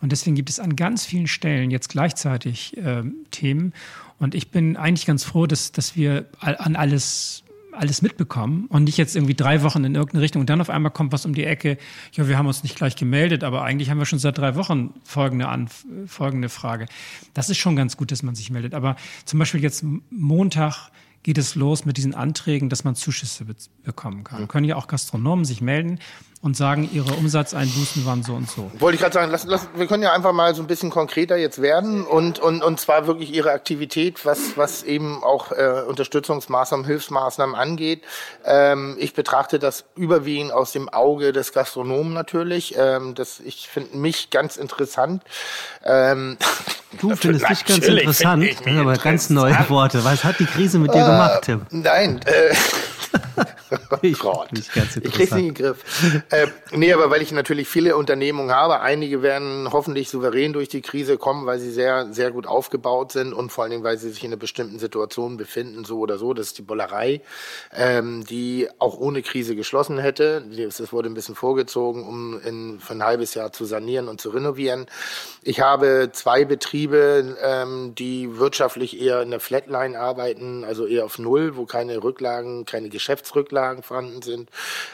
Und 0.00 0.10
deswegen 0.10 0.34
gibt 0.34 0.50
es 0.50 0.58
an 0.58 0.74
ganz 0.74 1.04
vielen 1.04 1.28
Stellen 1.28 1.70
jetzt 1.70 1.88
gleichzeitig 1.88 2.76
äh, 2.76 3.04
Themen. 3.30 3.72
Und 4.22 4.36
ich 4.36 4.50
bin 4.50 4.76
eigentlich 4.76 5.04
ganz 5.04 5.24
froh, 5.24 5.46
dass, 5.46 5.72
dass 5.72 5.96
wir 5.96 6.26
an 6.38 6.76
alles 6.76 7.42
alles 7.72 8.02
mitbekommen 8.02 8.66
und 8.68 8.84
nicht 8.84 8.98
jetzt 8.98 9.16
irgendwie 9.16 9.34
drei 9.34 9.62
Wochen 9.62 9.82
in 9.84 9.94
irgendeine 9.94 10.22
Richtung 10.22 10.40
und 10.40 10.50
dann 10.50 10.60
auf 10.60 10.68
einmal 10.68 10.92
kommt 10.92 11.10
was 11.10 11.24
um 11.24 11.34
die 11.34 11.44
Ecke. 11.44 11.78
Ja, 12.12 12.28
wir 12.28 12.36
haben 12.36 12.46
uns 12.46 12.62
nicht 12.62 12.76
gleich 12.76 12.96
gemeldet, 12.96 13.44
aber 13.44 13.62
eigentlich 13.62 13.88
haben 13.88 13.98
wir 13.98 14.04
schon 14.04 14.18
seit 14.18 14.36
drei 14.36 14.56
Wochen 14.56 14.92
folgende, 15.04 15.48
an, 15.48 15.68
folgende 16.06 16.50
Frage. 16.50 16.84
Das 17.32 17.48
ist 17.48 17.56
schon 17.56 17.74
ganz 17.74 17.96
gut, 17.96 18.12
dass 18.12 18.22
man 18.22 18.34
sich 18.34 18.50
meldet. 18.50 18.74
Aber 18.74 18.96
zum 19.24 19.38
Beispiel 19.38 19.62
jetzt 19.62 19.84
Montag 20.10 20.90
geht 21.22 21.38
es 21.38 21.54
los 21.54 21.86
mit 21.86 21.96
diesen 21.96 22.14
Anträgen, 22.14 22.68
dass 22.68 22.84
man 22.84 22.94
Zuschüsse 22.94 23.46
be 23.46 23.54
bekommen 23.84 24.22
kann. 24.22 24.42
Mhm. 24.42 24.48
Können 24.48 24.66
ja 24.66 24.76
auch 24.76 24.86
Gastronomen 24.86 25.46
sich 25.46 25.62
melden 25.62 25.98
und 26.42 26.56
sagen, 26.56 26.90
ihre 26.92 27.12
Umsatzeinbußen 27.14 28.04
waren 28.04 28.24
so 28.24 28.34
und 28.34 28.50
so. 28.50 28.68
Wollte 28.80 28.96
ich 28.96 29.00
gerade 29.00 29.14
sagen, 29.14 29.30
lass, 29.30 29.44
lass, 29.44 29.68
wir 29.76 29.86
können 29.86 30.02
ja 30.02 30.12
einfach 30.12 30.32
mal 30.32 30.52
so 30.56 30.62
ein 30.62 30.66
bisschen 30.66 30.90
konkreter 30.90 31.36
jetzt 31.36 31.62
werden 31.62 32.04
und, 32.04 32.40
und, 32.40 32.64
und 32.64 32.80
zwar 32.80 33.06
wirklich 33.06 33.32
ihre 33.32 33.52
Aktivität, 33.52 34.26
was, 34.26 34.56
was 34.56 34.82
eben 34.82 35.22
auch 35.22 35.52
äh, 35.52 35.84
Unterstützungsmaßnahmen, 35.86 36.84
Hilfsmaßnahmen 36.84 37.54
angeht. 37.54 38.02
Ähm, 38.44 38.96
ich 38.98 39.14
betrachte 39.14 39.60
das 39.60 39.84
überwiegend 39.94 40.52
aus 40.52 40.72
dem 40.72 40.88
Auge 40.88 41.32
des 41.32 41.52
Gastronomen 41.52 42.12
natürlich. 42.12 42.74
Ähm, 42.76 43.14
das, 43.14 43.38
ich 43.38 43.68
finde 43.68 43.96
mich 43.96 44.30
ganz 44.30 44.56
interessant. 44.56 45.22
Ähm, 45.84 46.38
du 47.00 47.14
findest 47.14 47.48
dich 47.48 47.64
ganz 47.64 47.86
interessant, 47.86 48.44
aber 48.66 48.94
ganz 48.94 49.30
neue 49.30 49.56
Worte. 49.68 50.04
Was 50.04 50.24
hat 50.24 50.40
die 50.40 50.46
Krise 50.46 50.80
mit 50.80 50.92
dir 50.92 51.02
äh, 51.02 51.06
gemacht, 51.06 51.42
Tim? 51.42 51.66
Nein, 51.70 52.20
äh, 52.24 52.52
ich 54.02 54.18
Gott. 54.18 54.48
Ich 54.54 54.68
krieg's 54.70 54.96
nicht 55.16 55.32
in 55.32 55.36
den 55.36 55.54
Griff. 55.54 55.78
Äh, 56.30 56.46
nee, 56.72 56.92
aber 56.92 57.10
weil 57.10 57.22
ich 57.22 57.32
natürlich 57.32 57.68
viele 57.68 57.96
Unternehmungen 57.96 58.54
habe, 58.54 58.80
einige 58.80 59.22
werden 59.22 59.68
hoffentlich 59.72 60.10
souverän 60.10 60.52
durch 60.52 60.68
die 60.68 60.82
Krise 60.82 61.18
kommen, 61.18 61.46
weil 61.46 61.58
sie 61.58 61.70
sehr, 61.70 62.12
sehr 62.12 62.30
gut 62.30 62.46
aufgebaut 62.46 63.12
sind 63.12 63.32
und 63.32 63.50
vor 63.50 63.64
allen 63.64 63.70
Dingen, 63.70 63.84
weil 63.84 63.98
sie 63.98 64.10
sich 64.10 64.24
in 64.24 64.30
einer 64.30 64.38
bestimmten 64.38 64.78
Situation 64.78 65.36
befinden, 65.36 65.84
so 65.84 65.98
oder 65.98 66.18
so. 66.18 66.34
Das 66.34 66.48
ist 66.48 66.58
die 66.58 66.62
Bollerei, 66.62 67.20
ähm, 67.72 68.24
die 68.24 68.68
auch 68.78 68.98
ohne 68.98 69.22
Krise 69.22 69.56
geschlossen 69.56 69.98
hätte. 69.98 70.44
Das 70.50 70.92
wurde 70.92 71.08
ein 71.08 71.14
bisschen 71.14 71.34
vorgezogen, 71.34 72.06
um 72.06 72.40
in, 72.40 72.80
für 72.80 72.94
ein 72.94 73.04
halbes 73.04 73.34
Jahr 73.34 73.52
zu 73.52 73.64
sanieren 73.64 74.08
und 74.08 74.20
zu 74.20 74.30
renovieren. 74.30 74.86
Ich 75.42 75.60
habe 75.60 76.10
zwei 76.12 76.44
Betriebe, 76.44 77.36
ähm, 77.42 77.94
die 77.94 78.38
wirtschaftlich 78.38 79.00
eher 79.00 79.22
in 79.22 79.30
der 79.30 79.40
Flatline 79.40 79.98
arbeiten, 79.98 80.64
also 80.64 80.86
eher 80.86 81.04
auf 81.04 81.18
Null, 81.18 81.56
wo 81.56 81.66
keine 81.66 82.02
Rücklagen, 82.02 82.64
keine 82.64 82.88
Geschäfte 82.88 83.01
Geschäftsrücklagen 83.02 83.82
vorhanden 83.82 84.22
sind. 84.22 84.48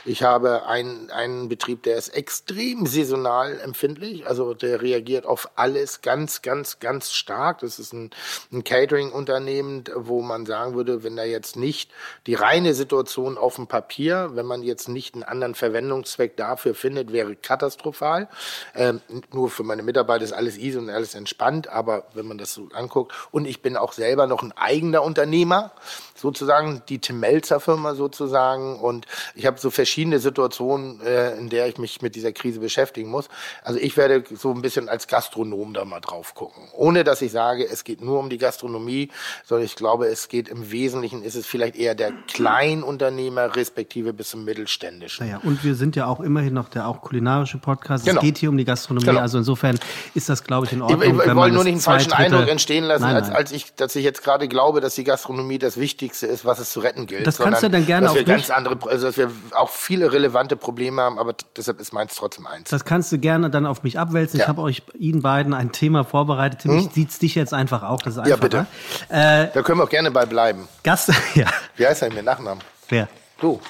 Ich 0.06 0.22
habe 0.22 0.66
einen, 0.66 1.10
einen 1.10 1.50
Betrieb, 1.50 1.82
der 1.82 1.96
ist 1.96 2.08
extrem 2.08 2.86
saisonal 2.86 3.60
empfindlich, 3.60 4.26
also 4.26 4.54
der 4.54 4.80
reagiert 4.80 5.26
auf 5.26 5.50
alles 5.56 6.00
ganz, 6.00 6.40
ganz, 6.40 6.80
ganz 6.80 7.12
stark. 7.12 7.58
Das 7.58 7.78
ist 7.78 7.92
ein, 7.92 8.10
ein 8.50 8.64
Catering-Unternehmen, 8.64 9.84
wo 9.94 10.22
man 10.22 10.46
sagen 10.46 10.74
würde, 10.74 11.02
wenn 11.02 11.16
da 11.16 11.24
jetzt 11.24 11.56
nicht 11.56 11.90
die 12.26 12.34
reine 12.34 12.72
Situation 12.72 13.36
auf 13.36 13.56
dem 13.56 13.66
Papier, 13.66 14.30
wenn 14.32 14.46
man 14.46 14.62
jetzt 14.62 14.88
nicht 14.88 15.14
einen 15.14 15.24
anderen 15.24 15.54
Verwendungszweck 15.54 16.34
dafür 16.36 16.74
findet, 16.74 17.12
wäre 17.12 17.36
katastrophal. 17.36 18.28
Ähm, 18.74 19.02
nur 19.34 19.50
für 19.50 19.64
meine 19.64 19.82
Mitarbeiter 19.82 20.24
ist 20.24 20.32
alles 20.32 20.56
easy 20.56 20.78
und 20.78 20.88
alles 20.88 21.14
entspannt, 21.14 21.68
aber 21.68 22.06
wenn 22.14 22.26
man 22.26 22.38
das 22.38 22.54
so 22.54 22.68
anguckt, 22.72 23.12
und 23.32 23.46
ich 23.46 23.60
bin 23.60 23.76
auch 23.76 23.92
selber 23.92 24.26
noch 24.26 24.42
ein 24.42 24.52
eigener 24.52 25.02
Unternehmer, 25.02 25.72
sozusagen 26.18 26.82
die 26.88 26.98
Tim 26.98 27.20
Melzer 27.20 27.60
Firma 27.60 27.94
sozusagen 27.94 28.78
und 28.78 29.06
ich 29.34 29.46
habe 29.46 29.58
so 29.58 29.70
verschiedene 29.70 30.18
Situationen, 30.18 31.00
äh, 31.00 31.36
in 31.36 31.48
der 31.48 31.68
ich 31.68 31.78
mich 31.78 32.02
mit 32.02 32.16
dieser 32.16 32.32
Krise 32.32 32.60
beschäftigen 32.60 33.10
muss. 33.10 33.28
Also 33.62 33.78
ich 33.78 33.96
werde 33.96 34.24
so 34.34 34.52
ein 34.52 34.62
bisschen 34.62 34.88
als 34.88 35.06
Gastronom 35.06 35.74
da 35.74 35.84
mal 35.84 36.00
drauf 36.00 36.34
gucken, 36.34 36.64
ohne 36.72 37.04
dass 37.04 37.22
ich 37.22 37.32
sage, 37.32 37.66
es 37.68 37.84
geht 37.84 38.00
nur 38.00 38.18
um 38.18 38.30
die 38.30 38.38
Gastronomie, 38.38 39.10
sondern 39.44 39.64
ich 39.64 39.76
glaube, 39.76 40.06
es 40.06 40.28
geht 40.28 40.48
im 40.48 40.70
Wesentlichen 40.70 41.22
ist 41.22 41.34
es 41.34 41.46
vielleicht 41.46 41.76
eher 41.76 41.94
der 41.94 42.12
Kleinunternehmer 42.26 43.54
respektive 43.54 44.12
bis 44.12 44.30
zum 44.30 44.44
mittelständischen. 44.44 45.26
Naja, 45.26 45.40
und 45.42 45.62
wir 45.64 45.74
sind 45.74 45.96
ja 45.96 46.06
auch 46.06 46.20
immerhin 46.20 46.54
noch 46.54 46.68
der 46.68 46.88
auch 46.88 47.00
kulinarische 47.00 47.58
Podcast. 47.58 48.04
Genau. 48.04 48.20
Es 48.20 48.24
geht 48.24 48.38
hier 48.38 48.48
um 48.48 48.56
die 48.56 48.64
Gastronomie, 48.64 49.06
genau. 49.06 49.20
also 49.20 49.38
insofern 49.38 49.78
ist 50.14 50.28
das 50.28 50.42
glaube 50.44 50.66
ich 50.66 50.72
in 50.72 50.82
Ordnung. 50.82 51.02
Ich, 51.02 51.08
ich, 51.08 51.26
ich 51.26 51.34
wollte 51.34 51.54
nur 51.54 51.64
nicht 51.64 51.74
einen 51.74 51.80
falschen 51.80 52.12
Eindruck 52.12 52.48
entstehen 52.48 52.84
lassen, 52.84 53.02
nein, 53.02 53.14
nein. 53.14 53.24
Als, 53.24 53.34
als 53.34 53.52
ich, 53.52 53.74
dass 53.74 53.94
ich 53.94 54.04
jetzt 54.04 54.22
gerade 54.22 54.48
glaube, 54.48 54.80
dass 54.80 54.94
die 54.94 55.04
Gastronomie 55.04 55.58
das 55.58 55.78
Wichtigste 56.08 56.26
ist, 56.26 56.46
was 56.46 56.58
es 56.58 56.70
zu 56.70 56.80
retten 56.80 57.06
gilt. 57.06 57.26
Das 57.26 57.36
kannst 57.36 57.62
du 57.62 57.68
dann 57.68 57.84
gerne 57.84 58.06
dass 58.06 58.14
wir 58.14 58.24
ganz 58.24 58.48
andere, 58.50 58.78
also 58.88 59.06
dass 59.06 59.18
wir 59.18 59.30
auch 59.54 59.68
viele 59.68 60.10
relevante 60.10 60.56
Probleme 60.56 61.02
haben, 61.02 61.18
aber 61.18 61.34
deshalb 61.54 61.80
ist 61.80 61.92
meins 61.92 62.14
trotzdem 62.14 62.46
eins. 62.46 62.70
Das 62.70 62.86
kannst 62.86 63.12
du 63.12 63.18
gerne 63.18 63.50
dann 63.50 63.66
auf 63.66 63.82
mich 63.82 63.98
abwälzen. 63.98 64.38
Ja. 64.38 64.44
Ich 64.44 64.48
habe 64.48 64.62
euch 64.62 64.82
Ihnen 64.98 65.20
beiden 65.20 65.52
ein 65.52 65.70
Thema 65.70 66.04
vorbereitet. 66.04 66.64
Hm? 66.64 66.78
ich 66.78 66.90
sieht's 66.94 67.18
dich 67.18 67.34
jetzt 67.34 67.52
einfach 67.52 67.82
auch. 67.82 68.00
Das 68.00 68.14
ist 68.14 68.20
einfacher. 68.20 68.30
Ja, 68.30 68.36
bitte. 68.36 68.66
Äh, 69.08 69.48
da 69.52 69.62
können 69.62 69.80
wir 69.80 69.84
auch 69.84 69.90
gerne 69.90 70.10
bei 70.10 70.24
bleiben. 70.24 70.66
Gast, 70.82 71.12
ja. 71.34 71.46
Wie 71.76 71.86
heißt 71.86 72.02
er 72.02 72.12
mit 72.12 72.24
Nachnamen? 72.24 72.62
Wer? 72.88 73.08
Du. 73.38 73.60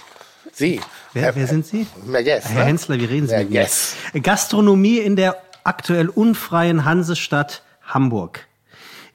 Sie. 0.52 0.80
Wer, 1.12 1.34
wer 1.34 1.46
sind 1.48 1.66
Sie? 1.66 1.86
Merguez. 2.04 2.44
Herr 2.46 2.60
ne? 2.60 2.64
Hensler, 2.66 3.00
wie 3.00 3.04
reden 3.04 3.26
Sie 3.26 3.34
Merguez. 3.34 3.96
mit 4.06 4.14
mir? 4.14 4.20
Gastronomie 4.22 4.98
in 4.98 5.16
der 5.16 5.36
aktuell 5.64 6.08
unfreien 6.08 6.84
Hansestadt 6.84 7.62
Hamburg. 7.82 8.47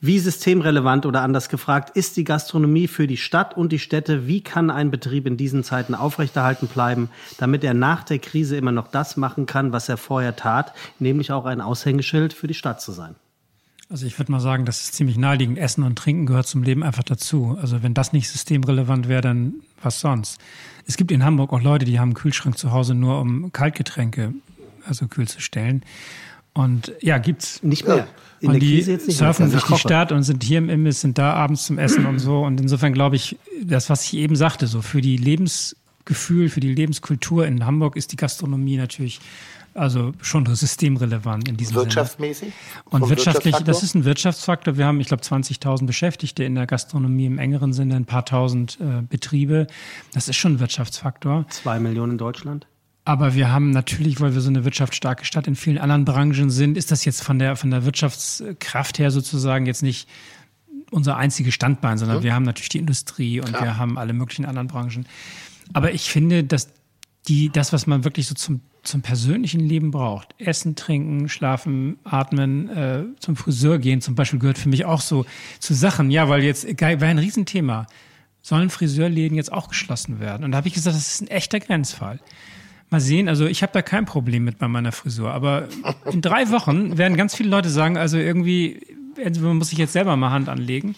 Wie 0.06 0.20
systemrelevant 0.20 1.06
oder 1.06 1.22
anders 1.22 1.48
gefragt 1.48 1.96
ist 1.96 2.18
die 2.18 2.26
Gastronomie 2.26 2.90
für 2.90 3.08
die 3.08 3.16
Stadt 3.16 3.56
und 3.56 3.72
die 3.72 3.80
Städte? 3.80 4.28
Wie 4.28 4.42
kann 4.42 4.70
ein 4.70 4.92
Betrieb 4.92 5.26
in 5.26 5.38
diesen 5.38 5.64
Zeiten 5.64 5.96
aufrechterhalten 5.96 6.68
bleiben, 6.68 7.10
damit 7.38 7.64
er 7.64 7.74
nach 7.74 8.04
der 8.04 8.20
Krise 8.20 8.58
immer 8.58 8.74
noch 8.74 8.90
das 8.90 9.16
machen 9.16 9.46
kann, 9.46 9.72
was 9.72 9.88
er 9.88 9.96
vorher 9.96 10.36
tat, 10.36 10.74
nämlich 11.00 11.32
auch 11.32 11.46
ein 11.46 11.62
Aushängeschild 11.62 12.34
für 12.34 12.48
die 12.48 12.54
Stadt 12.54 12.82
zu 12.82 12.92
sein? 12.92 13.16
Also 13.90 14.06
ich 14.06 14.20
würde 14.20 14.34
mal 14.34 14.42
sagen, 14.42 14.66
das 14.66 14.82
ist 14.82 14.96
ziemlich 14.96 15.18
naheliegend. 15.18 15.58
Essen 15.58 15.86
und 15.86 15.98
Trinken 15.98 16.26
gehört 16.26 16.48
zum 16.48 16.64
Leben 16.64 16.84
einfach 16.84 17.04
dazu. 17.04 17.58
Also 17.62 17.82
wenn 17.82 17.94
das 17.94 18.12
nicht 18.12 18.30
systemrelevant 18.30 19.08
wäre, 19.08 19.22
dann 19.22 19.54
was 19.82 20.02
sonst? 20.02 20.38
Es 20.86 20.98
gibt 20.98 21.14
in 21.14 21.24
Hamburg 21.24 21.54
auch 21.54 21.62
Leute, 21.62 21.86
die 21.86 21.98
haben 21.98 22.10
einen 22.10 22.16
Kühlschrank 22.16 22.58
zu 22.58 22.74
Hause 22.74 22.94
nur 22.94 23.22
um 23.22 23.54
Kaltgetränke 23.54 24.34
also 24.86 25.08
kühl 25.08 25.28
zu 25.28 25.42
stellen. 25.42 25.84
Und 26.54 26.94
ja, 27.02 27.18
gibt's 27.18 27.64
nicht 27.64 27.88
mehr. 27.88 28.08
In 28.40 28.52
und 28.52 28.60
die 28.60 28.82
surfen 28.82 29.52
durch 29.52 29.64
die 29.64 29.78
Stadt 29.78 30.12
und 30.12 30.24
sind 30.24 30.44
hier 30.44 30.60
im 30.60 30.70
Imbiss, 30.70 31.02
sind 31.02 31.18
da 31.18 31.34
abends 31.34 31.66
zum 31.66 31.80
Essen 31.80 32.06
und 32.06 32.20
so. 32.20 32.42
Und 32.42 32.60
insofern 32.60 32.94
glaube 32.94 33.16
ich, 33.16 33.38
das, 33.64 33.90
was 33.90 34.04
ich 34.04 34.16
eben 34.16 34.36
sagte, 34.36 34.68
so 34.68 34.82
für 34.82 35.02
die 35.02 35.18
Lebensgefühl, 35.18 36.50
für 36.50 36.60
die 36.60 36.74
Lebenskultur 36.74 37.48
in 37.48 37.66
Hamburg 37.66 37.96
ist 37.96 38.12
die 38.12 38.18
Gastronomie 38.18 38.78
natürlich 38.78 39.20
also 39.74 40.14
schon 40.22 40.46
systemrelevant 40.46 41.48
in 41.48 41.58
diesem 41.58 41.76
Wirtschaftsmäßig? 41.76 42.50
Sinne. 42.50 42.84
Und 42.90 43.10
wirtschaftlich, 43.10 43.56
das 43.56 43.82
ist 43.82 43.96
ein 43.96 44.06
Wirtschaftsfaktor. 44.06 44.78
Wir 44.78 44.86
haben, 44.86 45.00
ich 45.00 45.08
glaube, 45.08 45.24
20.000 45.24 45.86
Beschäftigte 45.86 46.44
in 46.44 46.56
der 46.56 46.68
Gastronomie 46.68 47.26
im 47.26 47.40
engeren 47.40 47.74
Sinne, 47.74 47.96
ein 47.96 48.06
paar 48.06 48.26
tausend 48.26 48.78
äh, 48.80 49.02
Betriebe. 49.02 49.68
Das 50.14 50.28
ist 50.28 50.36
schon 50.36 50.54
ein 50.54 50.60
Wirtschaftsfaktor. 50.60 51.46
Zwei 51.50 51.80
Millionen 51.80 52.14
in 52.14 52.18
Deutschland? 52.18 52.68
Aber 53.06 53.36
wir 53.36 53.52
haben 53.52 53.72
natürlich, 53.72 54.22
weil 54.22 54.34
wir 54.34 54.42
so 54.42 54.50
eine 54.50 54.64
wirtschaftsstarke 54.64 55.26
Stadt 55.26 55.48
in 55.48 55.56
vielen 55.56 55.78
anderen 55.78 56.06
Branchen 56.06 56.50
sind, 56.50 56.78
ist 56.78 56.92
das 56.92 57.04
jetzt 57.04 57.22
von 57.22 57.38
der, 57.38 57.56
von 57.58 57.70
der 57.70 57.84
Wirtschaftskraft 57.84 58.98
her 58.98 59.12
sozusagen 59.12 59.66
jetzt 59.66 59.84
nicht 59.84 60.08
unser 60.90 61.18
einziges 61.18 61.54
Standbein, 61.54 61.98
sondern 61.98 62.20
mhm. 62.20 62.24
wir 62.24 62.34
haben 62.34 62.44
natürlich 62.44 62.70
die 62.70 62.78
Industrie 62.78 63.42
und 63.42 63.50
Klar. 63.50 63.64
wir 63.64 63.78
haben 63.78 63.98
alle 63.98 64.14
möglichen 64.14 64.46
anderen 64.46 64.68
Branchen. 64.68 65.06
Aber 65.74 65.92
ich 65.92 66.10
finde, 66.10 66.44
dass 66.44 66.70
die, 67.28 67.50
das, 67.50 67.74
was 67.74 67.88
man 67.88 68.04
wirklich 68.04 68.28
so 68.28 68.36
zum, 68.36 68.62
zum 68.84 69.02
persönlichen 69.02 69.62
Leben 69.62 69.92
braucht, 69.92 70.36
Essen, 70.38 70.76
Trinken, 70.76 71.30
Schlafen, 71.30 71.98
Atmen, 72.04 72.70
äh, 72.70 73.04
zum 73.20 73.36
Friseur 73.36 73.80
gehen 73.80 74.02
zum 74.02 74.16
Beispiel, 74.16 74.40
gehört 74.40 74.58
für 74.58 74.70
mich 74.70 74.86
auch 74.86 75.02
so 75.02 75.26
zu 75.60 75.74
Sachen. 75.74 76.12
Ja, 76.12 76.30
weil 76.30 76.44
jetzt, 76.44 76.66
war 76.66 76.88
ein 76.90 77.20
Riesenthema. 77.20 77.88
Sollen 78.42 78.70
Friseurläden 78.70 79.38
jetzt 79.38 79.54
auch 79.54 79.70
geschlossen 79.70 80.20
werden? 80.20 80.44
Und 80.44 80.52
da 80.52 80.58
habe 80.58 80.68
ich 80.68 80.74
gesagt, 80.74 80.96
das 80.98 81.14
ist 81.14 81.22
ein 81.22 81.28
echter 81.30 81.62
Grenzfall. 81.62 82.20
Mal 82.94 83.02
sehen, 83.02 83.28
also 83.28 83.48
ich 83.48 83.64
habe 83.64 83.74
da 83.74 83.82
kein 83.82 84.06
Problem 84.06 84.44
mit 84.44 84.60
bei 84.60 84.68
meiner 84.68 84.92
Frisur, 84.92 85.32
aber 85.32 85.68
in 86.12 86.22
drei 86.22 86.52
Wochen 86.52 86.98
werden 86.98 87.18
ganz 87.18 87.36
viele 87.36 87.50
Leute 87.50 87.70
sagen, 87.70 87.98
also 87.98 88.18
irgendwie 88.18 88.80
man 89.40 89.58
muss 89.58 89.70
sich 89.70 89.80
jetzt 89.80 89.94
selber 89.94 90.16
mal 90.16 90.30
Hand 90.30 90.48
anlegen. 90.48 90.96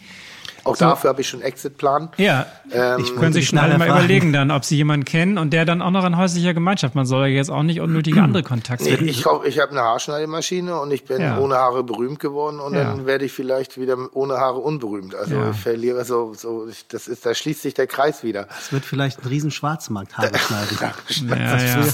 Auch 0.66 0.76
so. 0.76 0.86
dafür 0.86 1.12
habe 1.12 1.22
ich 1.22 1.30
schon 1.30 1.42
Exitplan. 1.42 2.10
Ja, 2.18 2.48
ähm, 2.72 3.00
ich 3.00 3.16
können 3.16 3.34
sich 3.34 3.48
schon 3.48 3.60
alle 3.60 3.78
mal 3.78 3.88
überlegen 3.88 4.34
dann, 4.34 4.50
ob 4.50 4.66
sie 4.66 4.76
jemanden 4.76 5.06
kennen 5.06 5.38
und 5.38 5.54
der 5.54 5.64
dann 5.64 5.82
auch 5.82 5.92
noch 5.92 6.04
in 6.06 6.18
häuslicher 6.18 6.56
Gemeinschaft. 6.56 6.96
Man 6.96 7.06
soll 7.06 7.28
ja 7.28 7.36
jetzt 7.36 7.52
auch 7.52 7.62
nicht 7.62 7.82
unnötige 7.82 8.22
andere 8.22 8.42
Kontakte. 8.42 8.84
Nee, 8.84 8.96
ich 8.96 9.26
ich 9.46 9.60
habe 9.60 9.72
eine 9.72 9.82
Haarschneidemaschine 9.82 10.80
und 10.80 10.92
ich 10.92 11.06
bin 11.06 11.22
ja. 11.22 11.38
ohne 11.38 11.56
Haare 11.56 11.84
berühmt 11.84 12.20
geworden 12.20 12.60
und 12.60 12.74
ja. 12.74 12.84
dann 12.84 13.06
werde 13.06 13.26
ich 13.26 13.32
vielleicht 13.32 13.80
wieder 13.80 13.96
ohne 14.14 14.38
Haare 14.38 14.58
unberühmt. 14.58 15.14
Also 15.14 15.36
ja. 15.36 15.52
ich 15.52 15.58
verliere 15.58 16.04
so, 16.04 16.34
so 16.34 16.68
ich, 16.68 16.88
das 16.88 17.08
ist, 17.08 17.26
da 17.28 17.36
schließt 17.36 17.62
sich 17.62 17.76
der 17.76 17.86
Kreis 17.86 18.24
wieder. 18.24 18.48
Es 18.60 18.74
wird 18.74 18.86
vielleicht 18.86 19.24
ein 19.24 19.28
riesen 19.28 19.52
Schwarzmarkt 19.52 20.18
Haare 20.18 20.32
schneiden. 21.10 21.40
ja, 21.40 21.58
ja. 21.64 21.88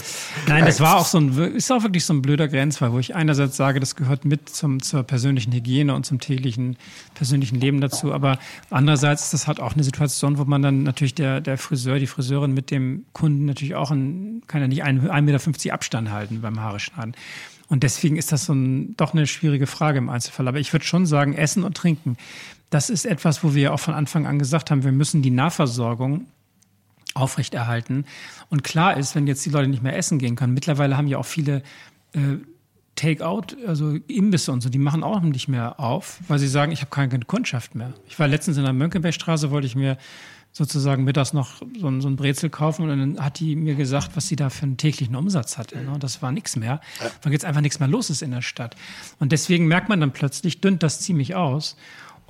Nein, 0.47 0.65
das 0.65 0.79
war 0.79 0.97
auch 0.97 1.05
so 1.05 1.17
ein, 1.17 1.37
ist 1.55 1.69
auch 1.71 1.83
wirklich 1.83 2.05
so 2.05 2.13
ein 2.13 2.21
blöder 2.21 2.47
Grenzfall, 2.47 2.93
wo 2.93 2.99
ich 2.99 3.15
einerseits 3.15 3.57
sage, 3.57 3.81
das 3.81 3.97
gehört 3.97 4.23
mit 4.23 4.47
zum, 4.47 4.81
zur 4.81 5.03
persönlichen 5.03 5.51
Hygiene 5.51 5.93
und 5.93 6.05
zum 6.05 6.19
täglichen 6.19 6.77
persönlichen 7.15 7.59
Leben 7.59 7.81
dazu, 7.81 8.13
aber 8.13 8.39
Andererseits 8.69 9.31
das 9.31 9.47
halt 9.47 9.59
auch 9.59 9.73
eine 9.73 9.83
Situation, 9.83 10.37
wo 10.37 10.45
man 10.45 10.61
dann 10.61 10.83
natürlich 10.83 11.15
der, 11.15 11.41
der 11.41 11.57
Friseur, 11.57 11.99
die 11.99 12.07
Friseurin 12.07 12.53
mit 12.53 12.71
dem 12.71 13.05
Kunden 13.13 13.45
natürlich 13.45 13.75
auch 13.75 13.91
ein, 13.91 14.43
kann 14.47 14.61
ja 14.61 14.67
nicht 14.67 14.83
1,50 14.83 15.21
Meter 15.21 15.73
Abstand 15.73 16.11
halten 16.11 16.41
beim 16.41 16.59
Haare 16.59 16.79
schneiden. 16.79 17.13
Und 17.67 17.83
deswegen 17.83 18.17
ist 18.17 18.31
das 18.31 18.45
so 18.45 18.53
ein, 18.53 18.95
doch 18.97 19.13
eine 19.13 19.27
schwierige 19.27 19.67
Frage 19.67 19.97
im 19.97 20.09
Einzelfall. 20.09 20.47
Aber 20.47 20.59
ich 20.59 20.73
würde 20.73 20.85
schon 20.85 21.05
sagen, 21.05 21.33
Essen 21.33 21.63
und 21.63 21.75
Trinken, 21.75 22.17
das 22.69 22.89
ist 22.89 23.05
etwas, 23.05 23.43
wo 23.43 23.55
wir 23.55 23.73
auch 23.73 23.79
von 23.79 23.93
Anfang 23.93 24.27
an 24.27 24.39
gesagt 24.39 24.71
haben, 24.71 24.83
wir 24.83 24.91
müssen 24.91 25.21
die 25.21 25.31
Nahversorgung 25.31 26.25
aufrechterhalten. 27.13 28.05
Und 28.49 28.63
klar 28.63 28.97
ist, 28.97 29.15
wenn 29.15 29.27
jetzt 29.27 29.45
die 29.45 29.49
Leute 29.49 29.69
nicht 29.69 29.83
mehr 29.83 29.95
essen 29.95 30.19
gehen 30.19 30.35
können, 30.35 30.53
mittlerweile 30.53 30.97
haben 30.97 31.07
ja 31.07 31.17
auch 31.17 31.25
viele 31.25 31.63
äh, 32.13 32.37
Takeout, 32.95 33.55
also 33.65 33.97
Imbisse 34.07 34.51
und 34.51 34.61
so, 34.61 34.69
die 34.69 34.77
machen 34.77 35.03
auch 35.03 35.21
nicht 35.21 35.47
mehr 35.47 35.79
auf, 35.79 36.19
weil 36.27 36.39
sie 36.39 36.47
sagen, 36.47 36.71
ich 36.71 36.81
habe 36.81 36.91
keine 36.91 37.19
Kundschaft 37.19 37.73
mehr. 37.73 37.93
Ich 38.07 38.19
war 38.19 38.27
letztens 38.27 38.57
in 38.57 38.63
der 38.63 38.73
Mönckebergstraße, 38.73 39.49
wollte 39.49 39.67
ich 39.67 39.75
mir 39.75 39.97
sozusagen 40.53 41.05
mittags 41.05 41.31
noch 41.31 41.61
so 41.79 41.87
ein, 41.87 42.01
so 42.01 42.09
ein 42.09 42.17
Brezel 42.17 42.49
kaufen 42.49 42.89
und 42.89 42.89
dann 42.89 43.23
hat 43.23 43.39
die 43.39 43.55
mir 43.55 43.75
gesagt, 43.75 44.11
was 44.15 44.27
sie 44.27 44.35
da 44.35 44.49
für 44.49 44.63
einen 44.63 44.77
täglichen 44.77 45.15
Umsatz 45.15 45.57
hatte. 45.57 45.77
Ne? 45.77 45.97
Das 45.99 46.21
war 46.21 46.31
nichts 46.31 46.57
mehr, 46.57 46.81
weil 47.21 47.31
jetzt 47.31 47.45
einfach 47.45 47.61
nichts 47.61 47.79
mehr 47.79 47.87
los 47.87 48.09
ist 48.09 48.21
in 48.21 48.31
der 48.31 48.41
Stadt. 48.41 48.75
Und 49.19 49.31
deswegen 49.31 49.67
merkt 49.67 49.87
man 49.87 50.01
dann 50.01 50.11
plötzlich, 50.11 50.59
dünnt 50.59 50.83
das 50.83 50.99
ziemlich 50.99 51.35
aus. 51.35 51.77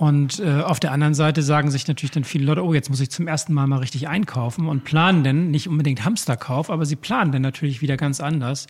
Und 0.02 0.40
äh, 0.40 0.62
auf 0.62 0.80
der 0.80 0.90
anderen 0.90 1.14
Seite 1.14 1.44
sagen 1.44 1.70
sich 1.70 1.86
natürlich 1.86 2.10
dann 2.10 2.24
viele 2.24 2.44
Leute, 2.44 2.64
oh, 2.64 2.74
jetzt 2.74 2.90
muss 2.90 2.98
ich 2.98 3.08
zum 3.08 3.28
ersten 3.28 3.54
Mal 3.54 3.68
mal 3.68 3.78
richtig 3.78 4.08
einkaufen 4.08 4.66
und 4.66 4.82
planen 4.82 5.22
denn 5.22 5.52
nicht 5.52 5.68
unbedingt 5.68 6.04
Hamsterkauf, 6.04 6.70
aber 6.70 6.86
sie 6.86 6.96
planen 6.96 7.30
dann 7.30 7.42
natürlich 7.42 7.82
wieder 7.82 7.96
ganz 7.96 8.18
anders, 8.18 8.66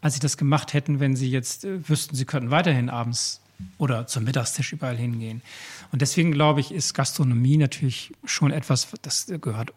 als 0.00 0.14
sie 0.14 0.20
das 0.20 0.36
gemacht 0.36 0.74
hätten, 0.74 1.00
wenn 1.00 1.16
sie 1.16 1.28
jetzt 1.28 1.64
äh, 1.64 1.88
wüssten, 1.88 2.14
sie 2.14 2.24
könnten 2.24 2.52
weiterhin 2.52 2.88
abends 2.88 3.40
oder 3.78 4.06
zum 4.06 4.22
Mittagstisch 4.22 4.74
überall 4.74 4.96
hingehen. 4.96 5.42
Und 5.90 6.02
deswegen 6.02 6.30
glaube 6.30 6.60
ich, 6.60 6.70
ist 6.70 6.94
Gastronomie 6.94 7.56
natürlich 7.56 8.12
schon 8.24 8.52
etwas, 8.52 8.86
das 9.02 9.26
gehört 9.40 9.72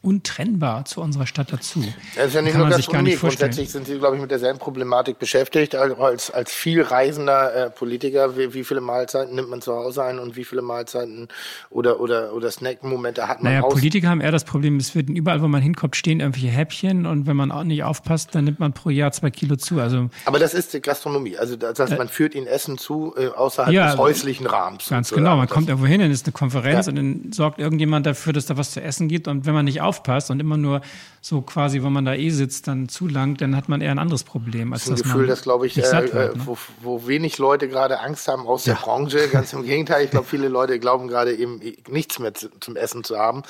untrennbar 0.00 0.84
zu 0.84 1.00
unserer 1.00 1.26
Stadt 1.26 1.52
dazu. 1.52 1.82
Das 2.14 2.28
ist 2.28 2.34
ja 2.34 2.42
nicht 2.42 2.52
Kann 2.52 2.60
nur 2.60 2.70
Gastronomie. 2.70 3.16
Grundsätzlich 3.16 3.70
sind 3.70 3.86
Sie, 3.86 3.98
glaube 3.98 4.14
ich, 4.14 4.22
mit 4.22 4.30
derselben 4.30 4.60
Problematik 4.60 5.18
beschäftigt. 5.18 5.74
Also 5.74 5.96
als, 5.96 6.30
als 6.30 6.52
viel 6.52 6.82
reisender 6.82 7.66
äh, 7.66 7.70
Politiker, 7.70 8.36
wie, 8.36 8.54
wie, 8.54 8.62
viele 8.62 8.80
Mahlzeiten 8.80 9.34
nimmt 9.34 9.50
man 9.50 9.60
zu 9.60 9.74
Hause 9.74 10.04
ein 10.04 10.20
und 10.20 10.36
wie 10.36 10.44
viele 10.44 10.62
Mahlzeiten 10.62 11.26
oder, 11.70 11.98
oder, 11.98 12.32
oder 12.32 12.50
Snack-Momente 12.50 13.26
hat 13.26 13.42
man 13.42 13.52
Naja, 13.52 13.62
raus? 13.64 13.74
Politiker 13.74 14.08
haben 14.08 14.20
eher 14.20 14.30
das 14.30 14.44
Problem, 14.44 14.76
es 14.76 14.94
wird 14.94 15.10
überall, 15.10 15.42
wo 15.42 15.48
man 15.48 15.62
hinkommt, 15.62 15.96
stehen 15.96 16.20
irgendwelche 16.20 16.48
Häppchen 16.48 17.04
und 17.04 17.26
wenn 17.26 17.36
man 17.36 17.50
auch 17.50 17.64
nicht 17.64 17.82
aufpasst, 17.82 18.36
dann 18.36 18.44
nimmt 18.44 18.60
man 18.60 18.72
pro 18.72 18.90
Jahr 18.90 19.10
zwei 19.10 19.30
Kilo 19.30 19.56
zu. 19.56 19.80
Also, 19.80 20.10
Aber 20.26 20.38
das 20.38 20.54
ist 20.54 20.74
die 20.74 20.80
Gastronomie. 20.80 21.36
Also 21.36 21.56
das 21.56 21.76
heißt, 21.76 21.92
äh, 21.92 21.96
man 21.96 22.08
führt 22.08 22.36
ihnen 22.36 22.46
Essen 22.46 22.78
zu 22.78 23.14
äh, 23.16 23.26
außerhalb 23.28 23.74
ja, 23.74 23.90
des 23.90 23.98
häuslichen 23.98 24.46
Rahmens. 24.46 24.88
Ganz 24.88 25.10
genau. 25.10 25.36
Man 25.36 25.48
kommt 25.48 25.68
irgendwo 25.68 25.88
hin, 25.88 26.00
dann 26.00 26.12
ist 26.12 26.24
eine 26.26 26.32
Konferenz 26.32 26.86
ja. 26.86 26.90
und 26.90 26.96
dann 26.96 27.32
sorgt 27.32 27.58
irgendjemand 27.58 28.06
dafür, 28.06 28.32
dass 28.32 28.46
da 28.46 28.56
was 28.56 28.70
zu 28.70 28.80
essen 28.80 29.08
gibt 29.08 29.26
und 29.26 29.44
wenn 29.44 29.54
man 29.54 29.64
nicht 29.64 29.82
aufpasst 29.88 30.30
und 30.30 30.40
immer 30.40 30.56
nur 30.56 30.80
so 31.20 31.42
quasi, 31.42 31.82
wenn 31.82 31.92
man 31.92 32.04
da 32.04 32.14
eh 32.14 32.30
sitzt, 32.30 32.68
dann 32.68 32.88
zulangt, 32.88 33.40
dann 33.40 33.56
hat 33.56 33.68
man 33.68 33.80
eher 33.80 33.90
ein 33.90 33.98
anderes 33.98 34.24
Problem. 34.24 34.72
Als 34.72 34.84
das 34.84 35.00
ist 35.00 35.06
ein 35.06 35.12
Gefühl, 35.12 35.26
dass, 35.26 35.42
glaube 35.42 35.66
ich, 35.66 35.76
äh, 35.76 35.82
wird, 35.82 36.14
äh, 36.14 36.16
ne? 36.16 36.32
wo, 36.44 36.58
wo, 36.80 37.06
wenig 37.06 37.38
Leute 37.38 37.68
gerade 37.68 38.00
Angst 38.00 38.28
haben 38.28 38.46
aus 38.46 38.66
ja. 38.66 38.74
der 38.74 38.80
Branche. 38.80 39.28
Ganz 39.28 39.52
im 39.52 39.64
Gegenteil. 39.64 40.04
Ich 40.04 40.10
glaube, 40.10 40.26
viele 40.26 40.48
Leute 40.48 40.78
glauben 40.78 41.08
gerade 41.08 41.34
eben 41.34 41.60
nichts 41.88 42.18
mehr 42.18 42.34
zu, 42.34 42.48
zum 42.60 42.76
Essen 42.76 43.04
zu 43.04 43.18
haben. 43.18 43.42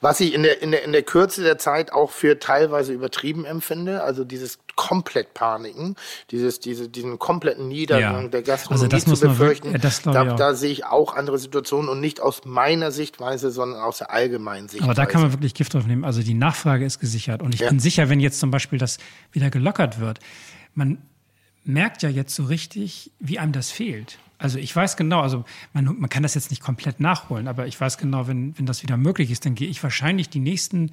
Was 0.00 0.20
ich 0.20 0.34
in 0.34 0.42
der, 0.42 0.62
in, 0.62 0.70
der, 0.70 0.84
in 0.84 0.92
der 0.92 1.02
Kürze 1.02 1.42
der 1.42 1.58
Zeit 1.58 1.92
auch 1.92 2.10
für 2.10 2.38
teilweise 2.38 2.92
übertrieben 2.92 3.44
empfinde, 3.44 4.02
also 4.02 4.24
dieses 4.24 4.58
komplett 4.76 5.34
paniken, 5.34 5.96
dieses, 6.30 6.60
diese, 6.60 6.88
diesen 6.88 7.18
kompletten 7.18 7.68
Niedergang 7.68 8.24
ja. 8.24 8.28
der 8.28 8.42
Gastronomie 8.42 8.92
also 8.92 9.14
zu 9.14 9.28
befürchten. 9.28 9.72
Man, 9.72 9.80
ja, 9.80 9.90
da, 10.12 10.24
da 10.34 10.54
sehe 10.54 10.70
ich 10.70 10.84
auch 10.84 11.14
andere 11.14 11.38
Situationen 11.38 11.88
und 11.88 12.00
nicht 12.00 12.20
aus 12.20 12.42
meiner 12.44 12.90
Sichtweise, 12.90 13.50
sondern 13.50 13.80
aus 13.80 13.98
der 13.98 14.10
allgemeinen 14.10 14.68
Sichtweise. 14.68 14.90
Aber 14.90 14.94
da 14.94 15.06
kann 15.06 15.22
man 15.22 15.32
wirklich 15.32 15.54
Gift 15.54 15.74
drauf 15.74 15.86
nehmen. 15.86 16.04
Also 16.04 16.22
die 16.22 16.34
Nachfrage 16.34 16.84
ist 16.84 17.00
gesichert. 17.14 17.42
Und 17.42 17.54
ich 17.54 17.60
ja. 17.60 17.68
bin 17.68 17.78
sicher, 17.78 18.08
wenn 18.08 18.20
jetzt 18.20 18.40
zum 18.40 18.50
Beispiel 18.50 18.78
das 18.78 18.98
wieder 19.32 19.50
gelockert 19.50 20.00
wird, 20.00 20.18
man 20.74 20.98
merkt 21.64 22.02
ja 22.02 22.08
jetzt 22.08 22.34
so 22.34 22.44
richtig, 22.44 23.12
wie 23.20 23.38
einem 23.38 23.52
das 23.52 23.70
fehlt. 23.70 24.18
Also 24.36 24.58
ich 24.58 24.74
weiß 24.74 24.96
genau, 24.96 25.20
also 25.20 25.44
man, 25.72 25.84
man 25.84 26.10
kann 26.10 26.22
das 26.22 26.34
jetzt 26.34 26.50
nicht 26.50 26.62
komplett 26.62 27.00
nachholen, 27.00 27.48
aber 27.48 27.66
ich 27.66 27.80
weiß 27.80 27.98
genau, 27.98 28.26
wenn, 28.26 28.58
wenn 28.58 28.66
das 28.66 28.82
wieder 28.82 28.96
möglich 28.96 29.30
ist, 29.30 29.46
dann 29.46 29.54
gehe 29.54 29.68
ich 29.68 29.82
wahrscheinlich 29.82 30.28
die 30.28 30.40
nächsten 30.40 30.90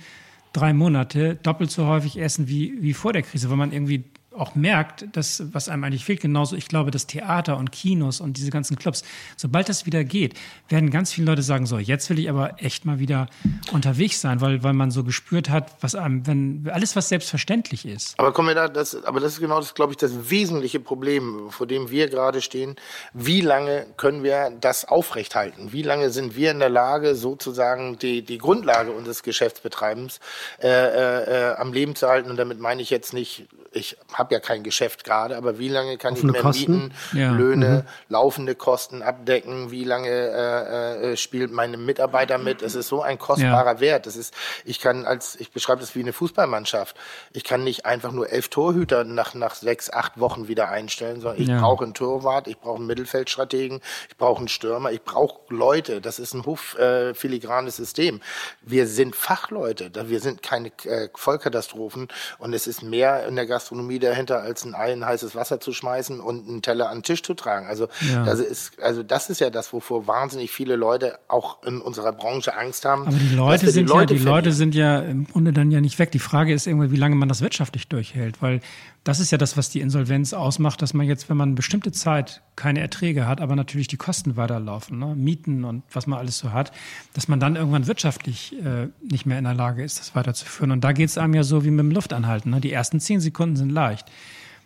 drei 0.54 0.74
Monate 0.74 1.36
doppelt 1.36 1.72
so 1.72 1.88
häufig 1.88 2.18
essen 2.18 2.48
wie, 2.48 2.82
wie 2.82 2.94
vor 2.94 3.14
der 3.14 3.24
Krise, 3.24 3.50
weil 3.50 3.58
man 3.58 3.72
irgendwie 3.72 4.04
auch 4.36 4.56
merkt, 4.56 5.06
dass, 5.14 5.44
was 5.54 5.68
einem 5.68 5.84
eigentlich 5.84 6.06
fehlt, 6.06 6.22
genauso, 6.22 6.56
ich 6.56 6.68
glaube, 6.68 6.92
das 6.92 7.06
Theater 7.06 7.58
und 7.58 7.72
Kinos 7.72 8.22
und 8.22 8.38
diese 8.38 8.50
ganzen 8.50 8.78
Clubs, 8.78 9.04
sobald 9.36 9.68
das 9.68 9.86
wieder 9.86 10.04
geht, 10.04 10.36
werden 10.70 10.90
ganz 10.90 11.12
viele 11.12 11.28
Leute 11.28 11.44
sagen, 11.44 11.66
so, 11.66 11.78
jetzt 11.78 12.10
will 12.10 12.18
ich 12.18 12.30
aber 12.30 12.62
echt 12.62 12.86
mal 12.86 13.00
wieder 13.00 13.28
unterwegs 13.74 14.22
sein, 14.22 14.40
weil, 14.40 14.64
weil 14.64 14.74
man 14.74 14.90
so 14.90 15.04
gespürt 15.04 15.50
hat, 15.50 15.72
was 15.82 15.96
einem, 15.96 16.26
wenn, 16.28 16.70
alles, 16.72 16.96
was 16.96 17.10
selbstverständlich 17.10 17.86
ist. 17.86 18.18
Aber 18.20 18.32
kommen 18.32 18.48
wir 18.48 18.56
da, 18.56 18.68
das, 18.70 19.04
aber 19.04 19.20
das 19.20 19.34
ist 19.34 19.40
genau 19.42 19.60
das, 19.60 19.74
glaube 19.74 19.92
ich, 19.92 19.98
das 19.98 20.30
wesentliche 20.30 20.80
Problem, 20.80 21.50
vor 21.50 21.68
dem 21.68 21.90
wir 21.90 22.08
gerade 22.08 22.42
stehen. 22.42 22.76
Wie 23.14 23.42
lange 23.42 23.86
können 23.98 24.24
wir 24.24 24.52
das 24.62 24.86
aufrechthalten? 24.86 25.74
Wie 25.74 25.82
lange 25.82 26.10
sind 26.10 26.38
wir 26.38 26.52
in 26.52 26.60
der 26.60 26.70
Lage, 26.70 27.16
sozusagen 27.16 28.00
die, 28.00 28.22
die 28.22 28.38
Grundlage 28.38 28.92
unseres 28.92 29.24
Geschäftsbetreibens 29.24 30.20
äh, 30.62 30.68
äh, 30.68 31.52
äh 31.52 31.56
am 31.56 31.74
Leben 31.74 31.96
zu 31.96 32.08
halten? 32.08 32.30
Und 32.30 32.38
damit 32.38 32.60
meine 32.60 32.82
ich 32.82 32.90
jetzt 32.90 33.14
nicht, 33.14 33.48
ich 33.74 33.98
habe 34.14 34.21
ja 34.30 34.40
kein 34.40 34.64
Geschäft 34.64 35.04
gerade, 35.04 35.38
aber 35.38 35.58
wie 35.58 35.70
lange 35.70 35.98
kann 35.98 36.14
Offene 36.14 36.30
ich 36.30 36.34
mehr 36.34 36.42
Kosten? 36.42 36.72
Mieten, 36.74 36.94
ja. 37.14 37.32
Löhne, 37.32 37.86
mhm. 37.86 38.14
laufende 38.14 38.56
Kosten 38.56 39.02
abdecken? 39.02 39.72
Wie 39.72 39.84
lange 39.84 40.10
äh, 40.10 41.12
äh, 41.14 41.18
spielt 41.18 41.52
meine 41.52 41.78
Mitarbeiter 41.78 42.38
mit? 42.38 42.62
Es 42.62 42.76
ist 42.76 42.90
so 42.90 43.02
ein 43.02 43.18
kostbarer 43.18 43.76
ja. 43.76 43.80
Wert. 43.80 44.06
Das 44.06 44.16
ist, 44.16 44.34
ich 44.66 44.80
kann 44.80 45.06
als, 45.06 45.36
ich 45.38 45.52
beschreibe 45.52 45.82
das 45.82 45.96
wie 45.96 46.02
eine 46.02 46.14
Fußballmannschaft. 46.14 46.96
Ich 47.32 47.44
kann 47.44 47.64
nicht 47.64 47.86
einfach 47.86 48.12
nur 48.12 48.30
elf 48.30 48.50
Torhüter 48.50 49.04
nach, 49.04 49.34
nach 49.34 49.56
sechs, 49.56 49.90
acht 49.90 50.20
Wochen 50.20 50.48
wieder 50.48 50.70
einstellen, 50.70 51.22
sondern 51.22 51.42
ich 51.42 51.48
ja. 51.48 51.60
brauche 51.60 51.86
einen 51.86 51.94
Torwart, 51.94 52.48
ich 52.48 52.60
brauche 52.60 52.78
einen 52.78 52.88
Mittelfeldstrategen, 52.88 53.82
ich 54.10 54.18
brauche 54.18 54.40
einen 54.40 54.48
Stürmer, 54.48 54.92
ich 54.92 55.04
brauche 55.04 55.42
Leute. 55.50 56.02
Das 56.02 56.20
ist 56.20 56.34
ein 56.34 56.46
hochfiligranes 56.46 57.76
äh, 57.76 57.78
System. 57.78 58.22
Wir 58.62 58.88
sind 58.88 59.16
Fachleute, 59.16 59.92
wir 60.10 60.20
sind 60.20 60.44
keine 60.44 60.72
äh, 60.84 61.10
Vollkatastrophen 61.16 62.08
und 62.40 62.54
es 62.54 62.68
ist 62.68 62.84
mehr 62.84 63.28
in 63.28 63.36
der 63.36 63.46
Gastronomie 63.46 64.00
der 64.00 64.11
dahinter, 64.12 64.42
als 64.42 64.66
ein 64.66 64.76
Ei 64.76 64.92
in 64.92 65.06
heißes 65.06 65.36
Wasser 65.36 65.60
zu 65.60 65.74
schmeißen 65.74 66.20
und 66.20 66.48
einen 66.48 66.62
Teller 66.62 66.90
an 66.90 66.98
den 66.98 67.04
Tisch 67.04 67.24
zu 67.24 67.34
tragen. 67.34 67.66
Also, 67.66 67.88
ja. 68.12 68.24
das 68.24 68.40
ist, 68.40 68.80
also 68.82 69.04
das 69.04 69.30
ist 69.30 69.40
ja 69.40 69.50
das, 69.50 69.74
wovor 69.74 70.08
wahnsinnig 70.08 70.52
viele 70.52 70.76
Leute 70.76 71.18
auch 71.28 71.64
in 71.64 71.82
unserer 71.82 72.12
Branche 72.12 72.56
Angst 72.56 72.86
haben. 72.86 73.08
Aber 73.08 73.18
die 73.18 73.36
Leute 73.36 73.72
sind 73.72 73.88
die 73.88 73.94
Leute 73.94 74.14
ja, 74.14 74.20
die 74.20 74.26
Leute 74.26 74.52
sind 74.52 74.76
ja 74.76 75.00
im 75.00 75.26
Grunde 75.26 75.54
dann 75.54 75.72
ja 75.72 75.82
nicht 75.82 75.98
weg. 75.98 76.12
Die 76.12 76.20
Frage 76.20 76.54
ist 76.54 76.68
irgendwie, 76.68 76.92
wie 76.92 76.98
lange 76.98 77.16
man 77.16 77.30
das 77.30 77.42
wirtschaftlich 77.42 77.88
durchhält, 77.88 78.42
weil 78.42 78.62
das 79.04 79.20
ist 79.20 79.32
ja 79.32 79.38
das, 79.40 79.58
was 79.58 79.70
die 79.70 79.82
Insolvenz 79.82 80.34
ausmacht, 80.34 80.82
dass 80.82 80.94
man 80.94 81.08
jetzt, 81.08 81.28
wenn 81.30 81.38
man 81.38 81.50
eine 81.50 81.56
bestimmte 81.56 81.92
Zeit 81.92 82.44
keine 82.56 82.82
Erträge 82.82 83.28
hat, 83.28 83.42
aber 83.42 83.56
natürlich 83.56 83.88
die 83.88 83.98
Kosten 83.98 84.36
weiterlaufen, 84.36 85.00
ne? 85.00 85.16
Mieten 85.16 85.64
und 85.64 85.82
was 85.92 86.06
man 86.06 86.20
alles 86.20 86.38
so 86.38 86.52
hat, 86.52 86.72
dass 87.14 87.28
man 87.28 87.40
dann 87.40 87.56
irgendwann 87.56 87.88
wirtschaftlich 87.88 88.56
äh, 88.64 88.90
nicht 89.02 89.26
mehr 89.26 89.40
in 89.40 89.46
der 89.46 89.56
Lage 89.56 89.84
ist, 89.84 90.00
das 90.00 90.16
weiterzuführen. 90.16 90.72
Und 90.72 90.84
da 90.84 90.92
geht 90.92 91.10
es 91.10 91.18
einem 91.18 91.34
ja 91.34 91.44
so 91.44 91.66
wie 91.66 91.72
mit 91.72 91.80
dem 91.80 91.92
Luftanhalten. 91.92 92.52
Ne? 92.52 92.62
Die 92.62 92.72
ersten 92.72 93.00
zehn 93.00 93.22
Sekunden 93.22 93.56
sind 93.56 93.72
leicht. 93.72 94.06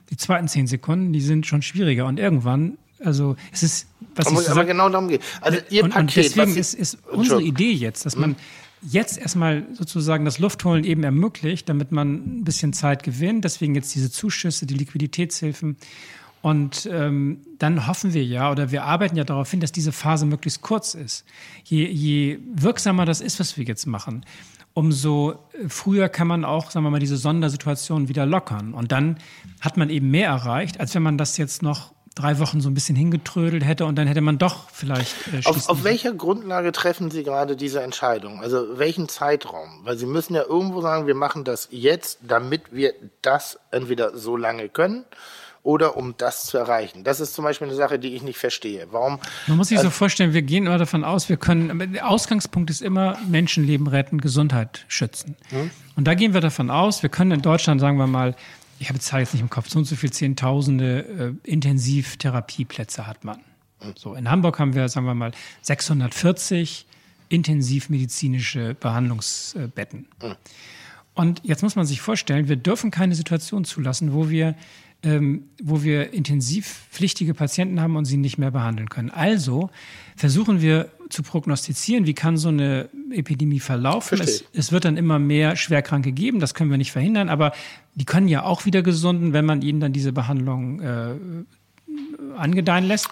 Die 0.10 0.18
zweiten 0.18 0.50
zehn 0.50 0.68
Sekunden, 0.68 1.14
die 1.14 1.22
sind 1.22 1.48
schon 1.48 1.62
schwieriger. 1.62 2.06
Und 2.06 2.20
irgendwann 2.20 2.78
also 3.04 3.36
es 3.52 3.62
ist, 3.62 3.88
was 4.16 4.28
aber, 4.28 4.40
ich 4.40 4.46
so 4.46 4.52
aber 4.52 4.62
sag, 4.62 4.68
genau 4.68 4.90
darum 4.90 5.10
geht. 5.10 5.22
Also 5.42 5.60
ihr 5.70 5.84
und, 5.84 5.92
Paket, 5.92 6.02
und 6.02 6.16
deswegen 6.16 6.56
ist, 6.56 6.74
ist 6.74 6.98
unsere 7.12 7.42
Idee 7.42 7.74
jetzt, 7.74 8.06
dass 8.06 8.16
man 8.16 8.32
hm 8.32 8.36
jetzt 8.82 9.18
erstmal 9.18 9.66
sozusagen 9.74 10.26
das 10.26 10.40
Luftholen 10.40 10.84
eben 10.84 11.04
ermöglicht, 11.04 11.68
damit 11.70 11.92
man 11.92 12.40
ein 12.40 12.44
bisschen 12.44 12.74
Zeit 12.74 13.04
gewinnt. 13.04 13.46
Deswegen 13.46 13.76
jetzt 13.76 13.94
diese 13.96 14.12
Zuschüsse, 14.12 14.66
die 14.66 14.76
Liquiditätshilfen. 14.76 15.78
Und 16.42 16.88
ähm, 16.92 17.40
dann 17.58 17.88
hoffen 17.88 18.14
wir 18.14 18.24
ja 18.24 18.52
oder 18.52 18.70
wir 18.70 18.84
arbeiten 18.84 19.16
ja 19.16 19.24
darauf 19.24 19.50
hin, 19.50 19.62
dass 19.62 19.72
diese 19.72 19.92
Phase 19.92 20.28
möglichst 20.28 20.62
kurz 20.62 20.94
ist. 20.94 21.26
Je, 21.64 21.88
je 21.88 22.38
wirksamer 22.54 23.06
das 23.06 23.20
ist, 23.20 23.40
was 23.40 23.58
wir 23.58 23.66
jetzt 23.66 23.88
machen, 23.88 24.24
umso 24.76 25.40
früher 25.68 26.08
kann 26.08 26.28
man 26.28 26.46
auch, 26.46 26.70
sagen 26.70 26.86
wir 26.86 26.92
mal, 26.92 27.00
diese 27.00 27.18
Sondersituation 27.18 28.10
wieder 28.10 28.28
lockern. 28.28 28.76
Und 28.76 28.92
dann 28.92 29.18
hat 29.60 29.78
man 29.78 29.90
eben 29.90 30.12
mehr 30.12 30.28
erreicht, 30.28 30.80
als 30.80 30.94
wenn 30.94 31.02
man 31.02 31.18
das 31.18 31.38
jetzt 31.38 31.64
noch 31.64 31.95
drei 32.16 32.40
Wochen 32.40 32.62
so 32.62 32.70
ein 32.70 32.74
bisschen 32.74 32.96
hingetrödelt 32.96 33.64
hätte 33.64 33.86
und 33.86 33.96
dann 33.98 34.08
hätte 34.08 34.22
man 34.22 34.38
doch 34.38 34.70
vielleicht. 34.70 35.14
Äh, 35.34 35.46
auf, 35.46 35.70
auf 35.70 35.84
welcher 35.84 36.14
Grundlage 36.14 36.72
treffen 36.72 37.12
Sie 37.12 37.24
gerade 37.24 37.56
diese 37.56 37.84
Entscheidung? 37.84 38.42
Also 38.42 38.80
welchen 38.80 39.10
Zeitraum? 39.10 39.82
Weil 39.84 39.98
Sie 39.98 40.06
müssen 40.06 40.34
ja 40.34 40.44
irgendwo 40.44 40.82
sagen, 40.82 41.08
wir 41.08 41.16
machen 41.16 41.44
das 41.44 41.68
jetzt, 41.72 42.20
damit 42.24 42.64
wir 42.72 42.94
das 43.22 43.60
entweder 43.72 44.18
so 44.18 44.38
lange 44.38 44.70
können 44.70 45.06
oder 45.66 45.98
um 45.98 46.14
das 46.18 46.46
zu 46.46 46.58
erreichen. 46.58 47.04
Das 47.04 47.20
ist 47.20 47.34
zum 47.34 47.44
Beispiel 47.44 47.68
eine 47.68 47.76
Sache, 47.76 47.98
die 47.98 48.16
ich 48.16 48.22
nicht 48.22 48.38
verstehe. 48.38 48.88
Warum? 48.92 49.20
Man 49.48 49.58
muss 49.58 49.70
sich 49.70 49.80
also, 49.80 49.90
so 49.90 49.92
vorstellen, 49.92 50.34
wir 50.34 50.44
gehen 50.44 50.68
immer 50.68 50.78
davon 50.78 51.04
aus, 51.04 51.28
wir 51.28 51.38
können, 51.38 51.92
der 51.92 52.08
Ausgangspunkt 52.08 52.70
ist 52.70 52.84
immer 52.84 53.18
Menschenleben 53.28 53.88
retten, 53.88 54.22
Gesundheit 54.22 54.86
schützen. 54.88 55.36
Hm? 55.50 55.72
Und 55.96 56.06
da 56.06 56.14
gehen 56.14 56.36
wir 56.36 56.42
davon 56.42 56.70
aus, 56.70 57.02
wir 57.02 57.10
können 57.10 57.32
in 57.32 57.42
Deutschland, 57.42 57.82
sagen 57.82 57.98
wir 57.98 58.06
mal, 58.06 58.36
ich 58.80 58.90
habe 58.90 59.00
die 59.00 59.06
Zahl 59.06 59.22
jetzt 59.22 59.34
nicht 59.34 59.42
im 59.42 59.50
Kopf, 59.50 59.70
so 59.70 59.80
und 59.80 59.86
so 59.86 59.96
viele 59.96 60.12
Zehntausende 60.12 61.36
äh, 61.46 61.50
Intensivtherapieplätze 61.50 63.08
hat 63.08 63.24
man. 63.24 63.40
So, 63.96 64.16
in 64.16 64.30
Hamburg 64.30 64.60
haben 64.60 64.74
wir, 64.74 64.90
sagen 64.90 65.06
wir 65.06 65.14
mal, 65.14 65.32
640 65.62 66.88
intensivmedizinische 67.30 68.76
Behandlungsbetten. 68.76 70.08
Und 71.14 71.42
jetzt 71.44 71.64
muss 71.64 71.76
man 71.76 71.86
sich 71.86 72.02
vorstellen, 72.02 72.48
wir 72.48 72.56
dürfen 72.56 72.92
keine 72.92 73.16
Situation 73.16 73.64
zulassen, 73.66 74.14
wo 74.14 74.30
wir, 74.30 74.56
ähm, 75.04 75.46
wo 75.62 75.84
wir 75.84 76.14
intensivpflichtige 76.14 77.34
Patienten 77.34 77.80
haben 77.80 77.96
und 77.96 78.06
sie 78.06 78.18
nicht 78.18 78.38
mehr 78.38 78.52
behandeln 78.52 78.90
können. 78.90 79.12
Also 79.12 79.70
versuchen 80.16 80.62
wir 80.62 80.92
zu 81.10 81.24
prognostizieren, 81.24 82.06
wie 82.06 82.14
kann 82.14 82.38
so 82.38 82.50
eine 82.50 82.90
Epidemie 83.12 83.60
verlaufen. 83.60 84.20
Es, 84.20 84.46
es, 84.54 84.72
wird 84.72 84.86
dann 84.86 84.98
immer 84.98 85.20
mehr 85.20 85.56
Schwerkranke 85.56 86.12
geben, 86.12 86.40
das 86.40 86.54
können 86.54 86.72
wir 86.72 86.78
nicht 86.78 86.92
verhindern, 86.92 87.30
aber 87.30 87.52
die 87.94 88.06
können 88.06 88.28
ja 88.28 88.44
auch 88.44 88.66
wieder 88.66 88.82
gesunden, 88.82 89.34
wenn 89.34 89.46
man 89.46 89.62
ihnen 89.62 89.80
dann 89.80 89.94
diese 89.94 90.12
Behandlung 90.12 90.80
äh, 90.82 91.16
angedeihen 92.38 92.86
lässt. 92.86 93.10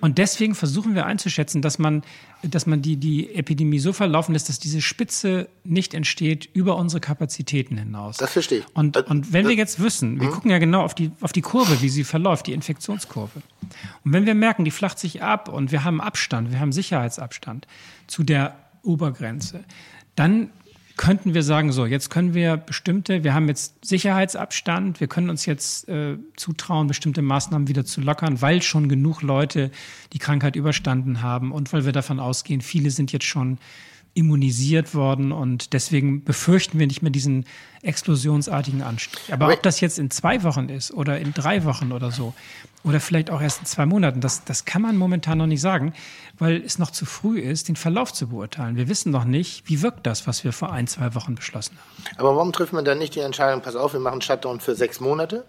Und 0.00 0.18
deswegen 0.18 0.54
versuchen 0.54 0.94
wir 0.94 1.06
einzuschätzen, 1.06 1.62
dass 1.62 1.78
man, 1.78 2.02
dass 2.48 2.66
man 2.66 2.82
die, 2.82 2.96
die 2.96 3.34
Epidemie 3.34 3.78
so 3.78 3.92
verlaufen 3.92 4.32
lässt, 4.32 4.48
dass 4.48 4.58
diese 4.58 4.80
Spitze 4.80 5.48
nicht 5.64 5.94
entsteht 5.94 6.48
über 6.52 6.76
unsere 6.76 7.00
Kapazitäten 7.00 7.76
hinaus. 7.76 8.16
Das 8.18 8.32
verstehe 8.32 8.60
ich. 8.60 8.64
Und, 8.74 8.96
und 8.96 9.32
wenn 9.32 9.46
wir 9.46 9.54
jetzt 9.54 9.82
wissen, 9.82 10.20
wir 10.20 10.28
mhm. 10.28 10.32
gucken 10.32 10.50
ja 10.50 10.58
genau 10.58 10.82
auf 10.82 10.94
die, 10.94 11.10
auf 11.20 11.32
die 11.32 11.42
Kurve, 11.42 11.80
wie 11.80 11.88
sie 11.88 12.04
verläuft, 12.04 12.46
die 12.46 12.52
Infektionskurve. 12.52 13.42
Und 14.04 14.12
wenn 14.12 14.26
wir 14.26 14.34
merken, 14.34 14.64
die 14.64 14.70
flacht 14.70 14.98
sich 14.98 15.22
ab 15.22 15.48
und 15.48 15.72
wir 15.72 15.84
haben 15.84 16.00
Abstand, 16.00 16.50
wir 16.50 16.60
haben 16.60 16.72
Sicherheitsabstand 16.72 17.66
zu 18.06 18.22
der 18.22 18.56
Obergrenze, 18.82 19.64
dann 20.16 20.50
könnten 20.96 21.34
wir 21.34 21.42
sagen, 21.42 21.72
so, 21.72 21.86
jetzt 21.86 22.08
können 22.08 22.34
wir 22.34 22.56
bestimmte, 22.56 23.24
wir 23.24 23.34
haben 23.34 23.48
jetzt 23.48 23.84
Sicherheitsabstand, 23.84 25.00
wir 25.00 25.08
können 25.08 25.28
uns 25.28 25.44
jetzt 25.44 25.88
äh, 25.88 26.16
zutrauen, 26.36 26.86
bestimmte 26.86 27.20
Maßnahmen 27.20 27.66
wieder 27.66 27.84
zu 27.84 28.00
lockern, 28.00 28.40
weil 28.40 28.62
schon 28.62 28.88
genug 28.88 29.22
Leute 29.22 29.70
die 30.12 30.18
Krankheit 30.18 30.54
überstanden 30.54 31.20
haben 31.20 31.50
und 31.50 31.72
weil 31.72 31.84
wir 31.84 31.92
davon 31.92 32.20
ausgehen, 32.20 32.60
viele 32.60 32.90
sind 32.90 33.12
jetzt 33.12 33.24
schon 33.24 33.58
immunisiert 34.14 34.94
worden 34.94 35.32
und 35.32 35.72
deswegen 35.72 36.22
befürchten 36.22 36.78
wir 36.78 36.86
nicht 36.86 37.02
mehr 37.02 37.10
diesen 37.10 37.46
explosionsartigen 37.82 38.82
Anstieg. 38.82 39.20
Aber 39.32 39.52
ob 39.52 39.62
das 39.62 39.80
jetzt 39.80 39.98
in 39.98 40.10
zwei 40.10 40.42
Wochen 40.44 40.68
ist 40.68 40.92
oder 40.92 41.18
in 41.18 41.34
drei 41.34 41.64
Wochen 41.64 41.92
oder 41.92 42.12
so 42.12 42.32
oder 42.84 43.00
vielleicht 43.00 43.30
auch 43.30 43.42
erst 43.42 43.60
in 43.60 43.66
zwei 43.66 43.86
Monaten, 43.86 44.20
das, 44.20 44.44
das 44.44 44.64
kann 44.64 44.82
man 44.82 44.96
momentan 44.96 45.38
noch 45.38 45.46
nicht 45.46 45.60
sagen, 45.60 45.92
weil 46.38 46.62
es 46.62 46.78
noch 46.78 46.92
zu 46.92 47.04
früh 47.06 47.40
ist, 47.40 47.68
den 47.68 47.76
Verlauf 47.76 48.12
zu 48.12 48.28
beurteilen. 48.28 48.76
Wir 48.76 48.88
wissen 48.88 49.10
noch 49.10 49.24
nicht, 49.24 49.68
wie 49.68 49.82
wirkt 49.82 50.06
das, 50.06 50.26
was 50.26 50.44
wir 50.44 50.52
vor 50.52 50.72
ein, 50.72 50.86
zwei 50.86 51.14
Wochen 51.14 51.34
beschlossen 51.34 51.76
haben. 51.76 52.16
Aber 52.18 52.36
warum 52.36 52.52
trifft 52.52 52.72
man 52.72 52.84
dann 52.84 52.98
nicht 52.98 53.16
die 53.16 53.20
Entscheidung, 53.20 53.62
pass 53.62 53.74
auf, 53.74 53.92
wir 53.92 54.00
machen 54.00 54.22
Shutdown 54.22 54.60
für 54.60 54.76
sechs 54.76 55.00
Monate? 55.00 55.44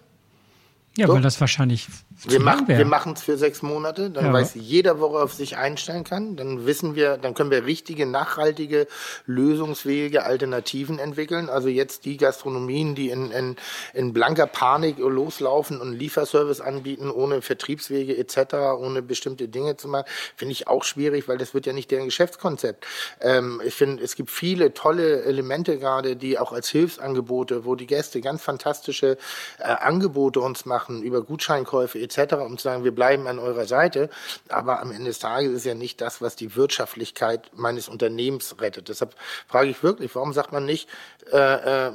Ja, 0.96 1.06
so? 1.06 1.14
weil 1.14 1.22
das 1.22 1.40
wahrscheinlich 1.40 1.88
wir 2.24 2.40
machen 2.40 2.66
wir 2.66 2.84
machen 2.86 3.12
es 3.12 3.22
für 3.22 3.36
sechs 3.36 3.62
Monate, 3.62 4.10
dann 4.10 4.26
ja. 4.26 4.32
weiß 4.32 4.54
jeder, 4.54 5.00
worauf 5.00 5.34
sich 5.34 5.56
einstellen 5.58 6.02
kann. 6.02 6.36
Dann 6.36 6.64
wissen 6.64 6.94
wir, 6.94 7.18
dann 7.18 7.34
können 7.34 7.50
wir 7.50 7.66
richtige, 7.66 8.06
nachhaltige, 8.06 8.86
lösungsfähige 9.26 10.24
Alternativen 10.24 10.98
entwickeln. 10.98 11.50
Also 11.50 11.68
jetzt 11.68 12.06
die 12.06 12.16
Gastronomien, 12.16 12.94
die 12.94 13.10
in, 13.10 13.30
in, 13.32 13.56
in 13.92 14.12
blanker 14.14 14.46
Panik 14.46 14.98
loslaufen 14.98 15.80
und 15.80 15.92
Lieferservice 15.92 16.62
anbieten, 16.62 17.10
ohne 17.10 17.42
Vertriebswege 17.42 18.16
etc., 18.16 18.54
ohne 18.78 19.02
bestimmte 19.02 19.48
Dinge 19.48 19.76
zu 19.76 19.88
machen, 19.88 20.06
finde 20.36 20.52
ich 20.52 20.68
auch 20.68 20.84
schwierig, 20.84 21.28
weil 21.28 21.36
das 21.36 21.52
wird 21.52 21.66
ja 21.66 21.74
nicht 21.74 21.90
deren 21.90 22.06
Geschäftskonzept. 22.06 22.86
Ähm, 23.20 23.60
ich 23.64 23.74
finde, 23.74 24.02
es 24.02 24.16
gibt 24.16 24.30
viele 24.30 24.72
tolle 24.72 25.22
Elemente 25.22 25.78
gerade, 25.78 26.16
die 26.16 26.38
auch 26.38 26.52
als 26.52 26.70
Hilfsangebote, 26.70 27.66
wo 27.66 27.74
die 27.74 27.86
Gäste 27.86 28.22
ganz 28.22 28.42
fantastische 28.42 29.18
äh, 29.58 29.64
Angebote 29.64 30.40
uns 30.40 30.64
machen 30.64 30.85
über 30.88 31.22
Gutscheinkäufe 31.22 31.98
etc., 32.00 32.34
um 32.34 32.58
zu 32.58 32.64
sagen, 32.64 32.84
wir 32.84 32.94
bleiben 32.94 33.26
an 33.26 33.38
eurer 33.38 33.66
Seite. 33.66 34.10
Aber 34.48 34.80
am 34.80 34.90
Ende 34.90 35.06
des 35.06 35.18
Tages 35.18 35.52
ist 35.52 35.64
ja 35.64 35.74
nicht 35.74 36.00
das, 36.00 36.20
was 36.20 36.36
die 36.36 36.56
Wirtschaftlichkeit 36.56 37.50
meines 37.54 37.88
Unternehmens 37.88 38.56
rettet. 38.60 38.88
Deshalb 38.88 39.14
frage 39.48 39.70
ich 39.70 39.82
wirklich, 39.82 40.14
warum 40.14 40.32
sagt 40.32 40.52
man 40.52 40.64
nicht, 40.64 40.88
äh, 41.32 41.88
äh, 41.88 41.92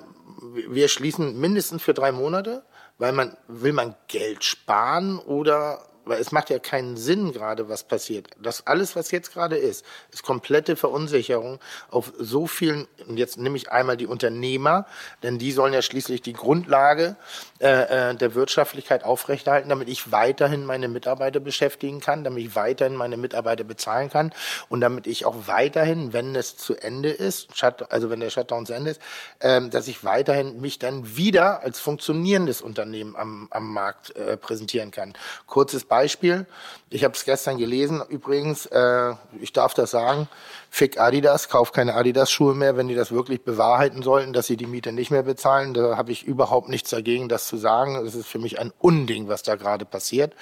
wir 0.67 0.87
schließen 0.87 1.39
mindestens 1.39 1.81
für 1.81 1.93
drei 1.93 2.11
Monate? 2.11 2.63
Weil 2.97 3.13
man, 3.13 3.35
will 3.47 3.73
man 3.73 3.95
Geld 4.07 4.43
sparen 4.43 5.17
oder 5.17 5.81
weil 6.05 6.19
es 6.19 6.31
macht 6.31 6.49
ja 6.49 6.59
keinen 6.59 6.97
Sinn 6.97 7.31
gerade, 7.31 7.69
was 7.69 7.83
passiert. 7.83 8.29
Das 8.41 8.65
alles, 8.67 8.95
was 8.95 9.11
jetzt 9.11 9.33
gerade 9.33 9.57
ist, 9.57 9.85
ist 10.11 10.23
komplette 10.23 10.75
Verunsicherung 10.75 11.59
auf 11.89 12.11
so 12.17 12.47
vielen, 12.47 12.87
und 13.07 13.17
jetzt 13.17 13.37
nehme 13.37 13.57
ich 13.57 13.71
einmal 13.71 13.97
die 13.97 14.07
Unternehmer, 14.07 14.85
denn 15.23 15.37
die 15.37 15.51
sollen 15.51 15.73
ja 15.73 15.81
schließlich 15.81 16.21
die 16.21 16.33
Grundlage 16.33 17.15
äh, 17.59 18.11
äh, 18.11 18.15
der 18.15 18.35
Wirtschaftlichkeit 18.35 19.03
aufrechterhalten, 19.03 19.69
damit 19.69 19.89
ich 19.89 20.11
weiterhin 20.11 20.65
meine 20.65 20.87
Mitarbeiter 20.87 21.39
beschäftigen 21.39 21.99
kann, 21.99 22.23
damit 22.23 22.43
ich 22.43 22.55
weiterhin 22.55 22.95
meine 22.95 23.17
Mitarbeiter 23.17 23.63
bezahlen 23.63 24.09
kann 24.09 24.33
und 24.69 24.81
damit 24.81 25.07
ich 25.07 25.25
auch 25.25 25.47
weiterhin, 25.47 26.13
wenn 26.13 26.35
es 26.35 26.57
zu 26.57 26.75
Ende 26.75 27.09
ist, 27.09 27.49
also 27.89 28.09
wenn 28.09 28.19
der 28.19 28.29
Shutdown 28.29 28.65
zu 28.65 28.73
Ende 28.73 28.91
ist, 28.91 29.01
äh, 29.39 29.61
dass 29.69 29.87
ich 29.87 30.03
weiterhin 30.03 30.59
mich 30.61 30.79
dann 30.79 31.15
wieder 31.15 31.61
als 31.61 31.79
funktionierendes 31.79 32.61
Unternehmen 32.61 33.15
am, 33.15 33.47
am 33.51 33.71
Markt 33.71 34.15
äh, 34.15 34.37
präsentieren 34.37 34.91
kann. 34.91 35.13
Kurzes 35.45 35.85
Beispiel, 35.91 36.45
ich 36.89 37.03
habe 37.03 37.13
es 37.13 37.25
gestern 37.25 37.57
gelesen, 37.57 38.01
übrigens, 38.07 38.65
äh, 38.67 39.13
ich 39.41 39.51
darf 39.51 39.73
das 39.73 39.91
sagen, 39.91 40.29
fick 40.69 40.97
Adidas, 40.97 41.49
kauf 41.49 41.73
keine 41.73 41.95
Adidas-Schuhe 41.95 42.55
mehr, 42.55 42.77
wenn 42.77 42.87
die 42.87 42.95
das 42.95 43.11
wirklich 43.11 43.43
bewahrheiten 43.43 44.01
sollten, 44.01 44.31
dass 44.31 44.47
sie 44.47 44.55
die 44.55 44.67
Miete 44.67 44.93
nicht 44.93 45.11
mehr 45.11 45.23
bezahlen. 45.23 45.73
Da 45.73 45.97
habe 45.97 46.13
ich 46.13 46.23
überhaupt 46.23 46.69
nichts 46.69 46.91
dagegen, 46.91 47.27
das 47.27 47.45
zu 47.45 47.57
sagen. 47.57 47.97
Es 47.97 48.15
ist 48.15 48.27
für 48.27 48.39
mich 48.39 48.57
ein 48.57 48.71
Unding, 48.79 49.27
was 49.27 49.43
da 49.43 49.55
gerade 49.55 49.83
passiert. 49.83 50.33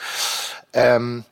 Ähm, 0.71 1.25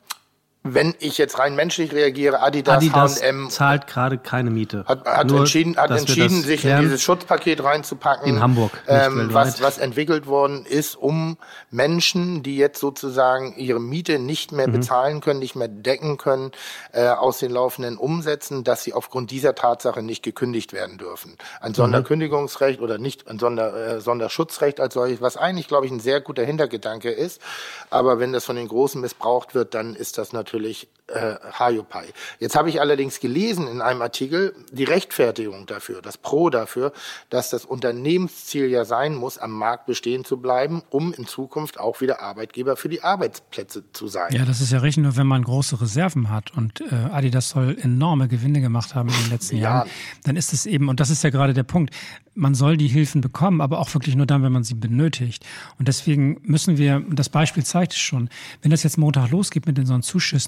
wenn 0.73 0.95
ich 0.99 1.17
jetzt 1.17 1.39
rein 1.39 1.55
menschlich 1.55 1.91
reagiere, 1.93 2.41
Adidas, 2.41 2.77
Adidas 2.77 3.21
H&M 3.21 3.49
zahlt 3.49 3.87
gerade 3.87 4.17
keine 4.17 4.49
Miete. 4.49 4.85
Hat, 4.85 5.05
hat 5.05 5.27
Nur, 5.27 5.39
entschieden, 5.39 5.77
hat 5.77 5.91
entschieden 5.91 6.41
sich 6.41 6.65
in 6.65 6.79
dieses 6.79 7.01
Schutzpaket 7.01 7.63
reinzupacken. 7.63 8.27
In 8.27 8.41
Hamburg. 8.41 8.71
Ähm, 8.87 9.29
was, 9.31 9.61
was 9.61 9.77
entwickelt 9.77 10.27
worden 10.27 10.65
ist, 10.65 10.95
um 10.95 11.37
Menschen, 11.71 12.43
die 12.43 12.57
jetzt 12.57 12.79
sozusagen 12.79 13.55
ihre 13.55 13.79
Miete 13.79 14.19
nicht 14.19 14.51
mehr 14.51 14.67
mhm. 14.67 14.73
bezahlen 14.73 15.21
können, 15.21 15.39
nicht 15.39 15.55
mehr 15.55 15.67
decken 15.67 16.17
können, 16.17 16.51
äh, 16.91 17.07
aus 17.07 17.39
den 17.39 17.51
laufenden 17.51 17.97
Umsätzen, 17.97 18.63
dass 18.63 18.83
sie 18.83 18.93
aufgrund 18.93 19.31
dieser 19.31 19.55
Tatsache 19.55 20.01
nicht 20.01 20.23
gekündigt 20.23 20.73
werden 20.73 20.97
dürfen. 20.97 21.37
Ein 21.61 21.71
mhm. 21.71 21.75
Sonderkündigungsrecht 21.75 22.81
oder 22.81 22.97
nicht 22.97 23.27
ein 23.27 23.39
Sonder, 23.39 23.95
äh, 23.95 24.01
Sonderschutzrecht 24.01 24.79
als 24.79 24.93
solches, 24.93 25.21
was 25.21 25.37
eigentlich, 25.37 25.67
glaube 25.67 25.85
ich, 25.85 25.91
ein 25.91 25.99
sehr 25.99 26.21
guter 26.21 26.43
Hintergedanke 26.43 27.09
ist. 27.09 27.41
Aber 27.89 28.19
wenn 28.19 28.33
das 28.33 28.45
von 28.45 28.55
den 28.55 28.67
Großen 28.67 28.99
missbraucht 28.99 29.55
wird, 29.55 29.73
dann 29.73 29.95
ist 29.95 30.17
das 30.17 30.33
natürlich 30.33 30.56
natürlich 30.57 30.87
äh, 31.07 31.35
Hayopai. 31.57 32.05
Jetzt 32.39 32.55
habe 32.55 32.69
ich 32.69 32.81
allerdings 32.81 33.19
gelesen 33.19 33.67
in 33.67 33.81
einem 33.81 34.01
Artikel 34.01 34.53
die 34.71 34.83
Rechtfertigung 34.83 35.65
dafür, 35.65 36.01
das 36.01 36.17
Pro 36.17 36.49
dafür, 36.49 36.91
dass 37.29 37.49
das 37.49 37.63
Unternehmensziel 37.63 38.67
ja 38.67 38.83
sein 38.83 39.15
muss, 39.15 39.37
am 39.37 39.51
Markt 39.51 39.85
bestehen 39.85 40.25
zu 40.25 40.37
bleiben, 40.37 40.83
um 40.89 41.13
in 41.13 41.25
Zukunft 41.25 41.79
auch 41.79 42.01
wieder 42.01 42.21
Arbeitgeber 42.21 42.75
für 42.75 42.89
die 42.89 43.03
Arbeitsplätze 43.03 43.83
zu 43.93 44.07
sein. 44.07 44.33
Ja, 44.33 44.43
das 44.43 44.59
ist 44.59 44.71
ja 44.71 44.79
richtig, 44.79 45.03
nur 45.03 45.15
wenn 45.15 45.27
man 45.27 45.43
große 45.43 45.79
Reserven 45.79 46.29
hat 46.29 46.51
und 46.57 46.81
äh, 46.81 46.95
Adidas 47.11 47.49
soll 47.49 47.77
enorme 47.79 48.27
Gewinne 48.27 48.59
gemacht 48.59 48.93
haben 48.93 49.07
in 49.07 49.15
den 49.15 49.29
letzten 49.29 49.57
ja. 49.57 49.63
Jahren, 49.63 49.89
dann 50.25 50.35
ist 50.35 50.51
es 50.51 50.65
eben, 50.65 50.89
und 50.89 50.99
das 50.99 51.09
ist 51.09 51.23
ja 51.23 51.29
gerade 51.29 51.53
der 51.53 51.63
Punkt, 51.63 51.93
man 52.37 52.53
soll 52.53 52.77
die 52.77 52.87
Hilfen 52.87 53.21
bekommen, 53.21 53.61
aber 53.61 53.79
auch 53.79 53.93
wirklich 53.93 54.15
nur 54.15 54.27
dann, 54.27 54.43
wenn 54.43 54.51
man 54.51 54.63
sie 54.63 54.75
benötigt. 54.75 55.43
Und 55.79 55.87
deswegen 55.87 56.39
müssen 56.43 56.77
wir, 56.77 57.03
das 57.09 57.29
Beispiel 57.29 57.63
zeigt 57.65 57.93
es 57.93 57.97
schon, 57.97 58.29
wenn 58.61 58.69
das 58.69 58.83
jetzt 58.83 58.97
Montag 58.97 59.31
losgeht 59.31 59.65
mit 59.65 59.77
den 59.77 59.87
so 59.87 59.95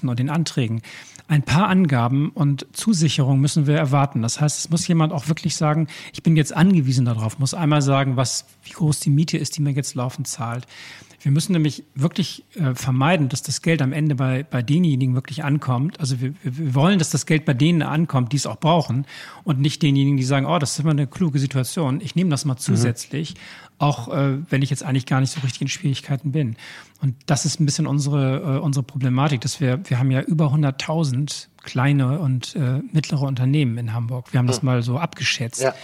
Zuschüssen 0.00 0.08
und 0.08 0.18
den 0.18 0.30
Anträgen, 0.30 0.82
ein 1.28 1.42
paar 1.42 1.68
Angaben 1.68 2.30
und 2.30 2.66
Zusicherungen 2.72 3.40
müssen 3.40 3.66
wir 3.66 3.76
erwarten. 3.76 4.22
Das 4.22 4.40
heißt, 4.40 4.58
es 4.58 4.70
muss 4.70 4.88
jemand 4.88 5.12
auch 5.12 5.28
wirklich 5.28 5.54
sagen, 5.54 5.86
ich 6.12 6.22
bin 6.22 6.36
jetzt 6.36 6.54
angewiesen 6.54 7.04
darauf, 7.04 7.38
muss 7.38 7.54
einmal 7.54 7.82
sagen, 7.82 8.16
was, 8.16 8.46
wie 8.64 8.72
groß 8.72 9.00
die 9.00 9.10
Miete 9.10 9.38
ist, 9.38 9.56
die 9.56 9.62
mir 9.62 9.70
jetzt 9.70 9.94
laufend 9.94 10.26
zahlt. 10.26 10.66
Wir 11.22 11.32
müssen 11.32 11.52
nämlich 11.52 11.84
wirklich 11.94 12.44
äh, 12.54 12.74
vermeiden, 12.74 13.28
dass 13.28 13.42
das 13.42 13.60
Geld 13.60 13.82
am 13.82 13.92
Ende 13.92 14.14
bei, 14.14 14.42
bei 14.42 14.62
denjenigen 14.62 15.14
wirklich 15.14 15.44
ankommt. 15.44 16.00
Also 16.00 16.20
wir, 16.20 16.32
wir 16.42 16.74
wollen, 16.74 16.98
dass 16.98 17.10
das 17.10 17.26
Geld 17.26 17.44
bei 17.44 17.52
denen 17.52 17.82
ankommt, 17.82 18.32
die 18.32 18.38
es 18.38 18.46
auch 18.46 18.58
brauchen 18.58 19.04
und 19.44 19.60
nicht 19.60 19.82
denjenigen, 19.82 20.16
die 20.16 20.24
sagen, 20.24 20.46
oh, 20.46 20.58
das 20.58 20.72
ist 20.72 20.80
immer 20.80 20.92
eine 20.92 21.06
kluge 21.06 21.38
Situation. 21.38 22.00
Ich 22.00 22.14
nehme 22.16 22.30
das 22.30 22.46
mal 22.46 22.54
mhm. 22.54 22.58
zusätzlich, 22.58 23.34
mhm. 23.34 23.38
Auch 23.80 24.08
äh, 24.08 24.38
wenn 24.50 24.62
ich 24.62 24.70
jetzt 24.70 24.84
eigentlich 24.84 25.06
gar 25.06 25.20
nicht 25.20 25.32
so 25.32 25.40
richtig 25.40 25.62
in 25.62 25.68
Schwierigkeiten 25.68 26.32
bin. 26.32 26.56
Und 27.00 27.16
das 27.26 27.46
ist 27.46 27.60
ein 27.60 27.66
bisschen 27.66 27.86
unsere, 27.86 28.58
äh, 28.58 28.58
unsere 28.58 28.82
Problematik, 28.82 29.40
dass 29.40 29.58
wir, 29.58 29.80
wir 29.88 29.98
haben 29.98 30.10
ja 30.10 30.20
über 30.20 30.52
100.000 30.52 31.48
kleine 31.62 32.18
und 32.18 32.54
äh, 32.56 32.80
mittlere 32.92 33.22
Unternehmen 33.22 33.78
in 33.78 33.94
Hamburg. 33.94 34.32
Wir 34.32 34.38
haben 34.38 34.46
das 34.46 34.62
mal 34.62 34.82
so 34.82 34.98
abgeschätzt. 34.98 35.62
Ja. 35.62 35.74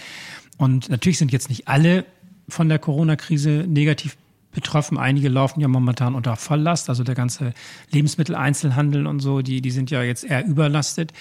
Und 0.57 0.89
natürlich 0.89 1.17
sind 1.17 1.31
jetzt 1.31 1.49
nicht 1.49 1.67
alle 1.67 2.05
von 2.47 2.69
der 2.69 2.77
Corona-Krise 2.77 3.65
negativ 3.67 4.15
betroffen. 4.51 4.97
Einige 4.97 5.29
laufen 5.29 5.59
ja 5.59 5.67
momentan 5.67 6.13
unter 6.13 6.35
Volllast, 6.35 6.89
also 6.89 7.03
der 7.03 7.15
ganze 7.15 7.53
Lebensmitteleinzelhandel 7.91 9.07
und 9.07 9.19
so, 9.19 9.41
die, 9.41 9.61
die 9.61 9.71
sind 9.71 9.89
ja 9.91 10.03
jetzt 10.03 10.23
eher 10.23 10.45
überlastet. 10.45 11.13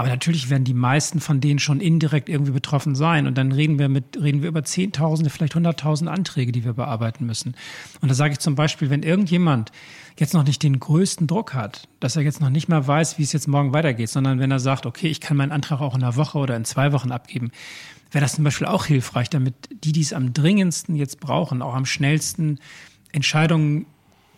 Aber 0.00 0.08
natürlich 0.08 0.48
werden 0.48 0.64
die 0.64 0.72
meisten 0.72 1.20
von 1.20 1.42
denen 1.42 1.58
schon 1.58 1.78
indirekt 1.78 2.30
irgendwie 2.30 2.52
betroffen 2.52 2.94
sein. 2.94 3.26
Und 3.26 3.36
dann 3.36 3.52
reden 3.52 3.78
wir 3.78 3.90
mit, 3.90 4.16
reden 4.18 4.40
wir 4.40 4.48
über 4.48 4.64
Zehntausende, 4.64 5.28
vielleicht 5.28 5.54
hunderttausend 5.54 6.08
Anträge, 6.08 6.52
die 6.52 6.64
wir 6.64 6.72
bearbeiten 6.72 7.26
müssen. 7.26 7.54
Und 8.00 8.08
da 8.08 8.14
sage 8.14 8.32
ich 8.32 8.38
zum 8.38 8.54
Beispiel, 8.54 8.88
wenn 8.88 9.02
irgendjemand 9.02 9.72
jetzt 10.16 10.32
noch 10.32 10.44
nicht 10.44 10.62
den 10.62 10.80
größten 10.80 11.26
Druck 11.26 11.52
hat, 11.52 11.86
dass 12.00 12.16
er 12.16 12.22
jetzt 12.22 12.40
noch 12.40 12.48
nicht 12.48 12.66
mal 12.66 12.86
weiß, 12.86 13.18
wie 13.18 13.24
es 13.24 13.34
jetzt 13.34 13.46
morgen 13.46 13.74
weitergeht, 13.74 14.08
sondern 14.08 14.38
wenn 14.38 14.50
er 14.50 14.58
sagt, 14.58 14.86
okay, 14.86 15.08
ich 15.08 15.20
kann 15.20 15.36
meinen 15.36 15.52
Antrag 15.52 15.82
auch 15.82 15.94
in 15.94 16.02
einer 16.02 16.16
Woche 16.16 16.38
oder 16.38 16.56
in 16.56 16.64
zwei 16.64 16.92
Wochen 16.92 17.12
abgeben, 17.12 17.50
wäre 18.10 18.22
das 18.22 18.36
zum 18.36 18.44
Beispiel 18.44 18.68
auch 18.68 18.86
hilfreich, 18.86 19.28
damit 19.28 19.54
die, 19.84 19.92
die 19.92 20.00
es 20.00 20.14
am 20.14 20.32
dringendsten 20.32 20.96
jetzt 20.96 21.20
brauchen, 21.20 21.60
auch 21.60 21.74
am 21.74 21.84
schnellsten 21.84 22.58
Entscheidungen 23.12 23.84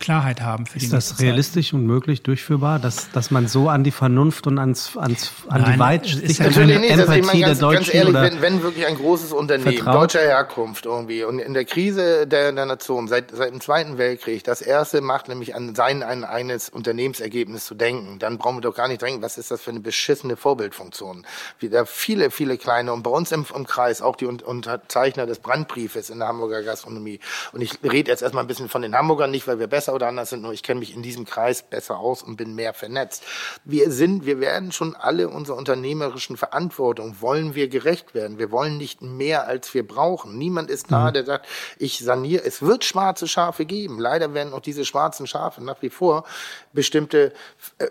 Klarheit 0.03 0.41
haben 0.41 0.65
für 0.65 0.79
die 0.79 0.85
Ist 0.85 0.93
das 0.93 1.21
realistisch 1.21 1.67
Zeit. 1.67 1.75
und 1.75 1.85
möglich 1.85 2.23
durchführbar, 2.23 2.77
dass, 2.77 3.09
dass 3.11 3.31
man 3.31 3.47
so 3.47 3.69
an 3.69 3.85
die 3.85 3.91
Vernunft 3.91 4.47
und 4.47 4.59
ans, 4.59 4.97
ans, 4.97 5.31
an 5.47 5.61
Nein, 5.61 5.73
die 5.73 5.79
Weitsicht 5.79 6.41
natürlich 6.41 6.79
nicht. 6.79 6.91
Also 6.91 7.13
ich 7.13 7.25
meine, 7.25 7.39
ganz, 7.39 7.59
der 7.59 7.67
Deutschen 7.69 7.83
ganz 7.85 7.93
ehrlich, 7.93 8.13
wenn, 8.13 8.41
wenn 8.41 8.63
wirklich 8.63 8.85
ein 8.85 8.97
großes 8.97 9.31
Unternehmen 9.31 9.77
vertraut? 9.77 9.95
deutscher 9.95 10.19
Herkunft 10.19 10.85
irgendwie 10.85 11.23
und 11.23 11.39
in 11.39 11.53
der 11.53 11.63
Krise 11.63 12.27
der, 12.27 12.51
der 12.51 12.65
Nation 12.65 13.07
seit, 13.07 13.31
seit 13.31 13.51
dem 13.51 13.61
Zweiten 13.61 13.97
Weltkrieg 13.97 14.43
das 14.43 14.61
erste 14.61 14.99
macht, 14.99 15.29
nämlich 15.29 15.55
an 15.55 15.73
sein 15.73 16.03
ein, 16.03 16.25
eines 16.25 16.67
Unternehmensergebnis 16.67 17.63
zu 17.63 17.73
denken, 17.73 18.19
dann 18.19 18.37
brauchen 18.37 18.57
wir 18.57 18.61
doch 18.61 18.75
gar 18.75 18.89
nicht 18.89 19.01
denken, 19.01 19.21
was 19.21 19.37
ist 19.37 19.51
das 19.51 19.61
für 19.61 19.71
eine 19.71 19.79
beschissene 19.79 20.35
Vorbildfunktion. 20.35 21.25
Wieder 21.59 21.85
viele, 21.85 22.29
viele 22.29 22.57
kleine 22.57 22.91
und 22.91 23.03
bei 23.03 23.11
uns 23.11 23.31
im, 23.31 23.45
im 23.55 23.65
Kreis 23.65 24.01
auch 24.01 24.17
die 24.17 24.25
Unterzeichner 24.25 25.25
des 25.25 25.39
Brandbriefes 25.39 26.09
in 26.09 26.19
der 26.19 26.27
Hamburger 26.27 26.61
Gastronomie. 26.61 27.21
Und 27.53 27.61
ich 27.61 27.79
rede 27.83 28.11
jetzt 28.11 28.21
erstmal 28.21 28.43
ein 28.43 28.47
bisschen 28.47 28.67
von 28.67 28.81
den 28.81 28.95
Hamburgern 28.95 29.31
nicht, 29.31 29.47
weil 29.47 29.59
wir 29.59 29.67
besser 29.67 29.92
oder 29.93 30.07
anders 30.07 30.29
sind, 30.29 30.41
nur 30.41 30.53
ich 30.53 30.63
kenne 30.63 30.79
mich 30.79 30.95
in 30.95 31.03
diesem 31.03 31.25
Kreis 31.25 31.63
besser 31.63 31.97
aus 31.97 32.23
und 32.23 32.35
bin 32.35 32.55
mehr 32.55 32.73
vernetzt. 32.73 33.23
Wir 33.63 33.91
sind, 33.91 34.25
wir 34.25 34.39
werden 34.39 34.71
schon 34.71 34.95
alle 34.95 35.29
unserer 35.29 35.57
unternehmerischen 35.57 36.37
Verantwortung, 36.37 37.21
wollen 37.21 37.55
wir 37.55 37.67
gerecht 37.67 38.13
werden. 38.13 38.37
Wir 38.37 38.51
wollen 38.51 38.77
nicht 38.77 39.01
mehr, 39.01 39.47
als 39.47 39.73
wir 39.73 39.87
brauchen. 39.87 40.37
Niemand 40.37 40.69
ist 40.69 40.91
da, 40.91 41.09
mhm. 41.09 41.13
der 41.13 41.25
sagt, 41.25 41.47
ich 41.77 41.99
saniere. 41.99 42.43
Es 42.43 42.61
wird 42.61 42.83
schwarze 42.83 43.27
Schafe 43.27 43.65
geben. 43.65 43.99
Leider 43.99 44.33
werden 44.33 44.53
auch 44.53 44.61
diese 44.61 44.85
schwarzen 44.85 45.27
Schafe 45.27 45.63
nach 45.63 45.81
wie 45.81 45.89
vor 45.89 46.25
bestimmte 46.73 47.33
äh, 47.77 47.87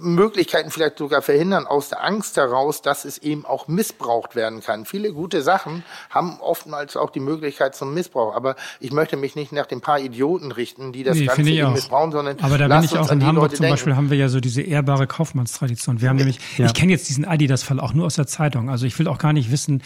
Möglichkeiten 0.00 0.70
vielleicht 0.70 0.98
sogar 0.98 1.22
verhindern, 1.22 1.66
aus 1.66 1.88
der 1.88 2.04
Angst 2.04 2.36
heraus, 2.36 2.82
dass 2.82 3.04
es 3.04 3.18
eben 3.18 3.44
auch 3.44 3.68
missbraucht 3.68 4.36
werden 4.36 4.60
kann. 4.60 4.84
Viele 4.84 5.12
gute 5.12 5.42
Sachen 5.42 5.84
haben 6.10 6.38
oftmals 6.40 6.96
auch 6.96 7.10
die 7.10 7.20
Möglichkeit 7.20 7.74
zum 7.74 7.94
Missbrauch. 7.94 8.34
Aber 8.34 8.56
ich 8.78 8.92
möchte 8.92 9.16
mich 9.16 9.36
nicht 9.36 9.52
nach 9.52 9.66
den 9.66 9.80
paar 9.80 10.00
Idioten 10.00 10.52
richten, 10.52 10.92
die 10.92 11.02
das 11.02 11.16
nee, 11.16 11.26
Ganze 11.26 11.50
eben 11.50 11.72
missbrauchen, 11.72 12.12
sondern 12.12 12.38
Aber 12.40 12.58
da 12.58 12.68
bin 12.68 12.84
ich 12.84 12.96
auch 12.96 13.10
in 13.10 13.24
Hamburg 13.24 13.44
Leute 13.44 13.56
zum 13.56 13.64
denken. 13.64 13.74
Beispiel 13.74 13.96
haben 13.96 14.10
wir 14.10 14.16
ja 14.16 14.28
so 14.28 14.40
diese 14.40 14.62
ehrbare 14.62 15.06
Kaufmannstradition. 15.06 16.00
Wir 16.00 16.08
haben 16.08 16.16
nämlich, 16.16 16.40
ja. 16.58 16.66
ich 16.66 16.74
kenne 16.74 16.92
jetzt 16.92 17.08
diesen 17.08 17.24
Adidas-Fall 17.24 17.80
auch 17.80 17.92
nur 17.92 18.06
aus 18.06 18.16
der 18.16 18.26
Zeitung. 18.26 18.70
Also 18.70 18.86
ich 18.86 18.98
will 18.98 19.08
auch 19.08 19.18
gar 19.18 19.32
nicht 19.32 19.50
wissen, 19.50 19.82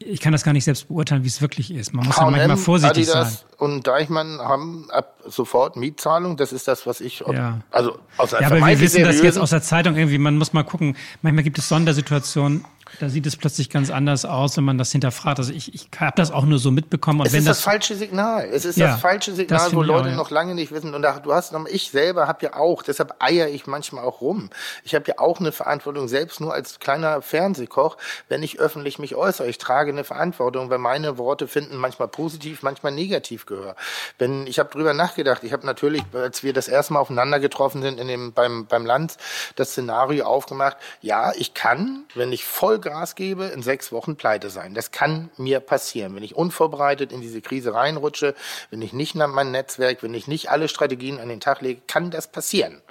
ich 0.00 0.20
kann 0.20 0.32
das 0.32 0.44
gar 0.44 0.52
nicht 0.52 0.64
selbst 0.64 0.88
beurteilen, 0.88 1.24
wie 1.24 1.28
es 1.28 1.40
wirklich 1.40 1.72
ist. 1.72 1.92
Man 1.92 2.06
muss 2.06 2.16
ja 2.16 2.30
manchmal 2.30 2.56
vorsichtig 2.56 3.08
Adidas 3.08 3.40
sein. 3.40 3.48
Und 3.58 3.86
Deichmann 3.86 4.38
haben 4.38 4.88
ab 4.90 5.14
sofort 5.26 5.76
Mietzahlung. 5.76 6.36
Das 6.36 6.52
ist 6.52 6.68
das, 6.68 6.86
was 6.86 7.00
ich, 7.00 7.20
ja. 7.20 7.60
also 7.70 7.98
aus 8.16 8.30
der 8.30 8.42
Ja, 8.42 8.46
aber 8.46 8.64
wir 8.64 8.80
wissen 8.80 9.02
das 9.02 9.20
jetzt 9.20 9.38
aus 9.38 9.50
der 9.50 9.62
Zeitung 9.62 9.96
irgendwie. 9.96 10.18
Man 10.18 10.38
muss 10.38 10.52
mal 10.52 10.62
gucken. 10.62 10.96
Manchmal 11.22 11.42
gibt 11.42 11.58
es 11.58 11.68
Sondersituationen 11.68 12.64
da 13.00 13.08
sieht 13.08 13.26
es 13.26 13.36
plötzlich 13.36 13.70
ganz 13.70 13.90
anders 13.90 14.24
aus, 14.24 14.56
wenn 14.56 14.64
man 14.64 14.78
das 14.78 14.92
hinterfragt. 14.92 15.38
Also 15.38 15.52
ich, 15.52 15.74
ich 15.74 15.88
habe 15.98 16.14
das 16.16 16.30
auch 16.30 16.44
nur 16.44 16.58
so 16.58 16.70
mitbekommen. 16.70 17.20
Und 17.20 17.26
es 17.26 17.32
wenn 17.32 17.40
ist 17.40 17.48
das, 17.48 17.58
das 17.58 17.64
falsche 17.64 17.94
Signal. 17.94 18.48
Es 18.50 18.64
ist 18.64 18.76
ja, 18.76 18.88
das 18.88 19.00
falsche 19.00 19.34
Signal, 19.34 19.58
das 19.58 19.74
wo 19.74 19.82
Leute 19.82 20.08
auch, 20.08 20.10
ja. 20.10 20.16
noch 20.16 20.30
lange 20.30 20.54
nicht 20.54 20.72
wissen. 20.72 20.94
Und 20.94 21.02
da, 21.02 21.18
du 21.18 21.32
hast 21.32 21.52
noch, 21.52 21.66
ich 21.66 21.90
selber 21.90 22.26
habe 22.26 22.44
ja 22.44 22.56
auch, 22.56 22.82
deshalb 22.82 23.14
eier 23.20 23.48
ich 23.48 23.66
manchmal 23.66 24.04
auch 24.04 24.20
rum. 24.20 24.50
Ich 24.84 24.94
habe 24.94 25.04
ja 25.08 25.18
auch 25.18 25.40
eine 25.40 25.52
Verantwortung, 25.52 26.08
selbst 26.08 26.40
nur 26.40 26.52
als 26.52 26.78
kleiner 26.78 27.22
Fernsehkoch, 27.22 27.96
wenn 28.28 28.42
ich 28.42 28.58
öffentlich 28.58 28.98
mich 28.98 29.14
äußere. 29.14 29.48
Ich 29.48 29.58
trage 29.58 29.90
eine 29.90 30.04
Verantwortung, 30.04 30.70
weil 30.70 30.78
meine 30.78 31.18
Worte 31.18 31.48
finden 31.48 31.76
manchmal 31.76 32.08
positiv, 32.08 32.62
manchmal 32.62 32.92
negativ 32.92 33.46
Gehör. 33.46 33.76
Wenn 34.18 34.46
ich 34.46 34.58
habe 34.58 34.70
drüber 34.70 34.94
nachgedacht, 34.94 35.44
ich 35.44 35.52
habe 35.52 35.66
natürlich, 35.66 36.02
als 36.12 36.42
wir 36.42 36.52
das 36.52 36.68
erste 36.68 36.94
Mal 36.94 37.00
aufeinander 37.00 37.40
getroffen 37.40 37.82
sind 37.82 38.00
in 38.00 38.08
dem 38.08 38.32
beim 38.32 38.66
beim 38.66 38.86
Land, 38.86 39.16
das 39.56 39.70
Szenario 39.70 40.24
aufgemacht. 40.24 40.76
Ja, 41.00 41.32
ich 41.36 41.54
kann, 41.54 42.04
wenn 42.14 42.32
ich 42.32 42.44
voll 42.44 42.77
Gas 42.80 43.14
gebe, 43.14 43.46
in 43.46 43.62
sechs 43.62 43.92
Wochen 43.92 44.16
pleite 44.16 44.50
sein. 44.50 44.74
Das 44.74 44.90
kann 44.90 45.30
mir 45.36 45.60
passieren. 45.60 46.14
Wenn 46.14 46.22
ich 46.22 46.36
unvorbereitet 46.36 47.12
in 47.12 47.20
diese 47.20 47.40
Krise 47.40 47.74
reinrutsche, 47.74 48.34
wenn 48.70 48.82
ich 48.82 48.92
nicht 48.92 49.14
nach 49.14 49.28
meinem 49.28 49.52
Netzwerk, 49.52 50.02
wenn 50.02 50.14
ich 50.14 50.28
nicht 50.28 50.50
alle 50.50 50.68
Strategien 50.68 51.20
an 51.20 51.28
den 51.28 51.40
Tag 51.40 51.60
lege, 51.60 51.80
kann 51.86 52.10
das 52.10 52.28
passieren. 52.28 52.82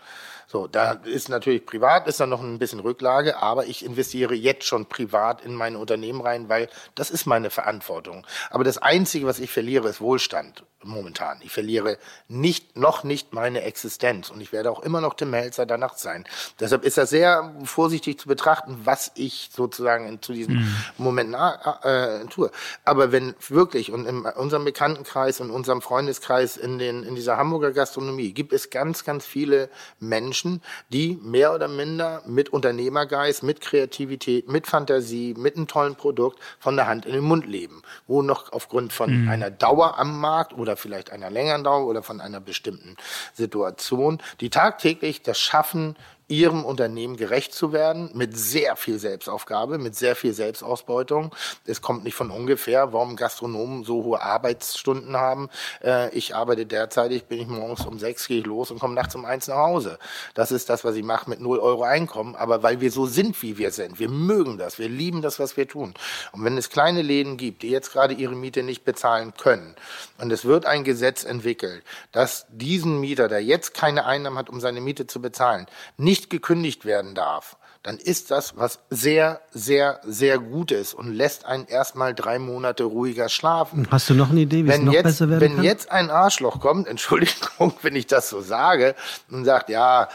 So, 0.49 0.65
da 0.65 0.93
ist 0.93 1.27
natürlich 1.27 1.65
privat, 1.65 2.07
ist 2.07 2.21
da 2.21 2.25
noch 2.25 2.41
ein 2.41 2.57
bisschen 2.57 2.79
Rücklage, 2.79 3.37
aber 3.37 3.65
ich 3.65 3.83
investiere 3.83 4.33
jetzt 4.33 4.63
schon 4.63 4.85
privat 4.85 5.43
in 5.43 5.53
meine 5.53 5.77
Unternehmen 5.77 6.21
rein, 6.21 6.47
weil 6.47 6.69
das 6.95 7.11
ist 7.11 7.25
meine 7.25 7.49
Verantwortung. 7.49 8.25
Aber 8.49 8.63
das 8.63 8.77
Einzige, 8.77 9.25
was 9.25 9.39
ich 9.39 9.51
verliere, 9.51 9.89
ist 9.89 9.99
Wohlstand 9.99 10.63
momentan. 10.83 11.39
Ich 11.41 11.51
verliere 11.51 11.97
nicht, 12.27 12.77
noch 12.77 13.03
nicht 13.03 13.33
meine 13.33 13.61
Existenz 13.63 14.29
und 14.29 14.41
ich 14.41 14.51
werde 14.51 14.71
auch 14.71 14.81
immer 14.81 15.01
noch 15.01 15.15
Tim 15.15 15.31
Melzer 15.31 15.65
danach 15.65 15.97
sein. 15.97 16.25
Deshalb 16.59 16.83
ist 16.83 16.97
das 16.97 17.09
sehr 17.09 17.53
vorsichtig 17.63 18.19
zu 18.19 18.27
betrachten, 18.27 18.81
was 18.83 19.11
ich 19.15 19.49
sozusagen 19.53 20.21
zu 20.21 20.33
diesem 20.33 20.55
mhm. 20.55 20.75
Moment 20.97 21.35
äh, 21.83 22.25
tue. 22.25 22.51
Aber 22.85 23.11
wenn 23.11 23.35
wirklich 23.47 23.91
und 23.91 24.05
in 24.05 24.21
unserem 24.25 24.65
Bekanntenkreis 24.65 25.39
und 25.39 25.49
unserem 25.49 25.81
Freundeskreis 25.81 26.57
in, 26.57 26.77
den, 26.77 27.03
in 27.03 27.15
dieser 27.15 27.37
Hamburger 27.37 27.71
Gastronomie 27.71 28.33
gibt 28.33 28.53
es 28.53 28.69
ganz, 28.69 29.03
ganz 29.03 29.25
viele 29.25 29.69
Menschen, 29.99 30.61
die 30.89 31.19
mehr 31.23 31.53
oder 31.53 31.67
minder 31.67 32.21
mit 32.25 32.49
Unternehmergeist, 32.49 33.43
mit 33.43 33.61
Kreativität, 33.61 34.47
mit 34.47 34.67
Fantasie, 34.67 35.33
mit 35.37 35.55
einem 35.55 35.67
tollen 35.67 35.95
Produkt 35.95 36.39
von 36.59 36.75
der 36.75 36.87
Hand 36.87 37.05
in 37.05 37.13
den 37.13 37.23
Mund 37.23 37.45
leben, 37.45 37.81
wo 38.07 38.21
noch 38.21 38.51
aufgrund 38.51 38.93
von 38.93 39.23
mhm. 39.23 39.29
einer 39.29 39.49
Dauer 39.49 39.97
am 39.97 40.19
Markt 40.19 40.53
oder 40.53 40.66
vielleicht 40.75 41.11
einer 41.11 41.29
längeren 41.29 41.63
Dauer 41.63 41.87
oder 41.87 42.03
von 42.03 42.19
einer 42.19 42.39
bestimmten 42.39 42.97
Situation, 43.33 44.21
die 44.41 44.49
tagtäglich 44.49 45.21
das 45.21 45.39
schaffen, 45.39 45.95
ihrem 46.27 46.65
Unternehmen 46.65 47.15
gerecht 47.15 47.53
zu 47.53 47.71
werden, 47.71 48.09
mit 48.13 48.37
sehr 48.37 48.75
viel 48.75 48.99
Selbstaufgabe, 48.99 49.77
mit 49.77 49.95
sehr 49.95 50.15
viel 50.15 50.33
Selbstausbeutung. 50.33 51.33
Es 51.65 51.81
kommt 51.81 52.03
nicht 52.03 52.15
von 52.15 52.31
ungefähr, 52.31 52.91
warum 52.91 53.15
Gastronomen 53.15 53.85
so 53.85 54.03
hohe 54.03 54.21
Arbeitsstunden 54.21 55.15
haben. 55.15 55.49
Äh, 55.81 56.09
ich 56.15 56.35
arbeite 56.35 56.65
derzeitig, 56.65 57.25
bin 57.25 57.39
ich 57.39 57.47
morgens 57.47 57.85
um 57.85 57.97
sechs, 57.97 58.27
gehe 58.27 58.39
ich 58.39 58.45
los 58.45 58.71
und 58.71 58.79
komme 58.79 58.93
nachts 58.93 59.15
um 59.15 59.23
eins 59.23 59.47
nach 59.47 59.55
Hause. 59.55 59.99
Das 60.33 60.51
ist 60.51 60.69
das, 60.69 60.83
was 60.83 60.95
ich 60.95 61.03
mache 61.03 61.29
mit 61.29 61.39
null 61.39 61.59
Euro 61.59 61.83
Einkommen, 61.83 62.35
aber 62.35 62.61
weil 62.61 62.81
wir 62.81 62.91
so 62.91 63.05
sind, 63.05 63.41
wie 63.41 63.57
wir 63.57 63.71
sind. 63.71 63.99
Wir 63.99 64.09
mögen 64.09 64.57
das, 64.57 64.79
wir 64.79 64.89
lieben 64.89 65.21
das, 65.21 65.39
was 65.39 65.55
wir 65.55 65.67
tun. 65.67 65.93
Und 66.33 66.43
wenn 66.43 66.57
es 66.57 66.69
kleine 66.69 67.01
Läden 67.01 67.37
gibt, 67.37 67.61
die 67.61 67.69
jetzt 67.69 67.93
gerade 67.93 68.13
ihre 68.13 68.35
Miete 68.35 68.63
nicht 68.63 68.83
bezahlen 68.83 69.33
können, 69.37 69.75
und 70.17 70.31
es 70.31 70.45
wird 70.45 70.65
ein 70.65 70.83
Gesetz 70.83 71.23
entwickelt, 71.23 71.83
dass 72.11 72.47
diesen 72.49 72.99
Mieter, 72.99 73.27
der 73.27 73.43
jetzt 73.43 73.73
keine 73.73 74.05
Einnahmen 74.05 74.37
hat, 74.37 74.49
um 74.49 74.59
seine 74.59 74.81
Miete 74.81 75.07
zu 75.07 75.21
bezahlen, 75.21 75.67
nicht 75.95 76.16
nicht 76.17 76.29
gekündigt 76.31 76.85
werden 76.85 77.13
darf, 77.13 77.57
dann 77.83 77.97
ist 77.97 78.31
das 78.31 78.57
was 78.57 78.79
sehr, 78.89 79.39
sehr, 79.51 80.01
sehr 80.03 80.39
Gutes 80.39 80.93
und 80.93 81.13
lässt 81.13 81.45
einen 81.45 81.67
erstmal 81.67 82.15
drei 82.15 82.39
Monate 82.39 82.83
ruhiger 82.83 83.29
schlafen. 83.29 83.87
Hast 83.91 84.09
du 84.09 84.15
noch 84.15 84.31
eine 84.31 84.41
Idee, 84.41 84.65
wie 84.65 84.69
wenn 84.69 84.81
es 84.81 84.85
noch 84.85 84.93
jetzt, 84.93 85.03
besser 85.03 85.29
werden 85.29 85.41
wenn 85.41 85.49
kann? 85.51 85.57
Wenn 85.59 85.63
jetzt 85.63 85.91
ein 85.91 86.09
Arschloch 86.09 86.59
kommt, 86.59 86.87
Entschuldigung, 86.93 87.73
wenn 87.83 87.95
ich 87.95 88.07
das 88.07 88.29
so 88.29 88.41
sage, 88.41 88.95
und 89.29 89.45
sagt, 89.45 89.69
ja, 89.69 90.09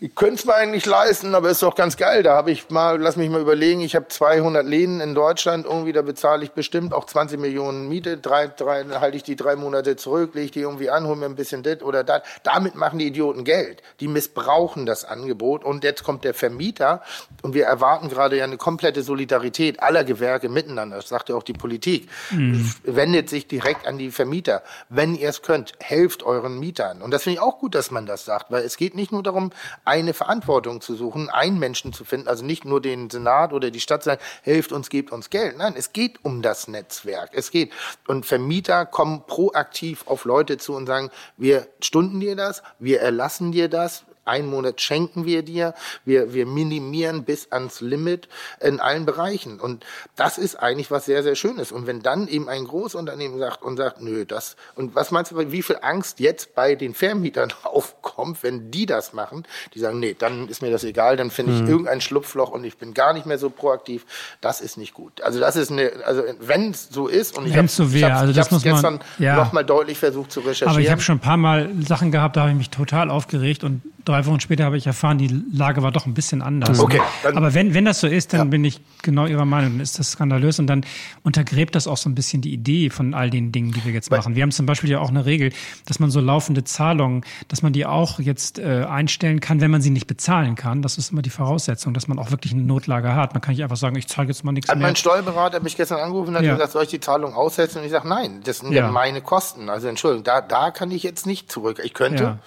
ich 0.00 0.14
könnte 0.14 0.36
es 0.36 0.44
mir 0.44 0.54
eigentlich 0.54 0.86
leisten, 0.86 1.34
aber 1.34 1.50
ist 1.50 1.62
doch 1.62 1.74
ganz 1.74 1.96
geil. 1.96 2.22
Da 2.22 2.36
habe 2.36 2.52
ich 2.52 2.70
mal, 2.70 3.00
lass 3.00 3.16
mich 3.16 3.30
mal 3.30 3.40
überlegen, 3.40 3.80
ich 3.80 3.96
habe 3.96 4.06
200 4.08 4.64
Läden 4.64 5.00
in 5.00 5.14
Deutschland, 5.14 5.66
irgendwie 5.66 5.92
da 5.92 6.02
bezahle 6.02 6.44
ich 6.44 6.52
bestimmt 6.52 6.94
auch 6.94 7.04
20 7.04 7.40
Millionen 7.40 7.88
Miete, 7.88 8.16
drei, 8.16 8.46
drei, 8.46 8.84
halte 8.84 9.16
ich 9.16 9.24
die 9.24 9.34
drei 9.34 9.56
Monate 9.56 9.96
zurück, 9.96 10.34
lege 10.34 10.46
ich 10.46 10.50
die 10.52 10.60
irgendwie 10.60 10.90
an, 10.90 11.06
hole 11.06 11.16
mir 11.16 11.26
ein 11.26 11.34
bisschen 11.34 11.64
das 11.64 11.82
oder 11.82 12.04
das. 12.04 12.22
Damit 12.44 12.76
machen 12.76 12.98
die 12.98 13.08
Idioten 13.08 13.44
Geld. 13.44 13.82
Die 13.98 14.06
missbrauchen 14.06 14.86
das 14.86 15.04
Angebot 15.04 15.64
und 15.64 15.82
jetzt 15.82 16.04
kommt 16.04 16.22
der 16.24 16.34
Vermieter 16.34 17.02
und 17.42 17.54
wir 17.54 17.64
erwarten 17.64 18.08
gerade 18.08 18.36
ja 18.36 18.44
eine 18.44 18.56
komplette 18.56 19.02
Solidarität 19.02 19.82
aller 19.82 20.04
Gewerke 20.04 20.48
miteinander. 20.48 20.96
Das 20.96 21.08
sagt 21.08 21.28
ja 21.28 21.34
auch 21.34 21.42
die 21.42 21.52
Politik. 21.54 22.08
Mhm. 22.30 22.72
Wendet 22.84 23.28
sich 23.28 23.48
direkt 23.48 23.86
an 23.86 23.98
die 23.98 24.12
Vermieter. 24.12 24.62
Wenn 24.88 25.16
ihr 25.16 25.28
es 25.28 25.42
könnt, 25.42 25.72
helft 25.80 26.22
euren 26.22 26.58
Mietern. 26.60 27.02
Und 27.02 27.10
das 27.10 27.24
finde 27.24 27.34
ich 27.34 27.42
auch 27.42 27.58
gut, 27.58 27.74
dass 27.74 27.90
man 27.90 28.06
das 28.06 28.24
sagt, 28.24 28.50
weil 28.50 28.62
es 28.62 28.76
geht 28.76 28.94
nicht 28.94 29.10
nur 29.10 29.24
darum, 29.24 29.50
eine 29.88 30.12
Verantwortung 30.12 30.82
zu 30.82 30.94
suchen, 30.94 31.30
einen 31.30 31.58
Menschen 31.58 31.94
zu 31.94 32.04
finden, 32.04 32.28
also 32.28 32.44
nicht 32.44 32.66
nur 32.66 32.82
den 32.82 33.08
Senat 33.08 33.54
oder 33.54 33.70
die 33.70 33.80
Stadt 33.80 34.02
sagen, 34.04 34.20
helft 34.42 34.70
uns, 34.70 34.90
gebt 34.90 35.10
uns 35.12 35.30
Geld. 35.30 35.56
Nein, 35.56 35.74
es 35.76 35.94
geht 35.94 36.24
um 36.24 36.42
das 36.42 36.68
Netzwerk. 36.68 37.30
Es 37.32 37.50
geht. 37.50 37.72
Und 38.06 38.26
Vermieter 38.26 38.84
kommen 38.84 39.22
proaktiv 39.26 40.06
auf 40.06 40.26
Leute 40.26 40.58
zu 40.58 40.74
und 40.74 40.86
sagen, 40.86 41.10
wir 41.38 41.66
stunden 41.80 42.20
dir 42.20 42.36
das, 42.36 42.62
wir 42.78 43.00
erlassen 43.00 43.50
dir 43.50 43.68
das, 43.68 44.04
einen 44.28 44.48
Monat 44.48 44.80
schenken 44.80 45.24
wir 45.24 45.42
dir. 45.42 45.74
Wir, 46.04 46.32
wir 46.34 46.46
minimieren 46.46 47.24
bis 47.24 47.50
ans 47.50 47.80
Limit 47.80 48.28
in 48.60 48.80
allen 48.80 49.06
Bereichen. 49.06 49.60
Und 49.60 49.84
das 50.16 50.38
ist 50.38 50.56
eigentlich 50.56 50.90
was 50.90 51.06
sehr, 51.06 51.22
sehr 51.22 51.34
Schönes. 51.34 51.72
Und 51.72 51.86
wenn 51.86 52.00
dann 52.00 52.28
eben 52.28 52.48
ein 52.48 52.64
Großunternehmen 52.64 53.38
sagt 53.38 53.62
und 53.62 53.76
sagt, 53.76 54.00
nö, 54.00 54.24
das, 54.24 54.56
und 54.74 54.94
was 54.94 55.10
meinst 55.10 55.32
du, 55.32 55.50
wie 55.50 55.62
viel 55.62 55.78
Angst 55.82 56.20
jetzt 56.20 56.54
bei 56.54 56.74
den 56.74 56.94
Vermietern 56.94 57.52
aufkommt, 57.64 58.42
wenn 58.42 58.70
die 58.70 58.86
das 58.86 59.12
machen? 59.12 59.44
Die 59.74 59.78
sagen, 59.78 59.98
nee, 59.98 60.14
dann 60.18 60.48
ist 60.48 60.62
mir 60.62 60.70
das 60.70 60.84
egal, 60.84 61.16
dann 61.16 61.30
finde 61.30 61.54
ich 61.54 61.62
mhm. 61.62 61.68
irgendein 61.68 62.00
Schlupfloch 62.00 62.50
und 62.50 62.64
ich 62.64 62.76
bin 62.76 62.94
gar 62.94 63.12
nicht 63.12 63.26
mehr 63.26 63.38
so 63.38 63.50
proaktiv. 63.50 64.04
Das 64.40 64.60
ist 64.60 64.76
nicht 64.76 64.94
gut. 64.94 65.20
Also 65.22 65.40
das 65.40 65.56
ist 65.56 65.70
eine, 65.70 65.92
also 66.04 66.22
wenn 66.40 66.70
es 66.70 66.88
so 66.88 67.06
ist 67.06 67.36
und 67.36 67.46
ich 67.46 67.56
habe 67.56 67.68
so 67.68 67.84
ich 67.84 68.02
habe 68.02 68.14
also 68.14 68.32
das 68.32 68.50
muss 68.50 68.62
gestern 68.62 69.00
ja. 69.18 69.36
nochmal 69.36 69.64
deutlich 69.64 69.98
versucht 69.98 70.32
zu 70.32 70.40
recherchieren. 70.40 70.72
Aber 70.72 70.80
ich 70.80 70.90
habe 70.90 71.00
schon 71.00 71.16
ein 71.16 71.20
paar 71.20 71.36
Mal 71.36 71.70
Sachen 71.86 72.10
gehabt, 72.10 72.36
da 72.36 72.42
habe 72.42 72.50
ich 72.50 72.56
mich 72.56 72.70
total 72.70 73.10
aufgeregt 73.10 73.64
und 73.64 73.82
drei 74.08 74.26
Wochen 74.26 74.40
später 74.40 74.64
habe 74.64 74.76
ich 74.76 74.86
erfahren, 74.86 75.18
die 75.18 75.28
Lage 75.52 75.82
war 75.82 75.92
doch 75.92 76.06
ein 76.06 76.14
bisschen 76.14 76.42
anders. 76.42 76.80
Okay, 76.80 77.00
Aber 77.24 77.54
wenn, 77.54 77.74
wenn 77.74 77.84
das 77.84 78.00
so 78.00 78.06
ist, 78.06 78.32
dann 78.32 78.40
ja. 78.40 78.44
bin 78.44 78.64
ich 78.64 78.80
genau 79.02 79.26
Ihrer 79.26 79.44
Meinung, 79.44 79.72
dann 79.72 79.80
ist 79.80 79.98
das 79.98 80.12
skandalös 80.12 80.58
und 80.58 80.66
dann 80.66 80.84
untergräbt 81.22 81.74
das 81.74 81.86
auch 81.86 81.96
so 81.96 82.08
ein 82.08 82.14
bisschen 82.14 82.40
die 82.40 82.52
Idee 82.52 82.90
von 82.90 83.14
all 83.14 83.30
den 83.30 83.52
Dingen, 83.52 83.72
die 83.72 83.84
wir 83.84 83.92
jetzt 83.92 84.10
machen. 84.10 84.34
Wir 84.34 84.42
haben 84.42 84.50
zum 84.50 84.66
Beispiel 84.66 84.90
ja 84.90 85.00
auch 85.00 85.10
eine 85.10 85.26
Regel, 85.26 85.52
dass 85.86 86.00
man 86.00 86.10
so 86.10 86.20
laufende 86.20 86.64
Zahlungen, 86.64 87.24
dass 87.48 87.62
man 87.62 87.72
die 87.72 87.86
auch 87.86 88.18
jetzt 88.20 88.58
äh, 88.58 88.84
einstellen 88.88 89.40
kann, 89.40 89.60
wenn 89.60 89.70
man 89.70 89.82
sie 89.82 89.90
nicht 89.90 90.06
bezahlen 90.06 90.54
kann. 90.54 90.82
Das 90.82 90.98
ist 90.98 91.12
immer 91.12 91.22
die 91.22 91.30
Voraussetzung, 91.30 91.94
dass 91.94 92.08
man 92.08 92.18
auch 92.18 92.30
wirklich 92.30 92.52
eine 92.52 92.62
Notlage 92.62 93.14
hat. 93.14 93.34
Man 93.34 93.40
kann 93.40 93.54
nicht 93.54 93.62
einfach 93.62 93.76
sagen, 93.76 93.96
ich 93.96 94.08
zahle 94.08 94.28
jetzt 94.28 94.44
mal 94.44 94.52
nichts 94.52 94.70
hat 94.70 94.78
mehr. 94.78 94.86
Mein 94.86 94.96
Steuerberater 94.96 95.56
hat 95.56 95.62
mich 95.62 95.76
gestern 95.76 96.00
angerufen 96.00 96.30
und 96.30 96.36
hat 96.36 96.44
ja. 96.44 96.54
gesagt, 96.54 96.72
soll 96.72 96.84
ich 96.84 96.90
die 96.90 97.00
Zahlung 97.00 97.34
aussetzen? 97.34 97.78
Und 97.78 97.84
ich 97.84 97.90
sage, 97.90 98.08
nein, 98.08 98.40
das 98.44 98.58
sind 98.58 98.72
ja, 98.72 98.86
ja 98.86 98.90
meine 98.90 99.20
Kosten. 99.20 99.68
Also 99.68 99.88
Entschuldigung, 99.88 100.24
da, 100.24 100.40
da 100.40 100.70
kann 100.70 100.90
ich 100.90 101.02
jetzt 101.02 101.26
nicht 101.26 101.52
zurück. 101.52 101.80
Ich 101.82 101.94
könnte. 101.94 102.38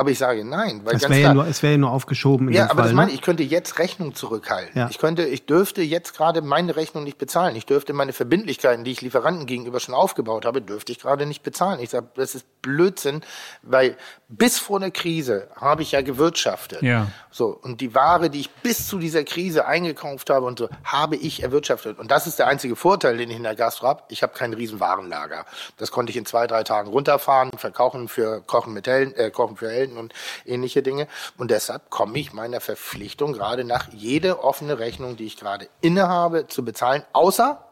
Aber 0.00 0.10
ich 0.10 0.16
sage 0.16 0.46
nein, 0.46 0.80
weil 0.84 0.96
es 0.96 1.02
wäre 1.02 1.20
ja 1.20 1.34
nur, 1.34 1.46
es 1.46 1.62
wäre 1.62 1.72
ja 1.72 1.78
nur 1.78 1.90
aufgeschoben. 1.90 2.48
In 2.48 2.54
ja, 2.54 2.70
aber 2.70 2.76
Fall, 2.76 2.84
das 2.84 2.92
meine 2.94 3.08
ne? 3.08 3.12
ich, 3.12 3.16
ich 3.16 3.22
könnte 3.22 3.42
jetzt 3.42 3.78
Rechnung 3.78 4.14
zurückhalten. 4.14 4.72
Ja. 4.74 4.88
Ich 4.88 4.96
könnte, 4.96 5.26
ich 5.26 5.44
dürfte 5.44 5.82
jetzt 5.82 6.16
gerade 6.16 6.40
meine 6.40 6.74
Rechnung 6.74 7.04
nicht 7.04 7.18
bezahlen. 7.18 7.54
Ich 7.54 7.66
dürfte 7.66 7.92
meine 7.92 8.14
Verbindlichkeiten, 8.14 8.82
die 8.82 8.92
ich 8.92 9.02
Lieferanten 9.02 9.44
gegenüber 9.44 9.78
schon 9.78 9.94
aufgebaut 9.94 10.46
habe, 10.46 10.62
dürfte 10.62 10.90
ich 10.90 11.00
gerade 11.00 11.26
nicht 11.26 11.42
bezahlen. 11.42 11.80
Ich 11.80 11.90
sage, 11.90 12.06
das 12.14 12.34
ist 12.34 12.46
Blödsinn, 12.62 13.20
weil 13.60 13.94
bis 14.30 14.58
vor 14.58 14.80
der 14.80 14.90
Krise 14.90 15.48
habe 15.56 15.82
ich 15.82 15.92
ja 15.92 16.02
gewirtschaftet. 16.02 16.82
Ja. 16.82 17.08
So 17.30 17.46
und 17.48 17.80
die 17.80 17.94
Ware, 17.94 18.30
die 18.30 18.40
ich 18.40 18.50
bis 18.50 18.86
zu 18.86 18.98
dieser 18.98 19.24
Krise 19.24 19.66
eingekauft 19.66 20.30
habe 20.30 20.46
und 20.46 20.58
so, 20.58 20.68
habe 20.84 21.16
ich 21.16 21.42
erwirtschaftet. 21.42 21.98
Und 21.98 22.10
das 22.10 22.26
ist 22.26 22.38
der 22.38 22.46
einzige 22.46 22.76
Vorteil, 22.76 23.16
den 23.16 23.30
ich 23.30 23.36
in 23.36 23.42
der 23.42 23.56
Gastro 23.56 23.88
habe. 23.88 24.02
Ich 24.08 24.22
habe 24.22 24.32
kein 24.34 24.52
riesen 24.52 24.80
Warenlager. 24.80 25.46
Das 25.76 25.90
konnte 25.90 26.10
ich 26.10 26.16
in 26.16 26.26
zwei, 26.26 26.46
drei 26.46 26.62
Tagen 26.62 26.90
runterfahren, 26.90 27.50
verkaufen 27.56 28.08
für 28.08 28.40
Kochen 28.40 28.72
mit 28.72 28.86
Hellen, 28.86 29.14
äh, 29.16 29.30
Kochen 29.30 29.56
für 29.56 29.70
abbilden 29.70 29.96
und 29.96 30.12
ähnliche 30.44 30.82
Dinge. 30.82 31.06
Und 31.38 31.50
deshalb 31.50 31.90
komme 31.90 32.18
ich 32.18 32.32
meiner 32.32 32.60
Verpflichtung 32.60 33.32
gerade 33.32 33.64
nach, 33.64 33.88
jede 33.92 34.42
offene 34.42 34.78
Rechnung, 34.78 35.16
die 35.16 35.26
ich 35.26 35.36
gerade 35.36 35.68
innehabe, 35.80 36.46
zu 36.46 36.64
bezahlen, 36.64 37.02
außer 37.12 37.64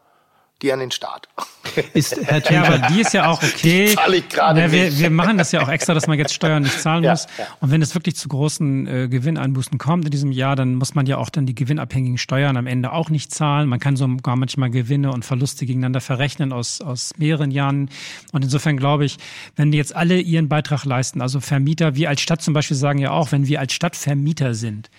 die 0.61 0.73
an 0.73 0.79
den 0.79 0.91
Staat. 0.91 1.27
Ist, 1.93 2.17
Herr 2.25 2.41
ja, 2.51 2.63
aber 2.63 2.87
die 2.89 3.01
ist 3.01 3.13
ja 3.13 3.29
auch 3.29 3.41
okay. 3.41 3.95
Ich 4.13 4.29
gerade 4.29 4.61
ja, 4.61 4.71
wir, 4.71 4.97
wir 4.97 5.09
machen 5.09 5.37
das 5.37 5.51
ja 5.51 5.61
auch 5.61 5.69
extra, 5.69 5.93
dass 5.93 6.07
man 6.07 6.17
jetzt 6.17 6.33
Steuern 6.33 6.63
nicht 6.63 6.79
zahlen 6.79 7.03
muss. 7.09 7.27
Ja, 7.37 7.43
ja. 7.43 7.47
Und 7.61 7.71
wenn 7.71 7.81
es 7.81 7.93
wirklich 7.93 8.15
zu 8.15 8.27
großen 8.27 8.87
äh, 8.87 9.07
Gewinneinbußen 9.07 9.77
kommt 9.77 10.05
in 10.05 10.11
diesem 10.11 10.31
Jahr, 10.31 10.55
dann 10.55 10.75
muss 10.75 10.95
man 10.95 11.05
ja 11.05 11.17
auch 11.17 11.29
dann 11.29 11.45
die 11.45 11.55
gewinnabhängigen 11.55 12.17
Steuern 12.17 12.57
am 12.57 12.67
Ende 12.67 12.91
auch 12.91 13.09
nicht 13.09 13.33
zahlen. 13.33 13.69
Man 13.69 13.79
kann 13.79 13.95
sogar 13.95 14.35
manchmal 14.35 14.71
Gewinne 14.71 15.11
und 15.11 15.25
Verluste 15.25 15.65
gegeneinander 15.65 16.01
verrechnen 16.01 16.51
aus, 16.51 16.81
aus 16.81 17.13
mehreren 17.17 17.51
Jahren. 17.51 17.89
Und 18.33 18.43
insofern 18.43 18.75
glaube 18.75 19.05
ich, 19.05 19.17
wenn 19.55 19.71
jetzt 19.71 19.95
alle 19.95 20.19
ihren 20.19 20.49
Beitrag 20.49 20.85
leisten, 20.85 21.21
also 21.21 21.39
Vermieter, 21.39 21.95
wir 21.95 22.09
als 22.09 22.21
Stadt 22.21 22.41
zum 22.41 22.53
Beispiel 22.53 22.77
sagen 22.77 22.99
ja 22.99 23.11
auch, 23.11 23.31
wenn 23.31 23.47
wir 23.47 23.59
als 23.59 23.73
Stadt 23.73 23.95
Vermieter 23.95 24.53
sind, 24.55 24.89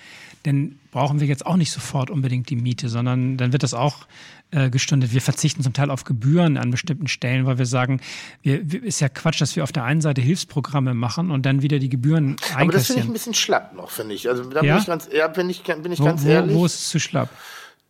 dann 0.45 0.79
brauchen 0.91 1.21
wir 1.21 1.27
jetzt 1.27 1.45
auch 1.45 1.57
nicht 1.57 1.71
sofort 1.71 2.11
unbedingt 2.11 2.49
die 2.49 2.57
Miete, 2.57 2.89
sondern 2.89 3.37
dann 3.37 3.53
wird 3.53 3.63
das 3.63 3.75
auch 3.75 4.07
äh, 4.51 4.71
gestundet. 4.71 5.13
Wir 5.13 5.21
verzichten 5.21 5.63
zum 5.63 5.73
Teil 5.73 5.91
auf 5.91 6.05
Gebühren 6.05 6.57
an 6.57 6.71
bestimmten 6.71 7.07
Stellen, 7.07 7.47
weil 7.47 7.59
wir 7.59 7.67
sagen, 7.67 8.01
wir, 8.43 8.83
ist 8.83 9.01
ja 9.01 9.09
Quatsch, 9.09 9.41
dass 9.41 9.57
wir 9.57 9.63
auf 9.63 9.73
der 9.73 9.85
einen 9.85 10.01
Seite 10.01 10.21
Hilfsprogramme 10.21 10.95
machen 10.95 11.31
und 11.31 11.47
dann 11.47 11.63
wieder 11.63 11.79
die 11.79 11.89
Gebühren 11.89 12.31
einkassieren. 12.31 12.63
Aber 12.63 12.73
das 12.73 12.87
finde 12.87 13.03
ich 13.03 13.07
ein 13.09 13.13
bisschen 13.13 13.35
schlapp 13.35 13.75
noch, 13.75 13.91
finde 13.91 14.15
ich. 14.15 14.29
Also 14.29 14.45
da 14.45 14.63
ja? 14.63 14.75
bin 14.75 14.81
ich 14.83 14.87
ganz, 14.87 15.09
ja, 15.13 15.29
bin 15.29 15.51
ich, 15.51 15.63
bin 15.63 15.93
ich 15.93 16.01
wo, 16.01 16.05
ganz 16.05 16.25
ehrlich. 16.25 16.57
Wo 16.57 16.67
ist 16.67 16.75
es 16.75 16.89
zu 16.89 16.99
schlapp? 16.99 17.29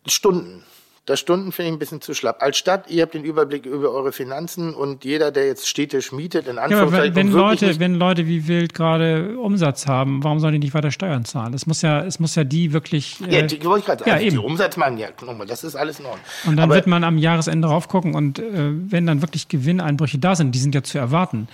Stunden. 0.05 0.63
Das 1.05 1.19
Stunden 1.19 1.51
finde 1.51 1.69
ich 1.69 1.75
ein 1.75 1.79
bisschen 1.79 1.99
zu 1.99 2.13
schlapp. 2.13 2.43
Als 2.43 2.57
Stadt, 2.57 2.89
ihr 2.89 3.01
habt 3.01 3.15
den 3.15 3.23
Überblick 3.23 3.65
über 3.65 3.91
eure 3.91 4.11
Finanzen 4.11 4.75
und 4.75 5.03
jeder, 5.03 5.31
der 5.31 5.47
jetzt 5.47 5.67
städtisch 5.67 6.11
mietet, 6.11 6.47
in 6.47 6.59
Anführungszeichen. 6.59 7.05
Ja, 7.05 7.15
wenn, 7.15 7.27
wenn 7.27 7.33
Leute, 7.33 7.79
wenn 7.79 7.95
Leute 7.95 8.27
wie 8.27 8.47
wild 8.47 8.75
gerade 8.75 9.39
Umsatz 9.39 9.87
haben, 9.87 10.23
warum 10.23 10.39
sollen 10.39 10.53
die 10.53 10.59
nicht 10.59 10.75
weiter 10.75 10.91
Steuern 10.91 11.25
zahlen? 11.25 11.55
Es 11.55 11.65
muss 11.65 11.81
ja, 11.81 12.05
es 12.05 12.19
muss 12.19 12.35
ja 12.35 12.43
die 12.43 12.71
wirklich. 12.71 13.19
Äh, 13.21 13.35
ja, 13.35 13.41
die 13.41 13.63
wollte 13.65 13.79
ich 13.79 13.85
gerade 13.85 13.99
sagen. 13.99 14.09
Ja, 14.09 14.15
also 14.15 14.27
eben. 14.27 14.35
Die 14.37 14.45
Umsatz 14.45 14.77
machen, 14.77 14.97
ja, 14.99 15.07
nochmal, 15.25 15.47
das 15.47 15.63
ist 15.63 15.75
alles 15.75 15.99
in 15.99 16.05
Ordnung. 16.05 16.23
Und 16.45 16.57
dann 16.57 16.65
Aber 16.65 16.75
wird 16.75 16.85
man 16.85 17.03
am 17.03 17.17
Jahresende 17.17 17.67
raufgucken 17.67 18.13
und 18.13 18.37
äh, 18.37 18.43
wenn 18.53 19.07
dann 19.07 19.21
wirklich 19.21 19.47
Gewinneinbrüche 19.47 20.19
da 20.19 20.35
sind, 20.35 20.53
die 20.53 20.59
sind 20.59 20.75
ja 20.75 20.83
zu 20.83 20.99
erwarten 20.99 21.47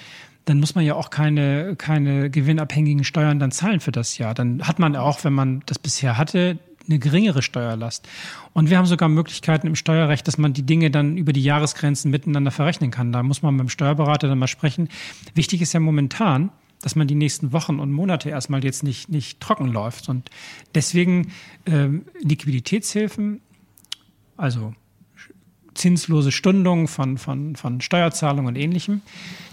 dann 0.47 0.61
muss 0.61 0.75
man 0.75 0.85
ja 0.85 0.95
auch 0.95 1.09
keine, 1.09 1.75
keine 1.75 2.29
gewinnabhängigen 2.29 3.03
Steuern 3.03 3.37
dann 3.37 3.51
zahlen 3.51 3.81
für 3.81 3.91
das 3.91 4.17
Jahr. 4.17 4.33
Dann 4.33 4.65
hat 4.65 4.79
man 4.79 4.95
auch, 4.95 5.25
wenn 5.25 5.33
man 5.33 5.61
das 5.65 5.77
bisher 5.77 6.17
hatte, 6.17 6.57
eine 6.89 6.99
geringere 6.99 7.41
Steuerlast. 7.41 8.07
Und 8.53 8.69
wir 8.69 8.77
haben 8.77 8.85
sogar 8.85 9.09
Möglichkeiten 9.09 9.67
im 9.67 9.75
Steuerrecht, 9.75 10.27
dass 10.27 10.37
man 10.37 10.53
die 10.53 10.63
Dinge 10.63 10.91
dann 10.91 11.17
über 11.17 11.33
die 11.33 11.43
Jahresgrenzen 11.43 12.11
miteinander 12.11 12.51
verrechnen 12.51 12.91
kann. 12.91 13.11
Da 13.11 13.23
muss 13.23 13.41
man 13.41 13.55
mit 13.55 13.61
dem 13.61 13.69
Steuerberater 13.69 14.27
dann 14.27 14.39
mal 14.39 14.47
sprechen. 14.47 14.89
Wichtig 15.33 15.61
ist 15.61 15.73
ja 15.73 15.79
momentan, 15.79 16.51
dass 16.81 16.95
man 16.95 17.07
die 17.07 17.15
nächsten 17.15 17.53
Wochen 17.53 17.79
und 17.79 17.91
Monate 17.91 18.29
erstmal 18.29 18.63
jetzt 18.63 18.83
nicht, 18.83 19.09
nicht 19.09 19.39
trocken 19.39 19.67
läuft. 19.67 20.09
Und 20.09 20.29
deswegen 20.75 21.31
ähm, 21.65 22.05
Liquiditätshilfen, 22.21 23.41
also 24.35 24.73
zinslose 25.77 26.31
Stundung 26.31 26.87
von, 26.87 27.17
von, 27.17 27.55
von 27.55 27.81
Steuerzahlungen 27.81 28.47
und 28.47 28.55
ähnlichem. 28.55 29.01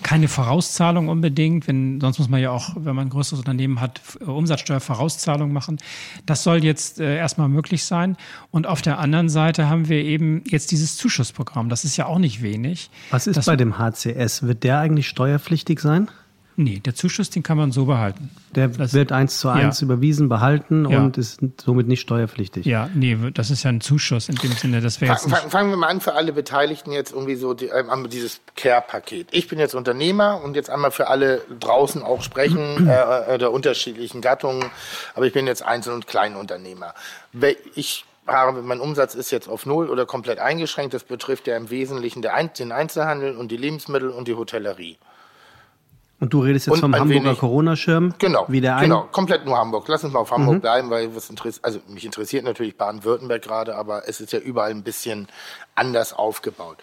Keine 0.03 0.29
Vorauszahlung 0.29 1.09
unbedingt, 1.09 1.68
wenn, 1.68 2.01
sonst 2.01 2.18
muss 2.18 2.29
man 2.29 2.41
ja 2.41 2.51
auch, 2.51 2.75
wenn 2.77 2.97
man 2.97 3.07
ein 3.07 3.11
größeres 3.11 3.39
Unternehmen 3.41 3.81
hat, 3.81 4.01
Umsatzsteuervorauszahlung 4.25 5.53
machen. 5.53 5.79
Das 6.27 6.43
soll 6.43 6.64
jetzt 6.64 7.01
äh, 7.01 7.16
erstmal 7.16 7.49
möglich 7.49 7.85
sein. 7.85 8.16
Und 8.51 8.66
auf 8.66 8.83
der 8.83 8.99
anderen 8.99 9.29
Seite 9.29 9.68
haben 9.68 9.89
wir 9.89 10.03
eben 10.03 10.43
jetzt 10.47 10.70
dieses 10.70 10.97
Zuschussprogramm. 10.97 11.68
Das 11.68 11.85
ist 11.85 11.97
ja 11.97 12.07
auch 12.07 12.18
nicht 12.18 12.43
wenig. 12.43 12.91
Was 13.11 13.27
ist 13.27 13.37
das, 13.37 13.47
bei 13.47 13.57
dem 13.57 13.79
HCS? 13.79 14.43
Wird 14.43 14.64
der 14.64 14.79
eigentlich 14.79 15.09
steuerpflichtig 15.09 15.81
sein? 15.81 16.09
Nee, 16.57 16.79
der 16.79 16.95
Zuschuss, 16.95 17.31
den 17.31 17.43
kann 17.43 17.57
man 17.57 17.73
so 17.73 17.87
behalten. 17.87 18.31
Der 18.55 18.69
das, 18.69 18.93
wird 18.95 19.11
eins 19.11 19.41
zu 19.41 19.49
eins 19.49 19.81
ja. 19.81 19.87
überwiesen, 19.87 20.29
behalten 20.29 20.89
ja. 20.89 20.99
und 20.99 21.19
ist 21.19 21.41
somit 21.61 21.89
nicht 21.89 22.01
steuerpflichtig. 22.01 22.65
Ja, 22.65 22.89
nee, 22.95 23.19
das 23.35 23.51
ist 23.51 23.65
ja 23.65 23.71
ein 23.71 23.81
Zuschuss 23.81 24.29
in 24.29 24.37
dem 24.37 24.53
Sinne, 24.53 24.81
dass 24.81 25.01
wir 25.01 25.09
jetzt. 25.09 25.29
Fangen, 25.29 25.51
fangen 25.51 25.71
wir 25.71 25.77
mal 25.77 25.89
an 25.89 26.01
für 26.01 26.15
alle 26.15 26.33
Beteiligten 26.33 26.93
jetzt 26.93 27.13
irgendwie 27.13 27.35
so 27.35 27.55
die, 27.55 27.67
ähm, 27.67 28.09
dieses 28.09 28.41
Care-Paket. 28.55 29.29
Ich 29.33 29.49
bin 29.49 29.59
jetzt 29.59 29.75
Unternehmer 29.75 30.41
und 30.45 30.55
jetzt 30.55 30.71
einmal 30.71 30.93
für 30.93 31.09
alle 31.09 31.41
draußen 31.59 32.03
auch 32.03 32.23
sprechen, 32.23 32.87
äh, 32.89 33.35
äh, 33.35 33.39
der 33.39 33.51
unterschiedlichen 33.51 34.21
Gattungen, 34.21 34.71
aber 35.15 35.27
ich 35.27 35.33
bin 35.33 35.49
jetzt 35.49 35.65
Einzel- 35.65 35.95
und 35.95 36.07
Kleinunternehmer. 36.07 36.95
Ich 37.75 38.05
habe, 38.27 38.63
mein 38.63 38.81
Umsatz 38.81 39.15
ist 39.15 39.31
jetzt 39.33 39.49
auf 39.49 39.67
Null 39.67 39.91
oder 39.91 40.07
komplett 40.07 40.39
eingeschränkt. 40.39 40.95
Das 40.95 41.05
betrifft 41.05 41.47
ja 41.47 41.57
im 41.57 41.71
Wesentlichen 41.71 42.23
den 42.23 42.73
Einzelhandel 42.73 43.37
und 43.37 43.51
die 43.51 43.57
Lebensmittel 43.57 44.11
und 44.11 44.29
die 44.29 44.35
Hotellerie. 44.35 44.97
Und 46.21 46.33
du 46.33 46.41
redest 46.41 46.67
jetzt 46.67 46.81
vom 46.81 46.95
Hamburger 46.95 47.35
Corona-Schirm? 47.35 48.15
Genau, 48.19 48.45
wie 48.49 48.61
der 48.61 48.79
genau, 48.81 49.09
komplett 49.11 49.45
nur 49.45 49.59
Hamburg. 49.59 49.87
Lass 49.89 50.05
uns 50.05 50.12
mal 50.12 50.21
auf 50.21 50.31
Hamburg 50.31 50.57
mhm. 50.57 50.61
bleiben, 50.61 50.91
weil 50.91 51.15
was 51.15 51.29
interessiert, 51.29 51.65
also 51.65 51.81
mich 51.89 52.05
interessiert 52.05 52.45
natürlich 52.45 52.77
Baden-Württemberg 52.77 53.43
gerade, 53.43 53.75
aber 53.77 54.09
es 54.09 54.21
ist 54.21 54.33
ja 54.33 54.39
überall 54.39 54.71
ein 54.71 54.83
bisschen 54.83 55.29
anders 55.75 56.12
aufgebaut. 56.12 56.79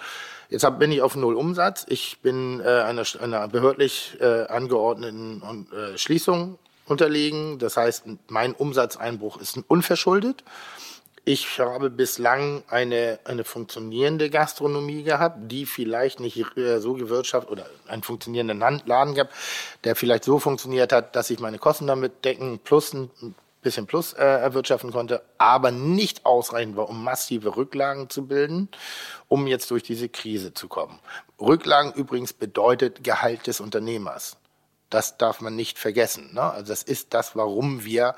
Jetzt 0.50 0.66
hab, 0.66 0.80
bin 0.80 0.92
ich 0.92 1.02
auf 1.02 1.16
Null 1.16 1.36
Umsatz. 1.36 1.86
Ich 1.88 2.20
bin 2.22 2.60
äh, 2.60 2.68
einer, 2.68 3.04
einer 3.22 3.48
behördlich 3.48 4.18
äh, 4.20 4.48
angeordneten 4.48 5.42
äh, 5.72 5.98
Schließung 5.98 6.60
unterlegen. 6.86 7.58
Das 7.58 7.78
heißt, 7.78 8.04
mein 8.28 8.54
Umsatzeinbruch 8.54 9.40
ist 9.40 9.58
unverschuldet. 9.70 10.44
Ich 11.24 11.60
habe 11.60 11.92
bislang 11.92 12.64
eine, 12.68 13.20
eine 13.26 13.44
funktionierende 13.44 14.32
Gastronomie 14.32 15.04
gehabt, 15.04 15.38
die 15.52 15.68
vielleicht 15.68 16.20
nicht 16.20 16.58
äh, 16.58 16.80
so 16.80 16.94
gewirtschaftet 16.94 17.52
oder 17.52 17.68
einen 17.88 18.02
funktionierenden 18.02 18.60
Laden 18.60 19.14
gehabt, 19.14 19.34
der 19.84 19.96
vielleicht 19.96 20.24
so 20.24 20.40
funktioniert 20.40 20.92
hat, 20.92 21.16
dass 21.16 21.30
ich 21.30 21.40
meine 21.40 21.60
Kosten 21.60 21.86
damit 21.86 22.26
decken 22.26 22.58
plus 22.58 22.94
ein 22.94 23.36
bisschen 23.62 23.86
plus 23.86 24.14
äh, 24.14 24.24
erwirtschaften 24.24 24.92
konnte, 24.92 25.22
aber 25.38 25.70
nicht 25.70 26.26
ausreichend 26.26 26.76
war, 26.76 26.90
um 26.90 27.04
massive 27.04 27.56
Rücklagen 27.56 28.10
zu 28.10 28.26
bilden, 28.26 28.70
um 29.28 29.46
jetzt 29.46 29.70
durch 29.70 29.84
diese 29.84 30.10
Krise 30.10 30.56
zu 30.56 30.68
kommen. 30.68 31.00
Rücklagen 31.40 31.94
übrigens 31.94 32.34
bedeutet 32.34 33.04
Gehalt 33.04 33.46
des 33.46 33.60
Unternehmers. 33.60 34.38
Das 34.90 35.18
darf 35.18 35.40
man 35.40 35.56
nicht 35.56 35.78
vergessen. 35.78 36.34
Ne? 36.34 36.42
Also 36.42 36.70
das 36.70 36.82
ist 36.82 37.14
das, 37.14 37.36
warum 37.36 37.86
wir 37.86 38.16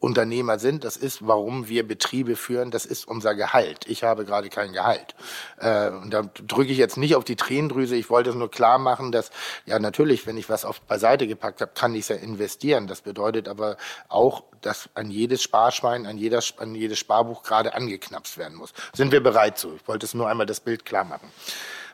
Unternehmer 0.00 0.58
sind. 0.58 0.84
Das 0.84 0.96
ist, 0.96 1.26
warum 1.26 1.68
wir 1.68 1.86
Betriebe 1.86 2.36
führen. 2.36 2.70
Das 2.70 2.86
ist 2.86 3.08
unser 3.08 3.34
Gehalt. 3.34 3.86
Ich 3.88 4.04
habe 4.04 4.24
gerade 4.24 4.48
kein 4.48 4.72
Gehalt. 4.72 5.14
Äh, 5.58 5.90
und 5.90 6.10
da 6.10 6.22
drücke 6.22 6.70
ich 6.70 6.78
jetzt 6.78 6.96
nicht 6.96 7.16
auf 7.16 7.24
die 7.24 7.34
Tränendrüse. 7.34 7.96
Ich 7.96 8.08
wollte 8.08 8.30
es 8.30 8.36
nur 8.36 8.50
klar 8.50 8.78
machen, 8.78 9.10
dass, 9.10 9.30
ja, 9.66 9.78
natürlich, 9.78 10.26
wenn 10.26 10.36
ich 10.36 10.48
was 10.48 10.64
auf 10.64 10.80
beiseite 10.82 11.26
gepackt 11.26 11.60
habe, 11.60 11.72
kann 11.74 11.94
ich 11.94 12.02
es 12.02 12.08
ja 12.08 12.16
investieren. 12.16 12.86
Das 12.86 13.00
bedeutet 13.00 13.48
aber 13.48 13.76
auch, 14.08 14.44
dass 14.60 14.88
an 14.94 15.10
jedes 15.10 15.42
Sparschwein, 15.42 16.06
an, 16.06 16.16
jeder, 16.16 16.40
an 16.58 16.74
jedes 16.74 16.98
Sparbuch 16.98 17.42
gerade 17.42 17.74
angeknapst 17.74 18.38
werden 18.38 18.56
muss. 18.56 18.72
Sind 18.92 19.10
wir 19.10 19.22
bereit 19.22 19.58
zu? 19.58 19.74
Ich 19.74 19.88
wollte 19.88 20.06
es 20.06 20.14
nur 20.14 20.28
einmal 20.28 20.46
das 20.46 20.60
Bild 20.60 20.84
klar 20.84 21.04
machen. 21.04 21.30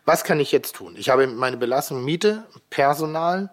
Was 0.05 0.25
kann 0.25 0.41
ich 0.41 0.53
jetzt 0.53 0.77
tun? 0.77 0.95
Ich 0.99 1.09
habe 1.09 1.27
meine 1.27 1.57
Belastung 1.57 2.05
Miete, 2.05 2.45
Personal, 2.69 3.49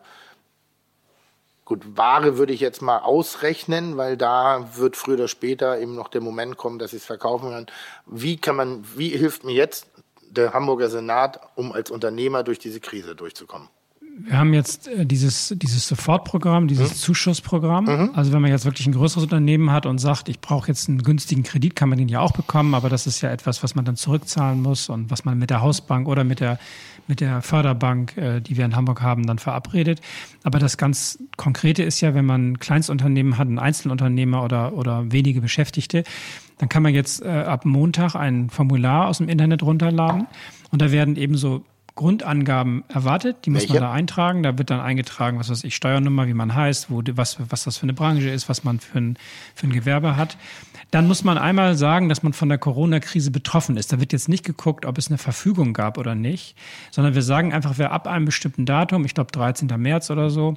Gut, 1.71 1.95
Ware 1.95 2.37
würde 2.37 2.51
ich 2.51 2.59
jetzt 2.59 2.81
mal 2.81 2.97
ausrechnen, 2.97 3.95
weil 3.95 4.17
da 4.17 4.75
wird 4.75 4.97
früher 4.97 5.13
oder 5.13 5.29
später 5.29 5.79
eben 5.79 5.95
noch 5.95 6.09
der 6.09 6.19
Moment 6.19 6.57
kommen, 6.57 6.79
dass 6.79 6.91
ich 6.91 6.99
es 6.99 7.05
verkaufen 7.05 7.51
kann. 7.51 7.67
Wie 8.05 8.35
kann 8.35 8.57
man, 8.57 8.83
wie 8.97 9.07
hilft 9.07 9.45
mir 9.45 9.53
jetzt 9.53 9.87
der 10.19 10.51
Hamburger 10.51 10.89
Senat, 10.89 11.39
um 11.55 11.71
als 11.71 11.89
Unternehmer 11.89 12.43
durch 12.43 12.59
diese 12.59 12.81
Krise 12.81 13.15
durchzukommen? 13.15 13.69
Wir 14.19 14.37
haben 14.37 14.53
jetzt 14.53 14.87
äh, 14.87 15.05
dieses, 15.05 15.53
dieses 15.57 15.87
Sofortprogramm, 15.87 16.67
dieses 16.67 16.91
mhm. 16.91 16.95
Zuschussprogramm. 16.95 17.85
Mhm. 17.85 18.09
Also 18.13 18.31
wenn 18.33 18.41
man 18.41 18.51
jetzt 18.51 18.65
wirklich 18.65 18.87
ein 18.87 18.93
größeres 18.93 19.23
Unternehmen 19.23 19.71
hat 19.71 19.85
und 19.85 19.97
sagt, 19.97 20.29
ich 20.29 20.39
brauche 20.39 20.67
jetzt 20.67 20.89
einen 20.89 21.01
günstigen 21.01 21.43
Kredit, 21.43 21.75
kann 21.75 21.89
man 21.89 21.97
den 21.97 22.09
ja 22.09 22.19
auch 22.19 22.33
bekommen, 22.33 22.75
aber 22.75 22.89
das 22.89 23.07
ist 23.07 23.21
ja 23.21 23.31
etwas, 23.31 23.63
was 23.63 23.75
man 23.75 23.85
dann 23.85 23.95
zurückzahlen 23.95 24.61
muss 24.61 24.89
und 24.89 25.09
was 25.09 25.25
man 25.25 25.37
mit 25.37 25.49
der 25.49 25.61
Hausbank 25.61 26.07
oder 26.07 26.23
mit 26.23 26.39
der 26.39 26.59
mit 27.07 27.19
der 27.19 27.41
Förderbank, 27.41 28.15
äh, 28.17 28.39
die 28.39 28.57
wir 28.57 28.65
in 28.65 28.75
Hamburg 28.75 29.01
haben, 29.01 29.25
dann 29.25 29.39
verabredet. 29.39 30.01
Aber 30.43 30.59
das 30.59 30.77
ganz 30.77 31.19
Konkrete 31.35 31.83
ist 31.83 31.99
ja, 31.99 32.13
wenn 32.13 32.25
man 32.25 32.51
ein 32.51 32.59
Kleinstunternehmen 32.59 33.37
hat, 33.37 33.47
ein 33.47 33.59
Einzelunternehmer 33.59 34.43
oder, 34.43 34.73
oder 34.73 35.11
wenige 35.11 35.41
Beschäftigte, 35.41 36.03
dann 36.59 36.69
kann 36.69 36.83
man 36.83 36.93
jetzt 36.93 37.23
äh, 37.23 37.27
ab 37.27 37.65
Montag 37.65 38.15
ein 38.15 38.49
Formular 38.49 39.07
aus 39.07 39.17
dem 39.17 39.29
Internet 39.29 39.63
runterladen 39.63 40.27
und 40.69 40.81
da 40.81 40.91
werden 40.91 41.15
eben 41.15 41.35
so 41.35 41.65
Grundangaben 41.95 42.83
erwartet, 42.87 43.45
die 43.45 43.49
muss 43.49 43.63
Welche? 43.63 43.73
man 43.73 43.83
da 43.83 43.91
eintragen. 43.91 44.43
Da 44.43 44.57
wird 44.57 44.69
dann 44.69 44.79
eingetragen, 44.79 45.39
was 45.39 45.49
weiß 45.49 45.63
ich, 45.63 45.75
Steuernummer, 45.75 46.27
wie 46.27 46.33
man 46.33 46.55
heißt, 46.55 46.89
wo, 46.89 47.01
was, 47.13 47.37
was 47.49 47.65
das 47.65 47.77
für 47.77 47.83
eine 47.83 47.93
Branche 47.93 48.29
ist, 48.29 48.47
was 48.47 48.63
man 48.63 48.79
für 48.79 48.97
ein, 48.97 49.17
für 49.55 49.67
ein 49.67 49.73
Gewerbe 49.73 50.15
hat. 50.15 50.37
Dann 50.91 51.07
muss 51.07 51.23
man 51.23 51.37
einmal 51.37 51.75
sagen, 51.75 52.09
dass 52.09 52.23
man 52.23 52.33
von 52.33 52.49
der 52.49 52.57
Corona-Krise 52.57 53.31
betroffen 53.31 53.77
ist. 53.77 53.91
Da 53.91 53.99
wird 53.99 54.13
jetzt 54.13 54.29
nicht 54.29 54.45
geguckt, 54.45 54.85
ob 54.85 54.97
es 54.97 55.09
eine 55.09 55.17
Verfügung 55.17 55.73
gab 55.73 55.97
oder 55.97 56.15
nicht, 56.15 56.55
sondern 56.91 57.13
wir 57.13 57.23
sagen 57.23 57.53
einfach, 57.53 57.73
wer 57.77 57.91
ab 57.91 58.07
einem 58.07 58.25
bestimmten 58.25 58.65
Datum, 58.65 59.05
ich 59.05 59.13
glaube 59.13 59.31
13. 59.31 59.67
März 59.77 60.09
oder 60.11 60.29
so, 60.29 60.55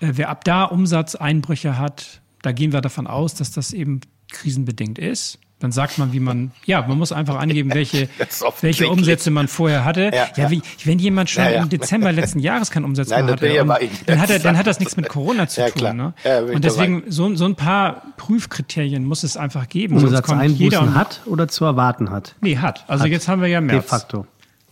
äh, 0.00 0.12
wer 0.12 0.28
ab 0.28 0.44
da 0.44 0.64
Umsatzeinbrüche 0.64 1.78
hat, 1.78 2.20
da 2.42 2.52
gehen 2.52 2.72
wir 2.72 2.80
davon 2.80 3.06
aus, 3.06 3.34
dass 3.34 3.52
das 3.52 3.72
eben 3.72 4.00
krisenbedingt 4.30 4.98
ist. 4.98 5.38
Dann 5.60 5.72
sagt 5.72 5.98
man, 5.98 6.12
wie 6.14 6.20
man, 6.20 6.52
ja, 6.64 6.80
man 6.86 6.96
muss 6.96 7.12
einfach 7.12 7.38
angeben, 7.38 7.74
welche, 7.74 8.08
welche 8.62 8.88
Umsätze 8.88 9.30
man 9.30 9.46
vorher 9.46 9.84
hatte. 9.84 10.10
Ja, 10.12 10.28
ja, 10.34 10.50
wie, 10.50 10.62
wenn 10.84 10.98
jemand 10.98 11.28
schon 11.28 11.44
ja, 11.44 11.50
ja. 11.50 11.62
im 11.62 11.68
Dezember 11.68 12.12
letzten 12.12 12.38
Jahres 12.38 12.70
keinen 12.70 12.84
Umsatz 12.84 13.10
Nein, 13.10 13.26
mehr 13.26 13.34
hatte, 13.34 13.48
ja 13.48 13.64
dann, 14.06 14.20
hat 14.20 14.30
er, 14.30 14.38
dann 14.38 14.56
hat 14.56 14.66
das 14.66 14.80
nichts 14.80 14.96
mit 14.96 15.08
Corona 15.08 15.48
zu 15.48 15.60
tun. 15.66 15.72
Klar. 15.72 15.92
Ne? 15.92 16.14
und 16.52 16.64
deswegen, 16.64 17.04
so, 17.08 17.34
so 17.36 17.44
ein 17.44 17.56
paar 17.56 18.02
Prüfkriterien 18.16 19.04
muss 19.04 19.22
es 19.22 19.36
einfach 19.36 19.68
geben. 19.68 19.96
Umsatzeinbußen 19.96 20.94
hat 20.94 21.20
oder 21.26 21.46
zu 21.46 21.66
erwarten 21.66 22.10
hat? 22.10 22.34
Nee, 22.40 22.56
hat. 22.56 22.84
Also 22.88 23.04
hat. 23.04 23.10
jetzt 23.10 23.28
haben 23.28 23.42
wir 23.42 23.48
ja 23.48 23.60
März. 23.60 23.82
De 23.82 23.88
facto. 23.88 24.26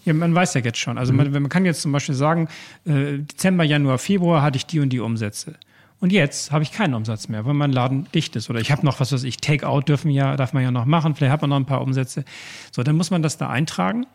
Ja, 0.07 0.14
man 0.14 0.34
weiß 0.34 0.55
ja 0.55 0.62
jetzt 0.62 0.78
schon. 0.78 0.97
Also 0.97 1.12
mhm. 1.12 1.18
man, 1.18 1.32
man 1.32 1.49
kann 1.51 1.66
jetzt 1.66 1.82
zum 1.82 1.93
Beispiel 1.93 2.14
sagen, 2.14 2.49
äh, 2.86 3.18
Dezember, 3.18 3.64
Januar, 3.64 3.99
Februar 3.99 4.41
hatte 4.41 4.57
ich 4.57 4.64
die 4.64 4.80
und 4.80 4.89
die 4.89 5.01
Umsätze. 5.01 5.55
Und 6.01 6.13
jetzt 6.13 6.53
habe 6.53 6.63
ich 6.63 6.73
keinen 6.73 6.95
Umsatz 6.95 7.29
mehr, 7.29 7.45
weil 7.45 7.55
mein 7.55 7.73
Laden 7.73 8.07
dicht 8.15 8.37
ist. 8.37 8.49
Oder 8.51 8.61
ich 8.61 8.71
habe 8.71 8.87
noch, 8.87 9.01
was 9.01 9.13
weiß 9.13 9.25
ich, 9.25 9.39
Takeout 9.39 9.83
dürfen 9.83 10.11
ja, 10.11 10.37
darf 10.37 10.53
man 10.53 10.63
ja 10.63 10.71
noch 10.71 10.85
machen, 10.85 11.15
vielleicht 11.15 11.33
hat 11.33 11.41
man 11.41 11.51
noch 11.51 11.57
ein 11.57 11.67
paar 11.67 11.83
Umsätze. 11.83 12.25
So, 12.71 12.83
dann 12.83 12.97
muss 12.97 13.11
man 13.11 13.23
das 13.23 13.37
da 13.37 13.49
eintragen. 13.49 14.07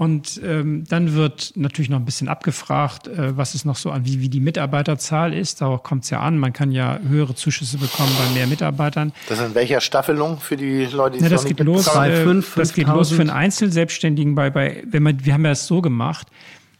Und 0.00 0.40
ähm, 0.42 0.84
dann 0.88 1.12
wird 1.12 1.52
natürlich 1.56 1.90
noch 1.90 1.98
ein 1.98 2.06
bisschen 2.06 2.28
abgefragt, 2.28 3.06
äh, 3.06 3.36
was 3.36 3.52
es 3.52 3.66
noch 3.66 3.76
so 3.76 3.90
an, 3.90 4.06
wie, 4.06 4.22
wie 4.22 4.30
die 4.30 4.40
Mitarbeiterzahl 4.40 5.34
ist. 5.34 5.60
Darauf 5.60 5.82
kommt 5.82 6.04
es 6.04 6.10
ja 6.10 6.20
an. 6.20 6.38
Man 6.38 6.54
kann 6.54 6.72
ja 6.72 6.98
höhere 7.06 7.34
Zuschüsse 7.34 7.76
bekommen 7.76 8.10
bei 8.18 8.32
mehr 8.32 8.46
Mitarbeitern. 8.46 9.12
Das 9.28 9.40
ist 9.40 9.48
in 9.48 9.54
welcher 9.54 9.82
Staffelung 9.82 10.40
für 10.40 10.56
die 10.56 10.86
Leute, 10.86 11.18
die 11.18 11.24
ja, 11.24 11.28
das 11.28 11.44
geht 11.44 11.60
los, 11.60 11.86
äh, 11.94 12.22
5, 12.24 12.54
Das 12.54 12.72
geht 12.72 12.86
los 12.86 13.10
für 13.10 13.20
einen 13.20 13.28
Einzelselbstständigen 13.28 14.34
bei, 14.34 14.48
bei, 14.48 14.82
wenn 14.86 15.02
man, 15.02 15.22
wir 15.22 15.34
haben 15.34 15.44
ja 15.44 15.50
es 15.50 15.66
so 15.66 15.82
gemacht, 15.82 16.28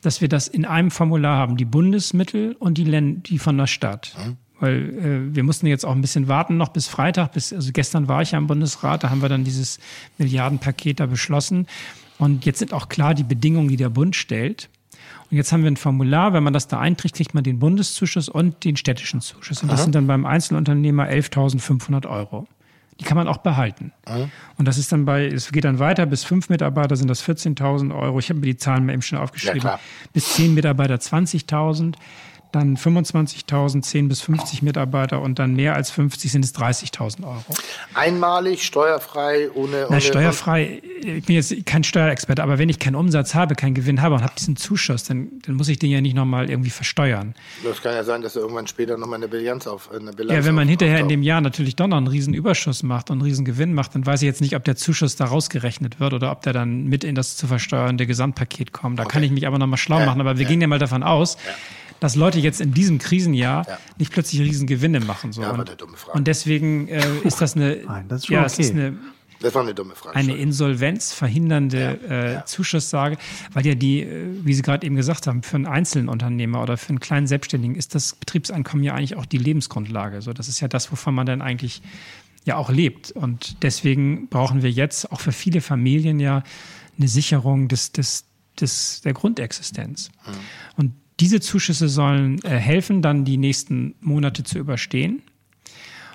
dass 0.03 0.21
wir 0.21 0.29
das 0.29 0.49
in 0.49 0.65
einem 0.65 0.91
Formular 0.91 1.37
haben, 1.37 1.57
die 1.57 1.65
Bundesmittel 1.65 2.57
und 2.59 2.79
die, 2.79 2.85
Länd 2.85 3.29
die 3.29 3.39
von 3.39 3.57
der 3.57 3.67
Stadt. 3.67 4.15
Mhm. 4.19 4.37
Weil 4.61 4.77
äh, 4.77 5.35
wir 5.35 5.43
mussten 5.43 5.67
jetzt 5.67 5.85
auch 5.85 5.93
ein 5.93 6.03
bisschen 6.03 6.29
warten, 6.29 6.57
noch 6.57 6.69
bis 6.69 6.87
Freitag, 6.87 7.33
bis, 7.33 7.53
also 7.53 7.71
gestern 7.73 8.09
war 8.09 8.23
ich 8.23 8.33
ja 8.33 8.39
im 8.39 8.47
Bundesrat, 8.47 9.03
da 9.03 9.11
haben 9.11 9.23
wir 9.23 9.29
dann 9.29 9.45
dieses 9.45 9.79
Milliardenpaket 10.19 11.01
da 11.01 11.07
beschlossen. 11.07 11.67
Und 12.19 12.45
jetzt 12.45 12.59
sind 12.59 12.75
auch 12.75 12.89
klar 12.89 13.15
die 13.15 13.25
Bedingungen, 13.25 13.69
die 13.69 13.77
der 13.77 13.89
Bund 13.89 14.15
stellt. 14.15 14.69
Und 15.31 15.37
jetzt 15.37 15.53
haben 15.53 15.63
wir 15.63 15.71
ein 15.71 15.77
Formular, 15.77 16.35
wenn 16.35 16.43
man 16.43 16.53
das 16.53 16.69
da 16.69 16.79
einträgt, 16.79 17.17
kriegt 17.17 17.35
man 17.35 17.45
den 17.45 17.59
Bundeszuschuss 17.59 18.29
und 18.29 18.65
den 18.65 18.77
städtischen 18.77 19.21
Zuschuss. 19.21 19.63
Und 19.63 19.71
das 19.71 19.81
Aha. 19.81 19.85
sind 19.85 19.95
dann 19.95 20.07
beim 20.07 20.27
Einzelunternehmer 20.27 21.09
11.500 21.09 22.07
Euro 22.07 22.47
die 23.01 23.05
kann 23.05 23.17
man 23.17 23.27
auch 23.27 23.39
behalten. 23.39 23.93
Mhm. 24.07 24.31
Und 24.59 24.69
das 24.69 24.79
ist 24.79 24.93
dann 24.93 25.07
bei, 25.07 25.27
es 25.27 25.51
geht 25.51 25.65
dann 25.65 25.79
weiter, 25.79 26.07
bis 26.07 26.23
fünf 26.23 26.51
Mitarbeiter 26.51 26.95
sind 26.97 27.09
das 27.09 27.27
14.000 27.27 27.97
Euro. 27.99 28.19
Ich 28.19 28.29
habe 28.29 28.41
mir 28.41 28.47
die 28.47 28.57
Zahlen 28.57 28.87
mal 28.87 28.93
eben 28.93 29.03
schon 29.03 29.19
aufgeschrieben. 29.19 29.63
Ja, 29.63 29.81
bis 30.13 30.35
zehn 30.35 30.55
Mitarbeiter 30.55 30.97
20.000 30.97 31.95
dann 32.53 32.77
25.000, 32.77 33.83
10 33.83 34.09
bis 34.09 34.21
50 34.23 34.63
Mitarbeiter 34.63 35.21
und 35.21 35.39
dann 35.39 35.55
mehr 35.55 35.75
als 35.75 35.91
50 35.91 36.31
sind 36.31 36.45
es 36.45 36.55
30.000 36.55 37.25
Euro. 37.25 37.45
Einmalig, 37.95 38.65
steuerfrei, 38.65 39.51
ohne, 39.53 39.87
ohne 39.87 39.89
Na, 39.91 40.01
steuerfrei, 40.01 40.83
ich 41.03 41.25
bin 41.25 41.37
jetzt 41.37 41.55
kein 41.67 41.85
Steuerexperte, 41.85 42.43
aber 42.43 42.59
wenn 42.59 42.69
ich 42.69 42.79
keinen 42.79 42.97
Umsatz 42.97 43.35
habe, 43.35 43.55
keinen 43.55 43.75
Gewinn 43.75 44.03
habe 44.03 44.15
und 44.15 44.23
habe 44.23 44.33
diesen 44.39 44.57
Zuschuss, 44.57 45.05
dann, 45.05 45.31
dann 45.47 45.55
muss 45.55 45.69
ich 45.69 45.79
den 45.79 45.91
ja 45.91 46.01
nicht 46.01 46.15
nochmal 46.15 46.51
irgendwie 46.51 46.71
versteuern. 46.71 47.35
Das 47.65 47.83
kann 47.83 47.95
ja 47.95 48.05
sein, 48.05 48.23
dass 48.23 48.37
er 48.37 48.43
irgendwann 48.43 48.67
später 48.67 48.97
nochmal 48.97 49.17
eine 49.17 49.29
Bilanz 49.29 49.67
auf 49.67 49.91
eine 49.91 50.13
Bilanz 50.13 50.39
Ja, 50.39 50.45
wenn 50.45 50.55
man 50.55 50.69
hinterher 50.69 51.01
in 51.01 51.09
dem 51.09 51.23
Jahr 51.23 51.41
natürlich 51.41 51.77
doch 51.77 51.87
noch 51.87 51.97
einen 51.97 52.09
riesen 52.09 52.35
Überschuss 52.35 52.83
macht 52.83 53.11
und 53.11 53.19
einen 53.19 53.23
riesen 53.23 53.45
Gewinn 53.45 53.75
macht, 53.75 53.95
dann 53.95 54.05
weiß 54.05 54.23
ich 54.23 54.27
jetzt 54.27 54.41
nicht, 54.41 54.57
ob 54.57 54.65
der 54.65 54.77
Zuschuss 54.77 55.17
da 55.17 55.27
rausgerechnet 55.27 56.01
wird 56.01 56.13
oder 56.13 56.33
ob 56.33 56.43
der 56.43 56.53
dann 56.53 56.85
mit 56.85 57.05
in 57.05 57.15
das 57.15 57.37
zu 57.37 57.47
versteuernde 57.47 58.07
Gesamtpaket 58.07 58.73
kommt. 58.73 58.99
Da 58.99 59.05
okay. 59.05 59.13
kann 59.13 59.23
ich 59.23 59.31
mich 59.31 59.47
aber 59.47 59.59
nochmal 59.59 59.79
schlau 59.79 60.01
ja, 60.01 60.07
machen, 60.07 60.21
aber 60.21 60.37
wir 60.37 60.45
ja. 60.45 60.49
gehen 60.49 60.61
ja 60.61 60.67
mal 60.67 60.79
davon 60.79 61.03
aus, 61.03 61.37
ja 61.47 61.53
dass 62.01 62.17
Leute 62.17 62.41
jetzt 62.41 62.61
in 62.61 62.73
diesem 62.73 62.99
Krisenjahr 62.99 63.67
ja. 63.69 63.79
nicht 63.99 64.13
plötzlich 64.13 64.41
riesen 64.41 64.67
Gewinne 64.67 65.01
machen. 65.01 65.33
So. 65.33 65.43
Ja, 65.43 65.53
und, 65.53 65.81
dumme 65.81 65.97
Frage. 65.97 66.19
und 66.19 66.27
deswegen 66.27 66.89
äh, 66.89 67.03
ist 67.25 67.41
das 67.41 67.55
eine, 67.55 67.77
Nein, 67.87 68.09
das 68.09 68.21
ist 68.21 68.27
schon 68.27 68.35
ja, 68.35 68.45
okay. 68.45 68.63
ist 68.63 68.73
eine, 68.73 68.99
das 69.41 69.55
war 69.55 69.63
eine 69.63 69.75
dumme 69.75 69.95
Frage. 69.95 70.17
Eine 70.17 70.37
insolvenzverhindernde 70.37 71.99
ja, 72.03 72.09
äh, 72.09 72.33
ja. 72.35 72.45
Zuschusssage, 72.45 73.17
weil 73.53 73.67
ja 73.67 73.75
die, 73.75 74.03
äh, 74.03 74.27
wie 74.45 74.53
Sie 74.53 74.63
gerade 74.63 74.87
eben 74.87 74.97
gesagt 74.97 75.27
haben, 75.27 75.43
für 75.43 75.57
einen 75.57 75.67
Einzelunternehmer 75.67 76.63
oder 76.63 76.77
für 76.77 76.91
einen 76.91 77.01
kleinen 77.01 77.27
Selbstständigen 77.27 77.75
ist 77.75 77.95
das 77.95 78.15
Betriebseinkommen 78.15 78.85
ja 78.85 78.95
eigentlich 78.95 79.17
auch 79.17 79.27
die 79.27 79.39
Lebensgrundlage. 79.39 80.21
So, 80.21 80.33
das 80.33 80.49
ist 80.49 80.61
ja 80.61 80.69
das, 80.69 80.93
wovon 80.93 81.15
man 81.15 81.27
dann 81.27 81.41
eigentlich 81.41 81.81
ja 82.45 82.57
auch 82.57 82.71
lebt. 82.71 83.13
Und 83.13 83.63
deswegen 83.63 84.29
brauchen 84.29 84.63
wir 84.63 84.71
jetzt 84.71 85.11
auch 85.11 85.21
für 85.21 85.33
viele 85.33 85.61
Familien 85.61 86.21
ja 86.21 86.43
eine 86.99 87.09
Sicherung 87.09 87.69
des, 87.69 87.93
des, 87.93 88.27
des, 88.61 89.01
der 89.01 89.15
Grundexistenz. 89.15 90.11
Mhm. 90.27 90.33
Und 90.77 90.93
diese 91.21 91.41
Zuschüsse 91.41 91.89
sollen 91.89 92.43
äh, 92.43 92.49
helfen, 92.49 93.03
dann 93.03 93.25
die 93.25 93.37
nächsten 93.37 93.95
Monate 94.01 94.43
zu 94.43 94.59
überstehen. 94.59 95.23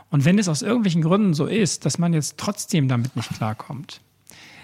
Und 0.10 0.26
wenn 0.26 0.40
es 0.40 0.48
aus 0.48 0.62
irgendwelchen 0.62 1.02
Gründen 1.02 1.34
so 1.34 1.46
ist, 1.46 1.86
dass 1.86 1.98
man 1.98 2.14
jetzt 2.14 2.38
trotzdem 2.38 2.88
damit 2.88 3.16
nicht 3.16 3.34
klarkommt, 3.34 4.02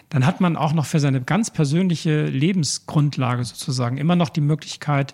dann 0.09 0.25
hat 0.25 0.41
man 0.41 0.57
auch 0.57 0.73
noch 0.73 0.85
für 0.85 0.99
seine 0.99 1.21
ganz 1.21 1.51
persönliche 1.51 2.25
Lebensgrundlage 2.25 3.43
sozusagen 3.43 3.97
immer 3.97 4.15
noch 4.15 4.29
die 4.29 4.41
Möglichkeit, 4.41 5.13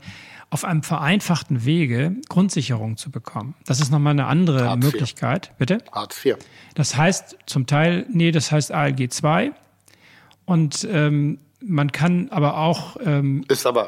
auf 0.49 0.63
einem 0.63 0.81
vereinfachten 0.81 1.65
Wege 1.65 2.15
Grundsicherung 2.29 2.97
zu 2.97 3.11
bekommen. 3.11 3.53
Das 3.65 3.81
ist 3.81 3.91
nochmal 3.91 4.11
eine 4.11 4.27
andere 4.27 4.69
Art 4.69 4.81
Möglichkeit. 4.81 5.47
4. 5.47 5.55
Bitte? 5.57 5.77
Art 5.91 6.13
4. 6.13 6.37
Das 6.73 6.95
heißt 6.95 7.37
zum 7.45 7.67
Teil, 7.67 8.05
nee, 8.09 8.31
das 8.31 8.51
heißt 8.51 8.71
ALG 8.71 9.11
2. 9.11 9.51
Und 10.45 10.87
ähm, 10.89 11.39
man 11.59 11.91
kann 11.91 12.29
aber 12.29 12.57
auch. 12.57 12.97
Ähm, 13.03 13.43
ist 13.49 13.65
aber 13.65 13.87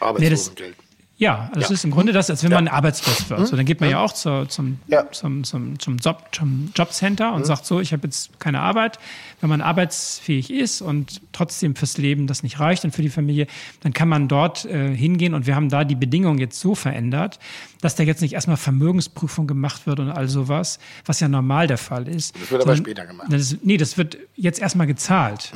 Arbeitslosengeld. 0.00 0.76
Nee, 0.78 0.90
ja, 1.20 1.50
das 1.52 1.68
ja. 1.68 1.74
ist 1.74 1.84
im 1.84 1.90
Grunde 1.90 2.14
das, 2.14 2.30
als 2.30 2.42
wenn 2.44 2.50
man 2.50 2.66
arbeitslos 2.66 3.28
wird. 3.28 3.46
So, 3.46 3.54
dann 3.54 3.66
geht 3.66 3.78
man 3.78 3.90
ja, 3.90 3.98
ja 3.98 4.02
auch 4.02 4.14
zu, 4.14 4.46
zum, 4.46 4.78
ja. 4.86 5.04
zum, 5.12 5.44
zum, 5.44 5.78
zum, 5.78 5.98
Job, 5.98 6.28
zum 6.32 6.70
Jobcenter 6.74 7.34
und 7.34 7.40
mhm. 7.40 7.44
sagt 7.44 7.66
so, 7.66 7.78
ich 7.78 7.92
habe 7.92 8.06
jetzt 8.06 8.40
keine 8.40 8.60
Arbeit. 8.60 8.98
Wenn 9.42 9.50
man 9.50 9.60
arbeitsfähig 9.60 10.50
ist 10.50 10.80
und 10.80 11.20
trotzdem 11.32 11.76
fürs 11.76 11.98
Leben 11.98 12.26
das 12.26 12.42
nicht 12.42 12.58
reicht 12.58 12.86
und 12.86 12.92
für 12.92 13.02
die 13.02 13.10
Familie, 13.10 13.48
dann 13.82 13.92
kann 13.92 14.08
man 14.08 14.28
dort 14.28 14.64
äh, 14.64 14.96
hingehen 14.96 15.34
und 15.34 15.46
wir 15.46 15.54
haben 15.54 15.68
da 15.68 15.84
die 15.84 15.94
Bedingungen 15.94 16.38
jetzt 16.38 16.58
so 16.58 16.74
verändert, 16.74 17.38
dass 17.82 17.96
da 17.96 18.02
jetzt 18.02 18.22
nicht 18.22 18.32
erstmal 18.32 18.56
Vermögensprüfung 18.56 19.46
gemacht 19.46 19.86
wird 19.86 20.00
und 20.00 20.08
all 20.08 20.26
sowas, 20.26 20.78
was 21.04 21.20
ja 21.20 21.28
normal 21.28 21.66
der 21.66 21.76
Fall 21.76 22.08
ist. 22.08 22.34
Das 22.40 22.50
wird 22.50 22.62
aber 22.62 22.76
später 22.76 23.04
gemacht. 23.04 23.28
Das, 23.30 23.58
nee, 23.62 23.76
das 23.76 23.98
wird 23.98 24.16
jetzt 24.36 24.58
erstmal 24.58 24.86
gezahlt. 24.86 25.52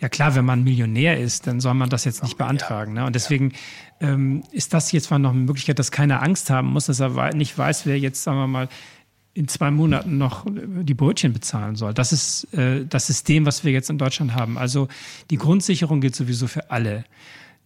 Ja 0.00 0.08
klar, 0.08 0.34
wenn 0.34 0.44
man 0.44 0.62
Millionär 0.62 1.18
ist, 1.18 1.46
dann 1.46 1.60
soll 1.60 1.74
man 1.74 1.88
das 1.88 2.04
jetzt 2.04 2.22
nicht 2.22 2.36
beantragen. 2.36 2.92
Ne? 2.92 3.06
Und 3.06 3.14
deswegen 3.14 3.52
ähm, 4.00 4.42
ist 4.50 4.74
das 4.74 4.92
jetzt 4.92 5.10
mal 5.10 5.18
noch 5.18 5.30
eine 5.30 5.40
Möglichkeit, 5.40 5.78
dass 5.78 5.90
keiner 5.90 6.22
Angst 6.22 6.50
haben 6.50 6.68
muss, 6.68 6.86
dass 6.86 7.00
er 7.00 7.34
nicht 7.34 7.56
weiß, 7.56 7.86
wer 7.86 7.98
jetzt, 7.98 8.22
sagen 8.22 8.38
wir 8.38 8.46
mal, 8.46 8.68
in 9.32 9.48
zwei 9.48 9.70
Monaten 9.70 10.16
noch 10.16 10.46
die 10.48 10.94
Brötchen 10.94 11.34
bezahlen 11.34 11.76
soll. 11.76 11.92
Das 11.92 12.12
ist 12.12 12.52
äh, 12.54 12.86
das 12.86 13.06
System, 13.06 13.44
was 13.44 13.64
wir 13.64 13.72
jetzt 13.72 13.90
in 13.90 13.98
Deutschland 13.98 14.34
haben. 14.34 14.56
Also 14.56 14.88
die 15.30 15.36
Grundsicherung 15.36 16.00
gilt 16.00 16.16
sowieso 16.16 16.46
für 16.46 16.70
alle. 16.70 17.04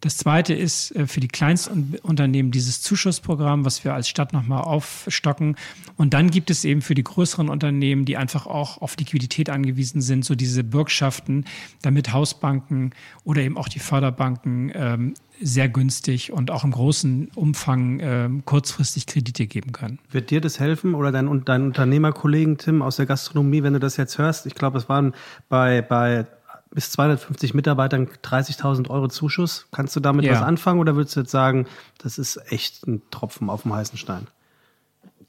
Das 0.00 0.16
zweite 0.16 0.54
ist 0.54 0.94
äh, 0.96 1.06
für 1.06 1.20
die 1.20 1.28
Kleinstunternehmen 1.28 2.50
dieses 2.52 2.80
Zuschussprogramm, 2.80 3.64
was 3.64 3.84
wir 3.84 3.94
als 3.94 4.08
Stadt 4.08 4.32
nochmal 4.32 4.62
aufstocken. 4.62 5.56
Und 5.96 6.14
dann 6.14 6.30
gibt 6.30 6.50
es 6.50 6.64
eben 6.64 6.80
für 6.82 6.94
die 6.94 7.04
größeren 7.04 7.48
Unternehmen, 7.48 8.04
die 8.04 8.16
einfach 8.16 8.46
auch 8.46 8.80
auf 8.80 8.96
Liquidität 8.96 9.50
angewiesen 9.50 10.00
sind, 10.00 10.24
so 10.24 10.34
diese 10.34 10.64
Bürgschaften, 10.64 11.44
damit 11.82 12.12
Hausbanken 12.12 12.92
oder 13.24 13.42
eben 13.42 13.58
auch 13.58 13.68
die 13.68 13.78
Förderbanken 13.78 14.72
ähm, 14.74 15.14
sehr 15.42 15.68
günstig 15.68 16.32
und 16.32 16.50
auch 16.50 16.64
im 16.64 16.70
großen 16.70 17.30
Umfang 17.34 17.98
ähm, 18.00 18.44
kurzfristig 18.44 19.06
Kredite 19.06 19.46
geben 19.46 19.72
können. 19.72 19.98
Wird 20.10 20.30
dir 20.30 20.40
das 20.40 20.60
helfen 20.60 20.94
oder 20.94 21.12
dein, 21.12 21.44
dein 21.44 21.62
Unternehmerkollegen 21.62 22.58
Tim 22.58 22.82
aus 22.82 22.96
der 22.96 23.06
Gastronomie, 23.06 23.62
wenn 23.62 23.72
du 23.72 23.80
das 23.80 23.96
jetzt 23.96 24.18
hörst? 24.18 24.46
Ich 24.46 24.54
glaube, 24.54 24.78
es 24.78 24.88
waren 24.88 25.14
bei, 25.48 25.80
bei 25.82 26.26
bis 26.70 26.90
250 26.92 27.54
Mitarbeitern 27.54 28.08
30.000 28.22 28.88
Euro 28.90 29.08
Zuschuss. 29.08 29.66
Kannst 29.72 29.96
du 29.96 30.00
damit 30.00 30.24
ja. 30.24 30.32
was 30.32 30.42
anfangen 30.42 30.80
oder 30.80 30.96
würdest 30.96 31.16
du 31.16 31.20
jetzt 31.20 31.30
sagen, 31.30 31.66
das 31.98 32.18
ist 32.18 32.36
echt 32.52 32.86
ein 32.86 33.02
Tropfen 33.10 33.50
auf 33.50 33.62
dem 33.62 33.74
heißen 33.74 33.98
Stein? 33.98 34.28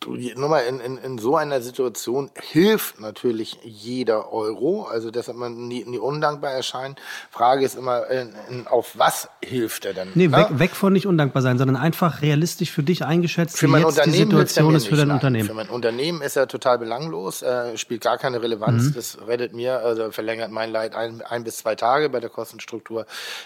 Nur 0.08 0.50
mal 0.50 0.60
in, 0.60 0.80
in, 0.80 0.98
in 0.98 1.18
so 1.18 1.36
einer 1.36 1.62
Situation 1.62 2.32
hilft 2.40 3.00
natürlich 3.00 3.60
jeder 3.64 4.34
Euro, 4.34 4.84
also 4.84 5.12
deshalb 5.12 5.38
man 5.38 5.68
nie, 5.68 5.84
nie 5.86 6.00
undankbar 6.00 6.52
erscheinen. 6.52 6.96
Frage 7.30 7.66
ist 7.66 7.76
immer, 7.76 8.08
in, 8.08 8.34
in, 8.50 8.68
auf 8.68 8.98
was 8.98 9.30
hilft 9.44 9.86
er 9.86 9.94
denn? 9.94 10.10
Nee, 10.16 10.28
ne? 10.28 10.38
weg, 10.38 10.48
weg 10.52 10.72
von 10.72 10.94
nicht 10.94 11.06
undankbar 11.06 11.44
sein, 11.44 11.58
sondern 11.58 11.78
einfach 11.78 12.22
realistisch 12.22 12.72
für 12.72 12.84
dich 12.84 13.06
eingeschätzt, 13.06 13.58
für 13.58 13.68
mein 13.68 13.84
jetzt 13.84 14.06
die 14.06 14.12
Situation 14.12 14.76
ist 14.76 14.88
für 14.88 14.96
dein 14.96 15.12
Unternehmen. 15.12 15.48
Für 15.48 15.54
mein 15.54 15.70
Unternehmen 15.70 16.22
ist 16.22 16.36
er 16.36 16.48
total 16.48 16.80
belanglos, 16.80 17.44
äh, 17.44 17.78
spielt 17.78 18.02
gar 18.02 18.18
keine 18.18 18.42
Relevanz. 18.42 18.86
Mhm. 18.86 18.94
Das 18.96 19.18
rettet 19.28 19.54
mir, 19.54 19.80
also 19.80 20.12
verlängert 20.12 20.52
mein 20.52 20.72
Leid 20.72 20.96
ein, 20.96 21.22
ein 21.22 21.44
bis 21.44 21.58
zwei 21.58 21.76
Tage 21.76 22.10
bei 22.10 22.20
der 22.20 22.30
Kostenstruktur, 22.30 23.06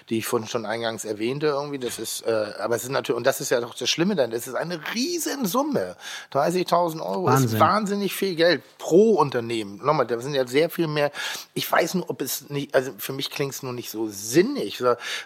die 0.10 0.20
ich 0.20 0.26
vorhin 0.26 0.48
schon 0.48 0.66
eingangs 0.66 1.04
erwähnte 1.04 1.48
irgendwie. 1.48 1.80
Das 1.80 2.00
ist, 2.00 2.26
äh, 2.26 2.54
aber 2.60 2.76
es 2.76 2.84
ist 2.84 2.92
natürlich, 2.92 3.18
und 3.18 3.28
das 3.28 3.42
ist 3.42 3.50
ja 3.50 3.60
doch 3.60 3.76
das 3.76 3.90
Schlimme 3.90 4.16
dann, 4.16 4.32
es 4.32 4.48
ist 4.48 4.56
eine 4.56 4.80
Riesensumme. 4.94 5.98
30.000 6.46 7.02
Euro 7.02 7.26
Wahnsinn. 7.26 7.50
ist 7.50 7.60
wahnsinnig 7.60 8.14
viel 8.14 8.36
Geld 8.36 8.62
pro 8.78 9.16
Unternehmen. 9.16 9.80
Nochmal, 9.84 10.06
da 10.06 10.20
sind 10.20 10.34
ja 10.34 10.46
sehr 10.48 10.70
viel 10.70 10.88
mehr. 10.88 11.12
Ich 11.54 11.72
weiß 11.72 11.96
nur, 11.96 12.10
ob 12.10 12.22
es 12.22 12.50
nicht, 12.50 12.74
also 12.76 12.92
für 12.98 13.14
mich 13.14 13.30
klingt 13.30 13.54
es 13.54 13.64
nur 13.64 13.74
nicht 13.74 13.90
so 13.90 14.08
sinnig. 14.10 14.82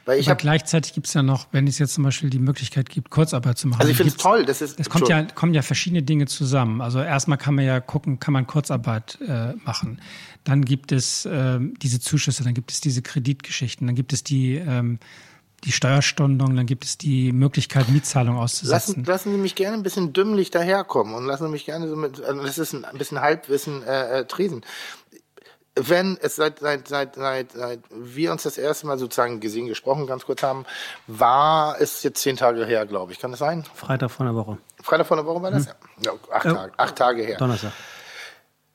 Weil 0.06 0.20
ich 0.20 0.28
Aber 0.28 0.38
gleichzeitig 0.38 0.94
gibt 0.94 1.08
es 1.08 1.14
ja 1.14 1.24
noch, 1.24 1.48
wenn 1.52 1.68
es 1.68 1.80
jetzt 1.80 1.94
zum 1.94 2.04
Beispiel 2.04 2.30
die 2.30 2.40
Möglichkeit 2.40 2.90
gibt, 2.90 3.10
Kurzarbeit 3.10 3.58
zu 3.58 3.68
machen. 3.68 3.82
Also 3.82 3.92
ich 3.92 3.98
finde 3.98 4.12
es 4.12 4.18
toll. 4.18 4.46
Das 4.46 4.62
ist, 4.62 4.80
es 4.80 4.90
kommt 4.90 5.08
ja, 5.08 5.24
kommen 5.24 5.54
ja 5.54 5.62
verschiedene 5.62 6.04
Dinge 6.04 6.26
zusammen. 6.28 6.82
Also 6.82 7.00
erstmal 7.02 7.38
kann 7.38 7.56
man 7.56 7.66
ja 7.66 7.80
gucken, 7.80 8.20
kann 8.20 8.34
man 8.34 8.48
Kurzarbeit 8.48 9.18
äh, 9.22 9.54
machen. 9.66 10.02
Dann 10.44 10.64
gibt 10.64 10.92
es 10.92 11.26
äh, 11.26 11.60
diese 11.82 12.00
Zuschüsse, 12.00 12.44
dann 12.44 12.54
gibt 12.54 12.72
es 12.72 12.82
diese 12.82 13.02
Kreditgeschichten, 13.02 13.88
dann 13.88 13.96
gibt 13.96 14.14
es 14.14 14.24
die 14.24 14.56
ähm, 14.56 15.00
die 15.62 15.72
Steuerstundung, 15.72 16.56
dann 16.56 16.66
gibt 16.66 16.86
es 16.86 16.98
die 16.98 17.32
Möglichkeit, 17.32 17.90
Mietzahlung 17.90 18.38
auszusetzen. 18.38 18.72
Lassen, 18.72 19.04
lassen 19.06 19.32
Sie 19.32 19.38
mich 19.38 19.56
gerne 19.56 19.76
ein 19.76 19.84
bisschen 19.84 20.14
dümmlich 20.14 20.52
daherkommen 20.52 21.14
und 21.16 21.26
lassen 21.26 21.46
Sie 21.46 21.52
mich 21.52 21.66
gerne 21.66 21.88
so 21.88 21.96
mit, 21.96 22.22
also 22.22 22.44
das 22.44 22.58
ist 22.58 22.74
ein, 22.74 22.86
bisschen 22.98 23.22
Halbwissen 23.22 23.84
äh, 23.84 24.20
äh, 24.20 24.26
Tresen. 24.26 24.66
Wenn 25.76 26.18
es 26.22 26.36
seit, 26.36 26.60
seit, 26.60 26.88
seit, 26.88 27.16
seit, 27.16 27.52
seit 27.54 27.80
wir 27.92 28.32
uns 28.32 28.44
das 28.44 28.58
erste 28.58 28.86
Mal 28.88 29.00
sozusagen 29.00 29.40
gesehen, 29.40 29.68
gesprochen, 29.68 30.08
ganz 30.08 30.26
kurz 30.26 30.44
haben, 30.44 30.66
war 31.08 31.80
es 31.80 32.04
jetzt 32.04 32.22
zehn 32.22 32.36
Tage 32.36 32.66
her, 32.66 32.86
glaube 32.86 33.14
ich. 33.14 33.20
Kann 33.20 33.32
das 33.32 33.40
sein? 33.40 33.64
Freitag 33.76 34.12
vor 34.12 34.26
einer 34.26 34.36
Woche. 34.36 34.58
Freitag 34.82 35.08
vor 35.08 35.18
einer 35.18 35.26
Woche 35.26 35.42
war 35.42 35.52
das? 35.52 35.68
Hm. 35.68 35.74
Ja, 36.04 36.12
acht, 36.32 36.46
oh. 36.48 36.54
Tage, 36.54 36.74
acht 36.78 36.96
Tage 36.96 37.24
her. 37.24 37.38
Donnerstag. 37.38 37.72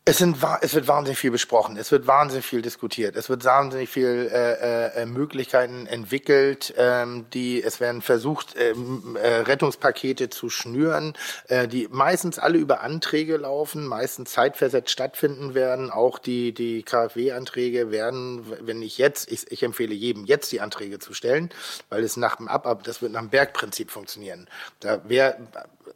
Es, 0.07 0.19
sind, 0.19 0.37
es 0.61 0.75
wird 0.75 0.87
wahnsinnig 0.87 1.19
viel 1.19 1.31
besprochen, 1.31 1.79
es 1.79 1.91
wird 1.91 2.07
wahnsinnig 2.07 2.45
viel 2.45 2.61
diskutiert, 2.61 3.17
es 3.17 3.31
wird 3.31 3.43
wahnsinnig 3.43 3.89
viel 3.89 4.31
äh, 4.31 5.01
äh, 5.01 5.07
Möglichkeiten 5.07 5.87
entwickelt, 5.87 6.75
ähm, 6.77 7.25
die 7.33 7.63
es 7.63 7.81
werden 7.81 8.03
versucht, 8.03 8.55
ähm, 8.59 9.17
äh, 9.17 9.27
Rettungspakete 9.37 10.29
zu 10.29 10.51
schnüren, 10.51 11.15
äh, 11.49 11.67
die 11.69 11.89
meistens 11.91 12.39
alle 12.39 12.59
über 12.59 12.83
Anträge 12.83 13.39
laufen, 13.39 13.87
meistens 13.87 14.33
zeitversetzt 14.33 14.91
stattfinden 14.91 15.55
werden. 15.55 15.91
Auch 15.91 16.19
die 16.19 16.53
die 16.53 16.83
KfW-Anträge 16.83 17.91
werden, 17.91 18.45
wenn 18.61 18.81
nicht 18.81 18.99
jetzt, 18.99 19.33
ich, 19.33 19.51
ich 19.51 19.63
empfehle 19.63 19.95
jedem 19.95 20.27
jetzt 20.27 20.53
die 20.53 20.61
Anträge 20.61 20.99
zu 20.99 21.15
stellen, 21.15 21.49
weil 21.89 22.05
es 22.05 22.19
nach 22.19 22.37
dem 22.37 22.49
Ab, 22.49 22.85
das 22.85 23.01
wird 23.01 23.13
nach 23.13 23.21
dem 23.21 23.31
Bergprinzip 23.31 23.91
funktionieren. 23.91 24.49
Da 24.81 25.01
wer 25.07 25.39
äh, 25.39 25.41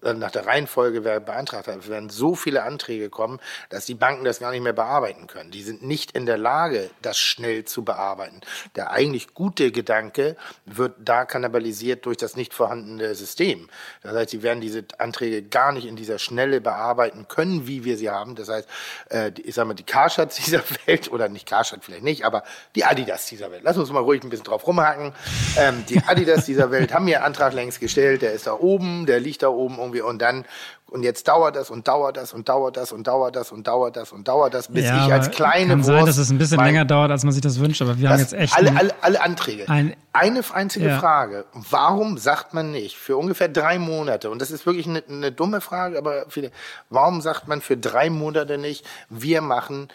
nach 0.02 0.30
der 0.30 0.46
Reihenfolge, 0.46 1.04
wer 1.04 1.20
beantragt 1.20 1.66
hat, 1.66 1.88
werden 1.88 2.08
so 2.08 2.34
viele 2.34 2.62
Anträge 2.62 3.10
kommen, 3.10 3.40
dass 3.68 3.86
die 3.86 3.94
Banken 3.94 4.24
das 4.24 4.38
gar 4.38 4.50
nicht 4.50 4.62
mehr 4.62 4.72
bearbeiten 4.72 5.26
können. 5.26 5.50
Die 5.50 5.62
sind 5.62 5.82
nicht 5.82 6.12
in 6.12 6.26
der 6.26 6.38
Lage, 6.38 6.90
das 7.02 7.18
schnell 7.18 7.64
zu 7.64 7.84
bearbeiten. 7.84 8.40
Der 8.76 8.90
eigentlich 8.90 9.34
gute 9.34 9.72
Gedanke 9.72 10.36
wird 10.66 10.94
da 10.98 11.24
kannibalisiert 11.24 12.06
durch 12.06 12.16
das 12.16 12.36
nicht 12.36 12.54
vorhandene 12.54 13.14
System. 13.14 13.68
Das 14.02 14.14
heißt, 14.14 14.30
sie 14.30 14.42
werden 14.42 14.60
diese 14.60 14.84
Anträge 14.98 15.42
gar 15.42 15.72
nicht 15.72 15.86
in 15.86 15.96
dieser 15.96 16.18
Schnelle 16.18 16.60
bearbeiten 16.60 17.26
können, 17.28 17.66
wie 17.66 17.84
wir 17.84 17.96
sie 17.96 18.10
haben. 18.10 18.36
Das 18.36 18.48
heißt, 18.48 18.68
äh, 19.10 19.32
ich 19.42 19.54
sage 19.54 19.68
mal, 19.68 19.74
die 19.74 19.82
Karschatz 19.82 20.36
dieser 20.36 20.62
Welt, 20.86 21.10
oder 21.10 21.28
nicht 21.28 21.46
Karschatz 21.46 21.84
vielleicht 21.84 22.04
nicht, 22.04 22.24
aber 22.24 22.44
die 22.74 22.84
Adidas 22.84 23.26
dieser 23.26 23.50
Welt. 23.50 23.62
Lass 23.64 23.76
uns 23.76 23.90
mal 23.90 24.00
ruhig 24.00 24.22
ein 24.22 24.30
bisschen 24.30 24.44
drauf 24.44 24.66
rumhaken. 24.66 25.12
Ähm, 25.56 25.84
die 25.88 26.00
Adidas 26.06 26.44
dieser 26.44 26.70
Welt 26.70 26.92
haben 26.92 27.08
ihren 27.08 27.22
Antrag 27.22 27.52
längst 27.52 27.80
gestellt, 27.80 28.22
der 28.22 28.32
ist 28.32 28.46
da 28.46 28.52
oben, 28.52 29.06
der 29.06 29.20
liegt 29.20 29.42
da 29.42 29.48
oben 29.48 29.78
irgendwie 29.88 30.02
und 30.02 30.20
dann 30.20 30.44
und 30.90 31.02
jetzt 31.02 31.28
dauert 31.28 31.54
das 31.54 31.70
und 31.70 31.86
dauert 31.86 32.16
das 32.16 32.32
und 32.32 32.48
dauert 32.48 32.76
das 32.76 32.92
und 32.92 33.06
dauert 33.06 33.36
das 33.36 33.52
und 33.52 33.66
dauert 33.66 33.96
das 33.96 34.12
und 34.12 34.26
dauert 34.26 34.54
das, 34.54 34.68
bis 34.68 34.84
ja, 34.84 35.06
ich 35.06 35.12
als 35.12 35.30
kleine 35.30 35.68
kann 35.68 35.78
Wurst 35.80 35.88
sein, 35.88 36.06
dass 36.06 36.16
es 36.16 36.30
ein 36.30 36.38
bisschen 36.38 36.64
länger 36.64 36.86
dauert, 36.86 37.10
als 37.10 37.24
man 37.24 37.32
sich 37.32 37.42
das 37.42 37.60
wünscht, 37.60 37.82
aber 37.82 37.98
wir 37.98 38.08
haben 38.08 38.18
jetzt 38.18 38.32
echt 38.32 38.56
alle, 38.56 38.74
alle, 38.74 38.94
alle 39.02 39.20
Anträge. 39.20 39.68
Ein, 39.68 39.94
eine 40.12 40.42
einzige 40.52 40.88
ja. 40.88 40.98
Frage: 40.98 41.44
Warum 41.52 42.16
sagt 42.16 42.54
man 42.54 42.70
nicht 42.70 42.96
für 42.96 43.16
ungefähr 43.18 43.48
drei 43.48 43.78
Monate? 43.78 44.30
Und 44.30 44.40
das 44.40 44.50
ist 44.50 44.64
wirklich 44.64 44.86
eine, 44.86 45.02
eine 45.08 45.32
dumme 45.32 45.60
Frage, 45.60 45.98
aber 45.98 46.24
viele. 46.28 46.50
Warum 46.88 47.20
sagt 47.20 47.48
man 47.48 47.60
für 47.60 47.76
drei 47.76 48.08
Monate 48.08 48.56
nicht? 48.56 48.86
Wir 49.10 49.42
machen 49.42 49.88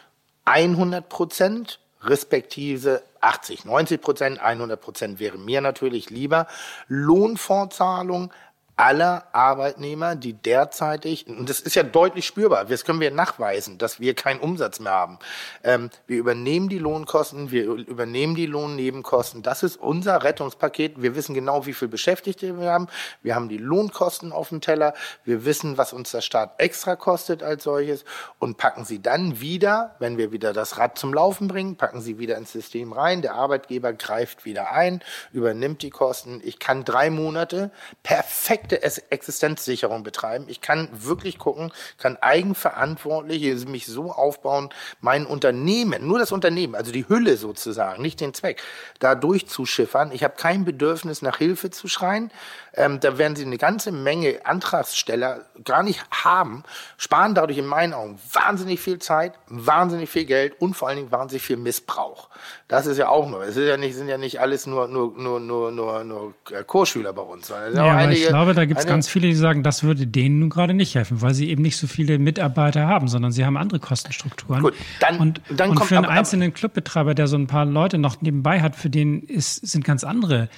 100 0.46 1.10
Prozent 1.10 1.80
respektive 2.04 3.02
80, 3.22 3.66
90 3.66 4.02
Prozent, 4.02 4.40
100 4.40 4.80
Prozent 4.80 5.20
wäre 5.20 5.38
mir 5.38 5.62
natürlich 5.62 6.10
lieber. 6.10 6.48
Lohnfortzahlung 6.88 8.32
aller 8.76 9.28
Arbeitnehmer, 9.34 10.16
die 10.16 10.34
derzeitig, 10.34 11.28
und 11.28 11.48
das 11.48 11.60
ist 11.60 11.76
ja 11.76 11.84
deutlich 11.84 12.26
spürbar, 12.26 12.66
das 12.66 12.86
können 12.86 13.00
wir 13.00 13.12
nachweisen, 13.12 13.78
dass 13.78 14.00
wir 14.00 14.16
keinen 14.16 14.40
Umsatz 14.40 14.80
mehr 14.80 14.94
haben. 14.94 15.20
Ähm, 15.64 15.90
wir 16.08 16.18
übernehmen 16.18 16.70
die 16.70 16.80
Lohnkosten, 16.80 17.52
wir 17.52 17.66
übernehmen 17.66 18.34
die 18.36 18.48
Lohnnebenkosten. 18.48 19.44
Das 19.44 19.62
ist 19.62 19.78
unser 19.78 20.24
Rettungspaket. 20.24 21.02
Wir 21.02 21.16
wissen 21.16 21.36
genau, 21.36 21.66
wie 21.68 21.74
viel 21.74 21.88
Beschäftigte 21.88 22.60
wir 22.60 22.72
haben. 22.72 22.88
Wir 23.22 23.36
haben 23.36 23.48
die 23.48 23.58
Lohnkosten 23.58 24.32
auf 24.32 24.50
dem 24.50 24.60
Teller. 24.60 24.96
Wir 25.24 25.46
wissen, 25.46 25.78
was 25.78 25.94
uns 25.94 26.12
der 26.12 26.22
Staat 26.22 26.56
extra 26.58 26.96
kostet 26.96 27.44
als 27.44 27.64
solches 27.64 28.06
und 28.40 28.58
packen 28.58 28.86
sie 28.86 29.02
dann 29.02 29.40
wieder, 29.40 29.96
wenn 30.00 30.18
wir 30.18 30.32
wieder 30.32 30.52
das 30.52 30.80
Rad 30.80 30.98
zum 30.98 31.14
Laufen 31.14 31.48
bringen, 31.48 31.76
packen 31.76 32.02
sie 32.02 32.18
wieder 32.18 32.38
ins 32.38 32.52
System 32.52 32.92
rein. 32.92 33.22
Der 33.22 33.36
Arbeitgeber 33.36 33.94
greift 33.94 34.46
wieder 34.46 34.72
ein, 34.72 35.04
übernimmt 35.32 35.84
die 35.84 35.92
Kosten. 35.92 36.42
Ich 36.44 36.58
kann 36.58 36.84
drei 36.84 37.12
Monate 37.12 37.70
perfekt 38.02 38.73
perfekte 38.78 39.12
Existenzsicherung 39.12 40.04
betreiben. 40.04 40.46
Ich 40.48 40.62
kann 40.62 40.90
wirklich 40.92 41.38
gucken, 41.38 41.72
kann 41.98 42.18
eigenverantwortlich 42.18 43.68
mich 43.68 43.86
so 43.86 44.12
aufbauen, 44.12 44.70
mein 45.02 45.26
Unternehmen, 45.26 46.08
nur 46.08 46.20
das 46.20 46.32
Unternehmen, 46.32 46.76
also 46.76 46.92
die 46.92 47.08
Hülle 47.08 47.38
sozusagen, 47.38 48.02
nicht 48.02 48.20
den 48.20 48.34
Zweck, 48.34 48.62
da 49.00 49.16
durchzuschiffern. 49.16 50.12
Ich 50.12 50.24
habe 50.24 50.36
kein 50.36 50.66
Bedürfnis, 50.66 51.22
nach 51.22 51.38
Hilfe 51.38 51.70
zu 51.70 51.88
schreien. 51.88 52.32
Ähm, 52.76 53.00
da 53.00 53.18
werden 53.18 53.36
sie 53.36 53.46
eine 53.46 53.58
ganze 53.58 53.92
Menge 53.92 54.40
Antragsteller 54.46 55.46
gar 55.64 55.84
nicht 55.84 56.04
haben, 56.12 56.64
sparen 56.98 57.36
dadurch 57.36 57.60
in 57.60 57.68
meinen 57.68 57.94
Augen 57.94 58.20
wahnsinnig 58.32 58.80
viel 58.80 58.98
Zeit, 59.00 59.34
wahnsinnig 59.48 60.10
viel 60.10 60.26
Geld 60.26 60.60
und 60.60 60.74
vor 60.74 60.88
allen 60.88 60.98
Dingen 60.98 61.12
wahnsinnig 61.12 61.44
viel 61.44 61.58
Missbrauch. 61.58 62.30
Das 62.68 62.88
ist 62.88 62.98
ja 62.98 63.10
auch 63.10 63.30
nur. 63.30 63.44
Es 63.44 63.56
ist 63.56 63.68
ja 63.68 63.78
nicht, 63.78 63.96
sind 63.96 64.10
ja 64.10 64.18
nicht 64.18 64.40
alles 64.40 64.66
nur, 64.66 64.88
nur, 64.88 65.14
nur, 65.16 65.40
nur, 65.40 65.72
nur, 65.72 66.04
nur 66.04 66.34
Chorschüler 66.66 67.14
bei 67.14 67.22
uns. 67.22 67.50
Ja, 67.50 67.58
aber 67.58 67.92
einige, 67.92 68.22
ich 68.22 68.28
glaube, 68.28 68.53
da 68.54 68.66
gibt 68.66 68.80
es 68.80 68.86
ganz 68.86 69.08
viele, 69.08 69.28
die 69.28 69.36
sagen, 69.36 69.64
das 69.64 69.84
würde 69.84 70.08
denen 70.08 70.40
nun 70.40 70.50
gerade 70.50 70.74
nicht 70.74 70.96
helfen, 70.96 71.22
weil 71.22 71.34
sie 71.34 71.50
eben 71.50 71.62
nicht 71.62 71.78
so 71.78 71.88
viele 71.88 72.20
Mitarbeiter 72.20 72.88
haben, 72.88 73.08
sondern 73.08 73.32
sie 73.32 73.46
haben 73.46 73.58
andere 73.58 73.80
Kostenstrukturen. 73.80 74.62
Gut, 74.62 74.74
dann, 75.00 75.20
und, 75.20 75.42
dann 75.50 75.72
und 75.72 75.76
kommt, 75.76 75.90
für 75.90 75.98
einen 75.98 76.06
aber, 76.06 76.14
einzelnen 76.14 76.54
Clubbetreiber, 76.54 77.16
der 77.16 77.28
so 77.28 77.38
ein 77.38 77.48
paar 77.48 77.66
Leute 77.66 77.98
noch 77.98 78.22
nebenbei 78.22 78.62
hat, 78.62 78.76
für 78.76 78.90
den 78.90 79.22
ist, 79.22 79.68
sind 79.68 79.84
ganz 79.84 80.04
andere 80.04 80.50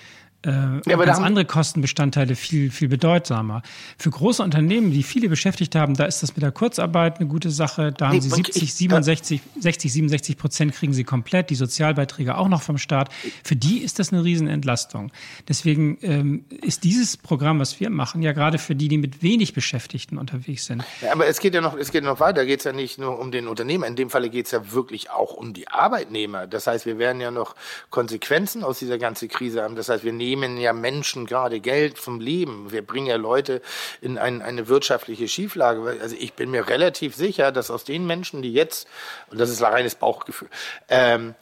äh, 0.46 0.90
ja, 0.90 0.98
ganz 0.98 1.20
andere 1.20 1.46
Kostenbestandteile 1.46 2.36
viel, 2.36 2.70
viel 2.72 2.88
bedeutsamer. 2.88 3.64
Für 3.98 4.12
große 4.12 4.44
Unternehmen, 4.44 4.92
die 4.92 5.04
viele 5.04 5.28
Beschäftigte 5.28 5.80
haben, 5.80 5.96
da 5.96 6.06
ist 6.06 6.22
das 6.22 6.36
mit 6.36 6.44
der 6.44 6.52
Kurzarbeit 6.52 7.20
eine 7.20 7.28
gute 7.28 7.50
Sache. 7.50 7.92
Da 7.92 8.10
haben 8.10 8.22
sie 8.22 8.30
70, 8.30 8.64
ich, 8.64 8.74
67, 8.76 9.42
60, 9.60 9.94
67 9.94 10.38
Prozent 10.38 10.74
kriegen 10.74 10.94
sie 10.94 11.04
komplett, 11.04 11.50
die 11.50 11.56
Sozialbeiträge 11.56 12.38
auch 12.38 12.48
noch 12.48 12.62
vom 12.62 12.78
Staat. 12.78 13.10
Für 13.44 13.56
die 13.56 13.80
ist 13.80 14.00
das 14.00 14.14
eine 14.14 14.24
Riesenentlastung. 14.24 15.12
Deswegen 15.48 15.98
ähm, 16.02 16.46
ist 16.62 16.84
dieses 16.84 17.18
Programm, 17.18 17.60
was 17.60 17.80
wir 17.80 17.90
machen, 17.90 18.22
ja 18.22 18.32
gerade 18.34 18.58
für 18.58 18.76
die, 18.76 18.88
die 18.88 18.98
mit 18.98 19.24
wenig 19.24 19.54
Beschäftigten 19.54 20.18
unterwegs 20.18 20.66
sind. 20.66 20.84
Ja, 21.02 21.12
aber 21.12 21.26
es 21.28 21.40
geht 21.40 21.56
ja 21.56 21.62
noch, 21.62 21.76
es 21.76 21.92
geht 21.92 22.04
noch 22.04 22.20
weiter. 22.20 22.46
Geht 22.46 22.60
es 22.60 22.66
ja 22.66 22.74
nicht 22.74 23.00
nur 23.00 23.20
um 23.20 23.32
den 23.32 23.48
Unternehmer. 23.48 23.88
In 23.88 23.96
dem 23.96 24.10
Falle 24.10 24.30
geht 24.30 24.46
es 24.46 24.52
ja 24.52 24.72
wirklich 24.74 25.10
auch 25.10 25.34
um 25.34 25.54
die 25.54 25.68
Arbeitnehmer. 25.68 26.46
Das 26.46 26.68
heißt, 26.68 26.86
wir 26.86 27.00
werden 27.00 27.20
ja 27.20 27.32
noch 27.32 27.56
Konsequenzen 27.90 28.64
aus 28.64 28.80
dieser 28.80 28.98
ganzen 28.98 29.28
Krise 29.28 29.64
haben. 29.64 29.76
Das 29.76 29.90
heißt, 29.90 30.04
wir 30.04 30.14
nehmen 30.14 30.35
nehmen 30.36 30.58
ja 30.58 30.74
Menschen 30.74 31.26
gerade 31.26 31.60
Geld 31.60 31.98
vom 31.98 32.20
Leben. 32.20 32.72
Wir 32.72 32.86
bringen 32.86 33.08
ja 33.08 33.16
Leute 33.16 33.62
in 34.02 34.18
ein, 34.18 34.42
eine 34.42 34.68
wirtschaftliche 34.68 35.28
Schieflage. 35.28 35.98
Also 36.02 36.16
ich 36.20 36.34
bin 36.34 36.52
mir 36.52 36.68
relativ 36.68 37.16
sicher, 37.16 37.52
dass 37.52 37.72
aus 37.72 37.84
den 37.84 38.06
Menschen, 38.06 38.42
die 38.42 38.54
jetzt, 38.54 38.88
und 39.30 39.40
das 39.40 39.50
ist 39.50 39.64
ein 39.64 39.72
reines 39.72 39.96
Bauchgefühl, 39.96 40.50
ähm, 40.90 41.36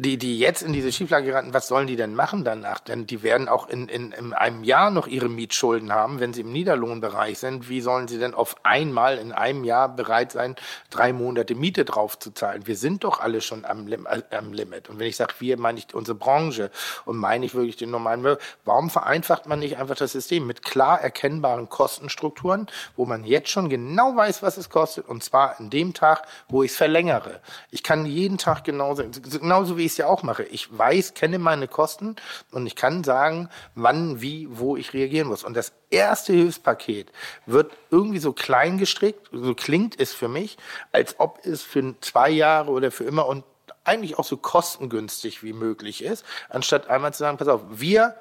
die, 0.00 0.16
die 0.16 0.38
jetzt 0.38 0.62
in 0.62 0.72
diese 0.72 0.92
Schieflage 0.92 1.26
geraten, 1.26 1.52
was 1.52 1.66
sollen 1.66 1.88
die 1.88 1.96
denn 1.96 2.14
machen 2.14 2.44
danach? 2.44 2.78
Denn 2.78 3.08
die 3.08 3.24
werden 3.24 3.48
auch 3.48 3.68
in, 3.68 3.88
in, 3.88 4.12
in 4.12 4.32
einem 4.32 4.62
Jahr 4.62 4.92
noch 4.92 5.08
ihre 5.08 5.28
Mietschulden 5.28 5.92
haben, 5.92 6.20
wenn 6.20 6.32
sie 6.32 6.42
im 6.42 6.52
Niederlohnbereich 6.52 7.40
sind. 7.40 7.68
Wie 7.68 7.80
sollen 7.80 8.06
sie 8.06 8.18
denn 8.18 8.32
auf 8.32 8.64
einmal 8.64 9.18
in 9.18 9.32
einem 9.32 9.64
Jahr 9.64 9.88
bereit 9.88 10.30
sein, 10.30 10.54
drei 10.90 11.12
Monate 11.12 11.56
Miete 11.56 11.84
draufzuzahlen? 11.84 12.68
Wir 12.68 12.76
sind 12.76 13.02
doch 13.02 13.18
alle 13.18 13.40
schon 13.40 13.64
am, 13.64 13.88
äh, 13.88 14.22
am 14.30 14.52
Limit. 14.52 14.88
Und 14.88 15.00
wenn 15.00 15.08
ich 15.08 15.16
sage 15.16 15.34
wir, 15.40 15.58
meine 15.58 15.80
ich 15.80 15.92
unsere 15.92 16.16
Branche 16.16 16.70
und 17.04 17.16
meine 17.16 17.44
ich 17.44 17.56
wirklich 17.56 17.76
den 17.76 17.90
normalen 17.90 18.22
Bürger. 18.22 18.40
Warum 18.64 18.90
vereinfacht 18.90 19.46
man 19.46 19.58
nicht 19.58 19.78
einfach 19.78 19.96
das 19.96 20.12
System 20.12 20.46
mit 20.46 20.62
klar 20.62 21.00
erkennbaren 21.00 21.68
Kostenstrukturen, 21.68 22.68
wo 22.94 23.04
man 23.04 23.24
jetzt 23.24 23.50
schon 23.50 23.68
genau 23.68 24.14
weiß, 24.14 24.44
was 24.44 24.58
es 24.58 24.70
kostet, 24.70 25.08
und 25.08 25.24
zwar 25.24 25.58
in 25.58 25.70
dem 25.70 25.92
Tag, 25.92 26.22
wo 26.48 26.62
ich 26.62 26.70
es 26.70 26.76
verlängere. 26.76 27.40
Ich 27.72 27.82
kann 27.82 28.06
jeden 28.06 28.38
Tag 28.38 28.62
genauso, 28.62 29.02
genauso 29.40 29.76
wie 29.76 29.87
ich 29.88 29.94
es 29.94 29.98
ja 29.98 30.06
auch 30.06 30.22
mache. 30.22 30.44
Ich 30.44 30.76
weiß, 30.76 31.14
kenne 31.14 31.38
meine 31.38 31.66
Kosten 31.66 32.16
und 32.52 32.66
ich 32.66 32.76
kann 32.76 33.02
sagen, 33.02 33.48
wann, 33.74 34.20
wie, 34.20 34.46
wo 34.50 34.76
ich 34.76 34.92
reagieren 34.92 35.28
muss. 35.28 35.42
Und 35.42 35.56
das 35.56 35.72
erste 35.90 36.32
Hilfspaket 36.32 37.10
wird 37.46 37.72
irgendwie 37.90 38.18
so 38.18 38.32
klein 38.32 38.78
gestrickt, 38.78 39.28
so 39.32 39.54
klingt 39.54 39.98
es 39.98 40.12
für 40.12 40.28
mich, 40.28 40.58
als 40.92 41.18
ob 41.18 41.44
es 41.44 41.62
für 41.62 41.94
zwei 42.00 42.30
Jahre 42.30 42.70
oder 42.70 42.90
für 42.90 43.04
immer 43.04 43.26
und 43.26 43.44
eigentlich 43.84 44.18
auch 44.18 44.24
so 44.24 44.36
kostengünstig 44.36 45.42
wie 45.42 45.54
möglich 45.54 46.04
ist, 46.04 46.24
anstatt 46.50 46.88
einmal 46.88 47.12
zu 47.12 47.20
sagen, 47.20 47.38
pass 47.38 47.48
auf, 47.48 47.62
wir, 47.70 48.16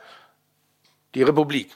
die 1.13 1.23
Republik, 1.23 1.75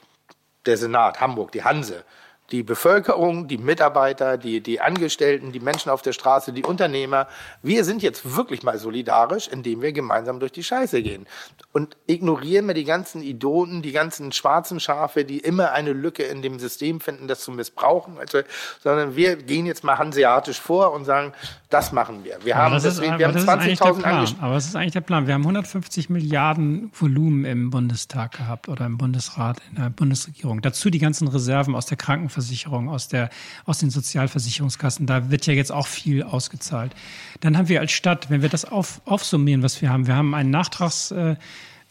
der 0.66 0.78
Senat, 0.78 1.20
Hamburg, 1.20 1.52
die 1.52 1.62
Hanse, 1.62 2.04
die 2.52 2.62
Bevölkerung, 2.62 3.48
die 3.48 3.56
Mitarbeiter, 3.56 4.36
die, 4.36 4.60
die 4.60 4.80
Angestellten, 4.80 5.52
die 5.52 5.60
Menschen 5.60 5.90
auf 5.90 6.02
der 6.02 6.12
Straße, 6.12 6.52
die 6.52 6.62
Unternehmer. 6.62 7.26
Wir 7.62 7.84
sind 7.84 8.02
jetzt 8.02 8.36
wirklich 8.36 8.62
mal 8.62 8.78
solidarisch, 8.78 9.48
indem 9.48 9.80
wir 9.80 9.92
gemeinsam 9.92 10.38
durch 10.38 10.52
die 10.52 10.62
Scheiße 10.62 11.02
gehen. 11.02 11.26
Und 11.72 11.96
ignorieren 12.06 12.66
wir 12.66 12.74
die 12.74 12.84
ganzen 12.84 13.22
Idioten, 13.22 13.80
die 13.80 13.92
ganzen 13.92 14.32
schwarzen 14.32 14.80
Schafe, 14.80 15.24
die 15.24 15.38
immer 15.38 15.72
eine 15.72 15.94
Lücke 15.94 16.24
in 16.24 16.42
dem 16.42 16.58
System 16.58 17.00
finden, 17.00 17.26
das 17.26 17.40
zu 17.40 17.52
missbrauchen. 17.52 18.18
Also, 18.18 18.40
sondern 18.82 19.16
wir 19.16 19.36
gehen 19.36 19.64
jetzt 19.64 19.82
mal 19.82 19.96
hanseatisch 19.96 20.60
vor 20.60 20.92
und 20.92 21.06
sagen, 21.06 21.32
das 21.70 21.90
machen 21.92 22.22
wir. 22.22 22.38
Wir 22.44 22.56
haben, 22.56 22.78
deswegen, 22.82 23.18
wir 23.18 23.28
haben 23.28 23.36
20.000 23.36 24.02
angestellt. 24.02 24.42
Aber 24.42 24.54
was 24.54 24.66
ist 24.66 24.76
eigentlich 24.76 24.92
der 24.92 25.00
Plan? 25.00 25.26
Wir 25.26 25.32
haben 25.32 25.42
150 25.42 26.10
Milliarden 26.10 26.90
Volumen 26.92 27.46
im 27.46 27.70
Bundestag 27.70 28.32
gehabt 28.32 28.68
oder 28.68 28.84
im 28.84 28.98
Bundesrat, 28.98 29.56
in 29.70 29.82
der 29.82 29.88
Bundesregierung. 29.88 30.60
Dazu 30.60 30.90
die 30.90 30.98
ganzen 30.98 31.28
Reserven 31.28 31.74
aus 31.74 31.86
der 31.86 31.96
Krankenversicherung, 31.96 32.41
aus, 32.88 33.08
der, 33.08 33.30
aus 33.64 33.78
den 33.78 33.90
Sozialversicherungskassen. 33.90 35.06
Da 35.06 35.30
wird 35.30 35.46
ja 35.46 35.54
jetzt 35.54 35.72
auch 35.72 35.86
viel 35.86 36.22
ausgezahlt. 36.22 36.94
Dann 37.40 37.56
haben 37.56 37.68
wir 37.68 37.80
als 37.80 37.92
Stadt, 37.92 38.30
wenn 38.30 38.42
wir 38.42 38.48
das 38.48 38.64
auf, 38.64 39.00
aufsummieren, 39.04 39.62
was 39.62 39.80
wir 39.82 39.90
haben, 39.90 40.06
wir 40.06 40.16
haben 40.16 40.34
einen 40.34 40.50
Nachtrags... 40.50 41.10
Äh, 41.10 41.36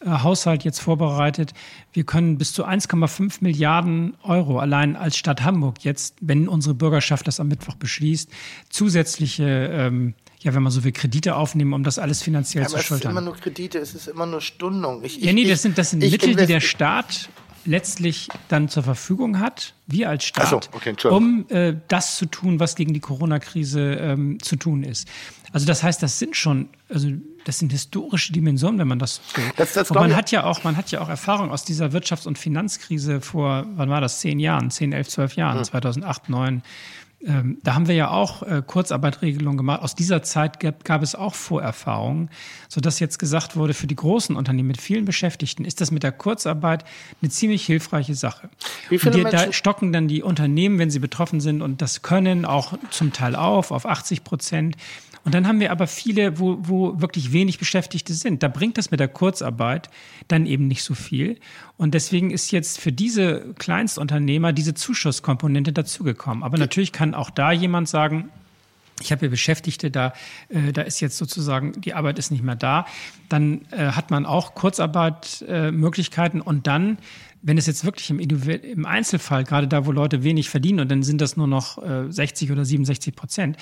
Haushalt 0.04 0.64
jetzt 0.64 0.80
vorbereitet. 0.80 1.52
Wir 1.92 2.04
können 2.04 2.36
bis 2.38 2.52
zu 2.52 2.66
1,5 2.66 3.36
Milliarden 3.40 4.16
Euro 4.22 4.58
allein 4.58 4.96
als 4.96 5.16
Stadt 5.16 5.44
Hamburg 5.44 5.84
jetzt, 5.84 6.16
wenn 6.20 6.48
unsere 6.48 6.74
Bürgerschaft 6.74 7.28
das 7.28 7.38
am 7.40 7.46
Mittwoch 7.46 7.76
beschließt, 7.76 8.28
zusätzliche 8.68 9.44
ähm, 9.72 10.14
ja, 10.42 10.54
wenn 10.54 10.62
man 10.62 10.72
so 10.72 10.82
will, 10.82 10.90
Kredite 10.90 11.36
aufnehmen, 11.36 11.72
um 11.72 11.84
das 11.84 12.00
alles 12.00 12.20
finanziell 12.20 12.64
ja, 12.64 12.68
zu 12.68 12.78
schultern. 12.78 12.96
Es 12.96 13.04
ist 13.04 13.10
immer 13.10 13.20
nur 13.20 13.36
Kredite, 13.36 13.78
es 13.78 13.94
ist 13.94 14.08
immer 14.08 14.26
nur 14.26 14.40
Stundung. 14.40 15.04
Ich, 15.04 15.18
ja, 15.18 15.32
nee, 15.32 15.48
das 15.48 15.62
sind, 15.62 15.78
das 15.78 15.90
sind 15.90 16.00
Mittel, 16.00 16.34
die 16.34 16.46
der 16.46 16.60
Staat 16.60 17.28
letztlich 17.64 18.28
dann 18.48 18.68
zur 18.68 18.82
Verfügung 18.82 19.38
hat, 19.38 19.74
wir 19.86 20.08
als 20.08 20.24
Staat, 20.24 20.48
so, 20.48 20.60
okay, 20.72 20.94
um 21.08 21.46
äh, 21.48 21.74
das 21.88 22.16
zu 22.16 22.26
tun, 22.26 22.60
was 22.60 22.74
gegen 22.74 22.92
die 22.92 23.00
Corona-Krise 23.00 23.94
ähm, 23.94 24.38
zu 24.42 24.56
tun 24.56 24.82
ist. 24.82 25.08
Also 25.52 25.66
das 25.66 25.82
heißt, 25.82 26.02
das 26.02 26.18
sind 26.18 26.34
schon, 26.34 26.70
also 26.88 27.08
das 27.44 27.58
sind 27.58 27.72
historische 27.72 28.32
Dimensionen, 28.32 28.78
wenn 28.78 28.88
man 28.88 28.98
das 28.98 29.16
so. 29.16 29.42
Das, 29.56 29.74
das 29.74 29.90
und 29.90 29.96
man 29.96 30.16
hat 30.16 30.30
ja 30.30 30.44
auch, 30.44 30.64
man 30.64 30.76
hat 30.76 30.90
ja 30.90 31.00
auch 31.00 31.08
Erfahrung 31.08 31.50
aus 31.50 31.64
dieser 31.64 31.88
Wirtschafts- 31.88 32.26
und 32.26 32.38
Finanzkrise 32.38 33.20
vor, 33.20 33.66
wann 33.74 33.90
war 33.90 34.00
das? 34.00 34.20
Zehn 34.20 34.40
Jahren, 34.40 34.70
zehn, 34.70 34.92
elf, 34.92 35.08
zwölf 35.08 35.36
Jahren, 35.36 35.58
hm. 35.58 35.64
2008, 35.64 36.26
2009 36.26 36.62
ähm, 37.24 37.58
da 37.62 37.74
haben 37.74 37.86
wir 37.86 37.94
ja 37.94 38.10
auch 38.10 38.42
äh, 38.42 38.62
Kurzarbeitregelungen 38.66 39.56
gemacht. 39.56 39.82
Aus 39.82 39.94
dieser 39.94 40.22
Zeit 40.22 40.58
gab, 40.60 40.84
gab 40.84 41.02
es 41.02 41.14
auch 41.14 41.34
Vorerfahrungen, 41.34 42.30
sodass 42.68 42.98
jetzt 42.98 43.18
gesagt 43.18 43.56
wurde, 43.56 43.74
für 43.74 43.86
die 43.86 43.94
großen 43.94 44.34
Unternehmen 44.34 44.68
mit 44.68 44.80
vielen 44.80 45.04
Beschäftigten 45.04 45.64
ist 45.64 45.80
das 45.80 45.90
mit 45.90 46.02
der 46.02 46.12
Kurzarbeit 46.12 46.84
eine 47.20 47.30
ziemlich 47.30 47.64
hilfreiche 47.64 48.14
Sache. 48.14 48.48
Wie 48.88 48.98
viele 48.98 49.16
die, 49.16 49.22
Menschen? 49.22 49.46
Da 49.46 49.52
stocken 49.52 49.92
dann 49.92 50.08
die 50.08 50.22
Unternehmen, 50.22 50.78
wenn 50.78 50.90
sie 50.90 50.98
betroffen 50.98 51.40
sind 51.40 51.62
und 51.62 51.80
das 51.80 52.02
können 52.02 52.44
auch 52.44 52.74
zum 52.90 53.12
Teil 53.12 53.36
auf, 53.36 53.70
auf 53.70 53.86
80 53.86 54.24
Prozent. 54.24 54.76
Und 55.24 55.34
dann 55.34 55.46
haben 55.46 55.60
wir 55.60 55.70
aber 55.70 55.86
viele, 55.86 56.38
wo, 56.38 56.58
wo 56.62 57.00
wirklich 57.00 57.32
wenig 57.32 57.58
Beschäftigte 57.58 58.12
sind. 58.12 58.42
Da 58.42 58.48
bringt 58.48 58.76
das 58.76 58.90
mit 58.90 58.98
der 58.98 59.08
Kurzarbeit 59.08 59.88
dann 60.28 60.46
eben 60.46 60.66
nicht 60.66 60.82
so 60.82 60.94
viel. 60.94 61.38
Und 61.76 61.94
deswegen 61.94 62.30
ist 62.30 62.50
jetzt 62.50 62.80
für 62.80 62.92
diese 62.92 63.54
Kleinstunternehmer 63.58 64.52
diese 64.52 64.74
Zuschusskomponente 64.74 65.72
dazugekommen. 65.72 66.42
Aber 66.42 66.58
natürlich 66.58 66.92
kann 66.92 67.14
auch 67.14 67.30
da 67.30 67.52
jemand 67.52 67.88
sagen, 67.88 68.30
ich 69.00 69.10
habe 69.10 69.20
hier 69.20 69.30
Beschäftigte, 69.30 69.90
da, 69.90 70.12
äh, 70.48 70.72
da 70.72 70.82
ist 70.82 71.00
jetzt 71.00 71.18
sozusagen, 71.18 71.72
die 71.80 71.94
Arbeit 71.94 72.18
ist 72.18 72.30
nicht 72.30 72.42
mehr 72.42 72.56
da. 72.56 72.86
Dann 73.28 73.62
äh, 73.70 73.86
hat 73.92 74.10
man 74.10 74.26
auch 74.26 74.54
Kurzarbeitmöglichkeiten 74.54 76.40
äh, 76.40 76.44
und 76.44 76.66
dann 76.66 76.98
wenn 77.42 77.58
es 77.58 77.66
jetzt 77.66 77.84
wirklich 77.84 78.08
im, 78.08 78.20
im, 78.20 78.86
Einzelfall, 78.86 79.42
gerade 79.42 79.66
da, 79.66 79.84
wo 79.84 79.90
Leute 79.90 80.22
wenig 80.22 80.48
verdienen 80.48 80.78
und 80.78 80.88
dann 80.90 81.02
sind 81.02 81.20
das 81.20 81.36
nur 81.36 81.48
noch 81.48 81.82
äh, 81.82 82.10
60 82.10 82.52
oder 82.52 82.64
67 82.64 83.16
Prozent, 83.16 83.56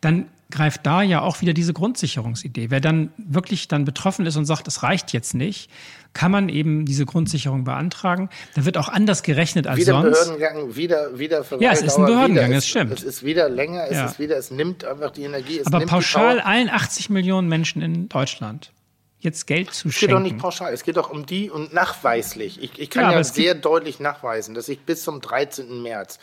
dann 0.00 0.26
greift 0.50 0.86
da 0.86 1.02
ja 1.02 1.20
auch 1.20 1.40
wieder 1.40 1.52
diese 1.52 1.72
Grundsicherungsidee. 1.72 2.70
Wer 2.70 2.80
dann 2.80 3.12
wirklich 3.16 3.68
dann 3.68 3.84
betroffen 3.84 4.24
ist 4.26 4.36
und 4.36 4.46
sagt, 4.46 4.66
es 4.66 4.82
reicht 4.82 5.12
jetzt 5.12 5.34
nicht, 5.34 5.70
kann 6.14 6.30
man 6.30 6.48
eben 6.48 6.86
diese 6.86 7.04
Grundsicherung 7.04 7.64
beantragen. 7.64 8.30
Da 8.54 8.64
wird 8.64 8.78
auch 8.78 8.88
anders 8.88 9.22
gerechnet 9.22 9.66
als 9.66 9.80
wieder 9.80 9.92
sonst. 10.00 10.24
Behördengang, 10.24 10.74
wieder, 10.76 11.18
wieder 11.18 11.44
Ja, 11.60 11.72
es 11.72 11.82
ist 11.82 11.98
ein 11.98 12.06
Behördengang, 12.06 12.52
das 12.52 12.66
stimmt. 12.66 12.92
Es 12.92 13.02
ist 13.02 13.22
wieder 13.22 13.48
länger, 13.48 13.84
es 13.88 13.96
ja. 13.96 14.06
ist 14.06 14.18
wieder, 14.18 14.36
es 14.36 14.50
nimmt 14.50 14.84
einfach 14.84 15.10
die 15.10 15.24
Energie. 15.24 15.60
Aber 15.64 15.80
pauschal 15.84 16.40
allen 16.40 16.70
80 16.70 17.10
Millionen 17.10 17.48
Menschen 17.48 17.82
in 17.82 18.08
Deutschland 18.08 18.72
jetzt 19.20 19.46
Geld 19.46 19.72
zu 19.72 19.90
schenken. 19.90 19.94
Es 19.94 20.00
geht 20.00 20.10
doch 20.12 20.20
nicht 20.20 20.38
pauschal, 20.38 20.72
es 20.72 20.84
geht 20.84 20.96
doch 20.96 21.10
um 21.10 21.26
die 21.26 21.50
und 21.50 21.72
nachweislich. 21.72 22.62
Ich, 22.62 22.78
ich 22.78 22.90
kann 22.90 23.04
ja, 23.04 23.12
ja 23.12 23.24
sehr 23.24 23.54
deutlich 23.54 24.00
nachweisen, 24.00 24.54
dass 24.54 24.68
ich 24.68 24.80
bis 24.80 25.02
zum 25.02 25.20
13. 25.20 25.82
März 25.82 26.18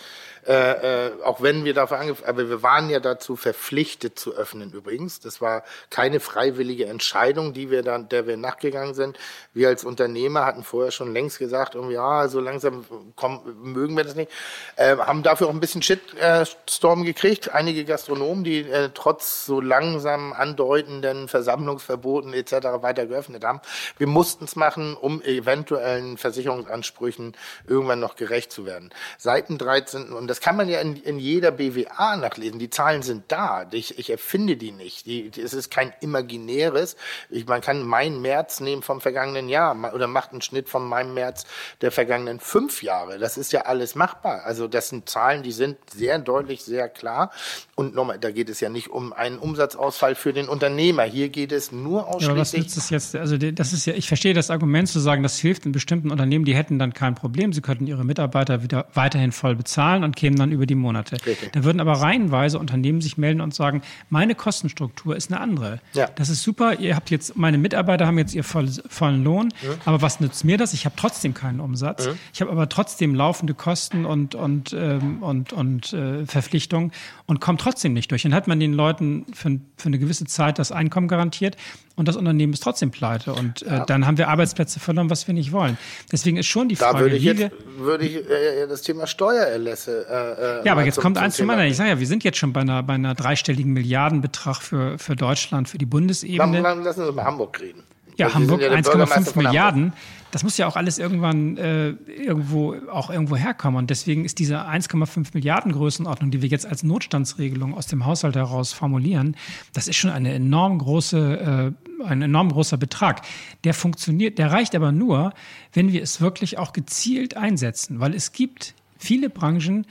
äh, 0.47 1.07
äh, 1.07 1.11
auch 1.23 1.41
wenn 1.41 1.65
wir 1.65 1.73
dafür 1.73 1.99
angefangen, 1.99 2.30
aber 2.30 2.49
wir 2.49 2.61
waren 2.61 2.89
ja 2.89 2.99
dazu 2.99 3.35
verpflichtet 3.35 4.19
zu 4.19 4.35
öffnen 4.35 4.72
übrigens. 4.72 5.19
Das 5.19 5.41
war 5.41 5.63
keine 5.89 6.19
freiwillige 6.19 6.85
Entscheidung, 6.85 7.53
die 7.53 7.72
wir 7.72 7.81
dann, 7.81 8.09
der 8.09 8.27
wir 8.27 8.38
nachgegangen 8.38 8.93
sind. 8.93 9.17
Wir 9.53 9.69
als 9.69 9.84
Unternehmer 9.84 10.45
hatten 10.45 10.63
vorher 10.63 10.91
schon 10.91 11.13
längst 11.13 11.39
gesagt, 11.39 11.76
ja, 11.89 12.27
so 12.27 12.39
langsam 12.39 12.85
komm, 13.15 13.41
mögen 13.63 13.97
wir 13.97 14.03
das 14.03 14.15
nicht. 14.15 14.31
Äh, 14.76 14.97
haben 14.97 15.23
dafür 15.23 15.47
auch 15.47 15.51
ein 15.51 15.59
bisschen 15.59 15.81
Shitstorm 15.81 17.01
äh, 17.01 17.05
gekriegt. 17.05 17.51
Einige 17.51 17.84
Gastronomen, 17.84 18.43
die 18.43 18.61
äh, 18.61 18.89
trotz 18.93 19.45
so 19.45 19.61
langsam 19.61 20.31
andeutenden 20.31 21.27
Versammlungsverboten 21.27 22.34
etc. 22.34 22.51
weiter 22.81 23.07
geöffnet 23.07 23.43
haben. 23.43 23.61
Wir 23.97 24.07
mussten 24.07 24.45
es 24.45 24.55
machen, 24.55 24.95
um 24.95 25.22
eventuellen 25.23 26.17
Versicherungsansprüchen 26.17 27.35
irgendwann 27.67 27.99
noch 27.99 28.15
gerecht 28.15 28.51
zu 28.51 28.65
werden. 28.65 28.91
Seit 29.17 29.49
dem 29.49 29.57
13. 29.57 30.11
und 30.13 30.27
das 30.27 30.35
kann 30.41 30.56
man 30.56 30.70
ja 30.70 30.80
in, 30.80 30.95
in 30.98 31.20
jeder 31.20 31.52
BWA 31.52 32.16
nachlesen. 32.16 32.60
Die 32.60 32.70
Zahlen 32.70 33.02
sind 33.02 33.24
da. 33.28 33.68
Ich, 33.72 33.99
ich 33.99 34.10
erfinde 34.10 34.57
die 34.57 34.72
nicht. 34.72 35.06
Die, 35.06 35.30
die, 35.30 35.41
es 35.41 35.53
ist 35.53 35.72
kein 35.72 35.94
imaginäres. 36.02 36.95
Ich, 37.30 37.45
man 37.48 37.62
kann 37.62 37.84
meinen 37.84 38.22
März 38.22 38.60
nehmen 38.60 38.82
vom 38.82 39.02
vergangenen 39.02 39.49
Jahr 39.49 39.76
oder 39.94 40.07
macht 40.07 40.32
einen 40.32 40.41
Schnitt 40.41 40.70
von 40.70 40.88
meinem 40.88 41.14
März 41.14 41.45
der 41.82 41.91
vergangenen 41.91 42.40
fünf 42.40 42.84
Jahre. 42.84 43.20
Das 43.20 43.38
ist 43.38 43.52
ja 43.52 43.62
alles 43.62 43.95
machbar. 43.95 44.44
Also 44.45 44.68
das 44.68 44.90
sind 44.90 45.10
Zahlen, 45.10 45.44
die 45.44 45.52
sind 45.52 45.78
sehr 45.94 46.20
deutlich, 46.20 46.64
sehr 46.64 46.90
klar. 46.90 47.32
Und 47.76 47.95
nochmal, 47.95 48.20
da 48.20 48.32
geht 48.32 48.49
es 48.49 48.60
ja 48.60 48.70
nicht 48.70 48.90
um 48.90 49.14
einen 49.14 49.38
Umsatzausfall 49.38 50.16
für 50.16 50.34
den 50.34 50.48
Unternehmer. 50.48 51.03
Hier 51.03 51.30
geht 51.30 51.52
es 51.52 51.72
nur 51.72 52.07
ausschließlich. 52.07 52.36
Ja, 52.36 52.41
was 52.41 52.53
nützt 52.53 52.78
es 52.78 52.90
jetzt? 52.90 53.16
Also 53.16 53.38
das 53.38 53.74
ist 53.74 53.86
ja, 53.86 53.94
ich 53.94 54.07
verstehe 54.07 54.34
das 54.34 54.49
Argument 54.49 54.88
zu 54.88 54.99
sagen, 54.99 55.24
das 55.24 55.38
hilft 55.38 55.66
in 55.66 55.72
bestimmten 55.72 56.12
Unternehmen, 56.12 56.45
die 56.45 56.56
hätten 56.56 56.80
dann 56.80 56.94
kein 56.94 57.16
Problem. 57.16 57.53
Sie 57.53 57.62
könnten 57.62 57.88
ihre 57.88 58.06
Mitarbeiter 58.06 58.64
wieder 58.64 58.88
weiterhin 58.94 59.32
voll 59.32 59.56
bezahlen 59.56 60.03
und 60.03 60.16
kämen 60.26 60.39
dann 60.39 60.52
über 60.52 60.65
die 60.65 60.76
Monate. 60.76 61.18
Richtig. 61.23 61.52
Da 61.52 61.64
würden 61.64 61.80
aber 61.80 61.93
reihenweise 61.93 62.57
Unternehmen 62.57 62.99
sich 62.99 63.15
melden 63.18 63.41
und 63.41 63.53
sagen, 63.53 63.84
meine 64.10 64.34
Kostenstruktur 64.34 65.15
ist 65.15 65.31
eine 65.31 65.39
andere. 65.39 65.80
Ja. 65.93 66.10
Das 66.15 66.30
ist 66.30 66.41
super, 66.41 66.80
ihr 66.80 66.95
habt 66.95 67.11
jetzt, 67.11 67.38
meine 67.38 67.60
Mitarbeiter 67.60 68.07
haben 68.07 68.18
jetzt 68.18 68.34
ihr 68.34 68.43
voll, 68.43 68.68
vollen 68.89 69.23
Lohn, 69.23 69.47
mhm. 69.47 69.76
aber 69.85 70.02
was 70.02 70.19
nützt 70.19 70.43
mir 70.43 70.57
das? 70.57 70.73
Ich 70.73 70.85
habe 70.85 70.95
trotzdem 70.97 71.35
keinen 71.35 71.60
Umsatz. 71.60 72.07
Mhm. 72.07 72.18
Ich 72.34 72.41
habe 72.41 72.52
aber 72.52 72.68
trotzdem 72.69 73.14
laufende 73.14 73.53
Kosten 73.53 74.06
und, 74.06 74.34
und, 74.34 74.73
ähm, 74.73 75.22
und, 75.22 75.53
und 75.53 75.93
äh, 75.93 76.26
Verpflichtungen 76.26 76.91
und 77.27 77.39
komme 77.39 77.60
trotzdem 77.60 77.93
nicht 77.93 78.10
durch. 78.10 78.23
Dann 78.23 78.34
hat 78.34 78.47
man 78.47 78.60
den 78.60 78.73
Leuten 78.73 79.27
für, 79.31 79.60
für 79.77 79.88
eine 79.88 79.99
gewisse 79.99 80.26
Zeit 80.26 80.57
das 80.57 80.72
Einkommen 80.72 81.07
garantiert 81.07 81.56
und 81.95 82.07
das 82.07 82.15
Unternehmen 82.15 82.53
ist 82.53 82.64
trotzdem 82.64 82.89
pleite. 82.91 83.34
Und 83.34 83.61
äh, 83.61 83.68
ja. 83.68 83.85
dann 83.85 84.07
haben 84.07 84.18
wir 84.18 84.27
Arbeitsplätze 84.27 84.80
verloren, 84.80 85.10
was 85.10 85.27
wir 85.27 85.34
nicht 85.34 85.52
wollen. 85.52 85.77
Deswegen 86.11 86.38
ist 86.38 86.47
schon 86.47 86.68
die 86.68 86.76
Frage. 86.76 86.97
Da 86.97 86.99
würde 87.02 87.15
ich 87.15 87.23
jetzt 87.23 87.52
würde 87.77 88.06
ich, 88.06 88.15
äh, 88.15 88.68
das 88.68 88.81
Thema 88.81 89.07
Steuererlässe. 89.07 90.07
Äh, 90.16 90.60
äh 90.60 90.66
ja, 90.66 90.72
aber 90.72 90.86
jetzt 90.86 90.96
zum, 90.96 91.04
kommt 91.04 91.18
eins 91.18 91.36
zum 91.36 91.50
anderen. 91.50 91.70
Ich 91.70 91.78
sage 91.78 91.90
ja, 91.90 92.00
wir 92.00 92.08
sind 92.08 92.24
jetzt 92.24 92.38
schon 92.38 92.54
bei 92.54 92.62
einer, 92.62 92.84
bei 92.84 92.94
einer 92.94 93.16
dreistelligen 93.16 93.74
Milliardenbetrag 93.74 94.62
für, 94.62 94.98
für 94.98 95.16
Deutschland, 95.16 95.70
für 95.70 95.78
die 95.78 95.86
Bundesebene. 95.86 96.62
Dann, 96.62 96.84
lassen 96.84 97.02
wir 97.02 97.10
über 97.10 97.26
Hamburg 97.26 97.60
reden. 97.60 97.84
Ja, 98.18 98.34
Hamburg 98.34 98.62
ja 98.62 98.70
1,5 98.70 99.38
Milliarden. 99.38 99.94
Das 100.32 100.44
muss 100.44 100.58
ja 100.58 100.68
auch 100.68 100.76
alles 100.76 100.98
irgendwann 100.98 101.58
äh, 101.58 101.90
irgendwo 101.90 102.76
auch 102.92 103.10
irgendwo 103.10 103.36
herkommen. 103.36 103.78
Und 103.78 103.90
deswegen 103.90 104.26
ist 104.26 104.40
diese 104.40 104.68
1,5 104.68 105.28
Milliarden 105.34 105.72
Größenordnung, 105.72 106.32
die 106.32 106.42
wir 106.42 106.50
jetzt 106.50 106.66
als 106.66 106.84
Notstandsregelung 106.84 107.74
aus 107.74 107.88
dem 107.88 108.06
Haushalt 108.06 108.36
heraus 108.36 108.74
formulieren, 108.74 109.36
das 109.74 109.88
ist 109.88 109.96
schon 109.96 110.12
eine 110.12 110.34
enorm 110.34 110.80
große, 110.80 111.74
äh, 112.04 112.06
ein 112.06 112.22
enorm 112.22 112.52
großer 112.52 112.78
Betrag. 112.78 113.22
Der 113.64 113.74
funktioniert, 113.74 114.38
der 114.38 114.52
reicht 114.52 114.76
aber 114.76 114.92
nur, 114.92 115.34
wenn 115.74 115.92
wir 115.92 116.02
es 116.04 116.20
wirklich 116.20 116.58
auch 116.58 116.74
gezielt 116.74 117.38
einsetzen, 117.38 118.00
weil 118.00 118.14
es 118.14 118.32
gibt 118.32 118.76
viele 119.06 119.30
Branchen, 119.30 119.86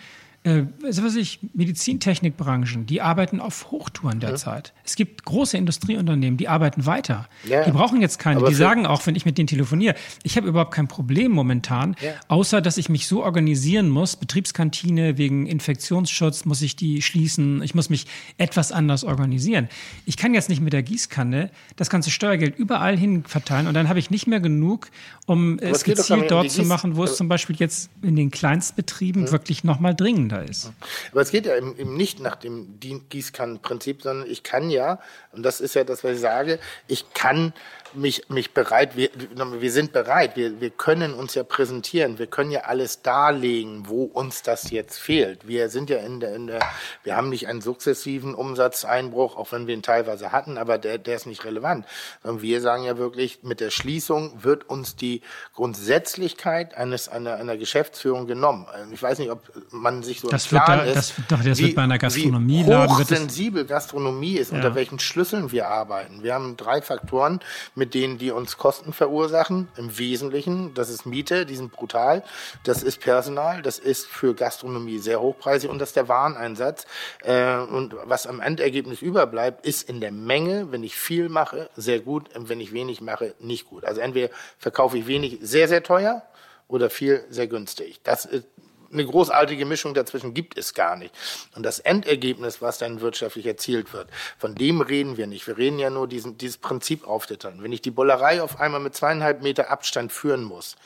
äh, 0.45 0.65
was 0.83 1.17
ich, 1.17 1.41
Medizintechnikbranchen, 1.55 2.85
die 2.85 3.01
arbeiten 3.01 3.41
auf 3.41 3.71
Hochtouren 3.71 4.21
derzeit. 4.21 4.69
Ja. 4.69 4.83
Es 4.85 4.95
gibt 4.95 5.25
große 5.25 5.57
Industrieunternehmen, 5.57 6.37
die 6.37 6.49
arbeiten 6.49 6.85
weiter. 6.85 7.29
Ja. 7.45 7.65
Die 7.65 7.71
brauchen 7.71 8.03
jetzt 8.03 8.19
keine. 8.19 8.37
Aber 8.37 8.51
die 8.51 8.55
sagen 8.55 8.85
auch, 8.85 9.07
wenn 9.07 9.17
ich 9.17 9.25
mit 9.25 9.39
denen 9.39 9.47
telefoniere, 9.47 9.95
ich 10.23 10.37
habe 10.37 10.47
überhaupt 10.47 10.75
kein 10.75 10.87
Problem 10.87 11.33
momentan, 11.33 11.97
ja. 12.03 12.13
außer 12.29 12.61
dass 12.61 12.77
ich 12.77 12.91
mich 12.91 13.07
so 13.07 13.25
organisieren 13.25 13.89
muss. 13.89 14.17
Betriebskantine 14.17 15.17
wegen 15.17 15.47
Infektionsschutz 15.47 16.45
muss 16.45 16.61
ich 16.61 16.77
die 16.77 17.01
schließen. 17.01 17.63
Ich 17.63 17.75
muss 17.75 17.89
mich 17.89 18.07
etwas 18.37 18.71
anders 18.71 19.03
organisieren. 19.03 19.69
Ich 20.05 20.19
kann 20.19 20.35
jetzt 20.35 20.51
nicht 20.51 20.61
mit 20.61 20.75
der 20.75 20.83
Gießkanne 20.83 21.51
das 21.77 21.89
ganze 21.89 22.11
Steuergeld 22.11 22.59
überall 22.59 22.99
hin 22.99 23.25
verteilen 23.25 23.67
und 23.67 23.73
dann 23.73 23.89
habe 23.89 23.99
ich 23.99 24.11
nicht 24.11 24.27
mehr 24.27 24.41
genug, 24.41 24.89
um 25.25 25.59
es 25.59 25.85
gezielt 25.85 26.31
dort 26.31 26.51
zu 26.51 26.65
machen, 26.65 26.97
wo 26.97 27.05
es 27.05 27.17
zum 27.17 27.29
Beispiel 27.29 27.57
jetzt 27.57 27.89
in 28.03 28.15
den 28.15 28.31
Kleinstbetrieben 28.31 29.25
hm. 29.25 29.33
wirklich 29.33 29.65
nochmal 29.65 29.95
dringender 29.95 30.34
dahinter 30.35 30.51
ist. 30.51 30.73
Aber 31.13 31.21
es 31.21 31.31
geht 31.31 31.47
ja 31.47 31.57
eben 31.57 31.97
nicht 31.97 32.21
nach 32.21 32.37
dem 32.37 32.79
Gießkannenprinzip, 32.81 34.03
sondern 34.03 34.31
ich 34.31 34.43
kann 34.43 34.71
ja, 34.71 35.01
und 35.33 35.43
das 35.43 35.61
ist 35.61 35.75
ja 35.75 35.85
das, 35.85 36.05
was 36.05 36.13
ich 36.13 36.21
sage, 36.21 36.59
ich 36.87 37.13
kann 37.15 37.53
mich, 37.95 38.29
mich 38.29 38.53
bereit, 38.53 38.97
wir, 38.97 39.11
wir 39.35 39.73
sind 39.73 39.93
bereit, 39.93 40.37
wir, 40.37 40.61
wir 40.61 40.71
können 40.71 41.15
uns 41.15 41.35
ja 41.35 41.45
präsentieren, 41.45 42.19
wir 42.19 42.27
können 42.27 42.51
ja 42.51 42.61
alles 42.61 43.03
darlegen, 43.03 43.89
wo 43.89 44.05
uns 44.05 44.43
das 44.43 44.71
jetzt 44.71 44.99
fehlt. 44.99 45.47
Wir 45.47 45.69
sind 45.69 45.91
ja 45.91 45.99
in 45.99 46.21
der, 46.21 46.35
in 46.35 46.47
der 46.47 46.61
wir 47.03 47.17
haben 47.17 47.29
nicht 47.29 47.49
einen 47.49 47.61
sukzessiven 47.61 48.35
Umsatzeinbruch, 48.35 49.37
auch 49.37 49.53
wenn 49.53 49.67
wir 49.67 49.75
ihn 49.75 49.83
teilweise 49.83 50.33
hatten, 50.33 50.59
aber 50.59 50.79
der, 50.79 50.99
der 50.99 51.17
ist 51.17 51.27
nicht 51.27 51.45
relevant. 51.45 51.87
Sondern 52.23 52.43
wir 52.43 52.61
sagen 52.61 52.85
ja 52.85 52.97
wirklich, 52.97 53.41
mit 53.43 53.61
der 53.61 53.71
Schließung 53.71 54.43
wird 54.43 54.69
uns 54.69 54.97
die 54.97 55.21
Grundsätzlichkeit 55.55 56.75
eines, 56.77 57.09
einer, 57.09 57.37
einer 57.37 57.57
Geschäftsführung 57.57 58.27
genommen. 58.27 58.67
Ich 58.93 59.03
weiß 59.03 59.19
nicht, 59.19 59.31
ob 59.31 59.41
man 59.71 60.03
sich 60.03 60.21
so 60.21 60.29
das 60.29 60.51
wird 60.51 60.63
da, 60.67 60.83
ist, 60.83 60.97
das, 60.97 61.13
doch, 61.29 61.43
das 61.43 61.59
wie, 61.59 61.65
wird 61.65 61.75
bei 61.77 61.83
einer 61.83 61.99
Gastronomie 61.99 62.65
wie 62.67 62.75
hochsensibel 62.75 63.65
Gastronomie 63.65 64.37
ist, 64.37 64.51
ja. 64.51 64.57
unter 64.57 64.75
welchen 64.75 64.99
Schlüsseln 64.99 65.53
wir 65.53 65.69
arbeiten. 65.69 66.23
Wir 66.23 66.35
haben 66.35 66.57
drei 66.57 66.81
Faktoren, 66.81 67.41
mit 67.75 67.84
mit 67.85 67.93
denen 67.93 68.17
die 68.17 68.31
uns 68.31 68.57
Kosten 68.57 68.95
verursachen. 68.95 69.69
Im 69.77 69.99
Wesentlichen, 69.99 70.73
das 70.73 70.89
ist 70.89 71.05
Miete, 71.05 71.45
die 71.45 71.55
sind 71.55 71.71
brutal. 71.71 72.25
Das 72.63 72.83
ist 72.83 72.99
Personal, 72.99 73.61
das 73.61 73.79
ist 73.79 74.07
für 74.07 74.35
Gastronomie 74.35 74.97
sehr 74.97 75.21
hochpreisig 75.21 75.69
und 75.69 75.79
das 75.79 75.91
ist 75.91 75.97
der 75.97 76.09
Wareneinsatz. 76.09 76.87
Äh, 77.23 77.59
und 77.59 77.95
was 78.05 78.27
am 78.27 78.41
Endergebnis 78.41 79.03
überbleibt, 79.03 79.67
ist 79.67 79.87
in 79.87 80.01
der 80.01 80.13
Menge, 80.13 80.73
wenn 80.73 80.83
ich 80.83 80.97
viel 80.97 81.29
mache, 81.29 81.69
sehr 81.77 82.01
gut, 82.01 82.31
wenn 82.35 82.59
ich 82.59 82.73
wenig 82.73 83.03
mache, 83.03 83.35
nicht 83.39 83.67
gut. 83.69 83.85
Also 83.85 84.01
entweder 84.01 84.31
verkaufe 84.57 84.97
ich 84.97 85.07
wenig 85.07 85.41
sehr, 85.43 85.69
sehr 85.69 85.83
teuer 85.83 86.23
oder 86.69 86.89
viel 86.89 87.23
sehr 87.29 87.49
günstig. 87.49 88.01
Das 88.03 88.25
ist 88.25 88.47
eine 88.95 89.05
großartige 89.05 89.67
Mischung 89.67 89.95
dazwischen 89.95 90.33
gibt 90.33 90.57
es 90.57 90.75
gar 90.75 90.97
nicht. 90.97 91.15
Und 91.55 91.65
das 91.65 91.79
Endergebnis, 91.81 92.63
was 92.63 92.79
dann 92.79 93.01
wirtschaftlich 93.01 93.47
erzielt 93.47 93.93
wird, 93.93 94.09
von 94.39 94.55
dem 94.55 94.81
reden 94.81 95.17
wir 95.17 95.27
nicht. 95.27 95.47
Wir 95.47 95.59
reden 95.59 95.79
ja 95.79 95.91
nur 95.91 96.09
diesen, 96.09 96.39
dieses 96.39 96.57
Prinzip 96.57 97.07
auftittern. 97.07 97.63
Wenn 97.63 97.73
ich 97.73 97.83
die 97.83 97.91
Bollerei 97.91 98.43
auf 98.43 98.61
einmal 98.61 98.81
mit 98.81 98.95
zweieinhalb 98.95 99.43
Meter 99.43 99.71
Abstand 99.71 100.13
führen 100.13 100.45
muss, 100.45 100.77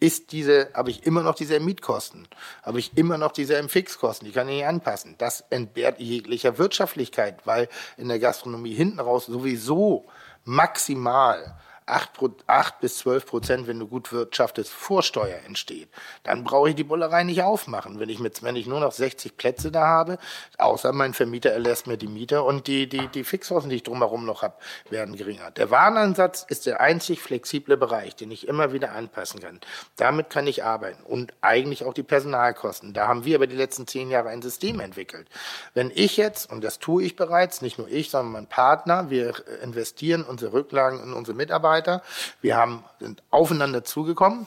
ist 0.00 0.32
diese, 0.32 0.70
habe 0.74 0.90
ich 0.90 1.06
immer 1.06 1.22
noch 1.22 1.34
diese 1.34 1.58
Mietkosten, 1.60 2.28
habe 2.62 2.78
ich 2.78 2.96
immer 2.96 3.16
noch 3.16 3.32
diese 3.32 3.66
Fixkosten, 3.68 4.26
die 4.26 4.32
kann 4.32 4.48
ich 4.48 4.56
nicht 4.56 4.66
anpassen. 4.66 5.14
Das 5.18 5.44
entbehrt 5.50 5.98
jeglicher 5.98 6.58
Wirtschaftlichkeit, 6.58 7.46
weil 7.46 7.68
in 7.96 8.08
der 8.08 8.18
Gastronomie 8.18 8.74
hinten 8.74 9.00
raus 9.00 9.26
sowieso 9.26 10.06
maximal 10.44 11.56
8, 11.86 12.20
8 12.46 12.80
bis 12.80 12.98
12 12.98 13.26
Prozent, 13.26 13.66
wenn 13.66 13.78
du 13.78 13.86
gut 13.86 14.10
wirtschaftest, 14.10 14.70
Vorsteuer 14.70 15.38
entsteht. 15.46 15.88
Dann 16.22 16.42
brauche 16.42 16.70
ich 16.70 16.74
die 16.74 16.84
Bullerei 16.84 17.24
nicht 17.24 17.42
aufmachen. 17.42 18.00
Wenn 18.00 18.08
ich, 18.08 18.20
mit, 18.20 18.42
wenn 18.42 18.56
ich 18.56 18.66
nur 18.66 18.80
noch 18.80 18.92
60 18.92 19.36
Plätze 19.36 19.70
da 19.70 19.86
habe, 19.86 20.18
außer 20.56 20.92
mein 20.92 21.12
Vermieter 21.12 21.50
erlässt 21.50 21.86
mir 21.86 21.98
die 21.98 22.06
Miete 22.06 22.42
und 22.42 22.68
die, 22.68 22.88
die, 22.88 23.08
die 23.08 23.24
Fixkosten, 23.24 23.68
die 23.68 23.76
ich 23.76 23.82
drumherum 23.82 24.24
noch 24.24 24.42
habe, 24.42 24.54
werden 24.88 25.16
geringer. 25.16 25.50
Der 25.50 25.70
Warenansatz 25.70 26.46
ist 26.48 26.64
der 26.64 26.80
einzig 26.80 27.20
flexible 27.20 27.76
Bereich, 27.76 28.16
den 28.16 28.30
ich 28.30 28.48
immer 28.48 28.72
wieder 28.72 28.92
anpassen 28.92 29.40
kann. 29.40 29.60
Damit 29.96 30.30
kann 30.30 30.46
ich 30.46 30.64
arbeiten 30.64 31.02
und 31.02 31.34
eigentlich 31.42 31.84
auch 31.84 31.92
die 31.92 32.02
Personalkosten. 32.02 32.94
Da 32.94 33.08
haben 33.08 33.26
wir 33.26 33.36
über 33.36 33.46
die 33.46 33.56
letzten 33.56 33.86
zehn 33.86 34.10
Jahre 34.10 34.30
ein 34.30 34.40
System 34.40 34.80
entwickelt. 34.80 35.28
Wenn 35.74 35.92
ich 35.94 36.16
jetzt, 36.16 36.50
und 36.50 36.64
das 36.64 36.78
tue 36.78 37.04
ich 37.04 37.14
bereits, 37.14 37.60
nicht 37.60 37.76
nur 37.76 37.88
ich, 37.88 38.10
sondern 38.10 38.32
mein 38.32 38.46
Partner, 38.46 39.10
wir 39.10 39.34
investieren 39.62 40.22
unsere 40.22 40.54
Rücklagen 40.54 41.02
in 41.02 41.12
unsere 41.12 41.36
Mitarbeiter, 41.36 41.73
Mitarbeiter. 41.74 42.02
Wir 42.40 42.56
haben, 42.56 42.84
sind 43.00 43.22
aufeinander 43.30 43.84
zugekommen. 43.84 44.46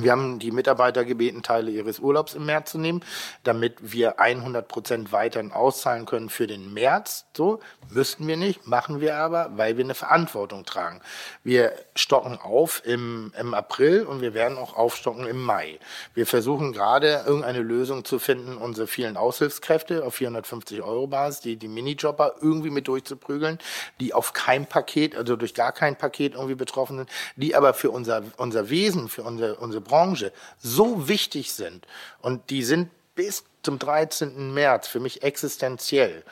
Wir 0.00 0.12
haben 0.12 0.38
die 0.38 0.52
Mitarbeiter 0.52 1.04
gebeten, 1.04 1.42
Teile 1.42 1.72
ihres 1.72 1.98
Urlaubs 1.98 2.34
im 2.34 2.46
März 2.46 2.70
zu 2.70 2.78
nehmen, 2.78 3.02
damit 3.42 3.74
wir 3.80 4.20
100 4.20 4.68
Prozent 4.68 5.10
weiterhin 5.10 5.50
auszahlen 5.50 6.06
können 6.06 6.28
für 6.28 6.46
den 6.46 6.72
März. 6.72 7.26
So 7.36 7.58
müssten 7.90 8.28
wir 8.28 8.36
nicht, 8.36 8.64
machen 8.64 9.00
wir 9.00 9.16
aber, 9.16 9.50
weil 9.56 9.76
wir 9.76 9.84
eine 9.84 9.96
Verantwortung 9.96 10.64
tragen. 10.64 11.00
Wir 11.42 11.72
stocken 11.96 12.38
auf 12.40 12.82
im, 12.84 13.32
im 13.36 13.54
April 13.54 14.04
und 14.04 14.20
wir 14.20 14.34
werden 14.34 14.56
auch 14.56 14.76
aufstocken 14.76 15.26
im 15.26 15.42
Mai. 15.42 15.80
Wir 16.14 16.28
versuchen 16.28 16.72
gerade 16.72 17.24
irgendeine 17.26 17.62
Lösung 17.62 18.04
zu 18.04 18.20
finden, 18.20 18.56
unsere 18.56 18.86
vielen 18.86 19.16
Aushilfskräfte 19.16 20.04
auf 20.04 20.14
450 20.14 20.80
Euro 20.80 21.08
Basis, 21.08 21.40
die, 21.40 21.56
die 21.56 21.66
Minijobber 21.66 22.36
irgendwie 22.40 22.70
mit 22.70 22.86
durchzuprügeln, 22.86 23.58
die 23.98 24.14
auf 24.14 24.32
kein 24.32 24.66
Paket, 24.66 25.16
also 25.16 25.34
durch 25.34 25.54
gar 25.54 25.72
kein 25.72 25.96
Paket 25.96 26.34
irgendwie 26.34 26.54
betroffen 26.54 26.98
sind, 26.98 27.10
die 27.34 27.56
aber 27.56 27.74
für 27.74 27.90
unser, 27.90 28.22
unser 28.36 28.70
Wesen, 28.70 29.08
für 29.08 29.24
unsere, 29.24 29.56
unsere 29.56 29.87
Branche 29.88 30.32
so 30.58 31.08
wichtig 31.08 31.52
sind 31.52 31.86
und 32.20 32.50
die 32.50 32.62
sind 32.62 32.90
bis 33.14 33.44
zum 33.62 33.80
13. 33.80 34.54
März 34.54 34.86
für 34.86 35.00
mich 35.00 35.22
existenziell 35.24 36.22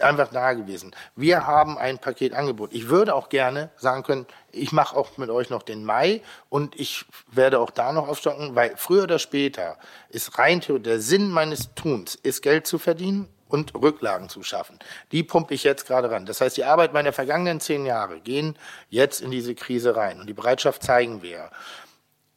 einfach 0.00 0.28
da 0.32 0.52
gewesen. 0.52 0.94
Wir 1.14 1.46
haben 1.46 1.78
ein 1.78 1.98
Paketangebot. 1.98 2.72
Ich 2.72 2.88
würde 2.88 3.14
auch 3.14 3.28
gerne 3.28 3.70
sagen 3.76 4.02
können, 4.02 4.26
ich 4.50 4.72
mache 4.72 4.96
auch 4.96 5.16
mit 5.16 5.30
euch 5.30 5.50
noch 5.50 5.62
den 5.62 5.84
Mai 5.84 6.22
und 6.48 6.78
ich 6.78 7.04
werde 7.30 7.60
auch 7.60 7.70
da 7.70 7.92
noch 7.92 8.08
aufstocken, 8.08 8.54
weil 8.54 8.76
früher 8.76 9.04
oder 9.04 9.18
später 9.18 9.78
ist 10.08 10.38
rein 10.38 10.60
der 10.66 11.00
Sinn 11.00 11.30
meines 11.30 11.74
Tuns, 11.74 12.14
ist 12.16 12.42
Geld 12.42 12.66
zu 12.66 12.78
verdienen 12.78 13.28
und 13.48 13.74
Rücklagen 13.74 14.28
zu 14.28 14.42
schaffen. 14.42 14.78
Die 15.12 15.22
pumpe 15.22 15.54
ich 15.54 15.62
jetzt 15.62 15.86
gerade 15.86 16.10
ran. 16.10 16.26
Das 16.26 16.40
heißt, 16.40 16.56
die 16.56 16.64
Arbeit 16.64 16.92
meiner 16.92 17.12
vergangenen 17.12 17.60
zehn 17.60 17.86
Jahre 17.86 18.20
gehen 18.20 18.56
jetzt 18.90 19.20
in 19.20 19.30
diese 19.30 19.54
Krise 19.54 19.94
rein 19.94 20.20
und 20.20 20.26
die 20.26 20.34
Bereitschaft 20.34 20.82
zeigen 20.82 21.22
wir. 21.22 21.50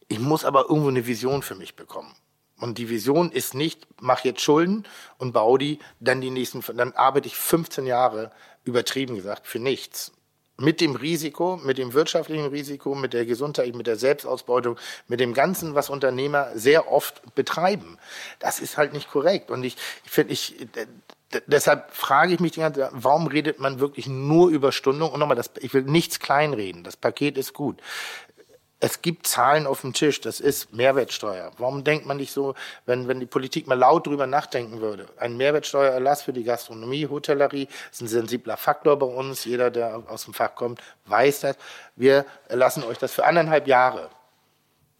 Ich 0.10 0.19
muss 0.19 0.44
aber 0.44 0.69
irgendwo 0.69 0.90
eine 0.90 1.06
Vision 1.06 1.44
für 1.44 1.56
mich 1.56 1.76
bekommen. 1.76 2.14
Und 2.60 2.77
die 2.77 2.90
Vision 2.90 3.31
ist 3.31 3.53
nicht, 3.53 3.88
mach 4.02 4.26
jetzt 4.26 4.41
Schulden 4.41 4.86
und 5.18 5.31
baue 5.31 5.60
die, 5.60 5.80
dann 5.99 6.19
die 6.19 6.31
nächsten, 6.31 6.61
dann 6.76 6.91
arbeite 6.94 7.27
ich 7.27 7.36
15 7.36 7.86
Jahre, 7.86 8.31
übertrieben 8.65 9.15
gesagt, 9.15 9.48
für 9.48 9.60
nichts. 9.60 10.11
Mit 10.57 10.81
dem 10.81 10.95
Risiko, 10.95 11.56
mit 11.64 11.77
dem 11.77 11.94
wirtschaftlichen 11.94 12.48
Risiko, 12.48 12.95
mit 12.95 13.14
der 13.14 13.26
Gesundheit, 13.26 13.76
mit 13.76 13.88
der 13.88 13.95
Selbstausbeutung, 13.95 14.77
mit 15.07 15.22
dem 15.22 15.34
Ganzen, 15.34 15.73
was 15.73 15.90
Unternehmer 15.90 16.49
sehr 16.53 16.91
oft 16.91 17.34
betreiben. 17.34 17.98
Das 18.40 18.60
ist 18.60 18.77
halt 18.77 18.91
nicht 18.91 19.10
korrekt. 19.10 19.52
Und 19.52 19.64
ich, 19.64 19.77
ich 20.03 20.11
finde, 20.11 20.34
ich, 20.34 20.68
deshalb 21.48 21.95
frage 21.95 22.34
ich 22.34 22.41
mich 22.41 22.52
die 22.53 22.60
ganze 22.60 22.81
Zeit, 22.81 22.91
warum 22.94 23.27
redet 23.27 23.60
man 23.61 23.80
wirklich 23.80 24.07
nur 24.07 24.49
über 24.49 24.73
Stundung? 24.73 25.11
Und 25.11 25.22
nochmal, 25.22 25.38
das, 25.38 25.52
ich 25.61 25.73
will 25.73 25.84
nichts 25.84 26.19
kleinreden. 26.19 26.84
Das 26.84 26.98
Paket 26.98 27.38
ist 27.38 27.53
gut 27.53 27.81
es 28.81 29.01
gibt 29.01 29.27
Zahlen 29.27 29.68
auf 29.68 29.81
dem 29.81 29.91
Tisch, 29.91 30.22
das 30.22 30.39
ist 30.39 30.73
Mehrwertsteuer. 30.73 31.51
Warum 31.57 31.84
denkt 31.84 32.06
man 32.06 32.15
nicht 32.15 32.31
so, 32.31 32.56
wenn, 32.85 33.10
wenn 33.10 33.19
die 33.19 33.26
Politik 33.26 33.68
mal 33.68 33.77
laut 33.77 34.07
drüber 34.07 34.26
nachdenken 34.26 34.80
würde? 34.80 35.07
Ein 35.18 35.35
Mehrwertsteuererlass 35.35 36.22
für 36.22 36.31
die 36.31 36.45
Gastronomie, 36.45 37.07
Hotellerie 37.07 37.68
ist 37.91 38.01
ein 38.01 38.07
sensibler 38.07 38.56
Faktor 38.56 38.97
bei 38.97 39.06
uns. 39.06 39.43
Jeder, 39.43 39.69
der 39.69 40.03
aus 40.07 40.23
dem 40.23 40.34
Fach 40.34 40.56
kommt, 40.56 40.81
weiß 41.07 41.41
das. 41.41 41.57
Wir 41.97 42.26
erlassen 42.47 42.84
euch 42.84 42.97
das 42.97 43.11
für 43.11 43.26
anderthalb 43.26 43.68
Jahre. 43.68 44.10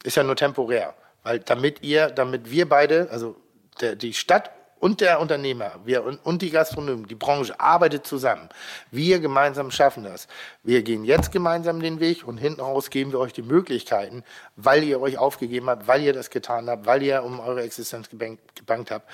Ist 0.04 0.18
ja 0.18 0.24
nur 0.24 0.36
temporär. 0.36 0.94
Weil 1.24 1.40
damit 1.40 1.82
ihr, 1.82 2.10
damit 2.10 2.52
wir 2.52 2.68
beide, 2.68 3.08
also 3.12 3.38
der, 3.80 3.96
die 3.96 4.14
Stadt 4.14 4.52
und 4.80 5.02
der 5.02 5.20
Unternehmer 5.20 5.72
wir, 5.86 6.04
und, 6.04 6.18
und 6.26 6.42
die 6.42 6.50
Gastronomen, 6.50 7.08
die 7.08 7.16
Branche 7.16 7.60
arbeitet 7.60 8.08
zusammen. 8.08 8.50
Wir 8.92 9.20
gemeinsam 9.20 9.72
schaffen 9.72 10.04
das. 10.04 10.28
Wir 10.64 10.82
gehen 10.82 11.04
jetzt 11.04 11.32
gemeinsam 11.32 11.82
den 11.82 12.00
Weg 12.00 12.28
und 12.28 12.38
hinten 12.38 12.62
raus 12.62 12.90
geben 12.90 13.12
wir 13.12 13.20
euch 13.20 13.34
die 13.34 13.42
Möglichkeiten, 13.42 14.24
weil 14.56 14.84
ihr 14.84 15.02
euch 15.02 15.18
aufgegeben 15.18 15.70
habt, 15.70 15.88
weil 15.88 16.02
ihr 16.02 16.14
das 16.14 16.30
getan 16.30 16.70
habt, 16.70 16.86
weil 16.86 17.04
ihr 17.04 17.24
um 17.24 17.40
eure 17.40 17.62
Existenz 17.62 18.10
gebankt, 18.10 18.56
gebankt 18.56 18.92
habt, 18.92 19.10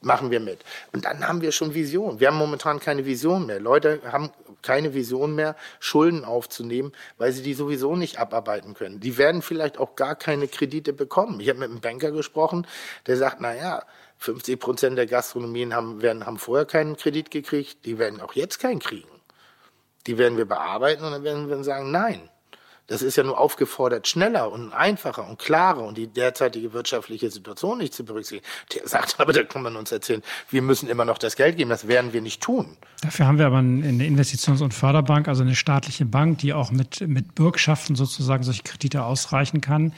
machen 0.00 0.30
wir 0.30 0.40
mit. 0.40 0.60
Und 0.92 1.04
dann 1.04 1.26
haben 1.26 1.42
wir 1.42 1.52
schon 1.52 1.74
Vision. 1.74 2.20
Wir 2.20 2.28
haben 2.28 2.36
momentan 2.36 2.80
keine 2.80 3.04
Vision 3.04 3.46
mehr. 3.46 3.60
Leute 3.60 4.00
haben 4.10 4.30
keine 4.62 4.94
Vision 4.94 5.34
mehr, 5.34 5.54
Schulden 5.80 6.24
aufzunehmen, 6.24 6.92
weil 7.18 7.32
sie 7.32 7.42
die 7.42 7.54
sowieso 7.54 7.94
nicht 7.96 8.18
abarbeiten 8.18 8.74
können. 8.74 9.00
Die 9.00 9.18
werden 9.18 9.42
vielleicht 9.42 9.78
auch 9.78 9.94
gar 9.96 10.16
keine 10.16 10.48
Kredite 10.48 10.92
bekommen. 10.92 11.40
Ich 11.40 11.48
habe 11.48 11.60
mit 11.60 11.70
einem 11.70 11.80
Banker 11.80 12.10
gesprochen, 12.10 12.66
der 13.06 13.16
sagt, 13.16 13.40
na 13.40 13.54
ja, 13.54 13.82
50 14.18 14.58
Prozent 14.58 14.98
der 14.98 15.06
Gastronomien 15.06 15.74
haben, 15.74 16.02
werden, 16.02 16.26
haben 16.26 16.38
vorher 16.38 16.66
keinen 16.66 16.96
Kredit 16.96 17.30
gekriegt, 17.30 17.84
die 17.84 17.98
werden 17.98 18.20
auch 18.20 18.34
jetzt 18.34 18.58
keinen 18.58 18.80
kriegen. 18.80 19.08
Die 20.06 20.18
werden 20.18 20.38
wir 20.38 20.46
bearbeiten 20.46 21.04
und 21.04 21.12
dann 21.12 21.24
werden 21.24 21.48
wir 21.48 21.64
sagen, 21.64 21.90
nein, 21.90 22.28
Das 22.86 23.02
ist 23.02 23.16
ja 23.16 23.24
nur 23.24 23.38
aufgefordert, 23.38 24.06
schneller 24.06 24.50
und 24.52 24.72
einfacher 24.72 25.28
und 25.28 25.38
klarer 25.38 25.82
und 25.82 25.98
die 25.98 26.06
derzeitige 26.06 26.72
wirtschaftliche 26.72 27.30
Situation 27.30 27.78
nicht 27.78 27.94
zu 27.94 28.04
berücksichtigen. 28.04 28.46
Der 28.74 28.86
sagt 28.86 29.18
aber, 29.18 29.32
da 29.32 29.42
kann 29.42 29.62
man 29.62 29.76
uns 29.76 29.90
erzählen, 29.90 30.22
wir 30.50 30.62
müssen 30.62 30.88
immer 30.88 31.04
noch 31.04 31.18
das 31.18 31.36
Geld 31.36 31.56
geben. 31.56 31.70
Das 31.70 31.88
werden 31.88 32.12
wir 32.12 32.20
nicht 32.20 32.40
tun. 32.42 32.76
Dafür 33.02 33.26
haben 33.26 33.38
wir 33.38 33.46
aber 33.46 33.58
eine 33.58 34.04
Investitions- 34.04 34.62
und 34.62 34.72
Förderbank, 34.72 35.28
also 35.28 35.42
eine 35.42 35.54
staatliche 35.54 36.06
Bank, 36.06 36.38
die 36.38 36.52
auch 36.52 36.70
mit, 36.70 37.06
mit 37.06 37.34
Bürgschaften 37.34 37.94
sozusagen 37.94 38.42
solche 38.42 38.62
Kredite 38.62 39.04
ausreichen 39.04 39.60
kann. 39.60 39.92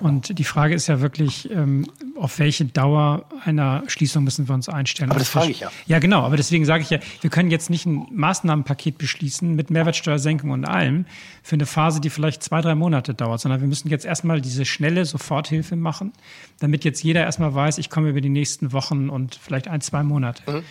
Und 0.00 0.38
die 0.38 0.44
Frage 0.44 0.74
ist 0.74 0.86
ja 0.86 1.00
wirklich, 1.00 1.50
ähm, 1.50 1.86
auf 2.16 2.38
welche 2.38 2.64
Dauer 2.64 3.24
einer 3.44 3.82
Schließung 3.86 4.22
müssen 4.22 4.48
wir 4.48 4.54
uns 4.54 4.68
einstellen. 4.68 5.10
Aber 5.10 5.18
das 5.18 5.28
frage 5.28 5.50
ich 5.50 5.60
ja. 5.60 5.70
Ja, 5.86 5.98
genau. 5.98 6.22
Aber 6.22 6.36
deswegen 6.36 6.64
sage 6.64 6.82
ich 6.82 6.90
ja, 6.90 7.00
wir 7.20 7.30
können 7.30 7.50
jetzt 7.50 7.70
nicht 7.70 7.86
ein 7.86 8.06
Maßnahmenpaket 8.12 8.98
beschließen 8.98 9.54
mit 9.54 9.70
Mehrwertsteuersenkung 9.70 10.50
und 10.50 10.64
allem 10.64 11.06
für 11.42 11.56
eine 11.56 11.66
Phase, 11.66 12.00
die 12.00 12.10
vielleicht 12.10 12.33
zwei, 12.40 12.60
drei 12.60 12.74
Monate 12.74 13.14
dauert, 13.14 13.40
sondern 13.40 13.60
wir 13.60 13.68
müssen 13.68 13.88
jetzt 13.88 14.04
erstmal 14.04 14.40
diese 14.40 14.64
schnelle 14.64 15.04
Soforthilfe 15.04 15.76
machen, 15.76 16.12
damit 16.60 16.84
jetzt 16.84 17.02
jeder 17.02 17.22
erstmal 17.22 17.54
weiß, 17.54 17.78
ich 17.78 17.90
komme 17.90 18.10
über 18.10 18.20
die 18.20 18.28
nächsten 18.28 18.72
Wochen 18.72 19.08
und 19.08 19.34
vielleicht 19.34 19.68
ein, 19.68 19.80
zwei 19.80 20.02
Monate. 20.02 20.50
Mhm. 20.50 20.62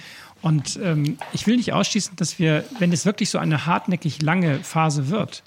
Und 0.42 0.78
ähm, 0.84 1.18
ich 1.32 1.48
will 1.48 1.56
nicht 1.56 1.72
ausschließen, 1.72 2.18
dass 2.18 2.38
wir, 2.38 2.66
wenn 2.80 2.92
es 2.92 3.06
wirklich 3.06 3.30
so 3.30 3.38
eine 3.38 3.66
hartnäckig 3.66 4.22
lange 4.22 4.60
Phase 4.60 5.10
wird, 5.10 5.42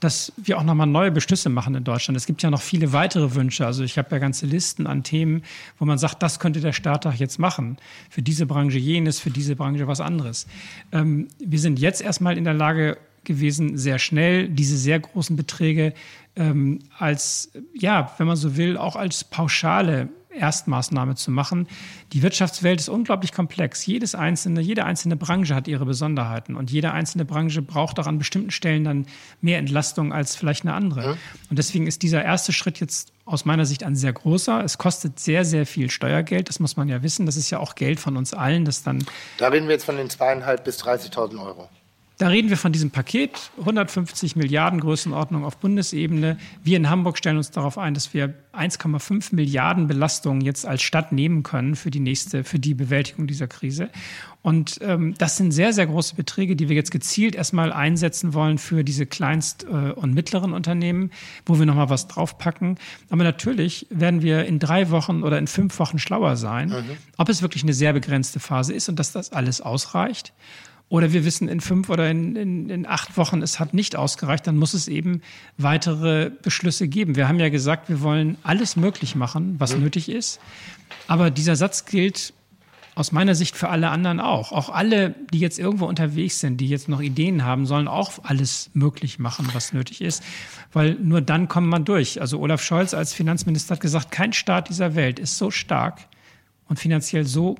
dass 0.00 0.32
wir 0.36 0.58
auch 0.58 0.62
nochmal 0.62 0.86
neue 0.86 1.10
Beschlüsse 1.10 1.48
machen 1.48 1.74
in 1.74 1.82
Deutschland. 1.82 2.16
Es 2.16 2.26
gibt 2.26 2.42
ja 2.42 2.50
noch 2.50 2.60
viele 2.60 2.92
weitere 2.92 3.34
Wünsche. 3.34 3.66
Also 3.66 3.82
ich 3.82 3.98
habe 3.98 4.08
ja 4.12 4.18
ganze 4.18 4.46
Listen 4.46 4.86
an 4.86 5.02
Themen, 5.02 5.42
wo 5.78 5.84
man 5.84 5.98
sagt, 5.98 6.22
das 6.22 6.38
könnte 6.38 6.60
der 6.60 6.72
Staat 6.72 7.06
jetzt 7.18 7.38
machen. 7.38 7.78
Für 8.10 8.22
diese 8.22 8.46
Branche 8.46 8.78
jenes, 8.78 9.18
für 9.18 9.30
diese 9.30 9.56
Branche 9.56 9.86
was 9.86 10.00
anderes. 10.00 10.46
Ähm, 10.92 11.28
wir 11.38 11.58
sind 11.58 11.78
jetzt 11.78 12.02
erstmal 12.02 12.36
in 12.36 12.44
der 12.44 12.54
Lage 12.54 12.98
gewesen, 13.26 13.76
sehr 13.76 13.98
schnell 13.98 14.48
diese 14.48 14.78
sehr 14.78 14.98
großen 14.98 15.36
Beträge 15.36 15.92
ähm, 16.36 16.80
als, 16.98 17.50
ja, 17.74 18.12
wenn 18.18 18.26
man 18.26 18.36
so 18.36 18.56
will, 18.56 18.76
auch 18.76 18.96
als 18.96 19.24
pauschale 19.24 20.08
Erstmaßnahme 20.36 21.14
zu 21.14 21.30
machen. 21.30 21.66
Die 22.12 22.22
Wirtschaftswelt 22.22 22.80
ist 22.80 22.88
unglaublich 22.88 23.32
komplex. 23.32 23.84
Jedes 23.86 24.14
einzelne, 24.14 24.60
jede 24.60 24.84
einzelne 24.84 25.16
Branche 25.16 25.54
hat 25.54 25.66
ihre 25.66 25.84
Besonderheiten 25.84 26.56
und 26.56 26.70
jede 26.70 26.92
einzelne 26.92 27.24
Branche 27.24 27.62
braucht 27.62 27.98
auch 27.98 28.06
an 28.06 28.18
bestimmten 28.18 28.50
Stellen 28.50 28.84
dann 28.84 29.06
mehr 29.40 29.58
Entlastung 29.58 30.12
als 30.12 30.36
vielleicht 30.36 30.64
eine 30.64 30.74
andere. 30.74 31.08
Mhm. 31.08 31.16
Und 31.50 31.58
deswegen 31.58 31.86
ist 31.86 32.02
dieser 32.02 32.24
erste 32.24 32.52
Schritt 32.52 32.80
jetzt 32.80 33.12
aus 33.24 33.44
meiner 33.44 33.66
Sicht 33.66 33.82
ein 33.82 33.96
sehr 33.96 34.12
großer. 34.12 34.62
Es 34.62 34.78
kostet 34.78 35.18
sehr, 35.18 35.44
sehr 35.44 35.66
viel 35.66 35.90
Steuergeld. 35.90 36.48
Das 36.48 36.60
muss 36.60 36.76
man 36.76 36.88
ja 36.88 37.02
wissen. 37.02 37.26
Das 37.26 37.36
ist 37.36 37.50
ja 37.50 37.58
auch 37.58 37.74
Geld 37.74 37.98
von 37.98 38.16
uns 38.16 38.34
allen, 38.34 38.64
das 38.64 38.82
dann. 38.82 39.04
Da 39.38 39.48
reden 39.48 39.66
wir 39.66 39.74
jetzt 39.74 39.84
von 39.84 39.96
den 39.96 40.10
zweieinhalb 40.10 40.64
bis 40.64 40.82
30.000 40.82 41.42
Euro. 41.44 41.68
Da 42.18 42.28
reden 42.28 42.48
wir 42.48 42.56
von 42.56 42.72
diesem 42.72 42.90
Paket, 42.90 43.50
150 43.58 44.36
Milliarden 44.36 44.80
Größenordnung 44.80 45.44
auf 45.44 45.58
Bundesebene. 45.58 46.38
Wir 46.64 46.78
in 46.78 46.88
Hamburg 46.88 47.18
stellen 47.18 47.36
uns 47.36 47.50
darauf 47.50 47.76
ein, 47.76 47.92
dass 47.92 48.14
wir 48.14 48.32
1,5 48.54 49.34
Milliarden 49.34 49.86
Belastungen 49.86 50.40
jetzt 50.40 50.64
als 50.64 50.80
Stadt 50.80 51.12
nehmen 51.12 51.42
können 51.42 51.76
für 51.76 51.90
die 51.90 52.00
nächste, 52.00 52.42
für 52.42 52.58
die 52.58 52.72
Bewältigung 52.72 53.26
dieser 53.26 53.48
Krise. 53.48 53.90
Und 54.40 54.78
ähm, 54.80 55.14
das 55.18 55.36
sind 55.36 55.52
sehr, 55.52 55.74
sehr 55.74 55.86
große 55.86 56.14
Beträge, 56.14 56.56
die 56.56 56.70
wir 56.70 56.76
jetzt 56.76 56.90
gezielt 56.90 57.34
erstmal 57.34 57.70
einsetzen 57.70 58.32
wollen 58.32 58.56
für 58.56 58.82
diese 58.82 59.04
kleinst- 59.04 59.64
äh, 59.64 59.92
und 59.92 60.14
mittleren 60.14 60.54
Unternehmen, 60.54 61.10
wo 61.44 61.58
wir 61.58 61.66
nochmal 61.66 61.90
was 61.90 62.08
draufpacken. 62.08 62.78
Aber 63.10 63.24
natürlich 63.24 63.88
werden 63.90 64.22
wir 64.22 64.46
in 64.46 64.58
drei 64.58 64.88
Wochen 64.90 65.22
oder 65.22 65.36
in 65.36 65.48
fünf 65.48 65.78
Wochen 65.78 65.98
schlauer 65.98 66.36
sein, 66.36 66.70
mhm. 66.70 66.96
ob 67.18 67.28
es 67.28 67.42
wirklich 67.42 67.62
eine 67.62 67.74
sehr 67.74 67.92
begrenzte 67.92 68.40
Phase 68.40 68.72
ist 68.72 68.88
und 68.88 68.98
dass 68.98 69.12
das 69.12 69.32
alles 69.32 69.60
ausreicht. 69.60 70.32
Oder 70.88 71.12
wir 71.12 71.24
wissen 71.24 71.48
in 71.48 71.60
fünf 71.60 71.88
oder 71.88 72.08
in, 72.08 72.36
in, 72.36 72.70
in 72.70 72.86
acht 72.86 73.16
Wochen, 73.16 73.42
es 73.42 73.58
hat 73.58 73.74
nicht 73.74 73.96
ausgereicht, 73.96 74.46
dann 74.46 74.56
muss 74.56 74.72
es 74.72 74.86
eben 74.86 75.20
weitere 75.58 76.30
Beschlüsse 76.42 76.86
geben. 76.86 77.16
Wir 77.16 77.28
haben 77.28 77.40
ja 77.40 77.48
gesagt, 77.48 77.88
wir 77.88 78.02
wollen 78.02 78.38
alles 78.44 78.76
möglich 78.76 79.16
machen, 79.16 79.56
was 79.58 79.74
mhm. 79.74 79.82
nötig 79.82 80.08
ist. 80.08 80.40
Aber 81.08 81.30
dieser 81.30 81.56
Satz 81.56 81.86
gilt 81.86 82.34
aus 82.94 83.12
meiner 83.12 83.34
Sicht 83.34 83.56
für 83.56 83.68
alle 83.68 83.90
anderen 83.90 84.20
auch. 84.20 84.52
Auch 84.52 84.70
alle, 84.70 85.14
die 85.32 85.38
jetzt 85.38 85.58
irgendwo 85.58 85.86
unterwegs 85.86 86.40
sind, 86.40 86.58
die 86.58 86.68
jetzt 86.68 86.88
noch 86.88 87.02
Ideen 87.02 87.44
haben, 87.44 87.66
sollen 87.66 87.88
auch 87.88 88.12
alles 88.22 88.70
möglich 88.72 89.18
machen, 89.18 89.48
was 89.52 89.74
nötig 89.74 90.00
ist. 90.00 90.22
Weil 90.72 90.94
nur 90.94 91.20
dann 91.20 91.46
kommt 91.46 91.66
man 91.66 91.84
durch. 91.84 92.20
Also 92.22 92.40
Olaf 92.40 92.62
Scholz 92.62 92.94
als 92.94 93.12
Finanzminister 93.12 93.74
hat 93.74 93.80
gesagt, 93.80 94.12
kein 94.12 94.32
Staat 94.32 94.70
dieser 94.70 94.94
Welt 94.94 95.18
ist 95.18 95.36
so 95.36 95.50
stark 95.50 96.06
und 96.68 96.78
finanziell 96.78 97.26
so 97.26 97.56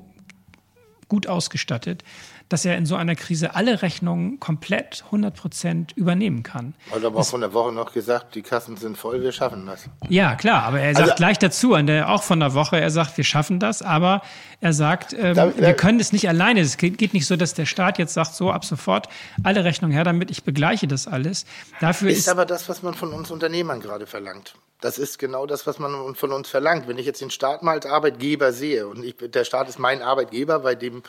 gut 1.07 1.27
ausgestattet, 1.27 2.03
dass 2.49 2.65
er 2.65 2.77
in 2.77 2.85
so 2.85 2.95
einer 2.95 3.15
Krise 3.15 3.55
alle 3.55 3.81
Rechnungen 3.81 4.39
komplett 4.39 5.03
100 5.05 5.35
Prozent 5.35 5.91
übernehmen 5.93 6.43
kann. 6.43 6.73
Hat 6.91 7.03
aber 7.03 7.19
auch 7.19 7.27
von 7.27 7.41
der 7.41 7.53
Woche 7.53 7.71
noch 7.71 7.93
gesagt, 7.93 8.35
die 8.35 8.41
Kassen 8.41 8.77
sind 8.77 8.97
voll, 8.97 9.21
wir 9.21 9.31
schaffen 9.31 9.65
das. 9.65 9.89
Ja, 10.09 10.35
klar, 10.35 10.63
aber 10.63 10.79
er 10.79 10.93
sagt 10.93 11.09
also, 11.09 11.15
gleich 11.15 11.39
dazu, 11.39 11.73
an 11.73 11.87
der, 11.87 12.09
auch 12.09 12.23
von 12.23 12.39
der 12.39 12.53
Woche, 12.53 12.79
er 12.79 12.89
sagt, 12.89 13.17
wir 13.17 13.23
schaffen 13.23 13.59
das, 13.59 13.81
aber 13.81 14.21
er 14.59 14.73
sagt, 14.73 15.13
ähm, 15.13 15.35
da, 15.35 15.55
wir 15.55 15.73
können 15.73 15.99
es 15.99 16.11
nicht 16.11 16.27
alleine. 16.27 16.61
Es 16.61 16.77
geht 16.77 17.13
nicht 17.13 17.27
so, 17.27 17.35
dass 17.35 17.53
der 17.53 17.65
Staat 17.65 17.99
jetzt 17.99 18.13
sagt, 18.13 18.33
so 18.33 18.51
ab 18.51 18.65
sofort 18.65 19.07
alle 19.43 19.63
Rechnungen 19.63 19.93
her 19.93 20.03
damit, 20.03 20.31
ich 20.31 20.43
begleiche 20.43 20.87
das 20.87 21.07
alles. 21.07 21.45
Dafür 21.79 22.09
ist, 22.09 22.19
ist 22.19 22.29
aber 22.29 22.45
das, 22.45 22.67
was 22.67 22.81
man 22.81 22.93
von 22.95 23.13
uns 23.13 23.29
Unternehmern 23.29 23.79
gerade 23.81 24.07
verlangt. 24.07 24.55
Das 24.81 24.99
ist 24.99 25.17
genau 25.17 25.47
das, 25.47 25.65
was 25.65 25.79
man 25.79 26.13
von 26.15 26.31
uns 26.31 26.49
verlangt. 26.49 26.87
Wenn 26.87 26.99
ich 26.99 27.05
jetzt 27.05 27.21
den 27.21 27.31
Staat 27.31 27.63
mal 27.63 27.73
als 27.73 27.85
Arbeitgeber 27.85 28.51
sehe 28.51 28.87
und 28.87 29.03
ich, 29.03 29.15
der 29.17 29.43
Staat 29.43 29.69
ist 29.69 29.79
mein 29.79 30.03
Arbeitgeber, 30.03 30.59
bei 30.59 30.75
dem, 30.75 31.01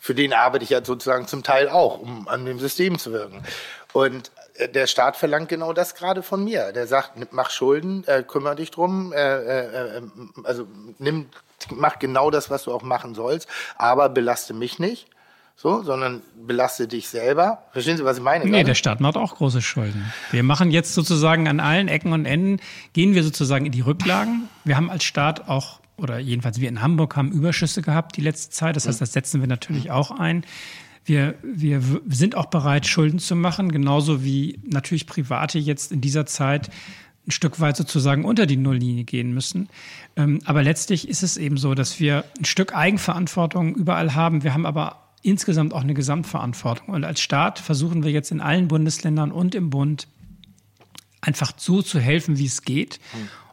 für 0.00 0.14
den 0.14 0.32
arbeite 0.32 0.64
ich 0.64 0.70
ja 0.70 0.84
sozusagen 0.84 1.28
zum 1.28 1.44
Teil 1.44 1.68
auch, 1.68 2.00
um 2.00 2.26
an 2.26 2.44
dem 2.44 2.58
System 2.58 2.98
zu 2.98 3.12
wirken. 3.12 3.44
Und 3.92 4.32
äh, 4.54 4.68
der 4.68 4.86
Staat 4.86 5.16
verlangt 5.16 5.48
genau 5.48 5.72
das 5.72 5.94
gerade 5.94 6.22
von 6.22 6.42
mir. 6.42 6.72
Der 6.72 6.86
sagt, 6.86 7.12
mach 7.32 7.50
Schulden, 7.50 8.04
äh, 8.06 8.22
kümmere 8.22 8.56
dich 8.56 8.70
drum, 8.72 9.12
äh, 9.12 9.18
äh, 9.18 9.98
äh, 9.98 10.02
also 10.42 10.66
nimm, 10.98 11.26
mach 11.70 11.98
genau 11.98 12.30
das, 12.30 12.50
was 12.50 12.64
du 12.64 12.72
auch 12.72 12.82
machen 12.82 13.14
sollst, 13.14 13.48
aber 13.76 14.08
belaste 14.08 14.54
mich 14.54 14.78
nicht 14.78 15.08
so, 15.56 15.82
sondern 15.82 16.22
belaste 16.46 16.88
dich 16.88 17.08
selber. 17.08 17.62
Verstehen 17.72 17.96
Sie, 17.96 18.04
was 18.04 18.18
ich 18.18 18.22
meine? 18.22 18.44
Nee, 18.44 18.50
gerade? 18.50 18.64
der 18.64 18.74
Staat 18.74 19.00
macht 19.00 19.16
auch 19.16 19.36
große 19.36 19.62
Schulden. 19.62 20.12
Wir 20.30 20.42
machen 20.42 20.70
jetzt 20.70 20.94
sozusagen 20.94 21.46
an 21.46 21.60
allen 21.60 21.88
Ecken 21.88 22.12
und 22.12 22.24
Enden, 22.24 22.60
gehen 22.92 23.14
wir 23.14 23.22
sozusagen 23.22 23.66
in 23.66 23.72
die 23.72 23.80
Rücklagen. 23.80 24.48
Wir 24.64 24.76
haben 24.76 24.90
als 24.90 25.04
Staat 25.04 25.48
auch, 25.48 25.80
oder 25.96 26.18
jedenfalls 26.18 26.60
wir 26.60 26.68
in 26.68 26.82
Hamburg 26.82 27.16
haben 27.16 27.30
Überschüsse 27.30 27.82
gehabt 27.82 28.16
die 28.16 28.22
letzte 28.22 28.50
Zeit. 28.50 28.76
Das 28.76 28.88
heißt, 28.88 29.00
das 29.00 29.12
setzen 29.12 29.40
wir 29.40 29.48
natürlich 29.48 29.90
auch 29.90 30.10
ein. 30.10 30.44
Wir, 31.04 31.34
wir 31.42 31.82
sind 32.08 32.36
auch 32.36 32.46
bereit, 32.46 32.86
Schulden 32.86 33.18
zu 33.18 33.34
machen, 33.34 33.72
genauso 33.72 34.24
wie 34.24 34.60
natürlich 34.64 35.06
Private 35.06 35.58
jetzt 35.58 35.92
in 35.92 36.00
dieser 36.00 36.26
Zeit 36.26 36.70
ein 37.26 37.30
Stück 37.30 37.60
weit 37.60 37.76
sozusagen 37.76 38.24
unter 38.24 38.46
die 38.46 38.56
Nulllinie 38.56 39.04
gehen 39.04 39.32
müssen. 39.32 39.68
Ähm, 40.16 40.40
aber 40.44 40.62
letztlich 40.62 41.08
ist 41.08 41.22
es 41.22 41.36
eben 41.36 41.56
so, 41.56 41.74
dass 41.74 42.00
wir 42.00 42.24
ein 42.38 42.44
Stück 42.44 42.74
Eigenverantwortung 42.74 43.74
überall 43.74 44.14
haben. 44.14 44.42
Wir 44.42 44.54
haben 44.54 44.66
aber 44.66 45.02
insgesamt 45.22 45.72
auch 45.72 45.82
eine 45.82 45.94
Gesamtverantwortung. 45.94 46.94
Und 46.94 47.04
als 47.04 47.20
Staat 47.20 47.60
versuchen 47.60 48.02
wir 48.02 48.10
jetzt 48.10 48.32
in 48.32 48.40
allen 48.40 48.68
Bundesländern 48.68 49.30
und 49.30 49.54
im 49.54 49.70
Bund 49.70 50.08
einfach 51.20 51.52
so 51.56 51.80
zu 51.80 52.00
helfen, 52.00 52.38
wie 52.38 52.46
es 52.46 52.62
geht. 52.62 52.98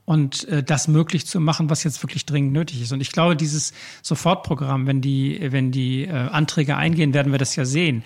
Und 0.06 0.48
äh, 0.48 0.64
das 0.64 0.88
möglich 0.88 1.28
zu 1.28 1.40
machen, 1.40 1.70
was 1.70 1.84
jetzt 1.84 2.02
wirklich 2.02 2.26
dringend 2.26 2.52
nötig 2.52 2.82
ist. 2.82 2.92
Und 2.92 3.00
ich 3.00 3.12
glaube, 3.12 3.36
dieses 3.36 3.74
Sofortprogramm, 4.02 4.88
wenn 4.88 5.02
die, 5.02 5.40
wenn 5.52 5.72
die 5.72 6.06
äh, 6.06 6.12
Anträge 6.12 6.76
eingehen, 6.76 7.14
werden 7.14 7.32
wir 7.32 7.38
das 7.38 7.56
ja 7.56 7.66
sehen, 7.66 8.04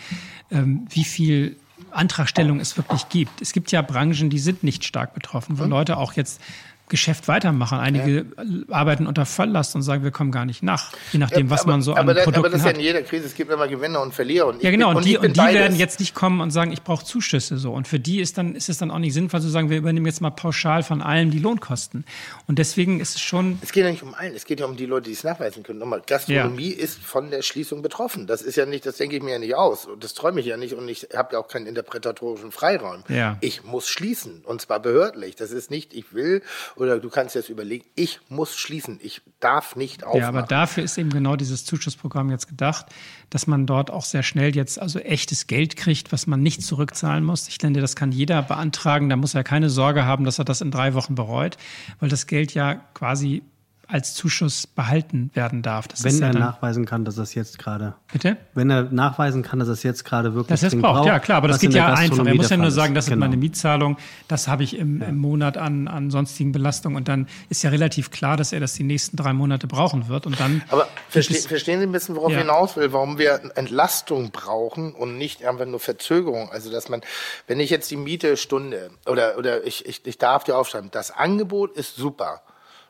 ähm, 0.52 0.86
wie 0.90 1.06
viel 1.06 1.56
Antragstellung 1.96 2.60
es 2.60 2.76
wirklich 2.78 3.10
gibt. 3.10 3.42
Es 3.42 3.54
gibt 3.54 3.72
ja 3.72 3.82
Branchen, 3.82 4.30
die 4.30 4.40
sind 4.40 4.64
nicht 4.64 4.84
stark 4.84 5.14
betroffen, 5.14 5.60
wo 5.60 5.64
mhm. 5.64 5.70
Leute 5.70 5.98
auch 5.98 6.14
jetzt 6.14 6.42
Geschäft 6.90 7.28
weitermachen. 7.28 7.80
Einige 7.80 8.18
ja. 8.18 8.44
arbeiten 8.70 9.08
unter 9.08 9.26
Volllast 9.26 9.76
und 9.76 9.82
sagen, 9.82 10.04
wir 10.04 10.12
kommen 10.12 10.32
gar 10.32 10.46
nicht 10.46 10.64
nach, 10.64 10.92
je 11.12 11.20
nachdem, 11.20 11.50
was 11.50 11.62
aber, 11.62 11.72
man 11.72 11.82
so 11.82 11.94
an 11.94 12.10
aber, 12.10 12.14
Produkten 12.22 12.40
Aber 12.40 12.50
das 12.50 12.60
ist 12.60 12.66
ja 12.66 12.72
in 12.72 12.80
jeder 12.80 13.02
Krise, 13.02 13.26
es 13.26 13.36
gibt 13.36 13.52
immer 13.52 13.68
Gewinner 13.68 14.02
und 14.02 14.14
Verlierer. 14.14 14.48
Und 14.48 14.62
ja, 14.62 14.70
genau, 14.70 14.90
bin, 14.90 14.98
und, 14.98 15.06
die, 15.06 15.18
und 15.18 15.36
die 15.36 15.42
werden 15.42 15.78
jetzt 15.78 16.00
nicht 16.00 16.14
kommen 16.14 16.42
und 16.42 16.52
sagen, 16.52 16.72
ich 16.72 16.84
brauche 16.84 17.06
Zuschüsse 17.06 17.58
so. 17.58 17.72
Und 17.72 17.88
für 17.88 18.00
die 18.00 18.20
ist 18.20 18.38
dann 18.38 18.54
ist 18.54 18.70
es 18.70 18.78
dann 18.78 18.92
auch 18.92 19.00
nicht 19.00 19.14
sinnvoll 19.14 19.42
zu 19.42 19.50
sagen, 19.50 19.70
wir 19.70 19.78
übernehmen 19.78 20.06
jetzt 20.06 20.22
mal 20.22 20.30
pauschal 20.32 20.84
von 20.84 21.02
allem 21.02 21.32
die 21.32 21.40
Lohnkosten. 21.40 22.06
Und 22.48 22.60
deswegen 22.60 23.00
ist 23.00 23.16
es 23.16 23.22
schon. 23.22 23.60
Es 23.62 23.72
geht 23.72 23.86
ja 23.86 23.92
nicht 23.92 24.04
um 24.04 24.14
allen, 24.14 24.36
es 24.36 24.46
geht 24.46 24.60
ja 24.60 24.66
um 24.66 24.76
die 24.76 24.86
Leute, 24.86 25.06
die 25.06 25.14
es 25.14 25.24
nachweisen 25.24 25.64
können. 25.64 25.80
Nochmal, 25.80 26.02
Gastronomie 26.06 26.76
ja. 26.76 26.84
ist 26.84 27.00
von 27.00 27.32
der 27.32 27.42
Schließung 27.42 27.82
betroffen. 27.82 28.28
Das 28.28 28.42
ist 28.42 28.56
ja 28.56 28.66
nicht, 28.66 28.86
das 28.86 28.98
denke 28.98 29.16
ich 29.16 29.24
mir 29.24 29.32
ja 29.32 29.40
nicht 29.40 29.56
aus. 29.56 29.86
Und 29.86 30.04
das 30.04 30.14
träume 30.14 30.42
ich 30.42 30.46
ja 30.46 30.58
nicht 30.58 30.74
und 30.74 30.88
ich 30.88 31.08
habe 31.16 31.34
ja 31.34 31.40
auch 31.40 31.48
keinen 31.48 31.66
interpretatorischen 31.66 32.52
Freiraum. 32.52 33.04
Ja. 33.08 33.38
Ich 33.42 33.64
muss 33.64 33.88
schließen. 33.88 34.42
Und 34.44 34.62
zwar 34.62 34.80
behördlich. 34.80 35.36
Das 35.36 35.52
ist 35.52 35.72
nicht, 35.72 35.94
ich 35.94 36.14
will, 36.14 36.42
oder 36.76 37.00
du 37.00 37.10
kannst 37.10 37.36
jetzt 37.36 37.50
über 37.50 37.64
überlegen, 37.64 37.86
ich 37.96 38.20
muss 38.30 38.56
schließen, 38.56 39.00
ich 39.02 39.22
darf 39.40 39.76
nicht 39.76 40.04
aufmachen. 40.04 40.22
Ja, 40.22 40.28
aber 40.28 40.44
dafür 40.44 40.84
ist 40.84 40.98
eben 40.98 41.10
genau 41.10 41.36
dieses 41.36 41.66
Zuschussprogramm 41.66 42.30
jetzt 42.30 42.48
gedacht, 42.48 42.88
dass 43.30 43.48
man 43.48 43.66
dort 43.66 43.90
auch 43.90 44.04
sehr 44.04 44.24
schnell 44.24 44.56
jetzt 44.56 44.80
also 44.80 45.00
echtes 45.00 45.48
Geld 45.48 45.76
kriegt, 45.76 46.12
was 46.12 46.28
man 46.28 46.42
nicht 46.42 46.62
zurückzahlen 46.62 47.24
muss. 47.24 47.48
Ich 47.48 47.58
denke, 47.58 47.82
das 47.82 47.96
kann 47.96 48.12
jeder 48.12 48.42
beantragen, 48.42 49.10
da 49.10 49.16
muss 49.16 49.34
er 49.34 49.44
keine 49.44 49.70
Sorge 49.70 50.06
haben, 50.06 50.26
dass 50.26 50.40
er 50.40 50.46
das 50.46 50.62
in 50.62 50.72
drei 50.72 50.94
Wochen 50.94 51.16
bereut, 51.16 51.58
weil 52.00 52.10
das 52.10 52.28
Geld 52.28 52.54
ja 52.54 52.76
quasi 52.94 53.44
als 53.88 54.14
Zuschuss 54.14 54.66
behalten 54.66 55.30
werden 55.34 55.62
darf. 55.62 55.88
Das 55.88 56.04
Wenn 56.04 56.22
er 56.22 56.34
ja 56.34 56.40
nachweisen 56.40 56.86
kann, 56.86 57.04
dass 57.06 57.16
das 57.16 57.34
jetzt 57.34 57.60
gerade. 57.60 57.96
Bitte? 58.12 58.38
Wenn 58.54 58.70
er 58.70 58.84
nachweisen 58.84 59.44
kann, 59.44 59.60
dass 59.60 59.68
das 59.68 59.84
jetzt 59.84 60.06
gerade 60.06 60.34
wirklich. 60.34 60.48
Das 60.48 60.64
ist 60.64 60.80
braucht, 60.80 60.96
braucht, 60.96 61.08
ja 61.08 61.20
klar, 61.20 61.38
aber 61.38 61.50
das 61.50 61.60
geht 61.60 61.74
ja 61.74 61.94
einfach. 61.94 62.26
Er 62.26 62.36
muss 62.36 62.50
ja 62.50 62.58
nur 62.58 62.72
sagen, 62.72 62.96
das 62.96 63.06
genau. 63.06 63.18
ist 63.18 63.20
meine 63.20 63.38
Mietzahlung, 63.38 63.98
das 64.28 64.48
habe 64.48 64.64
ich 64.64 64.78
im, 64.78 65.02
ja. 65.02 65.08
im, 65.08 65.18
Monat 65.18 65.58
an, 65.58 65.88
an 65.88 66.12
sonstigen 66.12 66.52
Belastungen 66.52 66.98
und 66.98 67.08
dann 67.08 67.28
ist 67.50 67.64
ja 67.64 67.70
relativ 67.70 68.12
klar, 68.12 68.38
dass 68.38 68.54
er 68.54 68.60
das 68.60 68.74
die 68.74 68.84
nächsten 68.84 69.18
drei 69.18 69.34
Monate 69.34 69.68
brauchen 69.68 70.08
wird 70.08 70.26
und 70.26 70.40
dann. 70.40 70.64
Aber 70.70 70.88
verste 71.10 71.34
verstehen 71.34 71.80
Sie 71.80 71.86
ein 71.86 71.92
bisschen, 71.92 72.16
worauf 72.16 72.32
ja. 72.32 72.38
ich 72.38 72.44
hinaus 72.44 72.78
will, 72.78 72.94
warum 72.94 73.18
wir 73.18 73.42
Entlastung 73.56 74.32
brauchen 74.32 74.94
und 74.94 75.18
nicht 75.18 75.46
einfach 75.46 75.66
nur 75.66 75.80
Verzögerung. 75.80 76.50
Also 76.52 76.72
dass 76.72 76.90
man, 76.90 77.02
wenn 77.48 77.60
ich 77.60 77.70
jetzt 77.70 77.92
die 77.92 77.98
Miete 77.98 78.38
Stunde 78.38 78.92
oder 79.06 79.38
oder 79.38 79.66
ich, 79.66 79.86
ich, 79.86 80.06
ich 80.06 80.18
darf 80.18 80.46
die 80.46 80.54
aufschreiben, 80.54 80.90
das 80.92 81.12
Angebot 81.12 81.76
ist 81.76 81.96
super. 81.96 82.42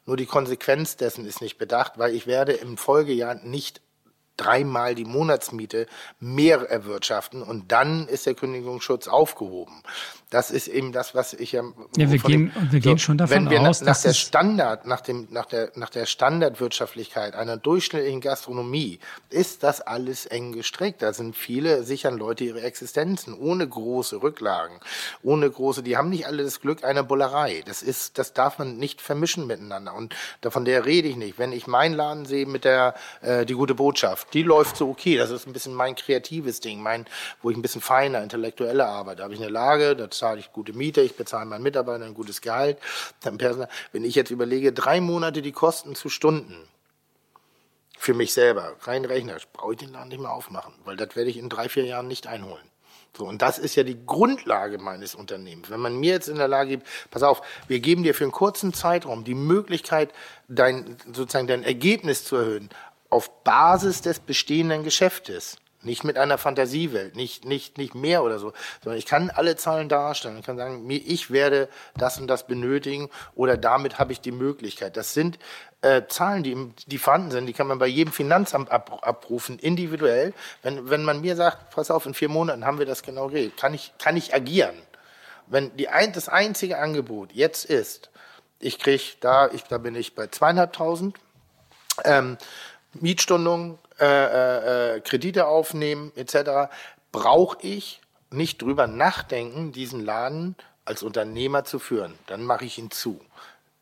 Nur 0.05 0.17
die 0.17 0.25
Konsequenz 0.25 0.97
dessen 0.97 1.25
ist 1.25 1.41
nicht 1.41 1.57
bedacht, 1.57 1.97
weil 1.97 2.13
ich 2.13 2.27
werde 2.27 2.53
im 2.53 2.77
Folgejahr 2.77 3.35
nicht 3.35 3.81
dreimal 4.38 4.95
die 4.95 5.05
Monatsmiete 5.05 5.85
mehr 6.19 6.61
erwirtschaften 6.69 7.43
und 7.43 7.71
dann 7.71 8.07
ist 8.07 8.25
der 8.25 8.34
Kündigungsschutz 8.34 9.07
aufgehoben. 9.07 9.84
Das 10.34 10.49
ist 10.49 10.68
eben 10.68 10.91
das, 10.91 11.14
was 11.14 11.34
ich 11.34 11.51
ja. 11.51 11.61
Ja, 11.95 12.11
wir 12.11 12.18
gehen, 12.18 12.51
wir 12.72 12.80
gehen 12.80 12.97
schon 12.97 13.19
davon 13.19 13.35
wenn 13.35 13.49
wir 13.51 13.61
aus, 13.61 13.81
nach, 13.81 13.89
nach 13.89 14.01
der 14.01 14.14
Standard, 14.14 14.88
nach 14.88 15.01
dem, 15.01 15.27
nach 15.30 15.45
der, 15.45 15.72
nach 15.76 15.91
der 15.91 16.07
Standardwirtschaftlichkeit 16.07 17.35
einer 17.35 17.55
durchschnittlichen 17.55 18.19
Gastronomie 18.19 18.97
ist 19.30 19.61
das 19.61 19.81
alles 19.81 20.26
eng 20.26 20.51
gestrickt. 20.53 21.03
Da 21.03 21.14
sind 21.14 21.35
viele 21.35 21.84
sichern 21.84 22.18
Leute 22.18 22.45
ihre 22.45 22.61
Existenzen 22.61 23.35
ohne 23.35 23.68
große 23.68 24.23
Rücklagen, 24.23 24.80
ohne 25.22 25.51
große. 25.51 25.84
Die 25.84 25.97
haben 25.97 26.10
nicht 26.10 26.26
alle 26.26 26.43
das 26.43 26.61
Glück 26.61 26.84
einer 26.84 27.03
Bullerei. 27.03 27.61
Das 27.68 27.84
ist, 27.84 28.18
das 28.18 28.34
darf 28.34 28.57
man 28.57 28.77
nicht 28.77 29.01
vermischen 29.01 29.45
miteinander. 29.45 29.93
Und 29.93 30.15
von 30.41 30.65
der 30.65 30.88
rede 30.88 31.10
ich 31.10 31.15
nicht. 31.15 31.38
Wenn 31.38 31.51
ich 31.51 31.68
meinen 31.68 31.93
Laden 31.93 32.26
sehe 32.26 32.47
mit 32.47 32.65
der 32.65 32.95
äh, 33.22 33.45
die 33.45 33.53
gute 33.53 33.76
Botschaft, 33.76 34.34
die 34.34 34.41
läuft 34.41 34.77
so 34.77 34.89
okay. 34.89 35.15
Das 35.15 35.30
ist 35.30 35.45
ein 35.45 35.53
bisschen 35.53 35.76
mein 35.76 35.93
kreatives 35.93 36.60
Ding, 36.60 36.81
mein, 36.81 37.05
wo 37.43 37.51
ich 37.51 37.55
ein 37.55 37.61
bisschen 37.61 37.81
feiner, 37.81 38.23
intellektueller 38.23 38.88
arbeite. 38.88 39.18
Da 39.18 39.23
habe 39.26 39.35
ich 39.35 39.39
eine 39.39 39.51
Lage, 39.51 39.95
das 39.95 40.23
zahle 40.24 40.40
ich 40.40 40.54
gute 40.54 40.72
Miete, 40.72 41.02
ich 41.02 41.18
bezahle 41.18 41.45
meinen 41.45 41.64
Mitarbeitern 41.64 42.08
ein 42.08 42.14
gutes 42.14 42.40
Gehalt. 42.40 42.78
Dann 43.20 43.38
Personal. 43.38 43.68
Wenn 43.91 44.06
ich 44.06 44.16
jetzt 44.16 44.32
überlege, 44.32 44.72
drei 44.72 45.02
Monate 45.02 45.41
die 45.41 45.52
Kosten 45.52 45.95
zu 45.95 46.08
Stunden, 46.08 46.56
für 47.98 48.14
mich 48.14 48.32
selber, 48.32 48.74
rein 48.84 49.04
rechnerisch, 49.04 49.48
brauche 49.52 49.74
ich 49.74 49.80
den 49.80 49.91
Laden 49.91 50.08
nicht 50.08 50.22
mehr 50.22 50.32
aufmachen, 50.32 50.74
weil 50.86 50.95
das 50.95 51.18
werde 51.18 51.30
ich 51.30 51.36
in 51.36 51.50
drei, 51.50 51.68
vier 51.68 51.84
Jahren 51.84 52.08
nicht 52.08 52.28
einholen. 52.28 52.64
So, 53.18 53.26
und 53.26 53.41
das 53.41 53.60
ist 53.60 53.76
ja 53.76 53.84
die 53.84 54.06
Grundlage 54.06 54.78
meines 54.78 55.14
Unternehmens. 55.14 55.70
Wenn 55.70 55.82
man 55.82 55.98
mir 55.98 56.14
jetzt 56.14 56.30
in 56.30 56.38
der 56.38 56.48
Lage 56.48 56.70
gibt, 56.70 56.88
pass 57.12 57.22
auf, 57.22 57.41
wir 57.68 57.82
geben 57.82 58.04
dir 58.04 58.16
für 58.16 58.24
einen 58.24 58.32
kurzen 58.32 58.74
Zeitraum 58.74 59.26
die 59.26 59.36
Möglichkeit, 59.36 60.14
dein, 60.48 60.95
sozusagen 61.12 61.48
dein 61.48 61.64
Ergebnis 61.64 62.24
zu 62.24 62.38
erhöhen, 62.38 62.70
auf 63.10 63.44
Basis 63.44 64.02
des 64.02 64.20
bestehenden 64.20 64.84
Geschäftes. 64.84 65.58
Nicht 65.85 66.03
mit 66.03 66.18
einer 66.18 66.38
Fantasiewelt, 66.38 67.15
nicht, 67.15 67.45
nicht, 67.45 67.77
nicht 67.77 67.95
mehr 67.95 68.23
oder 68.23 68.39
so, 68.39 68.53
sondern 68.84 68.97
ich 68.97 69.05
kann 69.05 69.30
alle 69.30 69.55
Zahlen 69.55 69.89
darstellen. 69.89 70.38
Ich 70.39 70.45
kann 70.45 70.57
sagen, 70.57 70.89
ich 70.89 71.31
werde 71.31 71.68
das 71.95 72.19
und 72.19 72.27
das 72.27 72.47
benötigen 72.47 73.10
oder 73.35 73.57
damit 73.57 73.99
habe 73.99 74.14
ich 74.14 74.22
die 74.22 74.31
Möglichkeit. 74.31 74.95
Das 74.95 75.14
sind 75.14 75.39
äh, 75.81 76.03
Zahlen, 76.07 76.43
die, 76.43 76.72
die 76.88 76.97
vorhanden 76.97 77.31
sind, 77.31 77.45
die 77.45 77.53
kann 77.53 77.68
man 77.68 77.80
bei 77.80 77.88
jedem 77.88 78.14
Finanzamt 78.14 78.72
ab, 78.72 78.99
abrufen, 79.01 79.60
individuell. 79.60 80.34
Wenn, 80.61 80.89
wenn 80.89 81.03
man 81.03 81.22
mir 81.22 81.35
sagt, 81.35 81.72
pass 81.72 81.91
auf, 81.91 82.05
in 82.05 82.14
vier 82.14 82.30
Monaten 82.30 82.65
haben 82.65 82.80
wir 82.80 82.85
das 82.85 83.03
genau 83.03 83.27
geregelt, 83.27 83.57
kann 83.57 83.73
ich, 83.73 83.93
kann 83.97 84.15
ich 84.15 84.34
agieren. 84.34 84.76
Wenn 85.47 85.76
die 85.76 85.89
ein, 85.89 86.14
das 86.14 86.30
einzige 86.30 86.80
Angebot 86.80 87.34
jetzt 87.34 87.65
ist, 87.65 88.10
ich 88.60 88.80
kriege 88.80 89.03
da, 89.19 89.49
ich, 89.49 89.64
da 89.64 89.77
bin 89.77 89.95
ich 89.95 90.15
bei 90.15 90.27
zweieinhalbtausend, 90.27 91.18
ähm, 92.05 92.38
Mietstundung, 92.93 93.80
äh, 94.03 94.95
äh, 94.95 94.95
äh, 94.95 94.99
Kredite 94.99 95.47
aufnehmen 95.47 96.11
etc., 96.15 96.69
brauche 97.13 97.57
ich 97.61 98.01
nicht 98.31 98.61
drüber 98.61 98.88
nachdenken, 98.88 99.71
diesen 99.71 100.03
Laden 100.03 100.55
als 100.84 101.03
Unternehmer 101.03 101.63
zu 101.63 101.80
führen. 101.80 102.17
Dann 102.27 102.43
mache 102.43 102.65
ich 102.65 102.77
ihn 102.77 102.91
zu. 102.91 103.21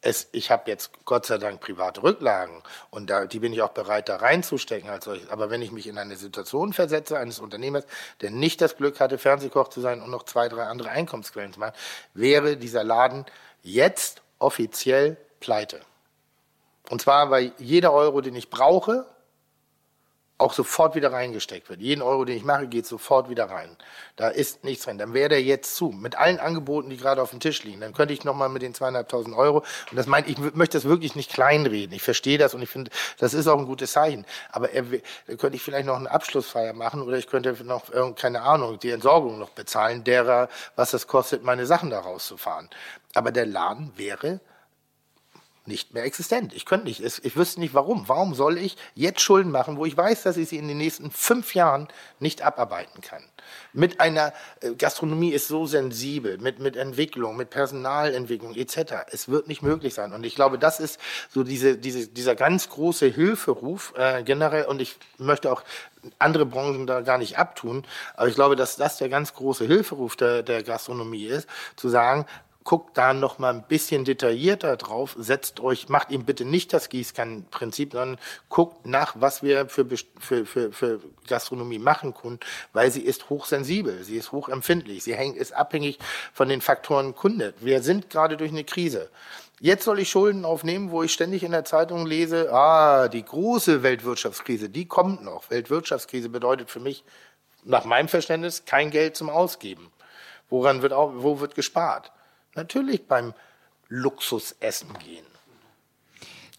Es, 0.02 0.27
ich 0.31 0.52
habe 0.52 0.69
jetzt 0.69 0.91
Gott 1.06 1.26
sei 1.26 1.39
Dank 1.39 1.60
private 1.61 2.03
Rücklagen 2.03 2.61
und 2.91 3.10
da, 3.10 3.26
die 3.26 3.39
bin 3.39 3.53
ich 3.53 3.64
auch 3.64 3.69
bereit, 3.69 4.10
da 4.10 4.18
reinzustecken 4.18 4.89
als 4.89 5.06
solches. 5.06 5.30
Aber 5.30 5.49
wenn 5.49 5.61
ich 5.61 5.72
mich 5.72 5.88
in 5.88 5.98
eine 5.98 6.15
Situation 6.18 6.73
versetze 6.73 7.18
eines 7.18 7.39
Unternehmers, 7.39 7.85
der 8.22 8.30
nicht 8.30 8.61
das 8.61 8.77
Glück 8.77 8.99
hatte, 8.99 9.18
Fernsehkoch 9.18 9.69
zu 9.69 9.81
sein 9.81 10.02
und 10.02 10.11
noch 10.11 10.23
zwei, 10.23 10.49
drei 10.49 10.65
andere 10.65 10.89
Einkommensquellen 10.89 11.53
zu 11.53 11.60
machen, 11.60 11.76
wäre 12.14 12.57
dieser 12.57 12.84
Laden 12.84 13.26
jetzt 13.64 14.22
offiziell 14.38 15.18
pleite. 15.39 15.81
Und 16.89 17.02
zwar, 17.02 17.31
weil 17.31 17.53
jeder 17.57 17.93
Euro, 17.93 18.22
den 18.22 18.35
ich 18.35 18.49
brauche, 18.49 19.06
auch 20.42 20.54
sofort 20.54 20.96
wieder 20.96 21.14
reingesteckt 21.14 21.70
wird. 21.70 21.80
Jeden 21.80 22.02
Euro, 22.02 22.26
den 22.26 22.36
ich 22.36 22.44
mache, 22.44 22.68
geht 22.68 22.86
sofort 22.86 23.30
wieder 23.30 23.50
rein. 23.50 23.78
Da 24.16 24.28
ist 24.28 24.64
nichts 24.64 24.86
drin. 24.86 24.98
Dann 24.98 25.14
wäre 25.14 25.30
der 25.30 25.42
jetzt 25.42 25.76
zu. 25.76 25.90
Mit 25.90 26.16
allen 26.16 26.40
Angeboten, 26.40 26.90
die 26.90 26.98
gerade 26.98 27.22
auf 27.22 27.30
dem 27.30 27.40
Tisch 27.40 27.64
liegen. 27.64 27.82
Dann 27.82 27.94
könnte 27.94 28.14
ich 28.14 28.24
nochmal 28.24 28.50
mit 28.50 28.62
den 28.62 28.74
zweieinhalbtausend 28.74 29.36
Euro, 29.36 29.60
und 29.60 29.98
das 29.98 30.08
meint, 30.08 30.28
ich 30.28 30.38
möchte 30.38 30.78
das 30.78 30.86
wirklich 30.86 31.16
nicht 31.16 31.32
kleinreden. 31.32 31.96
Ich 31.96 32.02
verstehe 32.02 32.38
das 32.38 32.54
und 32.54 32.62
ich 32.62 32.70
finde, 32.70 32.92
das 33.20 33.34
ist 33.34 33.48
auch 33.48 33.58
ein 33.58 33.66
gutes 33.66 33.92
Zeichen. 33.94 34.26
Aber 34.52 34.72
er, 34.72 34.84
könnte 35.38 35.56
ich 35.56 35.62
vielleicht 35.62 35.86
noch 35.86 35.96
eine 35.96 36.12
Abschlussfeier 36.12 36.74
machen 36.74 37.02
oder 37.02 37.18
ich 37.18 37.28
könnte 37.28 37.56
noch, 37.64 37.86
keine 38.16 38.42
Ahnung, 38.42 38.80
die 38.80 38.92
Entsorgung 38.92 39.40
noch 39.40 39.50
bezahlen, 39.50 40.04
derer, 40.04 40.50
was 40.76 40.94
es 40.94 41.08
kostet, 41.08 41.44
meine 41.44 41.66
Sachen 41.66 41.90
da 41.90 42.00
rauszufahren. 42.00 42.70
Aber 43.14 43.32
der 43.32 43.46
Laden 43.46 43.92
wäre 43.96 44.40
nicht 45.66 45.94
mehr 45.94 46.04
existent. 46.04 46.54
Ich 46.54 46.66
könnte 46.66 46.88
nicht, 46.88 47.02
ich 47.02 47.36
wüsste 47.36 47.60
nicht 47.60 47.74
warum. 47.74 48.08
Warum 48.08 48.34
soll 48.34 48.58
ich 48.58 48.78
jetzt 48.96 49.22
Schulden 49.22 49.52
machen, 49.52 49.78
wo 49.78 49.86
ich 49.86 49.96
weiß, 49.96 50.24
dass 50.24 50.38
ich 50.38 50.50
sie 50.50 50.58
in 50.58 50.68
den 50.68 50.78
nächsten 50.78 51.12
fünf 51.12 51.54
Jahren 51.54 51.88
nicht 52.20 52.42
abarbeiten 52.42 53.02
kann? 53.02 53.24
Mit 53.74 54.00
einer 54.00 54.34
äh, 54.62 54.74
Gastronomie 54.74 55.32
ist 55.32 55.48
so 55.48 55.66
sensibel, 55.66 56.38
mit, 56.40 56.60
mit 56.60 56.76
Entwicklung, 56.76 57.38
mit 57.38 57.50
Personalentwicklung 57.50 58.56
etc. 58.56 59.06
Es 59.12 59.30
wird 59.30 59.48
nicht 59.48 59.62
möglich 59.62 59.94
sein. 59.94 60.14
Und 60.14 60.26
ich 60.26 60.36
glaube, 60.36 60.58
das 60.58 60.80
ist 60.80 61.00
so 61.30 61.44
diese, 61.44 61.78
diese, 61.78 62.08
dieser 62.08 62.36
ganz 62.36 62.70
große 62.70 63.08
Hilferuf 63.08 63.94
äh, 63.98 64.24
generell. 64.24 64.66
Und 64.66 64.82
ich 64.82 64.98
möchte 65.18 65.52
auch 65.52 65.64
andere 66.18 66.46
Branchen 66.46 66.88
da 66.88 67.02
gar 67.02 67.18
nicht 67.18 67.38
abtun. 67.38 67.86
Aber 68.16 68.28
ich 68.28 68.36
glaube, 68.36 68.56
dass 68.56 68.78
das 68.78 68.98
der 68.98 69.10
ganz 69.10 69.34
große 69.34 69.66
Hilferuf 69.66 70.16
der, 70.16 70.44
der 70.44 70.64
Gastronomie 70.64 71.26
ist, 71.26 71.48
zu 71.76 71.90
sagen, 71.90 72.26
guckt 72.72 72.98
da 72.98 73.14
noch 73.14 73.38
mal 73.38 73.53
ein 73.53 73.64
bisschen 73.64 74.06
detaillierter 74.06 74.77
drauf, 74.77 75.18
setzt 75.19 75.60
euch, 75.60 75.89
macht 75.89 76.10
ihm 76.10 76.23
bitte 76.23 76.45
nicht 76.45 76.72
das 76.72 76.88
Gießkannenprinzip, 76.88 77.91
sondern 77.91 78.18
guckt 78.48 78.85
nach, 78.85 79.14
was 79.19 79.43
wir 79.43 79.68
für, 79.68 79.85
für, 80.18 80.45
für, 80.45 80.72
für 80.72 81.02
Gastronomie 81.27 81.80
machen 81.80 82.14
können, 82.14 82.39
weil 82.72 82.89
sie 82.89 83.02
ist 83.02 83.30
hochsensibel, 83.30 84.06
sie 84.06 84.15
ist 84.15 84.31
hochempfindlich, 84.31 85.03
sie 85.03 85.14
hängt, 85.14 85.35
ist 85.35 85.52
abhängig 85.52 85.99
von 86.31 86.48
den 86.48 86.61
Faktoren 86.61 87.14
Kunde. 87.14 87.53
Wir 87.60 87.84
sind 87.84 88.10
gerade 88.10 88.38
durch 88.38 88.52
eine 88.52 88.64
Krise. 88.64 89.10
Jetzt 89.60 89.84
soll 89.84 89.99
ich 89.99 90.10
Schulden 90.10 90.45
aufnehmen, 90.45 90.91
wo 90.91 91.03
ich 91.03 91.11
ständig 91.11 91.43
in 91.43 91.52
der 91.52 91.65
Zeitung 91.65 92.06
lese, 92.06 92.53
ah, 92.53 93.10
die 93.10 93.26
große 93.26 93.84
Weltwirtschaftskrise, 93.84 94.69
die 94.69 94.85
kommt 94.85 95.26
noch. 95.26 95.49
Weltwirtschaftskrise 95.49 96.30
bedeutet 96.30 96.72
für 96.72 96.80
mich, 96.80 97.03
nach 97.65 97.84
meinem 97.84 98.07
Verständnis, 98.07 98.64
kein 98.64 98.91
Geld 98.91 99.18
zum 99.18 99.30
Ausgeben. 99.30 99.91
Woran 100.49 100.81
wird 100.81 100.93
auch, 100.93 101.11
wo 101.18 101.41
wird 101.41 101.53
gespart? 101.53 102.14
Natürlich 102.56 103.07
beim 103.07 103.34
Luxusessen 103.88 104.90
gehen. 104.99 105.26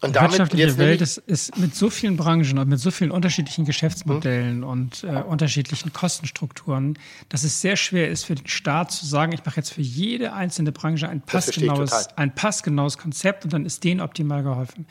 Und 0.03 0.17
die 0.17 0.19
wirtschaftliche 0.19 0.77
Welt 0.77 0.99
ist, 0.99 1.17
ist, 1.17 1.57
mit 1.57 1.75
so 1.75 1.89
vielen 1.89 2.17
Branchen 2.17 2.57
und 2.57 2.67
mit 2.67 2.77
so 2.77 2.91
vielen 2.91 3.09
unterschiedlichen 3.09 3.63
Geschäftsmodellen 3.63 4.57
mhm. 4.57 4.63
und 4.65 5.03
äh, 5.05 5.21
unterschiedlichen 5.21 5.93
Kostenstrukturen, 5.93 6.99
dass 7.29 7.45
es 7.45 7.61
sehr 7.61 7.77
schwer 7.77 8.09
ist 8.09 8.25
für 8.25 8.35
den 8.35 8.47
Staat 8.47 8.91
zu 8.91 9.05
sagen, 9.05 9.31
ich 9.31 9.45
mache 9.45 9.57
jetzt 9.57 9.71
für 9.71 9.81
jede 9.81 10.33
einzelne 10.33 10.73
Branche 10.73 11.07
ein 11.07 11.21
passgenaues, 11.21 12.09
ein 12.17 12.35
passgenaues 12.35 12.97
Konzept 12.97 13.45
und 13.45 13.53
dann 13.53 13.65
ist 13.65 13.85
denen 13.85 14.01
optimal 14.01 14.43
geholfen. 14.43 14.87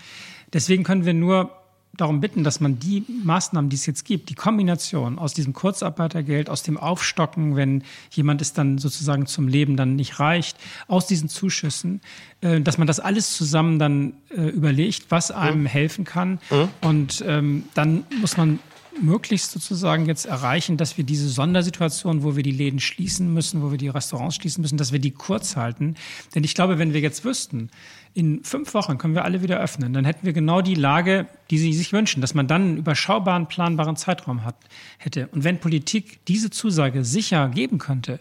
Deswegen 0.55 0.83
können 0.83 1.05
wir 1.05 1.13
nur 1.13 1.62
darum 1.95 2.21
bitten, 2.21 2.43
dass 2.43 2.61
man 2.61 2.79
die 2.79 3.05
Maßnahmen, 3.23 3.69
die 3.69 3.77
es 3.77 3.87
jetzt 3.87 4.05
gibt, 4.05 4.31
die 4.31 4.35
Kombination 4.35 5.19
aus 5.19 5.35
diesem 5.35 5.53
Kurzarbeitergeld, 5.53 6.49
aus 6.49 6.63
dem 6.63 6.79
Aufstocken, 6.79 7.55
wenn 7.55 7.85
jemand 8.11 8.41
es 8.41 8.55
dann 8.55 8.79
sozusagen 8.79 9.27
zum 9.27 9.47
Leben 9.47 9.77
dann 9.77 9.95
nicht 9.95 10.19
reicht, 10.19 10.57
aus 10.89 11.07
diesen 11.07 11.29
Zuschüssen, 11.29 12.01
äh, 12.41 12.61
dass 12.61 12.79
man 12.79 12.87
das 12.87 12.99
alles 12.99 13.37
zusammen 13.37 13.79
dann 13.79 14.15
äh, 14.31 14.41
überlegt, 14.41 15.07
was 15.11 15.31
einem 15.31 15.61
mhm. 15.63 15.67
helfen 15.67 16.05
kann. 16.05 16.41
Mhm. 16.51 16.69
Und 16.81 17.25
ähm, 17.27 17.65
dann 17.75 18.05
muss 18.21 18.37
man 18.37 18.59
möglichst 19.01 19.53
sozusagen 19.53 20.07
jetzt 20.07 20.27
erreichen, 20.27 20.77
dass 20.77 20.97
wir 20.97 21.05
diese 21.05 21.29
Sondersituation, 21.29 22.23
wo 22.23 22.37
wir 22.37 22.43
die 22.43 22.53
Läden 22.53 22.81
schließen 22.81 23.33
müssen, 23.33 23.63
wo 23.63 23.71
wir 23.71 23.79
die 23.79 23.89
Restaurants 23.89 24.37
schließen 24.37 24.61
müssen, 24.61 24.77
dass 24.77 24.93
wir 24.93 24.99
die 24.99 25.13
kurz 25.13 25.57
halten. 25.57 25.95
Denn 26.35 26.45
ich 26.45 26.55
glaube, 26.55 26.79
wenn 26.79 26.93
wir 26.93 27.01
jetzt 27.01 27.25
wüssten, 27.25 27.71
in 28.15 28.45
fünf 28.45 28.75
Wochen 28.75 28.99
können 28.99 29.15
wir 29.15 29.25
alle 29.25 29.43
wieder 29.43 29.59
öffnen, 29.61 29.93
dann 29.93 30.05
hätten 30.05 30.27
wir 30.27 30.33
genau 30.33 30.61
die 30.61 30.75
Lage, 30.75 31.27
die 31.51 31.59
Sie 31.59 31.73
sich 31.73 31.93
wünschen, 31.93 32.21
dass 32.21 32.35
man 32.35 32.47
dann 32.47 32.63
einen 32.63 32.77
überschaubaren, 32.77 33.47
planbaren 33.47 33.97
Zeitraum 33.97 34.45
hat, 34.45 34.57
hätte. 34.99 35.29
Und 35.29 35.45
wenn 35.45 35.59
Politik 35.59 36.25
diese 36.27 36.51
Zusage 36.51 37.05
sicher 37.05 37.49
geben 37.49 37.79
könnte, 37.79 38.21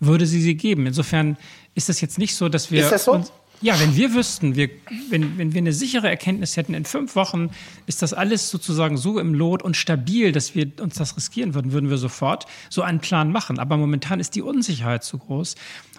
würde 0.00 0.26
sie 0.26 0.40
sie 0.40 0.56
geben. 0.56 0.86
Insofern 0.86 1.36
ist 1.74 1.88
es 1.88 2.00
jetzt 2.00 2.18
nicht 2.18 2.34
so, 2.34 2.48
dass 2.48 2.70
wir. 2.70 2.82
Ist 2.82 2.92
das 2.92 3.04
so? 3.04 3.12
Uns, 3.12 3.32
Ja, 3.60 3.78
wenn 3.80 3.96
wir 3.96 4.14
wüssten, 4.14 4.54
wir, 4.54 4.70
wenn, 5.10 5.36
wenn 5.36 5.52
wir 5.52 5.58
eine 5.58 5.72
sichere 5.72 6.08
Erkenntnis 6.08 6.56
hätten, 6.56 6.74
in 6.74 6.84
fünf 6.84 7.16
Wochen 7.16 7.50
ist 7.86 8.02
das 8.02 8.14
alles 8.14 8.50
sozusagen 8.50 8.96
so 8.96 9.18
im 9.18 9.34
Lot 9.34 9.62
und 9.62 9.76
stabil, 9.76 10.30
dass 10.30 10.54
wir 10.54 10.70
uns 10.80 10.94
das 10.94 11.16
riskieren 11.16 11.54
würden, 11.54 11.72
würden 11.72 11.90
wir 11.90 11.98
sofort 11.98 12.46
so 12.70 12.82
einen 12.82 13.00
Plan 13.00 13.32
machen. 13.32 13.58
Aber 13.58 13.76
momentan 13.76 14.20
ist 14.20 14.36
die 14.36 14.42
Unsicherheit 14.42 15.02
zu 15.02 15.18
groß. 15.18 15.56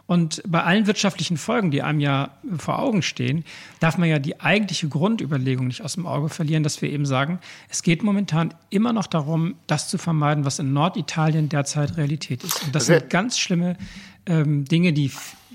Und 0.09 0.41
bei 0.47 0.63
allen 0.63 0.87
wirtschaftlichen 0.87 1.37
Folgen, 1.37 1.69
die 1.69 1.83
einem 1.83 1.99
ja 1.99 2.31
vor 2.57 2.79
Augen 2.79 3.03
stehen, 3.03 3.45
darf 3.79 3.99
man 3.99 4.09
ja 4.09 4.17
die 4.17 4.41
eigentliche 4.41 4.87
Grundüberlegung 4.87 5.67
nicht 5.67 5.83
aus 5.83 5.93
dem 5.93 6.07
Auge 6.07 6.29
verlieren, 6.29 6.63
dass 6.63 6.81
wir 6.81 6.89
eben 6.89 7.05
sagen, 7.05 7.37
es 7.69 7.83
geht 7.83 8.01
momentan 8.01 8.55
immer 8.71 8.91
noch 8.91 9.05
darum, 9.05 9.53
das 9.67 9.87
zu 9.87 9.99
vermeiden, 9.99 10.45
was 10.45 10.57
in 10.57 10.73
Norditalien 10.73 11.47
derzeit 11.47 11.95
Realität 11.95 12.43
ist. 12.43 12.63
Und 12.63 12.73
das 12.73 12.87
sind 12.87 13.11
ganz 13.11 13.37
schlimme 13.37 13.77
ähm, 14.25 14.65
Dinge, 14.65 14.93
die 14.93 15.11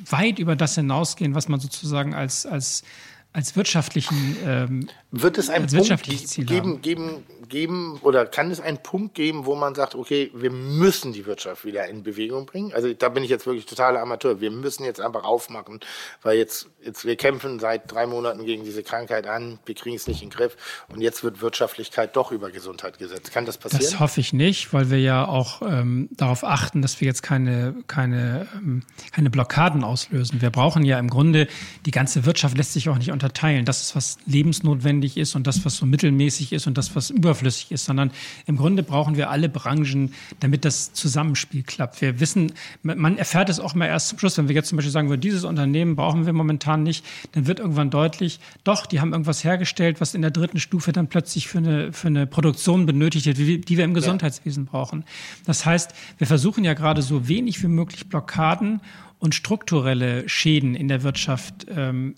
weit 0.08 0.38
über 0.38 0.54
das 0.54 0.76
hinausgehen, 0.76 1.34
was 1.34 1.48
man 1.48 1.58
sozusagen 1.58 2.14
als, 2.14 2.46
als, 2.46 2.84
als 3.32 3.56
wirtschaftlichen 3.56 4.36
ähm, 4.46 4.88
Wird 5.16 5.38
es 5.38 5.48
ein 5.48 5.66
Punkt 5.66 6.02
geben, 6.02 6.82
geben, 6.82 7.24
geben 7.48 7.98
oder 8.02 8.26
kann 8.26 8.50
es 8.50 8.58
einen 8.58 8.82
Punkt 8.82 9.14
geben, 9.14 9.46
wo 9.46 9.54
man 9.54 9.76
sagt, 9.76 9.94
okay, 9.94 10.30
wir 10.34 10.50
müssen 10.50 11.12
die 11.12 11.24
Wirtschaft 11.24 11.64
wieder 11.64 11.86
in 11.86 12.02
Bewegung 12.02 12.46
bringen? 12.46 12.72
Also 12.72 12.92
da 12.92 13.08
bin 13.10 13.22
ich 13.22 13.30
jetzt 13.30 13.46
wirklich 13.46 13.64
totaler 13.64 14.00
Amateur. 14.00 14.40
Wir 14.40 14.50
müssen 14.50 14.84
jetzt 14.84 15.00
einfach 15.00 15.22
aufmachen, 15.22 15.78
weil 16.22 16.36
jetzt, 16.36 16.68
jetzt 16.84 17.04
wir 17.04 17.14
kämpfen 17.14 17.60
seit 17.60 17.90
drei 17.92 18.06
Monaten 18.06 18.44
gegen 18.44 18.64
diese 18.64 18.82
Krankheit 18.82 19.28
an, 19.28 19.60
wir 19.66 19.76
kriegen 19.76 19.94
es 19.94 20.08
nicht 20.08 20.20
in 20.22 20.30
den 20.30 20.36
Griff 20.36 20.56
und 20.88 21.00
jetzt 21.00 21.22
wird 21.22 21.40
Wirtschaftlichkeit 21.40 22.16
doch 22.16 22.32
über 22.32 22.50
Gesundheit 22.50 22.98
gesetzt. 22.98 23.30
Kann 23.32 23.46
das 23.46 23.56
passieren? 23.56 23.84
Das 23.84 24.00
hoffe 24.00 24.18
ich 24.18 24.32
nicht, 24.32 24.72
weil 24.72 24.90
wir 24.90 24.98
ja 24.98 25.28
auch 25.28 25.62
ähm, 25.62 26.08
darauf 26.10 26.42
achten, 26.42 26.82
dass 26.82 27.00
wir 27.00 27.06
jetzt 27.06 27.22
keine, 27.22 27.76
keine, 27.86 28.48
ähm, 28.56 28.82
keine 29.12 29.30
Blockaden 29.30 29.84
auslösen. 29.84 30.42
Wir 30.42 30.50
brauchen 30.50 30.84
ja 30.84 30.98
im 30.98 31.08
Grunde, 31.08 31.46
die 31.86 31.92
ganze 31.92 32.26
Wirtschaft 32.26 32.56
lässt 32.56 32.72
sich 32.72 32.88
auch 32.88 32.98
nicht 32.98 33.12
unterteilen. 33.12 33.64
Das 33.64 33.80
ist, 33.80 33.94
was 33.94 34.18
lebensnotwendig 34.26 35.03
ist 35.16 35.34
und 35.34 35.46
das, 35.46 35.64
was 35.64 35.76
so 35.76 35.86
mittelmäßig 35.86 36.52
ist 36.52 36.66
und 36.66 36.78
das, 36.78 36.96
was 36.96 37.10
über 37.10 37.34
überflüssig 37.34 37.72
ist, 37.72 37.84
sondern 37.84 38.10
im 38.46 38.56
Grunde 38.56 38.82
brauchen 38.82 39.16
wir 39.16 39.30
alle 39.30 39.48
Branchen, 39.48 40.12
damit 40.40 40.64
das 40.64 40.92
Zusammenspiel 40.92 41.62
klappt. 41.62 42.00
Wir 42.00 42.20
wissen, 42.20 42.52
man 42.82 43.18
erfährt 43.18 43.48
es 43.48 43.60
auch 43.60 43.74
mal 43.74 43.86
erst 43.86 44.08
zum 44.08 44.18
Schluss, 44.18 44.38
wenn 44.38 44.48
wir 44.48 44.54
jetzt 44.54 44.68
zum 44.68 44.76
Beispiel 44.76 44.92
sagen, 44.92 45.10
wir 45.10 45.16
dieses 45.16 45.44
Unternehmen 45.44 45.96
brauchen 45.96 46.26
wir 46.26 46.32
momentan 46.32 46.82
nicht, 46.82 47.04
dann 47.32 47.46
wird 47.46 47.60
irgendwann 47.60 47.90
deutlich, 47.90 48.40
doch, 48.62 48.86
die 48.86 49.00
haben 49.00 49.12
irgendwas 49.12 49.44
hergestellt, 49.44 50.00
was 50.00 50.14
in 50.14 50.22
der 50.22 50.30
dritten 50.30 50.60
Stufe 50.60 50.92
dann 50.92 51.08
plötzlich 51.08 51.48
für 51.48 51.58
eine, 51.58 51.92
für 51.92 52.08
eine 52.08 52.26
Produktion 52.26 52.86
benötigt 52.86 53.26
wird, 53.26 53.38
die 53.38 53.76
wir 53.76 53.84
im 53.84 53.94
Gesundheitswesen 53.94 54.64
ja. 54.64 54.70
brauchen. 54.70 55.04
Das 55.46 55.66
heißt, 55.66 55.92
wir 56.18 56.26
versuchen 56.26 56.64
ja 56.64 56.74
gerade 56.74 57.02
so 57.02 57.28
wenig 57.28 57.62
wie 57.62 57.68
möglich 57.68 58.08
Blockaden 58.08 58.80
und 59.18 59.34
strukturelle 59.34 60.28
Schäden 60.28 60.74
in 60.74 60.88
der 60.88 61.02
Wirtschaft 61.02 61.66
ähm, 61.74 62.14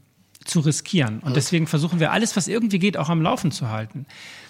zu 0.47 0.61
riskieren. 0.61 1.21
Und 1.21 1.37
deswegen 1.37 1.67
versuchen 1.67 2.01
wir 2.01 2.13
alles, 2.13 2.37
was 2.37 2.49
irgendwie 2.49 2.79
geht, 2.79 2.97
auch 2.97 3.09
am 3.09 3.21
Laufen 3.21 3.51
zu 3.51 3.69
halten. 3.69 4.07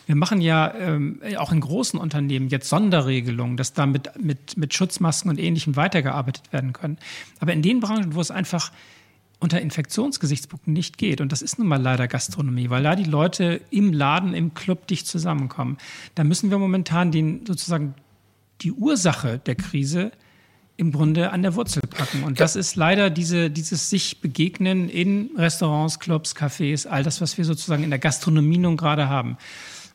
Wir 0.07 0.15
machen 0.15 0.41
ja 0.41 0.73
ähm, 0.75 1.21
auch 1.39 1.51
in 1.51 1.61
großen 1.61 1.99
Unternehmen 1.99 2.49
jetzt 2.49 2.69
Sonderregelungen, 2.69 3.57
dass 3.57 3.73
da 3.73 3.87
mit, 3.87 4.11
mit, 4.23 4.57
mit 4.57 4.73
Schutzmasken 4.73 5.31
und 5.31 5.39
Ähnlichem 5.39 5.75
weitergearbeitet 5.75 6.53
werden 6.53 6.73
können. 6.73 6.99
Aber 7.41 7.53
in 7.53 7.63
den 7.63 7.81
Branchen, 7.81 8.15
wo 8.15 8.21
es 8.21 8.31
einfach 8.31 8.71
unter 9.39 9.61
Infektionsgesichtspunkten 9.61 10.73
nicht 10.73 10.97
geht, 10.97 11.21
und 11.21 11.33
das 11.33 11.43
ist 11.43 11.59
nun 11.59 11.69
mal 11.69 11.81
leider 11.81 12.09
Gastronomie, 12.09 12.71
weil 12.71 12.83
da 12.83 12.95
die 12.95 13.05
Leute 13.05 13.61
im 13.71 13.93
Laden, 13.93 14.33
im 14.33 14.55
Club 14.55 14.87
dicht 14.87 15.07
zusammenkommen, 15.07 15.77
da 16.15 16.25
müssen 16.25 16.51
wir 16.51 16.59
momentan 16.59 17.11
den 17.11 17.45
sozusagen 17.45 17.95
die 18.63 18.73
Ursache 18.73 19.39
der 19.39 19.57
Krise 19.57 20.13
im 20.77 20.93
Grunde 20.93 21.33
an 21.33 21.43
der 21.43 21.55
Wurzel 21.55 21.83
packen. 21.83 22.23
Und 22.23 22.41
das 22.41 22.57
ist 22.57 22.77
leider 22.77 23.11
diese, 23.11 23.51
dieses 23.51 23.89
sich 23.89 24.21
begegnen 24.21 24.89
in 24.89 25.31
Restaurants, 25.37 25.99
Clubs, 25.99 26.37
Cafés, 26.37 26.87
all 26.87 27.03
das, 27.03 27.21
was 27.21 27.39
wir 27.39 27.45
sozusagen 27.45 27.83
in 27.83 27.91
der 27.91 27.99
Gastronomie 27.99 28.59
nun 28.59 28.77
gerade 28.77 29.09
haben. 29.09 29.39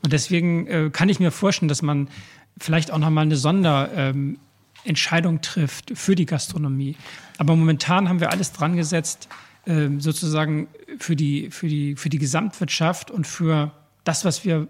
Und 0.03 0.13
deswegen 0.13 0.67
äh, 0.67 0.89
kann 0.91 1.09
ich 1.09 1.19
mir 1.19 1.31
vorstellen, 1.31 1.69
dass 1.69 1.81
man 1.81 2.07
vielleicht 2.59 2.91
auch 2.91 2.97
nochmal 2.97 3.25
eine 3.25 3.35
Sonderentscheidung 3.35 5.35
ähm, 5.35 5.41
trifft 5.41 5.91
für 5.93 6.15
die 6.15 6.25
Gastronomie. 6.25 6.95
Aber 7.37 7.55
momentan 7.55 8.09
haben 8.09 8.19
wir 8.19 8.31
alles 8.31 8.51
dran 8.51 8.75
gesetzt, 8.75 9.29
äh, 9.65 9.89
sozusagen 9.99 10.67
für 10.97 11.15
die, 11.15 11.51
für, 11.51 11.67
die, 11.67 11.95
für 11.95 12.09
die 12.09 12.17
Gesamtwirtschaft 12.17 13.11
und 13.11 13.27
für 13.27 13.71
das, 14.03 14.25
was 14.25 14.43
wir 14.43 14.67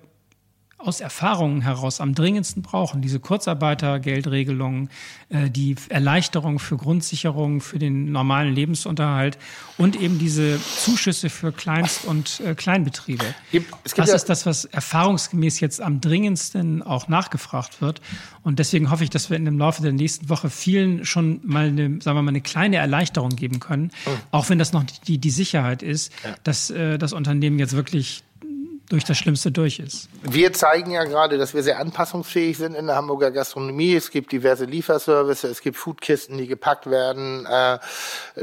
aus 0.84 1.02
Erfahrungen 1.02 1.62
heraus 1.62 2.02
am 2.02 2.16
dringendsten 2.16 2.62
brauchen. 2.62 3.02
Diese 3.02 3.20
Kurzarbeitergeldregelungen, 3.20 4.90
äh, 5.30 5.49
die 5.49 5.76
Erleichterung 5.90 6.60
für 6.60 6.78
Grundsicherung 6.78 7.62
für 7.62 7.80
den 7.80 8.12
normalen 8.12 8.53
Lebensunterhalt 8.53 9.38
und 9.78 9.99
eben 9.99 10.20
diese 10.20 10.60
Zuschüsse 10.62 11.30
für 11.30 11.52
Kleinst- 11.52 12.06
und 12.06 12.40
äh, 12.41 12.56
Kleinbetriebe. 12.56 13.26
das 13.95 14.14
ist 14.14 14.30
das, 14.30 14.45
was 14.45 14.66
erfahrungsgemäß 14.66 15.60
jetzt 15.60 15.82
am 15.82 16.02
dringendsten 16.02 16.82
auch 16.82 17.08
nachgefragt 17.08 17.82
wird. 17.82 18.02
Und 18.44 18.60
deswegen 18.60 18.90
hoffe 18.90 19.03
ich, 19.03 19.10
dass 19.10 19.30
wir 19.30 19.38
in 19.38 19.45
dem 19.45 19.60
Laufe 19.60 19.82
der 19.82 19.94
nächsten 19.94 20.30
Woche 20.30 20.49
vielen 20.49 21.06
schon 21.06 21.41
mal 21.44 21.68
eine, 21.68 22.02
sagen 22.02 22.18
wir 22.18 22.22
mal, 22.22 22.30
eine 22.30 22.41
kleine 22.41 22.78
Erleichterung 22.78 23.36
geben 23.36 23.60
können. 23.60 23.91
Oh. 24.06 24.10
Auch 24.32 24.49
wenn 24.49 24.60
das 24.60 24.74
noch 24.74 24.84
die, 25.08 25.18
die 25.18 25.30
Sicherheit 25.30 25.84
ist, 25.84 26.12
dass 26.44 26.70
äh, 26.70 26.98
das 26.98 27.14
Unternehmen 27.14 27.60
jetzt 27.60 27.76
wirklich 27.76 28.24
durch 28.91 29.05
das 29.05 29.18
Schlimmste 29.18 29.51
durch 29.51 29.80
ist. 29.80 30.09
Wir 30.23 30.51
zeigen 30.51 30.91
ja 30.91 31.05
gerade, 31.05 31.38
dass 31.38 31.53
wir 31.53 31.63
sehr 31.63 31.80
anpassungsfähig 31.80 32.57
sind 32.57 32.76
in 32.76 32.88
der 32.88 32.95
Hamburger 32.97 33.31
Gastronomie. 33.31 33.95
Es 33.95 34.11
gibt 34.11 34.31
diverse 34.34 34.65
Lieferservice, 34.65 35.45
es 35.45 35.61
gibt 35.61 35.77
Foodkisten, 35.77 36.38
die 36.38 36.47
gepackt 36.47 36.89
werden. 36.89 37.45
Äh, 37.45 37.80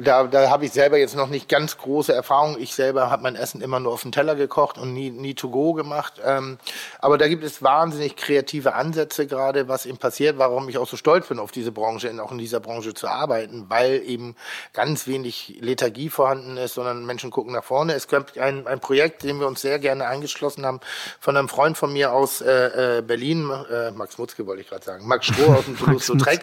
da 0.01 0.25
da 0.25 0.51
habe 0.51 0.65
ich 0.65 0.73
selber 0.73 0.97
jetzt 0.97 1.17
noch 1.17 1.29
nicht 1.29 1.49
ganz 1.49 1.77
große 1.77 2.15
Erfahrung. 2.15 2.57
Ich 2.59 2.75
selber 2.75 3.11
habe 3.11 3.23
mein 3.23 3.37
Essen 3.37 3.61
immer 3.61 3.79
nur 3.79 3.93
auf 3.93 4.03
den 4.03 4.13
Teller 4.13 4.37
gekocht 4.37 4.79
und 4.79 4.95
nie, 4.95 5.11
nie 5.11 5.35
to 5.35 5.51
go 5.51 5.75
gemacht. 5.75 6.15
Ähm, 6.25 6.59
aber 6.99 7.19
da 7.19 7.29
gibt 7.29 7.45
es 7.45 7.63
wahnsinnig 7.63 8.17
kreative 8.17 8.75
Ansätze 8.75 9.27
gerade, 9.27 9.69
was 9.69 9.85
eben 9.85 9.99
passiert, 9.99 10.39
warum 10.39 10.69
ich 10.71 10.79
auch 10.79 10.89
so 10.89 10.97
stolz 10.97 11.29
bin, 11.29 11.39
auf 11.39 11.53
diese 11.53 11.73
Branche, 11.73 12.11
auch 12.23 12.33
in 12.33 12.39
dieser 12.39 12.61
Branche 12.61 12.95
zu 12.95 13.07
arbeiten, 13.07 13.67
weil 13.69 14.03
eben 14.07 14.35
ganz 14.73 15.07
wenig 15.07 15.59
Lethargie 15.61 16.09
vorhanden 16.09 16.57
ist, 16.57 16.75
sondern 16.75 17.05
Menschen 17.05 17.31
gucken 17.31 17.53
nach 17.53 17.65
vorne. 17.65 17.93
Es 17.93 18.09
gibt 18.09 18.39
ein, 18.39 18.67
ein 18.67 18.81
Projekt, 18.81 19.23
dem 19.25 19.41
wir 19.41 19.47
uns 19.47 19.61
sehr 19.61 19.79
gerne 19.79 20.07
eingeschlossen 20.07 20.38
angeschlossen 20.39 20.65
haben, 20.65 20.81
von 21.21 21.37
einem 21.37 21.49
Freund 21.49 21.77
von 21.77 21.93
mir 21.93 22.13
aus 22.13 22.41
äh, 22.41 22.99
äh, 22.99 23.03
Berlin, 23.03 23.51
äh, 23.71 23.91
Max 23.91 24.19
Mutzke 24.19 24.47
wollte 24.47 24.63
ich 24.63 24.69
gerade 24.69 24.85
sagen, 24.85 25.07
Max 25.07 25.27
Stroh 25.27 25.53
aus 25.55 25.65
dem 25.65 25.77
Toulouse-Lautrec, 25.79 26.41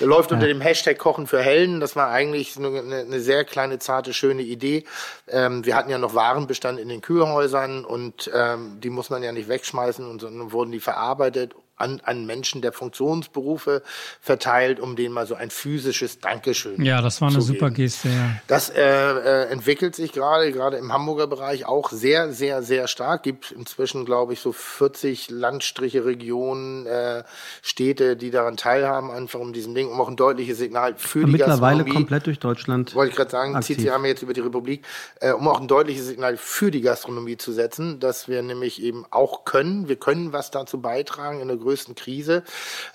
läuft 0.00 0.30
ja. 0.30 0.36
unter 0.36 0.46
dem 0.46 0.60
Hashtag 0.60 0.98
Kochen 0.98 1.26
für 1.26 1.42
Helden. 1.42 1.80
Das 1.80 1.96
war 1.96 2.10
eigentlich 2.10 2.56
eine, 2.56 2.80
eine 2.80 3.20
sehr 3.20 3.44
kleine, 3.44 3.78
zarte, 3.78 4.14
schöne 4.14 4.42
Idee. 4.42 4.84
Ähm, 5.28 5.64
wir 5.64 5.76
hatten 5.76 5.90
ja 5.90 5.98
noch 5.98 6.14
Warenbestand 6.14 6.78
in 6.78 6.88
den 6.88 7.00
Kühlhäusern 7.00 7.84
und 7.84 8.30
ähm, 8.32 8.80
die 8.80 8.90
muss 8.90 9.10
man 9.10 9.22
ja 9.22 9.32
nicht 9.32 9.48
wegschmeißen 9.48 10.08
und 10.08 10.22
dann 10.22 10.52
wurden 10.52 10.72
die 10.72 10.80
verarbeitet 10.80 11.54
an, 11.82 12.00
an 12.04 12.24
Menschen 12.24 12.62
der 12.62 12.72
Funktionsberufe 12.72 13.82
verteilt, 14.20 14.80
um 14.80 14.96
denen 14.96 15.12
mal 15.12 15.26
so 15.26 15.34
ein 15.34 15.50
physisches 15.50 16.20
Dankeschön. 16.20 16.82
Ja, 16.84 17.02
das 17.02 17.20
war 17.20 17.28
eine 17.28 17.42
super 17.42 17.70
Geste. 17.70 18.08
Ja. 18.08 18.36
Das 18.46 18.70
äh, 18.70 18.82
äh, 18.82 19.50
entwickelt 19.50 19.96
sich 19.96 20.12
gerade, 20.12 20.52
gerade 20.52 20.76
im 20.76 20.92
Hamburger 20.92 21.26
Bereich 21.26 21.66
auch 21.66 21.90
sehr, 21.90 22.32
sehr, 22.32 22.62
sehr 22.62 22.88
stark. 22.88 23.24
Gibt 23.24 23.50
inzwischen, 23.50 24.04
glaube 24.04 24.32
ich, 24.32 24.40
so 24.40 24.52
40 24.52 25.30
Landstriche, 25.30 26.04
Regionen, 26.04 26.86
äh, 26.86 27.24
Städte, 27.60 28.16
die 28.16 28.30
daran 28.30 28.56
teilhaben, 28.56 29.10
einfach 29.10 29.40
um 29.40 29.52
diesem 29.52 29.74
Ding, 29.74 29.88
um 29.88 30.00
auch 30.00 30.08
ein 30.08 30.16
deutliches 30.16 30.58
Signal 30.58 30.94
für 30.96 31.20
Aber 31.20 31.26
die 31.26 31.32
mittlerweile 31.32 31.78
Gastronomie. 31.78 31.92
komplett 31.92 32.26
durch 32.26 32.38
Deutschland. 32.38 32.94
Wollte 32.94 33.10
ich 33.10 33.16
gerade 33.16 33.30
sagen, 33.30 33.56
aktiv. 33.56 33.78
zieht 33.78 33.90
einmal 33.90 34.10
jetzt 34.10 34.22
über 34.22 34.32
die 34.32 34.40
Republik, 34.40 34.86
äh, 35.20 35.32
um 35.32 35.48
auch 35.48 35.60
ein 35.60 35.68
deutliches 35.68 36.06
Signal 36.06 36.36
für 36.36 36.70
die 36.70 36.80
Gastronomie 36.80 37.36
zu 37.36 37.52
setzen, 37.52 37.98
dass 37.98 38.28
wir 38.28 38.42
nämlich 38.42 38.82
eben 38.82 39.04
auch 39.10 39.44
können, 39.44 39.88
wir 39.88 39.96
können 39.96 40.32
was 40.32 40.50
dazu 40.50 40.80
beitragen 40.80 41.40
in 41.40 41.48
der 41.48 41.56
Größe 41.56 41.71
größten 41.72 41.94
Krise. 41.94 42.42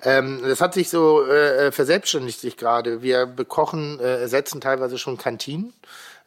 Ähm, 0.03 0.41
das 0.43 0.61
hat 0.61 0.73
sich 0.73 0.89
so 0.89 1.25
äh, 1.25 1.71
verselbstständigt 1.71 2.39
sich 2.39 2.57
gerade. 2.57 3.01
Wir 3.01 3.25
bekochen, 3.25 3.99
äh, 3.99 4.21
ersetzen 4.21 4.61
teilweise 4.61 4.97
schon 4.97 5.17
Kantinen 5.17 5.73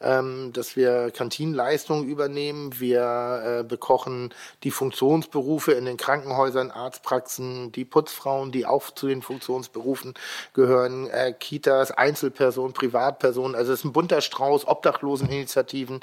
ähm, 0.01 0.52
dass 0.52 0.77
wir 0.77 1.10
Kantinenleistungen 1.10 2.09
übernehmen. 2.09 2.78
Wir 2.78 3.60
äh, 3.60 3.64
bekochen 3.64 4.32
die 4.62 4.70
Funktionsberufe 4.70 5.72
in 5.72 5.85
den 5.85 5.97
Krankenhäusern, 5.97 6.70
Arztpraxen, 6.70 7.72
die 7.72 7.85
Putzfrauen, 7.85 8.52
die 8.52 8.66
auch 8.66 8.90
zu 8.90 9.09
den 9.09 9.22
Funktionsberufen 9.22 10.14
gehören, 10.55 11.09
äh, 11.10 11.32
Kitas, 11.32 11.90
Einzelpersonen, 11.90 12.72
Privatpersonen. 12.72 13.55
Also 13.55 13.72
es 13.72 13.81
ist 13.81 13.85
ein 13.85 13.93
bunter 13.93 14.20
Strauß, 14.20 14.66
Obdachloseninitiativen. 14.66 16.01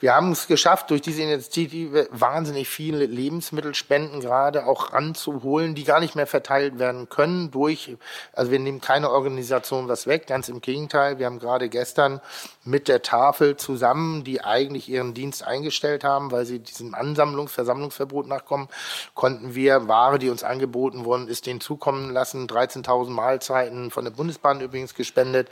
Wir 0.00 0.14
haben 0.14 0.32
es 0.32 0.46
geschafft, 0.46 0.90
durch 0.90 1.02
diese 1.02 1.22
Initiative 1.22 2.08
wahnsinnig 2.10 2.68
viele 2.68 3.06
Lebensmittelspenden 3.06 4.20
gerade 4.20 4.66
auch 4.66 4.92
ranzuholen, 4.92 5.74
die 5.74 5.84
gar 5.84 6.00
nicht 6.00 6.14
mehr 6.14 6.26
verteilt 6.26 6.78
werden 6.78 7.08
können 7.08 7.50
durch, 7.50 7.96
also 8.32 8.50
wir 8.50 8.58
nehmen 8.58 8.80
keine 8.80 9.10
Organisation 9.10 9.88
was 9.88 10.06
weg, 10.06 10.26
ganz 10.26 10.48
im 10.48 10.60
Gegenteil. 10.60 11.18
Wir 11.18 11.26
haben 11.26 11.38
gerade 11.38 11.68
gestern 11.68 12.20
mit 12.64 12.88
der 12.88 13.02
Tafel 13.34 13.56
zusammen, 13.56 14.24
die 14.24 14.42
eigentlich 14.42 14.88
ihren 14.88 15.14
Dienst 15.14 15.44
eingestellt 15.44 16.04
haben, 16.04 16.30
weil 16.30 16.46
sie 16.46 16.60
diesem 16.60 16.94
Ansammlungs-, 16.94 17.50
Versammlungsverbot 17.50 18.26
nachkommen, 18.28 18.68
konnten 19.14 19.54
wir 19.54 19.88
Ware, 19.88 20.18
die 20.18 20.30
uns 20.30 20.44
angeboten 20.44 21.04
wurden, 21.04 21.28
ist 21.28 21.46
denen 21.46 21.60
zukommen 21.60 22.10
lassen. 22.10 22.46
13.000 22.46 23.10
Mahlzeiten 23.10 23.90
von 23.90 24.04
der 24.04 24.12
Bundesbahn 24.12 24.60
übrigens 24.60 24.94
gespendet. 24.94 25.48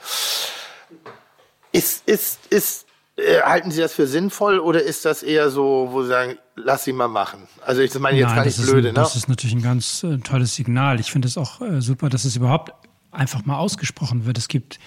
Ist, 1.73 2.09
ist, 2.09 2.47
ist 2.51 2.87
Äh, 3.15 3.43
halten 3.43 3.71
Sie 3.71 3.81
das 3.81 3.93
für 3.93 4.07
sinnvoll 4.07 4.59
oder 4.59 4.83
ist 4.83 5.05
das 5.05 5.23
eher 5.23 5.51
so, 5.51 5.89
wo 5.91 6.03
Sie 6.03 6.09
sagen, 6.09 6.39
lass 6.57 6.85
sie 6.85 6.95
mal 6.95 7.09
machen? 7.09 7.47
Also 7.61 7.83
ich 7.83 7.93
meine 7.99 8.17
jetzt 8.17 8.29
Nein, 8.29 8.37
gar 8.37 8.45
nicht 8.47 8.63
blöde, 8.63 8.89
ein, 8.89 8.95
ne? 8.95 9.01
Das 9.01 9.17
ist 9.17 9.29
natürlich 9.29 9.55
ein 9.55 9.63
ganz 9.63 10.03
äh, 10.03 10.17
tolles 10.17 10.55
Signal. 10.55 10.99
Ich 10.99 11.13
finde 11.13 11.29
es 11.29 11.37
auch 11.37 11.61
äh, 11.61 11.83
super, 11.83 12.09
dass 12.09 12.25
es 12.25 12.37
überhaupt 12.37 12.73
einfach 13.11 13.45
mal 13.45 13.59
ausgesprochen 13.59 14.25
wird. 14.25 14.39
Es 14.39 14.49
gibt 14.49 14.79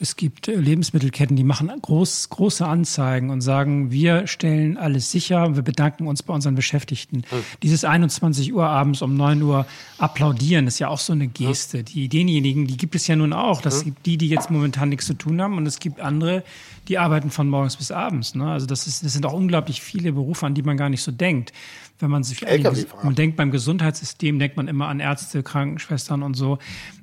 es 0.00 0.14
gibt 0.14 0.46
äh, 0.46 0.54
Lebensmittelketten, 0.54 1.36
die 1.36 1.44
machen 1.44 1.68
groß, 1.68 2.28
große 2.28 2.64
Anzeigen 2.64 3.30
und 3.30 3.40
sagen, 3.40 3.90
wir 3.90 4.26
stellen 4.28 4.76
alles 4.76 5.10
sicher, 5.10 5.56
wir 5.56 5.62
bedanken 5.62 6.06
uns 6.06 6.22
bei 6.22 6.32
unseren 6.32 6.54
Beschäftigten. 6.54 7.18
Mhm. 7.18 7.44
Dieses 7.62 7.84
21 7.84 8.54
Uhr 8.54 8.66
abends 8.66 9.02
um 9.02 9.16
9 9.16 9.42
Uhr 9.42 9.66
applaudieren 9.98 10.68
ist 10.68 10.78
ja 10.78 10.88
auch 10.88 11.00
so 11.00 11.12
eine 11.12 11.26
Geste. 11.26 11.78
Mhm. 11.78 11.84
Die, 11.86 12.08
denjenigen, 12.08 12.66
die 12.68 12.76
gibt 12.76 12.94
es 12.94 13.08
ja 13.08 13.16
nun 13.16 13.32
auch. 13.32 13.60
Das 13.60 13.80
mhm. 13.80 13.84
gibt 13.86 14.06
die, 14.06 14.18
die 14.18 14.28
jetzt 14.28 14.50
momentan 14.50 14.88
nichts 14.88 15.06
zu 15.06 15.14
tun 15.14 15.42
haben 15.42 15.56
und 15.56 15.66
es 15.66 15.80
gibt 15.80 15.98
andere, 15.98 16.44
die 16.86 16.98
arbeiten 16.98 17.30
von 17.30 17.48
morgens 17.48 17.76
bis 17.76 17.90
abends. 17.90 18.36
Ne? 18.36 18.48
Also 18.48 18.66
das, 18.66 18.86
ist, 18.86 19.04
das 19.04 19.12
sind 19.12 19.26
auch 19.26 19.32
unglaublich 19.32 19.82
viele 19.82 20.12
Berufe, 20.12 20.46
an 20.46 20.54
die 20.54 20.62
man 20.62 20.76
gar 20.76 20.90
nicht 20.90 21.02
so 21.02 21.10
denkt. 21.10 21.52
Wenn 21.98 22.10
man 22.10 22.22
sich 22.22 22.42
man 23.02 23.16
denkt 23.16 23.36
beim 23.36 23.50
Gesundheitssystem, 23.50 24.38
denkt 24.38 24.56
man 24.56 24.68
immer 24.68 24.86
an 24.86 25.00
Ärzte, 25.00 25.42
Krankenschwestern 25.42 26.22
und 26.22 26.34
so. 26.34 26.58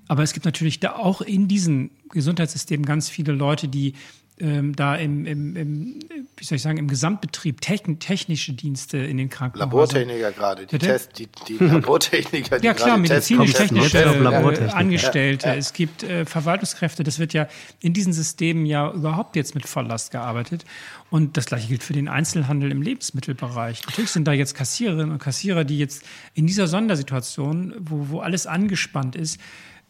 Aber 0.07 0.23
es 0.23 0.31
gibt 0.31 0.45
natürlich 0.45 0.79
da 0.79 0.95
auch 0.95 1.21
in 1.21 1.49
diesen 1.49 1.89
Gesundheitssystemen 2.15 2.85
ganz 2.85 3.09
viele 3.09 3.31
Leute, 3.33 3.67
die 3.67 3.93
ähm, 4.37 4.75
da 4.75 4.95
im, 4.95 5.25
im, 5.25 5.55
im, 5.55 5.99
wie 6.35 6.43
soll 6.43 6.57
ich 6.57 6.61
sagen, 6.61 6.77
im 6.77 6.89
Gesamtbetrieb 6.89 7.61
techn 7.61 7.99
technische 7.99 8.51
Dienste 8.51 8.97
in 8.97 9.15
den 9.15 9.29
Krankenhäusern. 9.29 9.69
Labortechniker 9.69 10.31
gerade, 10.33 10.65
die, 10.65 10.77
Test, 10.77 11.17
die, 11.19 11.29
die 11.47 11.63
Labortechniker, 11.63 12.59
die 12.59 12.65
Ja 12.65 12.73
klar, 12.73 12.97
medizinisch-technische 12.97 13.97
äh, 14.03 14.71
Angestellte. 14.71 15.47
Ja, 15.47 15.53
ja. 15.53 15.57
Es 15.57 15.71
gibt 15.71 16.03
äh, 16.03 16.25
Verwaltungskräfte, 16.25 17.03
das 17.03 17.17
wird 17.17 17.31
ja 17.31 17.47
in 17.79 17.93
diesen 17.93 18.11
Systemen 18.11 18.65
ja 18.65 18.91
überhaupt 18.91 19.37
jetzt 19.37 19.55
mit 19.55 19.65
Volllast 19.67 20.11
gearbeitet. 20.11 20.65
Und 21.09 21.37
das 21.37 21.45
gleiche 21.45 21.69
gilt 21.69 21.83
für 21.83 21.93
den 21.93 22.09
Einzelhandel 22.09 22.71
im 22.71 22.81
Lebensmittelbereich. 22.81 23.85
Natürlich 23.85 24.11
sind 24.11 24.27
da 24.27 24.33
jetzt 24.33 24.53
Kassiererinnen 24.53 25.11
und 25.11 25.19
Kassierer, 25.19 25.63
die 25.63 25.79
jetzt 25.79 26.03
in 26.33 26.45
dieser 26.45 26.67
Sondersituation, 26.67 27.73
wo, 27.79 28.09
wo 28.09 28.19
alles 28.19 28.47
angespannt 28.47 29.15
ist, 29.15 29.39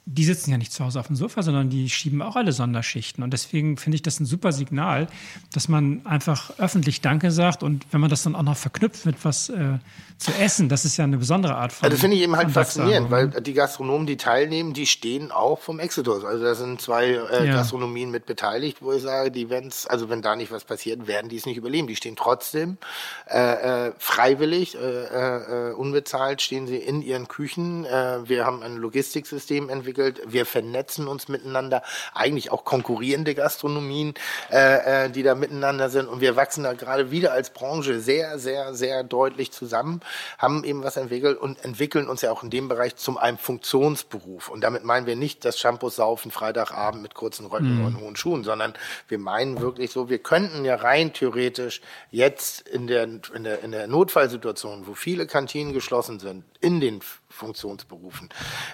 die 0.08 0.24
sitzen 0.24 0.52
ja 0.52 0.60
nicht 0.60 0.72
zu 0.72 0.86
Hause 0.86 1.00
auf 1.00 1.08
dem 1.08 1.16
Sofa, 1.16 1.42
sondern 1.42 1.72
die 1.72 1.90
schieben 1.90 2.22
auch 2.22 2.36
alle 2.36 2.52
Sonderschichten. 2.52 3.24
Und 3.24 3.32
deswegen 3.32 3.78
finde 3.78 3.96
ich 3.96 4.04
das 4.04 4.20
ein 4.20 4.26
super 4.26 4.52
Signal, 4.52 5.08
dass 5.52 5.68
man 5.68 6.06
einfach 6.06 6.60
öffentlich 6.60 7.02
Danke 7.02 7.32
sagt 7.32 7.64
und 7.64 7.88
wenn 7.92 8.02
man 8.02 8.12
das 8.12 8.22
dann 8.22 8.36
auch 8.36 8.44
noch 8.44 8.56
verknüpft 8.56 9.08
mit 9.08 9.26
was 9.26 9.50
äh, 9.50 9.80
zu 10.20 10.32
essen, 10.40 10.70
das 10.70 10.86
ist 10.86 10.98
ja 10.98 11.06
eine 11.06 11.18
besondere 11.18 11.56
Art 11.56 11.74
von. 11.74 11.86
Also 11.86 11.96
das 11.96 12.02
finde 12.02 12.18
ich 12.18 12.22
eben 12.22 12.36
halt 12.36 12.52
faszinierend, 12.52 13.10
weil 13.10 13.30
die 13.30 13.54
Gastronomen, 13.54 14.06
die 14.06 14.16
teilnehmen, 14.16 14.74
die 14.74 14.86
stehen 14.86 15.32
auch 15.32 15.60
vom 15.60 15.80
Exodus. 15.80 16.24
Also 16.24 16.44
da 16.44 16.54
sind 16.54 16.80
zwei 16.80 17.08
äh, 17.08 17.48
ja. 17.48 17.56
Gastronomien 17.56 18.12
mit 18.12 18.28
beteiligt, 18.28 18.78
wo 18.82 18.94
ich 18.94 19.02
sage, 19.02 19.32
die 19.32 19.50
wenn's, 19.50 19.88
also 19.88 20.08
wenn 20.08 20.22
da 20.22 20.36
nicht 20.36 20.52
was 20.52 20.66
passiert, 20.66 21.08
werden 21.08 21.30
die 21.30 21.38
es 21.38 21.48
nicht 21.48 21.58
überleben. 21.58 21.88
Die 21.88 21.96
stehen 21.96 22.16
trotzdem 22.16 22.78
äh, 23.26 23.88
äh, 23.88 23.92
freiwillig, 23.98 24.76
äh, 24.76 25.70
äh, 25.70 25.74
unbezahlt, 25.74 26.44
stehen 26.44 26.68
sie 26.68 26.78
in 26.78 27.02
ihren 27.02 27.28
Küchen. 27.28 27.86
Wir 27.86 28.46
haben 28.46 28.62
ein 28.62 28.78
Logistiksystem 28.78 29.70
entwickelt 29.70 29.95
entwickelt. 29.98 30.22
Wir 30.26 30.46
vernetzen 30.46 31.08
uns 31.08 31.28
miteinander, 31.28 31.82
eigentlich 32.14 32.52
auch 32.52 32.64
konkurrierende 32.64 33.36
Gastronomien, 33.36 34.14
äh, 34.52 35.06
äh, 35.06 35.10
die 35.10 35.24
da 35.24 35.36
miteinander 35.36 35.90
sind. 35.90 36.08
Und 36.08 36.22
wir 36.22 36.36
wachsen 36.36 36.64
da 36.64 36.74
gerade 36.74 37.12
wieder 37.12 37.32
als 37.32 37.50
Branche 37.52 38.00
sehr, 38.00 38.40
sehr, 38.40 38.74
sehr 38.74 39.04
deutlich 39.04 39.52
zusammen, 39.52 40.02
haben 40.38 40.64
eben 40.64 40.84
was 40.84 40.98
entwickelt 40.98 41.38
und 41.38 41.64
entwickeln 41.64 42.08
uns 42.08 42.22
ja 42.22 42.32
auch 42.32 42.44
in 42.44 42.50
dem 42.50 42.68
Bereich 42.68 42.96
zum 42.96 43.18
einem 43.18 43.38
Funktionsberuf. 43.38 44.50
Und 44.50 44.62
damit 44.62 44.84
meinen 44.84 45.06
wir 45.06 45.16
nicht 45.16 45.46
das 45.46 45.60
Shampoo 45.60 45.90
saufen 45.90 46.32
Freitagabend 46.32 47.02
mit 47.02 47.14
kurzen 47.14 47.46
Röcken 47.46 47.80
mhm. 47.80 47.86
und 47.86 48.02
hohen 48.02 48.16
Schuhen, 48.16 48.44
sondern 48.44 48.74
wir 49.08 49.20
meinen 49.20 49.60
wirklich 49.62 49.92
so, 49.92 50.10
wir 50.10 50.20
könnten 50.20 50.66
ja 50.66 50.76
rein 50.76 51.14
theoretisch 51.14 51.82
jetzt 52.12 52.68
in 52.68 52.88
der, 52.88 53.04
in 53.04 53.44
der, 53.44 53.64
in 53.64 53.72
der 53.72 53.88
Notfallsituation, 53.88 54.88
wo 54.88 54.94
viele 54.94 55.28
Kantinen 55.28 55.74
geschlossen 55.74 56.20
sind, 56.20 56.44
in 56.60 56.80
den 56.80 57.02
Funktionsberufen, 57.36 58.30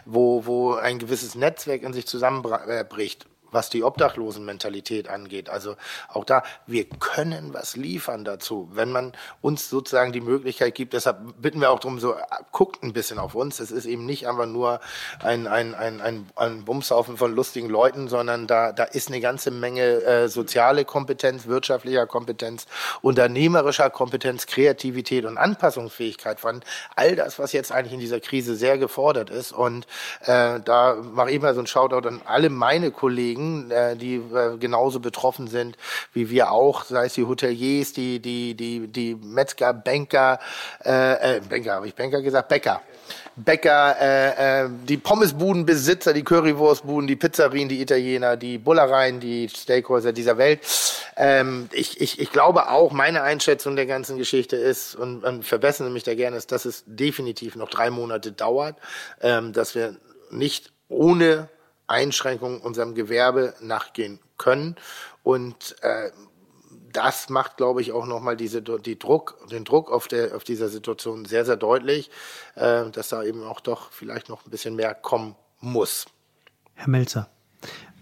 wo, 0.05 0.45
wo 0.45 0.73
ein 0.75 0.99
gewisses 0.99 1.35
Netzwerk 1.35 1.81
in 1.83 1.93
sich 1.93 2.07
zusammenbricht 2.07 3.25
was 3.51 3.69
die 3.69 3.83
Obdachlosenmentalität 3.83 5.09
angeht. 5.09 5.49
Also 5.49 5.75
auch 6.07 6.25
da, 6.25 6.43
wir 6.67 6.85
können 6.85 7.53
was 7.53 7.75
liefern 7.75 8.23
dazu, 8.23 8.69
wenn 8.73 8.91
man 8.91 9.13
uns 9.41 9.69
sozusagen 9.69 10.11
die 10.11 10.21
Möglichkeit 10.21 10.75
gibt. 10.75 10.93
Deshalb 10.93 11.19
bitten 11.41 11.61
wir 11.61 11.71
auch 11.71 11.79
darum, 11.79 11.99
so 11.99 12.15
guckt 12.51 12.83
ein 12.83 12.93
bisschen 12.93 13.19
auf 13.19 13.35
uns. 13.35 13.59
Es 13.59 13.71
ist 13.71 13.85
eben 13.85 14.05
nicht 14.05 14.27
einfach 14.27 14.45
nur 14.45 14.79
ein, 15.19 15.47
ein, 15.47 15.75
ein, 15.75 16.01
ein, 16.01 16.29
ein 16.35 16.65
Bumshaufen 16.65 17.17
von 17.17 17.33
lustigen 17.35 17.69
Leuten, 17.69 18.07
sondern 18.07 18.47
da, 18.47 18.71
da 18.71 18.83
ist 18.83 19.09
eine 19.09 19.21
ganze 19.21 19.51
Menge 19.51 20.03
äh, 20.03 20.27
soziale 20.27 20.85
Kompetenz, 20.85 21.45
wirtschaftlicher 21.47 22.07
Kompetenz, 22.07 22.65
unternehmerischer 23.01 23.89
Kompetenz, 23.89 24.47
Kreativität 24.47 25.25
und 25.25 25.37
Anpassungsfähigkeit 25.37 26.39
von 26.39 26.61
all 26.95 27.15
das, 27.15 27.39
was 27.39 27.51
jetzt 27.51 27.71
eigentlich 27.71 27.93
in 27.93 27.99
dieser 27.99 28.19
Krise 28.19 28.55
sehr 28.55 28.77
gefordert 28.77 29.29
ist. 29.29 29.51
Und 29.51 29.85
äh, 30.21 30.59
da 30.59 30.95
mache 30.95 31.31
ich 31.31 31.41
mal 31.41 31.53
so 31.53 31.61
ein 31.61 31.67
Shoutout 31.67 32.07
an 32.07 32.21
alle 32.25 32.49
meine 32.49 32.91
Kollegen, 32.91 33.40
Kollegen, 33.41 33.71
äh, 33.71 33.95
die 33.95 34.15
äh, 34.15 34.57
genauso 34.57 34.99
betroffen 34.99 35.47
sind 35.47 35.77
wie 36.13 36.29
wir 36.29 36.51
auch, 36.51 36.83
sei 36.83 37.05
es 37.05 37.13
die 37.13 37.23
Hoteliers, 37.23 37.93
die, 37.93 38.19
die, 38.19 38.55
die, 38.55 38.87
die 38.87 39.15
Metzger, 39.15 39.73
Banker, 39.73 40.39
äh, 40.83 41.37
äh, 41.37 41.41
Banker, 41.41 41.73
habe 41.73 41.87
ich 41.87 41.95
Banker 41.95 42.21
gesagt? 42.21 42.49
Bäcker. 42.49 42.81
Bäcker, 43.35 43.95
äh, 43.99 44.63
äh, 44.65 44.69
die 44.87 44.97
Pommesbudenbesitzer, 44.97 46.13
die 46.13 46.23
Currywurstbuden, 46.23 47.07
die 47.07 47.15
Pizzerien, 47.15 47.69
die 47.69 47.81
Italiener, 47.81 48.35
die 48.35 48.57
Bullereien, 48.57 49.19
die 49.19 49.49
Steakhäuser 49.49 50.11
dieser 50.11 50.37
Welt. 50.37 50.59
Ähm, 51.15 51.69
ich, 51.71 51.99
ich, 52.01 52.19
ich 52.19 52.31
glaube 52.31 52.69
auch, 52.69 52.91
meine 52.91 53.23
Einschätzung 53.23 53.75
der 53.75 53.85
ganzen 53.85 54.17
Geschichte 54.17 54.57
ist, 54.57 54.95
und, 54.95 55.23
und 55.23 55.45
verbessern 55.45 55.87
Sie 55.87 55.93
mich 55.93 56.03
da 56.03 56.13
gerne, 56.13 56.37
ist, 56.37 56.51
dass 56.51 56.65
es 56.65 56.83
definitiv 56.85 57.55
noch 57.55 57.69
drei 57.69 57.89
Monate 57.89 58.31
dauert, 58.31 58.75
ähm, 59.21 59.53
dass 59.53 59.75
wir 59.75 59.95
nicht 60.29 60.71
ohne 60.89 61.47
Einschränkungen 61.91 62.59
unserem 62.61 62.95
Gewerbe 62.95 63.53
nachgehen 63.61 64.19
können. 64.37 64.75
Und 65.23 65.75
äh, 65.81 66.09
das 66.91 67.29
macht, 67.29 67.57
glaube 67.57 67.81
ich, 67.81 67.91
auch 67.91 68.05
nochmal 68.05 68.35
diese, 68.35 68.61
die 68.61 68.97
Druck, 68.97 69.37
den 69.49 69.63
Druck 69.63 69.91
auf, 69.91 70.07
der, 70.07 70.35
auf 70.35 70.43
dieser 70.43 70.69
Situation 70.69 71.25
sehr, 71.25 71.45
sehr 71.45 71.57
deutlich, 71.57 72.09
äh, 72.55 72.89
dass 72.89 73.09
da 73.09 73.23
eben 73.23 73.43
auch 73.43 73.59
doch 73.59 73.91
vielleicht 73.91 74.29
noch 74.29 74.45
ein 74.45 74.51
bisschen 74.51 74.75
mehr 74.75 74.93
kommen 74.93 75.35
muss. 75.59 76.05
Herr 76.75 76.89
Melzer. 76.89 77.29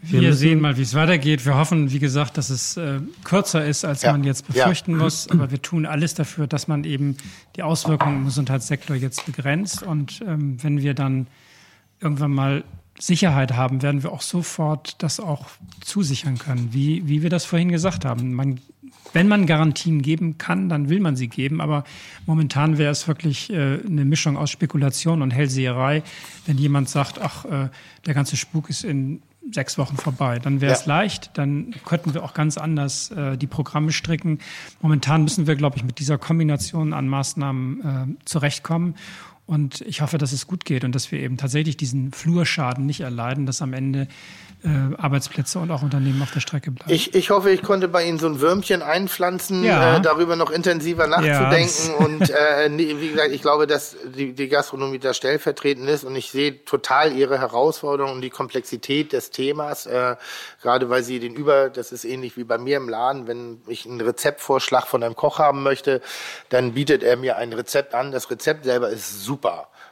Wir, 0.01 0.21
wir 0.21 0.33
sehen 0.33 0.61
mal, 0.61 0.77
wie 0.77 0.83
es 0.83 0.93
weitergeht. 0.93 1.45
Wir 1.45 1.57
hoffen, 1.57 1.91
wie 1.91 1.99
gesagt, 1.99 2.37
dass 2.37 2.49
es 2.49 2.77
äh, 2.77 3.01
kürzer 3.25 3.65
ist, 3.65 3.83
als 3.83 4.01
ja. 4.03 4.13
man 4.13 4.23
jetzt 4.23 4.47
befürchten 4.47 4.91
ja. 4.91 4.97
muss. 4.97 5.29
Aber 5.29 5.51
wir 5.51 5.61
tun 5.61 5.85
alles 5.85 6.13
dafür, 6.13 6.47
dass 6.47 6.69
man 6.69 6.85
eben 6.85 7.17
die 7.57 7.63
Auswirkungen 7.63 8.19
im 8.19 8.25
Gesundheitssektor 8.25 8.95
jetzt 8.95 9.25
begrenzt. 9.25 9.83
Und 9.83 10.21
ähm, 10.25 10.57
wenn 10.63 10.81
wir 10.81 10.93
dann 10.93 11.27
irgendwann 11.99 12.31
mal 12.31 12.63
Sicherheit 12.99 13.53
haben, 13.53 13.81
werden 13.81 14.03
wir 14.03 14.11
auch 14.11 14.21
sofort 14.21 15.01
das 15.01 15.19
auch 15.19 15.47
zusichern 15.81 16.37
können, 16.37 16.69
wie, 16.71 17.07
wie 17.07 17.23
wir 17.23 17.29
das 17.29 17.45
vorhin 17.45 17.69
gesagt 17.69 18.05
haben. 18.05 18.33
Man, 18.33 18.59
wenn 19.13 19.27
man 19.27 19.45
Garantien 19.45 20.01
geben 20.01 20.37
kann, 20.37 20.69
dann 20.69 20.89
will 20.89 20.99
man 20.99 21.15
sie 21.15 21.29
geben, 21.29 21.61
aber 21.61 21.83
momentan 22.25 22.77
wäre 22.77 22.91
es 22.91 23.07
wirklich 23.07 23.49
äh, 23.49 23.79
eine 23.85 24.05
Mischung 24.05 24.37
aus 24.37 24.51
Spekulation 24.51 25.21
und 25.21 25.31
Hellseherei, 25.31 26.03
wenn 26.45 26.57
jemand 26.57 26.89
sagt, 26.89 27.19
ach, 27.19 27.45
äh, 27.45 27.69
der 28.05 28.13
ganze 28.13 28.37
Spuk 28.37 28.69
ist 28.69 28.83
in 28.83 29.21
sechs 29.51 29.77
Wochen 29.77 29.97
vorbei. 29.97 30.39
Dann 30.39 30.61
wäre 30.61 30.73
es 30.73 30.85
ja. 30.85 30.95
leicht, 30.95 31.31
dann 31.35 31.73
könnten 31.85 32.13
wir 32.13 32.23
auch 32.23 32.33
ganz 32.33 32.57
anders 32.57 33.11
äh, 33.11 33.37
die 33.37 33.47
Programme 33.47 33.91
stricken. 33.91 34.39
Momentan 34.81 35.23
müssen 35.23 35.47
wir, 35.47 35.55
glaube 35.55 35.77
ich, 35.77 35.83
mit 35.83 35.99
dieser 35.99 36.17
Kombination 36.17 36.93
an 36.93 37.07
Maßnahmen 37.07 38.17
äh, 38.19 38.25
zurechtkommen. 38.25 38.95
Und 39.49 39.81
ich 39.81 40.01
hoffe, 40.01 40.19
dass 40.19 40.31
es 40.31 40.45
gut 40.45 40.63
geht 40.63 40.83
und 40.83 40.93
dass 40.93 41.11
wir 41.11 41.19
eben 41.21 41.37
tatsächlich 41.37 41.75
diesen 41.75 42.11
Flurschaden 42.11 42.85
nicht 42.85 42.99
erleiden, 42.99 43.47
dass 43.47 43.63
am 43.63 43.73
Ende 43.73 44.07
äh, 44.63 44.95
Arbeitsplätze 44.97 45.59
und 45.59 45.71
auch 45.71 45.83
Unternehmen 45.83 46.21
auf 46.21 46.31
der 46.31 46.41
Strecke 46.41 46.71
bleiben. 46.71 46.91
Ich, 46.91 47.15
ich 47.15 47.29
hoffe, 47.29 47.49
ich 47.49 47.61
konnte 47.61 47.87
bei 47.87 48.05
Ihnen 48.05 48.19
so 48.19 48.27
ein 48.27 48.41
Würmchen 48.41 48.81
einpflanzen, 48.81 49.63
ja. 49.63 49.97
äh, 49.97 50.01
darüber 50.01 50.35
noch 50.35 50.51
intensiver 50.51 51.07
nachzudenken. 51.07 51.91
Ja, 51.97 52.05
und 52.05 52.29
äh, 52.29 52.69
wie 52.77 53.09
gesagt, 53.09 53.31
ich 53.31 53.41
glaube, 53.41 53.67
dass 53.67 53.95
die, 54.17 54.33
die 54.33 54.49
Gastronomie 54.49 54.99
da 54.99 55.13
stellvertretend 55.13 55.89
ist 55.89 56.03
und 56.03 56.13
ich 56.15 56.29
sehe 56.31 56.65
total 56.65 57.13
Ihre 57.13 57.39
Herausforderungen 57.39 58.15
und 58.15 58.21
die 58.21 58.29
Komplexität 58.29 59.13
des 59.13 59.31
Themas, 59.31 59.85
äh, 59.85 60.17
gerade 60.61 60.89
weil 60.89 61.03
Sie 61.03 61.19
den 61.19 61.35
Über, 61.35 61.69
das 61.69 61.93
ist 61.93 62.03
ähnlich 62.03 62.35
wie 62.35 62.43
bei 62.43 62.57
mir 62.57 62.77
im 62.77 62.89
Laden, 62.89 63.27
wenn 63.27 63.61
ich 63.65 63.85
einen 63.85 64.01
Rezeptvorschlag 64.01 64.87
von 64.87 65.03
einem 65.03 65.15
Koch 65.15 65.39
haben 65.39 65.63
möchte, 65.63 66.01
dann 66.49 66.73
bietet 66.73 67.01
er 67.01 67.15
mir 67.15 67.37
ein 67.37 67.53
Rezept 67.53 67.95
an. 67.95 68.11
Das 68.11 68.29
Rezept 68.29 68.65
selber 68.65 68.89
ist 68.89 69.23
super 69.23 69.38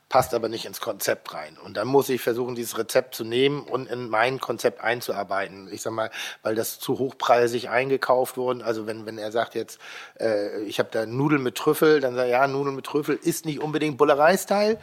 passt 0.09 0.33
aber 0.33 0.49
nicht 0.49 0.65
ins 0.65 0.79
Konzept 0.79 1.33
rein. 1.33 1.57
Und 1.63 1.75
dann 1.75 1.87
muss 1.87 2.09
ich 2.09 2.21
versuchen, 2.21 2.55
dieses 2.55 2.77
Rezept 2.77 3.15
zu 3.15 3.23
nehmen 3.23 3.61
und 3.61 3.89
in 3.89 4.09
mein 4.09 4.39
Konzept 4.39 4.81
einzuarbeiten. 4.81 5.67
Ich 5.71 5.81
sag 5.81 5.93
mal, 5.93 6.11
weil 6.43 6.55
das 6.55 6.79
zu 6.79 6.97
hochpreisig 6.97 7.69
eingekauft 7.69 8.37
wurde. 8.37 8.63
Also 8.63 8.87
wenn, 8.87 9.05
wenn 9.05 9.17
er 9.17 9.31
sagt 9.31 9.55
jetzt, 9.55 9.79
äh, 10.19 10.61
ich 10.61 10.79
habe 10.79 10.89
da 10.91 11.05
Nudeln 11.05 11.43
mit 11.43 11.55
Trüffel, 11.55 11.99
dann 11.99 12.15
sagt 12.15 12.27
er, 12.27 12.31
ja, 12.31 12.47
Nudeln 12.47 12.75
mit 12.75 12.85
Trüffel 12.85 13.19
ist 13.21 13.45
nicht 13.45 13.61
unbedingt 13.61 13.97
Bullerei-Style, 13.97 14.77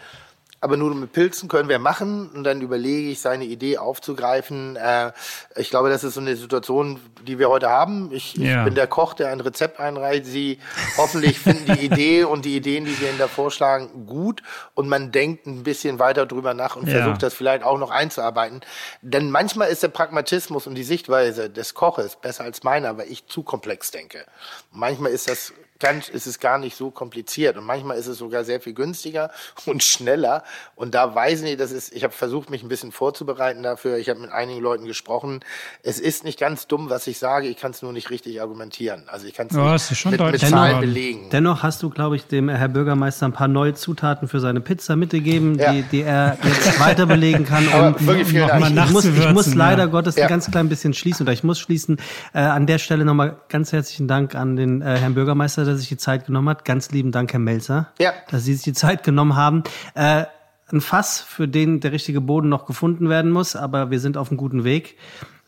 aber 0.65 0.79
nur 0.79 0.95
mit 0.95 1.13
Pilzen 1.13 1.47
können 1.47 1.69
wir 1.69 1.79
machen 1.79 2.31
und 2.31 2.43
dann 2.43 2.63
überlege 2.63 3.11
ich, 3.11 3.21
seine 3.21 3.45
Idee 3.45 3.77
aufzugreifen. 3.77 4.77
Äh, 4.77 5.13
ich 5.57 5.69
glaube, 5.69 5.91
das 5.91 6.05
ist 6.05 6.15
so 6.15 6.23
eine 6.23 6.37
Situation, 6.37 6.99
die 7.27 7.39
wir 7.39 7.51
heute 7.51 7.69
haben. 7.69 8.11
Ich, 8.13 8.35
ja. 8.37 8.61
ich 8.61 8.65
bin 8.65 8.75
der 8.75 8.87
Koch, 8.87 9.13
der 9.13 9.29
ein 9.29 9.41
Rezept 9.41 9.79
einreicht. 9.79 10.25
Sie 10.25 10.59
hoffentlich 10.97 11.39
finden 11.39 11.75
die 11.75 11.85
Idee 11.85 12.25
und 12.25 12.47
die 12.47 12.57
Ideen, 12.57 12.87
die 12.87 12.99
wir 12.99 13.11
Ihnen 13.11 13.19
da 13.19 13.29
vorschlagen, 13.29 14.07
gut 14.07 14.43
und 14.73 14.89
man 14.89 15.13
denkt 15.13 15.47
ein 15.47 15.65
bisschen 15.65 15.99
weiter 15.99 16.25
drüber 16.25 16.55
nach 16.55 16.77
und 16.77 16.89
ja. 16.89 17.03
versucht 17.03 17.23
das 17.23 17.35
vielleicht 17.35 17.63
auch 17.63 17.77
noch 17.77 17.91
einzuarbeiten. 17.91 18.63
Denn 19.03 19.31
manchmal 19.31 19.69
ist 19.69 19.83
der 19.83 19.89
Pragmatismus 19.89 20.67
und 20.67 20.77
die 20.77 20.85
Sichtweise 20.85 21.51
des 21.51 21.75
Koches 21.75 22.17
besser 22.17 22.45
als 22.45 22.63
meiner, 22.63 22.97
weil 22.97 23.13
ich 23.13 23.27
zu 23.27 23.43
komplex 23.43 23.91
denke. 23.91 24.25
Manchmal 24.73 25.13
ist 25.13 25.29
das 25.29 25.53
ganz, 25.85 26.09
ist 26.09 26.27
es 26.27 26.41
gar 26.41 26.59
nicht 26.59 26.77
so 26.77 26.91
kompliziert 26.91 27.59
und 27.59 27.65
manchmal 27.65 27.99
ist 27.99 28.07
es 28.07 28.17
sogar 28.17 28.43
sehr 28.45 28.59
viel 28.59 28.73
günstiger 28.73 29.31
und 29.67 29.85
schneller. 29.85 30.43
Und 30.77 30.95
da 30.95 31.15
weiß 31.15 31.43
ich, 31.43 31.59
das 31.59 31.73
ist, 31.73 31.95
ich 31.95 32.05
habe 32.05 32.15
versucht, 32.15 32.49
mich 32.49 32.63
ein 32.63 32.69
bisschen 32.69 32.91
vorzubereiten 32.91 33.63
dafür. 33.63 33.99
Ich 33.99 34.09
habe 34.09 34.21
mit 34.21 34.33
einigen 34.33 34.61
Leuten 34.61 34.87
gesprochen. 34.87 35.41
Es 35.83 36.01
ist 36.01 36.25
nicht 36.25 36.41
ganz 36.41 36.67
dumm, 36.67 36.89
was 36.89 37.07
ich 37.07 37.19
sage. 37.19 37.49
Ich 37.49 37.59
kann 37.59 37.73
es 37.73 37.83
nur 37.83 37.93
nicht 37.93 38.09
richtig 38.09 38.41
argumentieren. 38.41 39.05
Also 39.09 39.27
ich 39.27 39.35
kann 39.35 39.49
es 39.49 39.57
ja, 39.57 40.11
mit, 40.11 40.21
mit 40.21 40.41
Zahlen 40.41 40.81
belegen. 40.81 41.29
Dennoch 41.31 41.63
hast 41.63 41.83
du, 41.83 41.91
glaube 41.91 42.17
ich, 42.17 42.27
dem 42.27 42.49
Herr 42.49 42.69
Bürgermeister 42.69 43.27
ein 43.27 43.33
paar 43.33 43.49
neue 43.49 43.75
Zutaten 43.75 44.27
für 44.27 44.41
seine 44.41 44.63
Pizza 44.63 44.97
mitgegeben, 44.97 45.59
ja. 45.59 45.73
die, 45.73 45.83
die 45.83 46.01
er 46.01 46.39
jetzt 46.43 46.81
weiter 46.81 47.05
belegen 47.05 47.45
kann. 47.45 47.69
um, 47.69 48.07
wirklich 48.07 48.29
vielen 48.29 48.49
Dank. 48.49 48.75
Ich, 48.75 48.91
muss, 48.91 49.05
ich 49.05 49.31
muss 49.33 49.55
leider 49.55 49.85
ja. 49.85 49.87
Gottes 49.91 50.17
ja. 50.17 50.25
ein 50.25 50.29
ganz 50.31 50.51
klein 50.51 50.71
bisschen 50.71 50.95
schließen 50.95 51.27
oder 51.27 51.33
ich 51.35 51.45
muss 51.45 51.59
schließen. 51.59 51.99
Äh, 52.33 52.39
an 52.39 52.67
der 52.67 52.79
Stelle 52.79 53.05
nochmal 53.05 53.37
ganz 53.51 53.73
herzlichen 53.73 54.09
Dank 54.09 54.35
an 54.35 54.57
den 54.57 54.81
äh, 54.81 54.97
Herrn 54.97 55.15
Bürgermeister, 55.15 55.67
der 55.75 55.81
sich 55.81 55.89
die 55.89 55.97
Zeit 55.97 56.27
genommen 56.27 56.49
hat. 56.49 56.65
Ganz 56.65 56.91
lieben 56.91 57.13
Dank, 57.13 57.33
Herr 57.33 57.41
Melzer, 57.41 57.89
ja. 57.99 58.13
dass 58.31 58.45
Sie 58.45 58.55
sich 58.55 58.65
die 58.65 58.73
Zeit 58.73 59.03
genommen 59.03 59.37
haben. 59.37 59.65
Äh, 59.95 60.25
ein 60.73 60.81
Fass, 60.81 61.21
für 61.21 61.47
den 61.47 61.81
der 61.81 61.93
richtige 61.93 62.21
Boden 62.21 62.49
noch 62.49 62.67
gefunden 62.67 63.09
werden 63.09 63.31
muss, 63.31 63.55
aber 63.55 63.91
wir 63.91 64.01
sind 64.01 64.17
auf 64.17 64.31
einem 64.31 64.39
guten 64.39 64.65
Weg. 64.65 64.97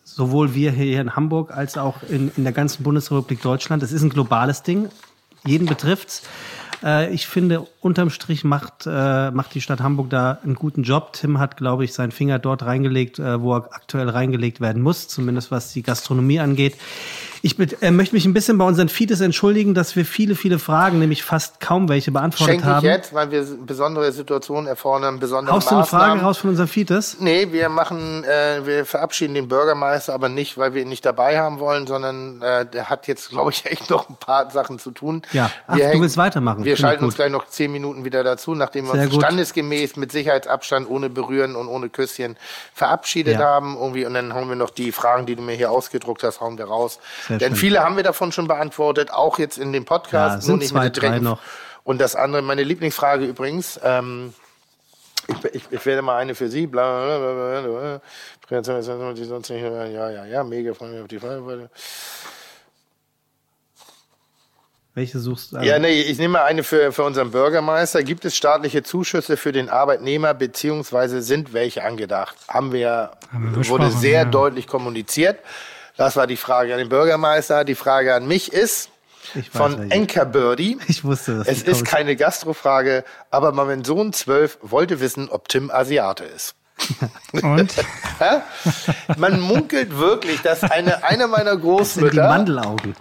Sowohl 0.05 0.55
wir 0.55 0.71
hier 0.71 1.01
in 1.01 1.17
Hamburg 1.17 1.51
als 1.51 1.77
auch 1.77 2.03
in, 2.09 2.31
in 2.37 2.45
der 2.45 2.53
ganzen 2.53 2.85
Bundesrepublik 2.85 3.43
Deutschland. 3.43 3.83
Es 3.83 3.93
ist 3.93 4.03
ein 4.03 4.11
globales 4.11 4.63
Ding. 4.63 4.89
Jeden 5.45 5.67
betrifft's. 5.67 6.23
Äh, 6.83 7.13
ich 7.13 7.27
finde, 7.27 7.67
unterm 7.81 8.11
Strich 8.11 8.45
macht, 8.45 8.87
äh, 8.87 9.31
macht 9.31 9.55
die 9.55 9.61
Stadt 9.61 9.81
Hamburg 9.81 10.11
da 10.11 10.39
einen 10.43 10.55
guten 10.55 10.83
Job. 10.83 11.13
Tim 11.13 11.39
hat, 11.39 11.57
glaube 11.57 11.85
ich, 11.85 11.93
seinen 11.93 12.13
Finger 12.13 12.39
dort 12.39 12.65
reingelegt, 12.65 13.19
äh, 13.19 13.41
wo 13.41 13.55
er 13.55 13.69
aktuell 13.73 14.09
reingelegt 14.09 14.61
werden 14.61 14.83
muss, 14.83 15.09
zumindest 15.09 15.51
was 15.51 15.73
die 15.73 15.83
Gastronomie 15.83 16.41
angeht. 16.41 16.77
Ich 17.43 17.59
äh, 17.83 17.91
möchte 17.91 18.15
mich 18.15 18.25
ein 18.25 18.35
bisschen 18.35 18.59
bei 18.59 18.65
unseren 18.65 18.89
Feeds 18.89 19.21
entschuldigen, 19.21 19.75
dass 19.75 19.97
wir 19.97 20.05
viele, 20.05 20.35
viele 20.35 20.59
Fragen, 20.59 20.99
nämlich 20.99 21.23
fast 21.23 21.61
kaum 21.61 21.89
welche 21.89 22.11
beantwortet 22.11 22.55
Schenke 22.55 22.67
haben. 22.67 22.81
Schenke 22.81 22.97
ich 22.97 23.05
jetzt, 23.05 23.15
weil 23.15 23.31
wir 23.31 23.45
besondere 23.65 24.13
Situationen 24.13 24.67
erfordern, 24.67 25.19
besondere 25.19 25.55
Haust 25.55 25.67
Maßnahmen. 25.67 25.89
du 25.91 25.97
eine 25.97 26.05
Frage 26.05 26.21
raus 26.23 26.39
von 26.39 26.51
unseren 26.51 26.69
Feeds? 26.69 27.17
Nee, 27.21 27.49
wir 27.53 27.69
machen, 27.69 28.25
äh, 28.25 28.65
wir 28.65 28.85
verabschieden 28.85 29.35
den 29.35 29.49
Bürgermeister, 29.49 30.15
aber 30.15 30.29
nicht, 30.29 30.59
weil 30.59 30.75
wir 30.75 30.83
ihn 30.83 30.89
nicht 30.89 31.05
dabei 31.05 31.39
haben 31.39 31.59
wollen, 31.59 31.87
sondern 31.87 32.41
äh, 32.43 32.67
der 32.67 32.91
hat 32.91 33.07
jetzt, 33.07 33.31
glaube 33.31 33.51
ich, 33.51 33.65
echt 33.71 33.91
noch 33.91 34.09
ein 34.09 34.17
paar 34.17 34.51
Sachen 34.51 34.79
zu 34.79 34.91
tun. 34.91 35.23
Ja, 35.33 35.51
Ach, 35.67 35.77
du 35.77 36.01
willst 36.01 36.17
weitermachen. 36.17 36.65
Wir 36.65 36.77
schalten 36.77 37.05
uns 37.05 37.17
gleich 37.17 37.31
noch 37.31 37.47
zehn 37.49 37.73
Minuten 37.73 38.05
wieder 38.05 38.25
dazu, 38.25 38.55
nachdem 38.55 38.87
wir 38.87 38.93
Sehr 38.93 39.03
uns 39.05 39.13
gut. 39.13 39.23
standesgemäß 39.23 39.97
mit 39.97 40.13
Sicherheitsabstand, 40.13 40.89
ohne 40.89 41.11
Berühren 41.11 41.57
und 41.57 41.69
ohne 41.69 41.89
Küsschen 41.89 42.37
verabschiedet 42.75 43.35
ja. 43.35 43.41
haben. 43.41 43.77
Irgendwie, 43.77 44.07
und 44.07 44.15
dann 44.15 44.35
hauen 44.35 44.49
wir 44.49 44.57
noch 44.57 44.71
die 44.71 44.93
Fragen, 44.93 45.27
die 45.27 45.37
du 45.37 45.43
mir 45.43 45.55
hier 45.55 45.71
ausgedruckt 45.71 46.23
hast, 46.23 46.41
hauen 46.41 46.59
wir 46.59 46.67
raus. 46.67 46.99
Sehr 47.29 47.39
Denn 47.39 47.51
schön. 47.51 47.57
viele 47.57 47.85
haben 47.85 47.97
wir 47.97 48.03
da 48.03 48.11
davon 48.11 48.33
schon 48.33 48.47
beantwortet, 48.47 49.11
auch 49.13 49.39
jetzt 49.39 49.59
in 49.59 49.73
dem 49.73 49.85
Podcast, 49.85 50.45
ja, 50.45 50.49
nur 50.49 50.59
nicht 50.59 50.71
zwei, 50.71 50.91
drei 50.91 51.19
noch. 51.19 51.41
Und 51.85 52.01
das 52.01 52.17
andere, 52.17 52.43
meine 52.43 52.63
Lieblingsfrage 52.63 53.25
übrigens, 53.25 53.79
ähm, 53.83 54.33
ich, 55.29 55.55
ich, 55.55 55.63
ich 55.71 55.87
werde 55.87 56.03
mal 56.03 56.17
eine 56.17 56.35
für 56.35 56.49
Sie. 56.49 56.67
Bla, 56.67 57.05
bla, 57.05 57.19
bla, 57.19 57.61
bla. 57.63 58.01
Ja, 59.87 60.11
ja, 60.11 60.25
ja, 60.25 60.45
mega 60.45 60.73
freue 60.75 60.91
mich 60.91 61.01
auf 61.01 61.09
die 61.09 61.19
Frage. 61.19 61.69
Welche 64.95 65.19
suchst 65.19 65.53
du? 65.53 65.59
Ja, 65.59 65.79
nee, 65.79 66.01
ich 66.01 66.19
nehme 66.19 66.35
mal 66.35 66.45
eine 66.45 66.63
für, 66.63 66.91
für 66.91 67.03
unseren 67.03 67.31
Bürgermeister. 67.31 68.03
Gibt 68.03 68.25
es 68.25 68.35
staatliche 68.35 68.83
Zuschüsse 68.83 69.37
für 69.37 69.53
den 69.53 69.69
Arbeitnehmer, 69.69 70.33
beziehungsweise 70.33 71.21
sind 71.23 71.53
welche 71.53 71.85
angedacht? 71.85 72.37
Haben 72.49 72.73
wir, 72.73 73.11
Haben 73.31 73.55
wir 73.55 73.69
wurde 73.69 73.91
sehr 73.91 74.23
ja. 74.23 74.25
deutlich 74.25 74.67
kommuniziert. 74.67 75.39
Das 75.97 76.17
war 76.17 76.27
die 76.27 76.37
Frage 76.37 76.73
an 76.73 76.79
den 76.79 76.89
Bürgermeister. 76.89 77.65
Die 77.65 77.75
Frage 77.75 78.15
an 78.15 78.27
mich 78.27 78.53
ist, 78.53 78.91
von 79.53 79.91
Enker 79.91 80.25
Birdie. 80.25 80.79
Ich 80.89 81.05
wusste 81.05 81.39
das. 81.39 81.49
Es 81.49 81.63
ist 81.63 81.85
keine 81.85 82.17
Gastrofrage, 82.17 83.05
aber 83.31 83.53
mein 83.53 83.85
Sohn 83.85 84.13
zwölf 84.13 84.59
wollte 84.63 85.01
wissen, 85.01 85.29
ob 85.29 85.49
Tim 85.49 85.71
Asiate 85.71 86.25
ist. 86.25 86.55
Und? 87.43 87.75
Man 89.17 89.41
munkelt 89.41 89.97
wirklich, 89.97 90.43
dass 90.43 90.63
eine, 90.63 91.05
eine 91.05 91.27
meiner 91.27 91.57
Großmütter. 91.57 92.47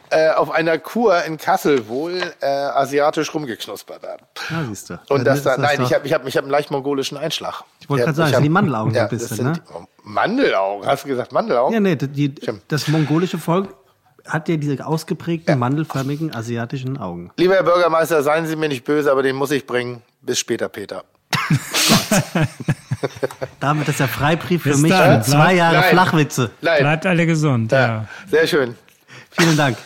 Äh, 0.09 0.31
auf 0.31 0.51
einer 0.51 0.77
Kur 0.77 1.23
in 1.23 1.37
Kassel 1.37 1.87
wohl 1.87 2.21
äh, 2.41 2.45
asiatisch 2.45 3.33
rumgeknuspert 3.33 4.03
hat. 4.03 4.21
Ja, 4.49 4.63
siehst 4.67 4.89
du. 4.89 4.99
Und 5.09 5.25
das 5.25 5.43
da, 5.43 5.57
nein, 5.57 5.81
ich 5.81 5.93
habe 5.93 6.05
ich 6.05 6.13
hab, 6.13 6.25
ich 6.27 6.37
hab 6.37 6.43
einen 6.43 6.51
leicht 6.51 6.71
mongolischen 6.71 7.17
Einschlag. 7.17 7.63
Ich 7.79 7.89
wollte 7.89 8.03
gerade 8.03 8.15
sagen, 8.15 8.31
das 8.31 8.37
sind 8.37 8.43
die 8.43 8.49
Mandelaugen 8.49 8.93
ja, 8.93 9.03
ein 9.03 9.09
bisschen, 9.09 9.45
ne? 9.45 9.61
Mandelaugen, 10.03 10.87
hast 10.87 11.03
du 11.03 11.07
gesagt 11.09 11.31
Mandelaugen? 11.31 11.73
Ja, 11.73 11.79
nee, 11.79 11.95
die, 11.95 12.35
das 12.67 12.87
mongolische 12.87 13.37
Volk 13.37 13.69
hat 14.27 14.49
ja 14.49 14.57
diese 14.57 14.85
ausgeprägten, 14.85 15.53
ja. 15.53 15.55
mandelförmigen 15.55 16.33
asiatischen 16.33 16.97
Augen. 16.97 17.31
Lieber 17.37 17.55
Herr 17.55 17.63
Bürgermeister, 17.63 18.23
seien 18.23 18.45
Sie 18.47 18.55
mir 18.55 18.69
nicht 18.69 18.83
böse, 18.83 19.11
aber 19.11 19.23
den 19.23 19.35
muss 19.35 19.51
ich 19.51 19.65
bringen. 19.65 20.01
Bis 20.21 20.39
später, 20.39 20.69
Peter. 20.69 21.03
Damit 23.59 23.88
ist 23.88 23.99
der 23.99 24.07
Freibrief 24.07 24.63
für 24.63 24.69
Bis 24.69 24.80
mich 24.80 24.91
dann. 24.91 25.23
für 25.23 25.30
zwei 25.31 25.53
Jahre 25.53 25.77
Nein. 25.77 25.89
Flachwitze. 25.91 26.51
Nein. 26.61 26.80
Bleibt 26.80 27.05
alle 27.05 27.26
gesund. 27.26 27.72
Ja. 27.72 27.80
ja. 27.80 28.05
Sehr 28.30 28.47
schön. 28.47 28.76
Vielen 29.31 29.57
Dank. 29.57 29.77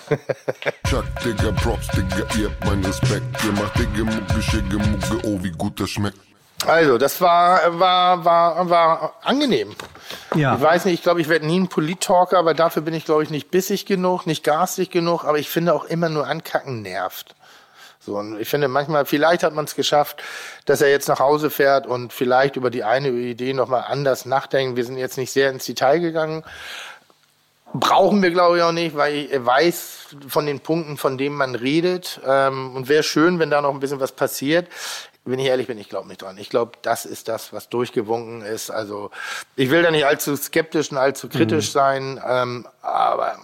Chuck, 0.88 1.06
Digga, 1.24 1.52
Props, 1.54 1.88
Digga, 1.88 2.24
ihr 2.38 2.50
habt 2.50 2.66
meinen 2.66 2.86
Respekt. 2.86 3.26
Ihr 3.44 3.52
macht 3.54 3.78
Digga, 3.80 4.04
Mucke, 4.04 4.42
Schicke, 4.42 4.78
Mucke, 4.78 5.28
oh, 5.28 5.40
wie 5.42 5.52
gut 5.52 5.80
das 5.80 5.90
schmeckt. 5.90 6.20
Also, 6.68 6.98
das 6.98 7.22
war, 7.22 7.80
war, 7.80 8.26
war, 8.26 8.70
war 8.70 9.14
angenehm. 9.24 9.76
Ja. 10.36 10.56
Ich 10.56 10.62
weiß 10.62 10.86
nicht, 10.86 10.96
ich 10.96 11.04
glaube, 11.04 11.22
ich 11.22 11.30
werde 11.30 11.48
nie 11.48 11.60
ein 11.60 11.68
Polit-Talker, 11.70 12.38
aber 12.38 12.54
dafür 12.54 12.82
bin 12.82 12.94
ich, 12.94 13.06
glaube 13.06 13.24
ich, 13.24 13.30
nicht 13.30 13.50
bissig 13.50 13.86
genug, 13.86 14.28
nicht 14.28 14.44
garstig 14.44 14.92
genug, 14.92 15.24
aber 15.24 15.40
ich 15.40 15.50
finde 15.50 15.74
auch 15.74 15.86
immer 15.86 16.10
nur 16.10 16.28
ankacken 16.28 16.82
nervt. 16.82 17.34
So, 18.10 18.18
und 18.18 18.40
ich 18.40 18.50
finde 18.50 18.68
manchmal, 18.68 19.06
vielleicht 19.06 19.44
hat 19.44 19.54
man 19.54 19.66
es 19.66 19.76
geschafft, 19.76 20.24
dass 20.66 20.82
er 20.82 20.90
jetzt 20.90 21.08
nach 21.10 21.20
Hause 21.20 21.52
fährt 21.52 21.86
und 21.86 22.12
vielleicht 22.12 22.56
über 22.56 22.72
die 22.72 22.84
eine 22.84 23.10
Idee 23.10 23.54
nochmal 23.54 23.84
anders 23.88 24.26
nachdenkt. 24.26 24.78
Wir 24.78 24.84
sind 24.84 24.98
jetzt 24.98 25.20
nicht 25.20 25.32
sehr 25.32 25.52
ins 25.52 25.66
Detail 25.66 26.00
gegangen. 26.00 26.44
Brauchen 27.72 28.24
wir, 28.24 28.32
glaube 28.32 28.58
ich, 28.58 28.64
auch 28.64 28.72
nicht, 28.72 28.98
weil 28.98 29.28
er 29.30 29.46
weiß 29.46 30.16
von 30.28 30.48
den 30.48 30.60
Punkten, 30.60 30.98
von 30.98 31.20
denen 31.20 31.36
man 31.36 31.54
redet. 31.54 32.20
Ähm, 32.26 32.76
und 32.76 32.90
wäre 32.90 33.04
schön, 33.04 33.38
wenn 33.38 33.52
da 33.52 33.62
noch 33.62 33.76
ein 33.76 33.80
bisschen 33.80 34.00
was 34.00 34.12
passiert. 34.12 34.68
Wenn 35.24 35.38
ich 35.38 35.46
ehrlich 35.46 35.68
bin, 35.68 35.78
ich 35.78 35.90
glaube 35.90 36.08
nicht 36.08 36.24
dran. 36.24 36.40
Ich 36.40 36.50
glaube, 36.50 36.72
das 36.82 37.06
ist 37.06 37.28
das, 37.28 37.54
was 37.54 37.70
durchgewunken 37.70 38.42
ist. 38.42 38.72
Also 38.72 39.12
ich 39.56 39.70
will 39.70 39.84
da 39.84 39.92
nicht 39.92 40.08
allzu 40.08 40.36
skeptisch 40.36 40.90
und 40.92 40.98
allzu 40.98 41.30
kritisch 41.30 41.68
mhm. 41.68 41.72
sein, 41.74 42.22
ähm, 42.28 42.68
aber 42.82 43.38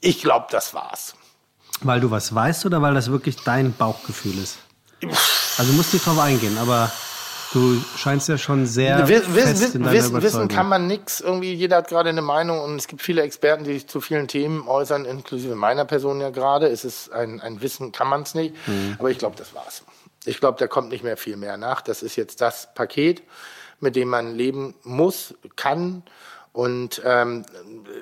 ich 0.00 0.20
glaube, 0.20 0.46
das 0.50 0.74
war's. 0.74 1.14
Weil 1.84 2.00
du 2.00 2.10
was 2.10 2.34
weißt 2.34 2.66
oder 2.66 2.82
weil 2.82 2.94
das 2.94 3.10
wirklich 3.10 3.36
dein 3.44 3.74
Bauchgefühl 3.74 4.38
ist? 4.38 4.58
Also 5.58 5.72
musst 5.72 5.92
nicht 5.92 6.06
drauf 6.06 6.18
eingehen, 6.18 6.56
aber 6.58 6.90
du 7.52 7.82
scheinst 7.96 8.28
ja 8.28 8.38
schon 8.38 8.66
sehr 8.66 9.06
Wiss, 9.08 9.26
fest 9.26 9.74
in 9.74 9.82
deiner 9.82 9.92
Wissen, 9.92 10.22
Wissen 10.22 10.48
kann 10.48 10.68
man 10.68 10.86
nichts. 10.86 11.20
Irgendwie 11.20 11.52
jeder 11.52 11.76
hat 11.78 11.88
gerade 11.88 12.08
eine 12.08 12.22
Meinung 12.22 12.60
und 12.60 12.76
es 12.76 12.86
gibt 12.86 13.02
viele 13.02 13.22
Experten, 13.22 13.64
die 13.64 13.74
sich 13.74 13.86
zu 13.86 14.00
vielen 14.00 14.28
Themen 14.28 14.66
äußern, 14.66 15.04
inklusive 15.04 15.54
meiner 15.54 15.84
Person 15.84 16.20
ja 16.20 16.30
gerade. 16.30 16.68
Es 16.68 16.84
ist 16.84 17.12
ein, 17.12 17.40
ein 17.40 17.60
Wissen, 17.60 17.92
kann 17.92 18.08
man 18.08 18.22
es 18.22 18.34
nicht. 18.34 18.54
Mhm. 18.66 18.96
Aber 18.98 19.10
ich 19.10 19.18
glaube, 19.18 19.36
das 19.36 19.54
war's. 19.54 19.84
Ich 20.24 20.38
glaube, 20.38 20.58
da 20.58 20.68
kommt 20.68 20.90
nicht 20.90 21.04
mehr 21.04 21.16
viel 21.16 21.36
mehr 21.36 21.56
nach. 21.56 21.80
Das 21.80 22.02
ist 22.02 22.16
jetzt 22.16 22.40
das 22.40 22.72
Paket, 22.74 23.22
mit 23.80 23.96
dem 23.96 24.08
man 24.08 24.34
leben 24.34 24.74
muss, 24.84 25.34
kann 25.56 26.04
und 26.52 27.00
ähm, 27.04 27.44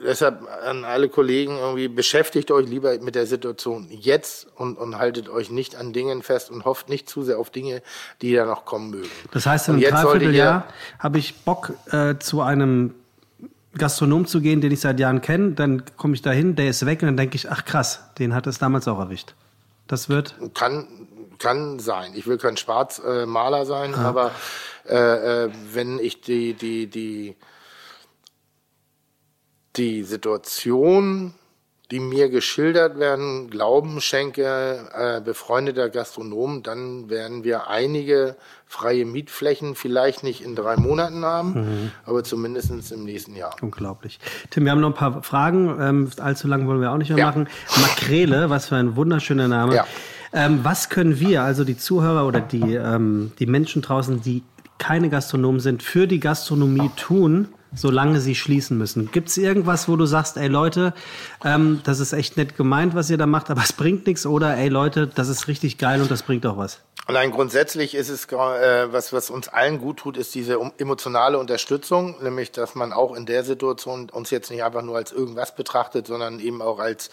deshalb 0.05 0.43
an 0.65 0.85
alle 0.85 1.09
Kollegen 1.09 1.57
irgendwie 1.57 1.87
beschäftigt 1.87 2.51
euch 2.51 2.69
lieber 2.69 2.99
mit 2.99 3.15
der 3.15 3.27
Situation 3.27 3.87
jetzt 3.91 4.49
und, 4.57 4.77
und 4.77 4.99
haltet 4.99 5.29
euch 5.29 5.51
nicht 5.51 5.77
an 5.77 5.93
Dingen 5.93 6.23
fest 6.23 6.51
und 6.51 6.65
hofft 6.65 6.89
nicht 6.89 7.09
zu 7.09 7.23
sehr 7.23 7.39
auf 7.39 7.51
Dinge, 7.51 7.81
die 8.23 8.35
da 8.35 8.45
noch 8.45 8.65
kommen 8.65 8.91
mögen. 8.91 9.11
Das 9.31 9.47
heißt, 9.47 9.69
einem 9.69 9.81
Dreivierteljahr 9.81 10.67
habe 10.99 11.19
ich 11.19 11.37
Bock 11.45 11.75
äh, 11.93 12.17
zu 12.19 12.41
einem 12.43 12.95
Gastronom 13.79 14.27
zu 14.27 14.41
gehen, 14.41 14.61
den 14.61 14.73
ich 14.73 14.81
seit 14.81 14.99
Jahren 14.99 15.21
kenne, 15.21 15.53
dann 15.53 15.85
komme 15.97 16.15
ich 16.15 16.23
da 16.23 16.33
hin, 16.33 16.57
der 16.57 16.69
ist 16.71 16.85
weg 16.87 17.03
und 17.03 17.07
dann 17.07 17.17
denke 17.17 17.37
ich, 17.37 17.51
ach 17.51 17.65
krass, 17.65 18.03
den 18.19 18.35
hat 18.35 18.49
es 18.49 18.59
damals 18.59 18.89
auch 18.89 18.99
erwischt. 18.99 19.35
Das 19.87 20.09
wird? 20.09 20.35
Kann, 20.55 20.89
kann 21.39 21.79
sein. 21.79 22.13
Ich 22.15 22.27
will 22.27 22.39
kein 22.39 22.57
Schwarzmaler 22.57 23.63
äh, 23.63 23.67
sein, 23.67 23.95
ah. 23.95 24.09
aber 24.09 24.33
äh, 24.89 25.45
äh, 25.45 25.51
wenn 25.73 26.01
ich 26.01 26.21
die, 26.21 26.55
die, 26.55 26.89
die 26.89 27.37
die 29.81 30.03
Situation 30.05 31.35
die 31.91 31.99
mir 31.99 32.29
geschildert 32.29 32.99
werden, 32.99 33.51
Glauben 33.51 34.01
schenke, 34.01 34.89
äh, 34.95 35.21
befreundeter 35.21 35.89
Gastronom, 35.89 36.63
dann 36.63 37.11
werden 37.11 37.43
wir 37.43 37.69
einige 37.69 38.37
freie 38.67 39.05
Mietflächen 39.05 39.75
vielleicht 39.75 40.23
nicht 40.23 40.45
in 40.45 40.55
drei 40.55 40.77
Monaten 40.77 41.25
haben, 41.25 41.53
mhm. 41.55 41.91
aber 42.05 42.23
zumindest 42.23 42.93
im 42.93 43.05
nächsten 43.05 43.35
Jahr. 43.35 43.57
Unglaublich. 43.61 44.21
Tim, 44.51 44.65
wir 44.65 44.71
haben 44.71 44.81
noch 44.81 44.91
ein 44.91 44.95
paar 44.95 45.23
Fragen. 45.25 45.77
Ähm, 45.81 46.11
allzu 46.21 46.47
lang 46.47 46.69
wollen 46.69 46.81
wir 46.81 46.93
auch 46.93 46.97
nicht 46.97 47.09
mehr 47.09 47.19
ja. 47.19 47.27
machen. 47.27 47.49
Makrele, 47.81 48.51
was 48.51 48.69
für 48.69 48.77
ein 48.77 48.95
wunderschöner 48.95 49.49
Name. 49.49 49.75
Ja. 49.75 49.87
Ähm, 50.33 50.61
was 50.63 50.91
können 50.91 51.19
wir, 51.19 51.43
also 51.43 51.65
die 51.65 51.77
Zuhörer 51.77 52.25
oder 52.25 52.41
die, 52.41 52.75
ähm, 52.75 53.33
die 53.41 53.47
Menschen 53.47 53.83
draußen, 53.83 54.23
die 54.23 54.45
keine 54.79 55.11
Gastronomen 55.11 55.59
sind, 55.59 55.83
für 55.83 56.07
die 56.07 56.21
Gastronomie 56.21 56.91
tun, 56.95 57.49
solange 57.75 58.21
sie 58.21 58.35
schließen 58.35 58.77
müssen. 58.77 59.11
Gibt 59.11 59.29
es 59.29 59.37
irgendwas, 59.37 59.89
wo 59.89 59.97
du 59.97 60.07
sagst, 60.07 60.37
ey 60.37 60.49
Leute, 60.49 60.95
ähm, 61.45 61.81
das 61.85 62.01
ist 62.01 62.13
echt 62.13 62.37
nett 62.37 62.57
gemeint, 62.57 62.95
was 62.95 63.11
ihr 63.11 63.19
da 63.19 63.27
macht, 63.27 63.51
aber 63.51 63.63
es 63.63 63.73
bringt 63.73 64.07
nichts 64.07 64.27
oder 64.27 64.57
ey 64.57 64.69
Leute, 64.69 65.07
das 65.07 65.29
ist 65.29 65.49
richtig 65.49 65.79
geil 65.79 66.01
und 66.01 66.11
das 66.11 66.23
bringt 66.23 66.47
auch 66.47 66.57
was? 66.57 66.81
Nein, 67.09 67.33
grundsätzlich 67.33 67.95
ist 67.95 68.09
es, 68.09 68.27
äh, 68.27 68.93
was, 68.93 69.13
was 69.13 69.31
uns 69.31 69.49
allen 69.49 69.79
gut 69.79 69.99
tut, 69.99 70.17
ist 70.17 70.35
diese 70.35 70.59
emotionale 70.79 71.39
Unterstützung, 71.39 72.23
nämlich, 72.23 72.53
dass 72.53 72.75
man 72.75 72.93
auch 72.93 73.17
in 73.17 73.27
der 73.27 73.43
Situation 73.43 74.11
uns 74.11 74.31
jetzt 74.31 74.51
nicht 74.51 74.63
einfach 74.63 74.83
nur 74.83 74.97
als 74.97 75.11
irgendwas 75.11 75.55
betrachtet, 75.55 76.07
sondern 76.07 76.39
eben 76.39 76.63
auch 76.63 76.79
als, 76.79 77.11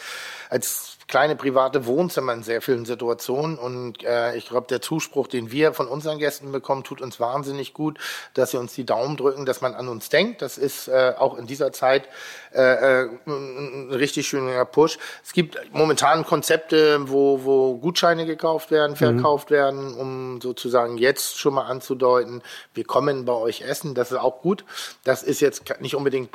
als 0.49 0.97
kleine 1.07 1.35
private 1.35 1.85
Wohnzimmer 1.85 2.34
in 2.34 2.43
sehr 2.43 2.61
vielen 2.61 2.85
Situationen. 2.85 3.57
Und 3.57 4.03
äh, 4.03 4.35
ich 4.35 4.49
glaube, 4.49 4.67
der 4.67 4.81
Zuspruch, 4.81 5.27
den 5.27 5.51
wir 5.51 5.73
von 5.73 5.88
unseren 5.88 6.19
Gästen 6.19 6.51
bekommen, 6.51 6.84
tut 6.84 7.01
uns 7.01 7.19
wahnsinnig 7.19 7.73
gut, 7.73 7.97
dass 8.34 8.51
sie 8.51 8.57
uns 8.57 8.73
die 8.73 8.85
Daumen 8.85 9.15
drücken, 9.15 9.45
dass 9.45 9.61
man 9.61 9.73
an 9.73 9.88
uns 9.88 10.09
denkt. 10.09 10.41
Das 10.41 10.57
ist 10.57 10.88
äh, 10.88 11.13
auch 11.17 11.38
in 11.38 11.47
dieser 11.47 11.71
Zeit 11.71 12.09
äh, 12.53 13.03
äh, 13.03 13.09
ein 13.25 13.89
richtig 13.91 14.27
schöner 14.27 14.65
Push. 14.65 14.97
Es 15.23 15.31
gibt 15.31 15.57
momentan 15.71 16.25
Konzepte, 16.25 17.09
wo, 17.09 17.43
wo 17.43 17.77
Gutscheine 17.77 18.25
gekauft 18.25 18.71
werden, 18.71 18.91
mhm. 18.91 18.97
verkauft 18.97 19.49
mhm. 19.49 19.55
werden, 19.55 19.93
um 19.95 20.41
sozusagen 20.41 20.97
jetzt 20.97 21.39
schon 21.39 21.53
mal 21.53 21.65
anzudeuten, 21.65 22.41
wir 22.73 22.84
kommen 22.84 23.25
bei 23.25 23.34
euch 23.34 23.61
essen. 23.61 23.95
Das 23.95 24.11
ist 24.11 24.17
auch 24.17 24.41
gut. 24.41 24.65
Das 25.03 25.23
ist 25.23 25.39
jetzt 25.39 25.63
nicht 25.79 25.95
unbedingt 25.95 26.29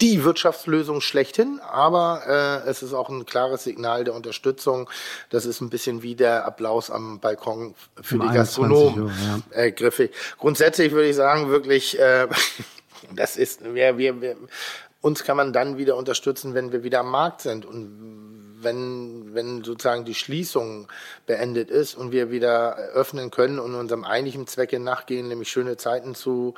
die 0.00 0.24
Wirtschaftslösung 0.24 1.00
schlechthin, 1.00 1.60
aber 1.60 2.62
äh, 2.64 2.68
es 2.68 2.82
ist 2.82 2.92
auch 2.92 3.08
ein 3.08 3.24
klares 3.24 3.64
Signal 3.64 4.04
der 4.04 4.14
Unterstützung. 4.14 4.90
Das 5.30 5.46
ist 5.46 5.60
ein 5.60 5.70
bisschen 5.70 6.02
wie 6.02 6.14
der 6.14 6.44
Applaus 6.44 6.90
am 6.90 7.18
Balkon 7.18 7.74
für 8.02 8.16
um 8.16 8.28
die 8.28 8.34
Gastronomen 8.34 9.10
ja. 9.52 9.62
äh, 9.62 9.72
griffig. 9.72 10.12
Grundsätzlich 10.38 10.92
würde 10.92 11.08
ich 11.08 11.16
sagen, 11.16 11.48
wirklich, 11.48 11.98
äh, 11.98 12.28
das 13.14 13.36
ist, 13.36 13.64
wir, 13.74 13.96
wir, 13.96 14.20
wir, 14.20 14.36
uns 15.00 15.24
kann 15.24 15.36
man 15.36 15.52
dann 15.52 15.78
wieder 15.78 15.96
unterstützen, 15.96 16.54
wenn 16.54 16.72
wir 16.72 16.82
wieder 16.82 17.00
am 17.00 17.10
Markt 17.10 17.40
sind 17.40 17.64
und 17.64 18.25
wenn, 18.66 19.32
wenn 19.32 19.64
sozusagen 19.64 20.04
die 20.04 20.14
Schließung 20.14 20.88
beendet 21.24 21.70
ist 21.70 21.94
und 21.94 22.12
wir 22.12 22.30
wieder 22.30 22.76
öffnen 22.76 23.30
können 23.30 23.58
und 23.58 23.74
unserem 23.74 24.04
eigentlichen 24.04 24.46
Zwecke 24.46 24.80
nachgehen, 24.80 25.28
nämlich 25.28 25.48
schöne 25.48 25.76
Zeiten 25.76 26.14
zu 26.14 26.54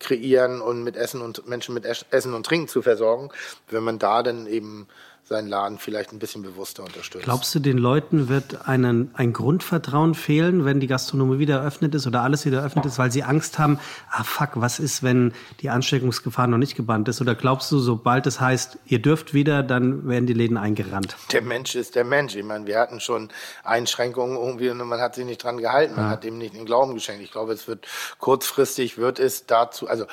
kreieren 0.00 0.60
und 0.60 0.82
mit 0.82 0.96
Essen 0.96 1.22
und 1.22 1.46
Menschen 1.48 1.72
mit 1.72 1.86
Essen 1.86 2.34
und 2.34 2.44
Trinken 2.44 2.68
zu 2.68 2.82
versorgen, 2.82 3.30
wenn 3.70 3.84
man 3.84 3.98
da 3.98 4.22
dann 4.22 4.46
eben 4.46 4.88
seinen 5.32 5.48
Laden 5.48 5.78
vielleicht 5.78 6.12
ein 6.12 6.18
bisschen 6.18 6.42
bewusster 6.42 6.84
unterstützt. 6.84 7.24
Glaubst 7.24 7.54
du, 7.54 7.58
den 7.58 7.78
Leuten 7.78 8.28
wird 8.28 8.68
einen, 8.68 9.10
ein 9.14 9.32
Grundvertrauen 9.32 10.14
fehlen, 10.14 10.64
wenn 10.64 10.78
die 10.78 10.86
Gastronomie 10.86 11.38
wieder 11.38 11.56
eröffnet 11.60 11.94
ist 11.94 12.06
oder 12.06 12.22
alles 12.22 12.44
wieder 12.44 12.58
eröffnet 12.58 12.84
ist, 12.84 12.98
weil 12.98 13.10
sie 13.10 13.22
Angst 13.22 13.58
haben, 13.58 13.78
ah 14.10 14.24
fuck, 14.24 14.50
was 14.54 14.78
ist, 14.78 15.02
wenn 15.02 15.32
die 15.60 15.70
Ansteckungsgefahr 15.70 16.46
noch 16.46 16.58
nicht 16.58 16.76
gebannt 16.76 17.08
ist? 17.08 17.20
Oder 17.20 17.34
glaubst 17.34 17.72
du, 17.72 17.78
sobald 17.78 18.26
es 18.26 18.40
heißt, 18.40 18.78
ihr 18.84 19.00
dürft 19.00 19.32
wieder, 19.32 19.62
dann 19.62 20.06
werden 20.06 20.26
die 20.26 20.34
Läden 20.34 20.56
eingerannt? 20.56 21.16
Der 21.32 21.42
Mensch 21.42 21.74
ist 21.74 21.94
der 21.94 22.04
Mensch. 22.04 22.36
Ich 22.36 22.44
meine, 22.44 22.66
wir 22.66 22.78
hatten 22.78 23.00
schon 23.00 23.30
Einschränkungen 23.64 24.36
irgendwie 24.36 24.68
und 24.68 24.78
man 24.78 25.00
hat 25.00 25.14
sich 25.14 25.24
nicht 25.24 25.42
dran 25.42 25.56
gehalten. 25.56 25.96
Man 25.96 26.04
ja. 26.04 26.10
hat 26.10 26.24
ihm 26.24 26.38
nicht 26.38 26.54
den 26.54 26.66
Glauben 26.66 26.94
geschenkt. 26.94 27.22
Ich 27.22 27.32
glaube, 27.32 27.52
es 27.52 27.66
wird 27.66 27.86
kurzfristig, 28.18 28.98
wird 28.98 29.18
es 29.18 29.46
dazu, 29.46 29.88
also 29.88 30.06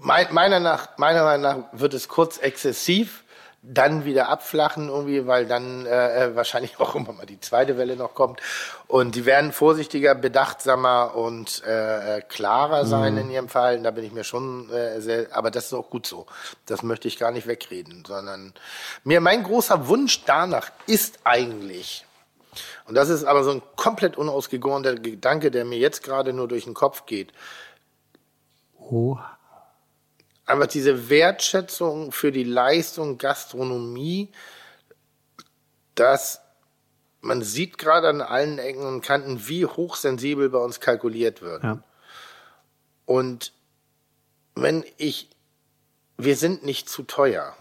meiner, 0.00 0.60
nach, 0.60 0.98
meiner 0.98 1.24
Meinung 1.24 1.42
nach 1.42 1.56
wird 1.72 1.94
es 1.94 2.08
kurz 2.08 2.38
exzessiv 2.38 3.24
dann 3.62 4.04
wieder 4.04 4.28
abflachen 4.28 4.88
irgendwie, 4.88 5.26
weil 5.26 5.46
dann 5.46 5.84
äh, 5.84 6.26
äh, 6.26 6.36
wahrscheinlich 6.36 6.78
auch 6.78 6.94
immer 6.94 7.12
mal 7.12 7.26
die 7.26 7.40
zweite 7.40 7.76
Welle 7.76 7.96
noch 7.96 8.14
kommt. 8.14 8.40
Und 8.86 9.14
die 9.14 9.26
werden 9.26 9.52
vorsichtiger, 9.52 10.14
bedachtsamer 10.14 11.14
und 11.16 11.62
äh, 11.66 12.18
äh, 12.18 12.20
klarer 12.22 12.86
sein 12.86 13.14
mhm. 13.14 13.20
in 13.20 13.30
ihrem 13.30 13.48
Verhalten. 13.48 13.84
Da 13.84 13.90
bin 13.90 14.04
ich 14.04 14.12
mir 14.12 14.24
schon 14.24 14.70
äh, 14.70 15.00
sehr, 15.00 15.26
aber 15.36 15.50
das 15.50 15.66
ist 15.66 15.74
auch 15.74 15.90
gut 15.90 16.06
so. 16.06 16.26
Das 16.66 16.82
möchte 16.82 17.08
ich 17.08 17.18
gar 17.18 17.32
nicht 17.32 17.46
wegreden, 17.46 18.04
sondern 18.06 18.54
mir 19.04 19.20
mein 19.20 19.42
großer 19.42 19.88
Wunsch 19.88 20.24
danach 20.24 20.70
ist 20.86 21.18
eigentlich, 21.24 22.06
und 22.86 22.94
das 22.94 23.08
ist 23.10 23.24
aber 23.24 23.44
so 23.44 23.50
ein 23.50 23.62
komplett 23.76 24.16
unausgegorener 24.16 24.94
Gedanke, 24.94 25.50
der 25.50 25.64
mir 25.64 25.78
jetzt 25.78 26.02
gerade 26.02 26.32
nur 26.32 26.48
durch 26.48 26.64
den 26.64 26.74
Kopf 26.74 27.06
geht. 27.06 27.32
Oh 28.78 29.18
einfach 30.48 30.66
diese 30.66 31.08
Wertschätzung 31.10 32.12
für 32.12 32.32
die 32.32 32.44
Leistung 32.44 33.18
Gastronomie, 33.18 34.32
dass 35.94 36.40
man 37.20 37.42
sieht 37.42 37.78
gerade 37.78 38.08
an 38.08 38.20
allen 38.20 38.58
Ecken 38.58 38.86
und 38.86 39.02
Kanten, 39.02 39.48
wie 39.48 39.66
hochsensibel 39.66 40.48
bei 40.50 40.58
uns 40.58 40.80
kalkuliert 40.80 41.42
wird. 41.42 41.64
Ja. 41.64 41.82
Und 43.04 43.52
wenn 44.54 44.84
ich, 44.96 45.30
wir 46.16 46.36
sind 46.36 46.64
nicht 46.64 46.88
zu 46.88 47.02
teuer. 47.02 47.56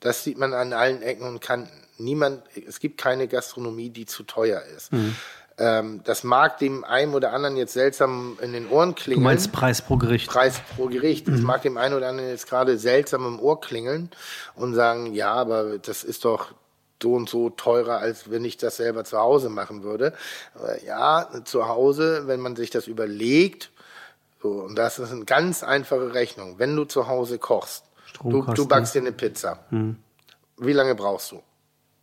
Das 0.00 0.24
sieht 0.24 0.38
man 0.38 0.52
an 0.52 0.72
allen 0.72 1.02
Ecken 1.02 1.26
und 1.26 1.40
Kanten. 1.40 1.86
Niemand, 1.98 2.44
es 2.54 2.78
gibt 2.80 2.98
keine 2.98 3.26
Gastronomie, 3.26 3.90
die 3.90 4.06
zu 4.06 4.22
teuer 4.22 4.62
ist. 4.62 4.92
Mhm. 4.92 5.16
Ähm, 5.58 6.02
das 6.04 6.22
mag 6.22 6.58
dem 6.58 6.84
einen 6.84 7.14
oder 7.14 7.32
anderen 7.32 7.56
jetzt 7.56 7.72
seltsam 7.72 8.38
in 8.42 8.52
den 8.52 8.68
Ohren 8.68 8.94
klingeln. 8.94 9.22
Du 9.22 9.28
meinst 9.30 9.52
Preis 9.52 9.80
pro 9.80 9.96
Gericht? 9.96 10.28
Preis 10.28 10.60
pro 10.76 10.86
Gericht. 10.86 11.26
Das 11.28 11.40
mhm. 11.40 11.46
mag 11.46 11.62
dem 11.62 11.78
einen 11.78 11.94
oder 11.94 12.08
anderen 12.08 12.28
jetzt 12.28 12.46
gerade 12.46 12.76
seltsam 12.78 13.26
im 13.26 13.40
Ohr 13.40 13.60
klingeln 13.60 14.10
und 14.54 14.74
sagen, 14.74 15.14
ja, 15.14 15.32
aber 15.32 15.78
das 15.78 16.04
ist 16.04 16.24
doch 16.26 16.52
so 17.02 17.14
und 17.14 17.28
so 17.28 17.50
teurer, 17.50 17.98
als 17.98 18.30
wenn 18.30 18.44
ich 18.44 18.56
das 18.58 18.76
selber 18.76 19.04
zu 19.04 19.18
Hause 19.18 19.48
machen 19.48 19.82
würde. 19.82 20.12
Aber 20.54 20.82
ja, 20.84 21.28
zu 21.44 21.68
Hause, 21.68 22.24
wenn 22.26 22.40
man 22.40 22.56
sich 22.56 22.70
das 22.70 22.86
überlegt, 22.86 23.70
so, 24.42 24.50
und 24.50 24.76
das 24.76 24.98
ist 24.98 25.10
eine 25.10 25.24
ganz 25.24 25.62
einfache 25.62 26.12
Rechnung. 26.12 26.58
Wenn 26.58 26.76
du 26.76 26.84
zu 26.84 27.08
Hause 27.08 27.38
kochst, 27.38 27.84
du, 28.22 28.42
du 28.42 28.66
backst 28.68 28.94
dir 28.94 29.00
eine 29.00 29.12
Pizza. 29.12 29.64
Mhm. 29.70 29.96
Wie 30.58 30.72
lange 30.72 30.94
brauchst 30.94 31.32
du? 31.32 31.42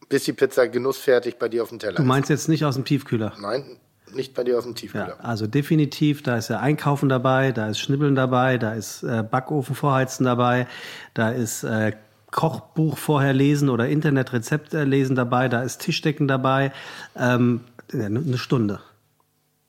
Bis 0.10 0.24
die 0.26 0.34
Pizza 0.34 0.68
genussfertig 0.68 1.38
bei 1.38 1.50
dir 1.50 1.64
auf 1.64 1.70
dem 1.70 1.80
Teller 1.80 1.94
ist. 1.94 2.00
Du 2.00 2.04
meinst 2.04 2.30
jetzt 2.30 2.50
nicht 2.50 2.66
aus 2.66 2.76
dem 2.76 2.86
Tiefkühler? 2.86 3.34
Nein, 3.40 3.78
nicht 4.14 4.34
bei 4.34 4.44
dir 4.44 4.58
aus 4.58 4.64
dem 4.64 4.76
Tiefkühler. 4.76 5.18
Ja, 5.20 5.24
also 5.24 5.48
definitiv, 5.48 6.24
da 6.24 6.38
ist 6.38 6.50
ja 6.50 6.60
Einkaufen 6.60 7.10
dabei, 7.10 7.52
da 7.52 7.70
ist 7.70 7.80
Schnibbeln 7.80 8.16
dabei, 8.16 8.58
da 8.58 8.74
ist 8.74 9.04
äh, 9.04 9.24
Backofen 9.24 9.76
vorheizen 9.76 10.26
dabei, 10.26 10.68
da 11.14 11.32
ist 11.32 11.64
äh, 11.64 11.94
Kochbuch 12.32 12.98
vorher 12.98 13.34
lesen 13.34 13.70
oder 13.70 13.88
Internetrezept 13.88 14.74
lesen 14.74 15.16
dabei, 15.16 15.50
da 15.50 15.62
ist 15.62 15.82
Tischdecken 15.82 16.28
dabei. 16.28 16.72
Ähm, 17.16 17.62
eine 17.94 18.38
Stunde 18.38 18.80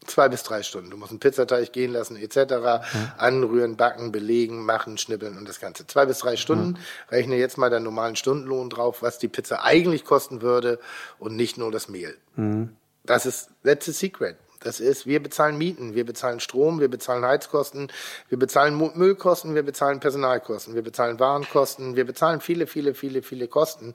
zwei 0.07 0.29
bis 0.29 0.43
drei 0.43 0.63
Stunden. 0.63 0.91
Du 0.91 0.97
musst 0.97 1.11
einen 1.11 1.21
Pizzateig 1.21 1.73
gehen 1.73 1.93
lassen, 1.93 2.17
etc. 2.17 2.37
Ja. 2.37 2.83
Anrühren, 3.17 3.77
backen, 3.77 4.13
belegen, 4.13 4.65
machen, 4.65 4.99
schnippeln 4.99 5.37
und 5.39 5.49
das 5.49 5.61
Ganze. 5.61 5.87
Zwei 5.87 6.07
bis 6.07 6.19
drei 6.19 6.37
Stunden. 6.37 6.75
Ja. 6.75 7.17
Rechne 7.17 7.37
jetzt 7.37 7.59
mal 7.59 7.71
deinen 7.71 7.85
normalen 7.85 8.17
Stundenlohn 8.17 8.71
drauf, 8.71 9.03
was 9.03 9.19
die 9.19 9.29
Pizza 9.29 9.63
eigentlich 9.63 10.05
kosten 10.05 10.43
würde 10.43 10.79
und 11.19 11.37
nicht 11.37 11.59
nur 11.59 11.71
das 11.71 11.89
Mehl. 11.89 12.17
Mhm. 12.37 12.77
Das 13.05 13.27
ist, 13.27 13.51
that's 13.65 13.87
the 13.87 13.93
secret. 13.93 14.37
Das 14.65 14.81
ist, 14.81 15.07
wir 15.07 15.23
bezahlen 15.23 15.59
Mieten, 15.59 15.95
wir 15.95 16.07
bezahlen 16.07 16.41
Strom, 16.41 16.81
wir 16.81 16.89
bezahlen 16.89 17.23
Heizkosten, 17.23 17.93
wir 18.31 18.39
bezahlen 18.39 18.77
Müllkosten, 18.95 19.55
wir 19.55 19.63
bezahlen 19.63 20.01
Personalkosten, 20.01 20.75
wir 20.75 20.83
bezahlen 20.83 21.21
Warenkosten, 21.21 21.97
wir 21.97 22.07
bezahlen 22.07 22.41
viele, 22.41 22.67
viele, 22.67 22.95
viele, 22.95 23.23
viele 23.23 23.47
Kosten. 23.47 23.93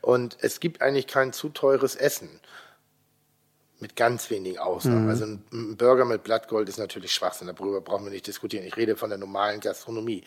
Und 0.00 0.38
es 0.40 0.60
gibt 0.60 0.80
eigentlich 0.80 1.08
kein 1.08 1.32
zu 1.32 1.48
teures 1.48 1.96
Essen. 1.96 2.28
Mit 3.82 3.96
ganz 3.96 4.30
wenigen 4.30 4.58
Ausnahmen. 4.58 5.06
Mhm. 5.06 5.10
Also 5.10 5.24
ein 5.24 5.76
Burger 5.76 6.04
mit 6.04 6.22
Blattgold 6.22 6.68
ist 6.68 6.78
natürlich 6.78 7.12
Schwachsinn, 7.12 7.48
darüber 7.48 7.80
brauchen 7.80 8.04
wir 8.04 8.12
nicht 8.12 8.28
diskutieren. 8.28 8.64
Ich 8.64 8.76
rede 8.76 8.94
von 8.96 9.10
der 9.10 9.18
normalen 9.18 9.58
Gastronomie. 9.58 10.22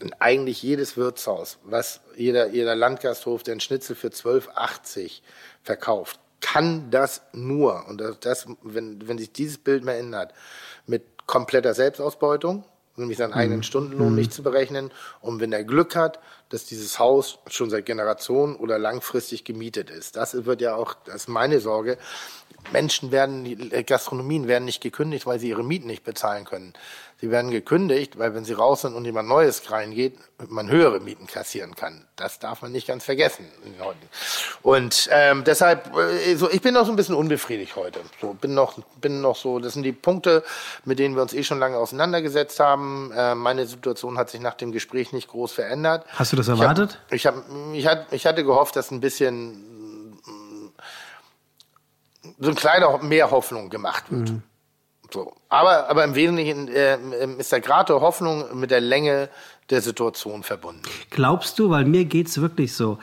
Und 0.00 0.14
eigentlich 0.22 0.62
jedes 0.62 0.96
Wirtshaus, 0.96 1.58
was 1.64 2.02
jeder, 2.16 2.50
jeder 2.50 2.76
Landgasthof, 2.76 3.42
der 3.42 3.52
einen 3.52 3.60
Schnitzel 3.60 3.96
für 3.96 4.10
12,80 4.10 5.22
verkauft, 5.64 6.20
kann 6.40 6.92
das 6.92 7.22
nur, 7.32 7.84
und 7.88 8.00
das, 8.20 8.46
wenn, 8.62 9.08
wenn 9.08 9.18
sich 9.18 9.32
dieses 9.32 9.58
Bild 9.58 9.82
mehr 9.82 9.98
ändert, 9.98 10.32
mit 10.86 11.26
kompletter 11.26 11.74
Selbstausbeutung, 11.74 12.64
nämlich 13.00 13.18
seinen 13.18 13.32
eigenen 13.32 13.58
mhm. 13.58 13.64
Stundenlohn 13.64 14.10
mhm. 14.10 14.16
nicht 14.16 14.32
zu 14.32 14.42
berechnen. 14.42 14.90
Und 15.20 15.40
wenn 15.40 15.52
er 15.52 15.64
Glück 15.64 15.96
hat, 15.96 16.20
dass 16.50 16.64
dieses 16.64 16.98
Haus 16.98 17.38
schon 17.46 17.70
seit 17.70 17.86
Generationen 17.86 18.56
oder 18.56 18.78
langfristig 18.78 19.44
gemietet 19.44 19.88
ist. 19.88 20.16
Das 20.16 20.44
wird 20.44 20.60
ja 20.60 20.74
auch, 20.74 20.94
das 21.04 21.14
ist 21.14 21.28
meine 21.28 21.60
Sorge, 21.60 21.96
Menschen 22.72 23.10
werden, 23.10 23.70
Gastronomien 23.86 24.48
werden 24.48 24.64
nicht 24.64 24.82
gekündigt, 24.82 25.26
weil 25.26 25.38
sie 25.38 25.48
ihre 25.48 25.64
Mieten 25.64 25.86
nicht 25.86 26.04
bezahlen 26.04 26.44
können. 26.44 26.74
Sie 27.20 27.30
werden 27.30 27.50
gekündigt, 27.50 28.18
weil 28.18 28.34
wenn 28.34 28.44
sie 28.44 28.54
raus 28.54 28.82
sind 28.82 28.94
und 28.94 29.04
jemand 29.04 29.28
Neues 29.28 29.70
reingeht, 29.70 30.18
man 30.48 30.70
höhere 30.70 31.00
Mieten 31.00 31.26
kassieren 31.26 31.74
kann. 31.74 32.06
Das 32.16 32.38
darf 32.38 32.62
man 32.62 32.72
nicht 32.72 32.86
ganz 32.86 33.04
vergessen. 33.04 33.44
Und 34.62 35.08
ähm, 35.12 35.44
deshalb, 35.44 35.94
äh, 35.96 36.34
so, 36.36 36.50
ich 36.50 36.62
bin 36.62 36.74
noch 36.74 36.86
so 36.86 36.92
ein 36.92 36.96
bisschen 36.96 37.14
unbefriedigt 37.14 37.76
heute. 37.76 38.00
So, 38.20 38.32
bin 38.32 38.54
noch, 38.54 38.78
bin 39.00 39.20
noch 39.20 39.36
so, 39.36 39.58
das 39.58 39.74
sind 39.74 39.82
die 39.82 39.92
Punkte, 39.92 40.42
mit 40.84 40.98
denen 40.98 41.14
wir 41.14 41.22
uns 41.22 41.34
eh 41.34 41.42
schon 41.42 41.58
lange 41.58 41.76
auseinandergesetzt 41.76 42.58
haben. 42.58 43.12
Äh, 43.14 43.34
meine 43.34 43.66
Situation 43.66 44.16
hat 44.16 44.30
sich 44.30 44.40
nach 44.40 44.54
dem 44.54 44.72
Gespräch 44.72 45.12
nicht 45.12 45.28
groß 45.28 45.52
verändert. 45.52 46.06
Hast 46.14 46.32
du 46.32 46.36
das 46.36 46.48
erwartet? 46.48 47.00
Ich, 47.10 47.26
hab, 47.26 47.34
ich, 47.74 47.86
hab, 47.86 48.10
ich, 48.12 48.26
hatte 48.26 48.44
gehofft, 48.44 48.76
dass 48.76 48.90
ein 48.90 49.00
bisschen 49.00 49.66
so 52.38 52.48
ein 52.48 52.54
kleiner 52.54 52.98
mehr 52.98 53.30
Hoffnung 53.30 53.68
gemacht 53.68 54.04
wird. 54.10 54.30
Mhm. 54.30 54.42
So. 55.12 55.34
Aber, 55.48 55.88
aber 55.88 56.04
im 56.04 56.14
Wesentlichen 56.14 56.68
äh, 56.68 56.98
ist 57.38 57.52
der 57.52 57.60
Grad 57.60 57.88
der 57.88 58.00
Hoffnung 58.00 58.58
mit 58.58 58.70
der 58.70 58.80
Länge 58.80 59.28
der 59.70 59.82
Situation 59.82 60.42
verbunden. 60.42 60.82
Glaubst 61.10 61.58
du, 61.58 61.70
weil 61.70 61.84
mir 61.84 62.04
geht's 62.04 62.40
wirklich 62.40 62.74
so, 62.74 62.98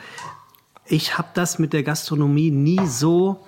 ich 0.86 1.18
habe 1.18 1.28
das 1.34 1.58
mit 1.58 1.72
der 1.72 1.82
Gastronomie 1.82 2.50
nie 2.50 2.86
so 2.86 3.44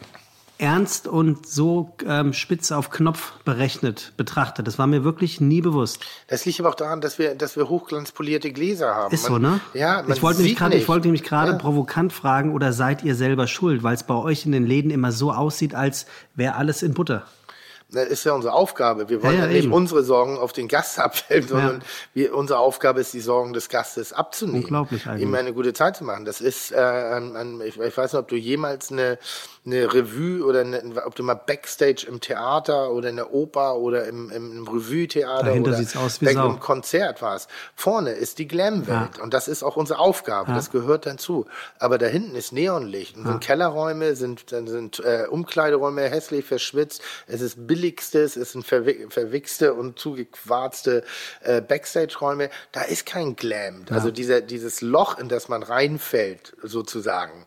ernst 0.61 1.09
und 1.09 1.47
so 1.47 1.95
ähm, 2.07 2.33
spitz 2.33 2.71
auf 2.71 2.91
Knopf 2.91 3.33
berechnet 3.45 4.13
betrachtet. 4.17 4.67
Das 4.67 4.79
war 4.79 4.87
mir 4.87 5.05
wirklich 5.05 5.41
nie 5.41 5.63
bewusst. 5.63 6.05
Das 6.29 6.45
liegt 6.45 6.61
aber 6.61 6.69
auch 6.69 6.75
daran, 6.75 7.01
dass 7.01 7.19
wir, 7.19 7.35
dass 7.35 7.57
wir 7.57 7.69
hochglanzpolierte 7.69 8.53
Gläser 8.53 8.95
haben. 8.95 9.15
Ist 9.15 9.31
man, 9.31 9.43
so, 9.43 9.49
ne? 9.49 9.61
Ja, 9.73 10.05
ich 10.07 10.23
wollte 10.23 10.43
mich 10.43 10.57
grad, 10.57 10.75
ich 10.75 10.87
wollte 10.87 11.07
nämlich 11.07 11.25
gerade 11.25 11.53
ja. 11.53 11.59
provokant 11.59 12.13
fragen, 12.13 12.53
oder 12.53 12.73
seid 12.73 13.03
ihr 13.03 13.15
selber 13.15 13.47
schuld, 13.47 13.83
weil 13.83 13.95
es 13.95 14.03
bei 14.03 14.15
euch 14.15 14.45
in 14.45 14.53
den 14.53 14.67
Läden 14.67 14.91
immer 14.91 15.13
so 15.13 15.33
aussieht, 15.33 15.75
als 15.75 16.07
wäre 16.35 16.57
alles 16.57 16.83
in 16.83 16.93
Butter? 16.93 17.25
Das 17.93 18.09
ist 18.09 18.25
ja 18.25 18.33
unsere 18.33 18.55
Aufgabe. 18.55 19.09
Wir 19.09 19.23
wollen 19.23 19.35
ja, 19.35 19.41
ja, 19.41 19.47
ja 19.47 19.53
nicht 19.53 19.65
eben. 19.65 19.73
unsere 19.73 20.03
Sorgen 20.03 20.39
auf 20.39 20.53
den 20.53 20.69
Gast 20.69 20.99
abwälzen, 20.99 21.49
sondern 21.49 21.83
wir, 22.15 22.35
unsere 22.35 22.59
Aufgabe 22.59 23.01
ist, 23.01 23.13
die 23.13 23.21
Sorgen 23.21 23.53
des 23.53 23.69
Gastes 23.69 24.13
abzunehmen. 24.13 24.63
Unglaublich 24.63 25.07
eigentlich. 25.07 25.23
Ihm 25.23 25.35
eine 25.35 25.53
gute 25.53 25.73
Zeit 25.73 25.97
zu 25.97 26.05
machen. 26.05 26.25
Das 26.25 26.41
ist, 26.41 26.73
äh, 26.73 26.77
ein, 26.77 27.37
ein, 27.37 27.61
ich, 27.61 27.79
ich 27.79 27.97
weiß 27.97 28.13
nicht, 28.13 28.21
ob 28.21 28.29
du 28.29 28.37
jemals 28.37 28.91
eine 28.91 29.19
eine 29.67 29.93
Revue 29.93 30.43
oder 30.45 30.61
eine, 30.61 31.05
ob 31.05 31.15
du 31.15 31.23
mal 31.23 31.35
Backstage 31.35 32.07
im 32.09 32.21
Theater 32.21 32.93
oder 32.93 33.11
in 33.11 33.17
der 33.17 33.35
Oper 33.35 33.77
oder 33.77 34.07
im, 34.07 34.31
im 34.31 34.67
Revue-Theater 34.67 35.45
Dahinter 35.45 35.71
oder 35.71 36.01
aus 36.01 36.21
wie 36.23 36.27
im 36.27 36.61
Konzert 36.61 37.21
warst. 37.21 37.51
Vorne 37.75 38.13
ist 38.13 38.39
die 38.39 38.49
Glam-Welt 38.49 39.19
ja. 39.19 39.23
und 39.23 39.35
das 39.35 39.49
ist 39.49 39.63
auch 39.63 39.77
unsere 39.77 39.99
Aufgabe. 39.99 40.51
Ja. 40.51 40.57
Das 40.57 40.71
gehört 40.71 41.05
dazu. 41.05 41.47
Aber 41.79 41.99
da 41.99 42.07
hinten 42.07 42.37
ist 42.37 42.53
Neonlicht 42.53 43.17
und 43.17 43.25
ja. 43.25 43.33
sind 43.33 43.41
Kellerräume, 43.41 44.17
sind, 44.17 44.49
sind 44.49 45.01
äh, 45.01 45.27
Umkleideräume 45.29 46.03
hässlich 46.09 46.47
verschwitzt. 46.47 47.03
Es 47.27 47.43
ist 47.43 47.67
billigstes, 47.81 48.37
es 48.37 48.53
sind 48.53 48.67
verwi 48.67 49.07
verwichste 49.09 49.75
und 49.75 49.99
zugequarzte 49.99 51.03
äh, 51.43 51.61
Backstage-Räume. 51.61 52.51
Da 52.73 52.83
ist 52.83 53.07
kein 53.07 53.37
Glam. 53.37 53.87
Also 53.91 54.11
dieser, 54.11 54.41
dieses 54.41 54.83
Loch, 54.83 55.19
in 55.19 55.29
das 55.29 55.49
man 55.49 55.63
reinfällt, 55.63 56.55
sozusagen 56.63 57.47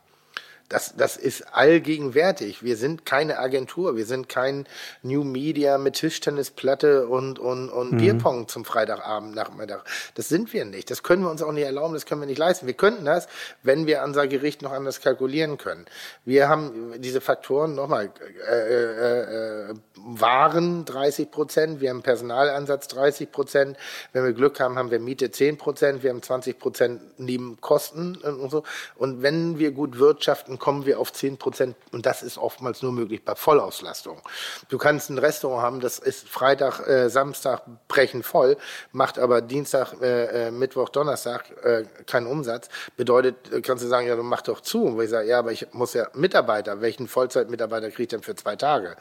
das, 0.73 0.95
das 0.97 1.17
ist 1.17 1.53
allgegenwärtig. 1.53 2.63
Wir 2.63 2.77
sind 2.77 3.05
keine 3.05 3.37
Agentur, 3.37 3.95
wir 3.95 4.07
sind 4.07 4.27
kein 4.27 4.65
New 5.03 5.23
Media 5.23 5.77
mit 5.77 5.93
Tischtennisplatte 5.93 7.07
und, 7.07 7.37
und, 7.37 7.69
und 7.69 7.91
mhm. 7.91 7.97
Bierpong 7.97 8.47
zum 8.47 8.65
Freitagabend, 8.65 9.35
Nachmittag. 9.35 9.85
Das 10.15 10.29
sind 10.29 10.51
wir 10.51 10.65
nicht. 10.65 10.89
Das 10.89 11.03
können 11.03 11.21
wir 11.21 11.29
uns 11.29 11.43
auch 11.43 11.51
nicht 11.51 11.65
erlauben, 11.65 11.93
das 11.93 12.07
können 12.07 12.21
wir 12.21 12.25
nicht 12.25 12.39
leisten. 12.39 12.65
Wir 12.65 12.73
könnten 12.73 13.05
das, 13.05 13.27
wenn 13.61 13.85
wir 13.85 14.01
unser 14.03 14.27
Gericht 14.27 14.63
noch 14.63 14.71
anders 14.71 14.99
kalkulieren 14.99 15.59
können. 15.59 15.85
Wir 16.25 16.49
haben 16.49 16.93
diese 16.97 17.21
Faktoren 17.21 17.75
nochmal, 17.75 18.11
äh, 18.49 18.73
äh, 18.73 19.69
äh, 19.69 19.73
Waren 20.05 20.85
30 20.85 21.29
Prozent, 21.29 21.81
wir 21.81 21.91
haben 21.91 22.01
Personalansatz 22.01 22.87
30 22.89 23.31
Prozent. 23.31 23.77
Wenn 24.11 24.25
wir 24.25 24.33
Glück 24.33 24.59
haben, 24.59 24.77
haben 24.77 24.89
wir 24.89 24.99
Miete 24.99 25.29
10 25.29 25.57
Prozent, 25.57 26.03
wir 26.03 26.09
haben 26.09 26.21
20 26.21 26.57
Prozent 26.59 27.01
neben 27.19 27.61
Kosten 27.61 28.15
und 28.17 28.49
so. 28.49 28.63
Und 28.95 29.21
wenn 29.21 29.59
wir 29.59 29.71
gut 29.71 29.99
wirtschaften, 29.99 30.59
kommen 30.63 30.85
wir 30.85 30.97
auf 30.97 31.11
10 31.11 31.39
Prozent 31.39 31.75
und 31.91 32.05
das 32.05 32.23
ist 32.23 32.37
oftmals 32.37 32.81
nur 32.81 32.93
möglich 32.93 33.25
bei 33.25 33.35
Vollauslastung. 33.35 34.21
Du 34.69 34.77
kannst 34.77 35.09
ein 35.09 35.17
Restaurant 35.17 35.61
haben, 35.61 35.79
das 35.81 35.99
ist 35.99 36.29
Freitag, 36.29 36.87
äh, 36.87 37.09
Samstag 37.09 37.63
brechen 37.89 38.23
voll, 38.23 38.55
macht 38.93 39.19
aber 39.19 39.41
Dienstag, 39.41 40.01
äh, 40.01 40.47
äh, 40.47 40.51
Mittwoch, 40.51 40.87
Donnerstag 40.87 41.51
äh, 41.65 41.83
keinen 42.05 42.27
Umsatz. 42.27 42.69
Bedeutet, 42.95 43.51
äh, 43.51 43.59
kannst 43.59 43.83
du 43.83 43.89
sagen, 43.89 44.07
ja, 44.07 44.15
du 44.15 44.23
mach 44.23 44.41
doch 44.41 44.61
zu. 44.61 44.85
Und 44.85 45.01
ich 45.01 45.09
sage, 45.09 45.27
ja, 45.27 45.39
aber 45.39 45.51
ich 45.51 45.67
muss 45.73 45.95
ja 45.95 46.07
Mitarbeiter, 46.13 46.79
welchen 46.79 47.09
Vollzeitmitarbeiter 47.09 47.89
kriege 47.89 48.03
ich 48.03 48.07
denn 48.07 48.23
für 48.23 48.35
zwei 48.37 48.55
Tage? 48.55 48.95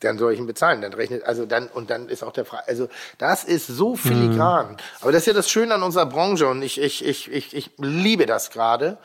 Dann 0.00 0.18
soll 0.18 0.32
ich 0.32 0.38
ihn 0.38 0.46
bezahlen. 0.46 0.82
Dann 0.82 0.92
rechnet, 0.92 1.24
also 1.24 1.46
dann, 1.46 1.68
und 1.68 1.90
dann 1.90 2.08
ist 2.08 2.22
auch 2.22 2.32
der 2.32 2.44
Frage, 2.44 2.68
also 2.68 2.88
das 3.18 3.44
ist 3.44 3.66
so 3.66 3.96
filigran. 3.96 4.72
Mhm. 4.72 4.76
Aber 5.00 5.12
das 5.12 5.22
ist 5.22 5.26
ja 5.26 5.32
das 5.32 5.50
Schöne 5.50 5.74
an 5.74 5.82
unserer 5.82 6.06
Branche 6.06 6.46
und 6.46 6.62
ich, 6.62 6.80
ich, 6.80 7.04
ich, 7.04 7.30
ich, 7.30 7.54
ich 7.54 7.70
liebe 7.78 8.26
das 8.26 8.50
gerade 8.50 8.98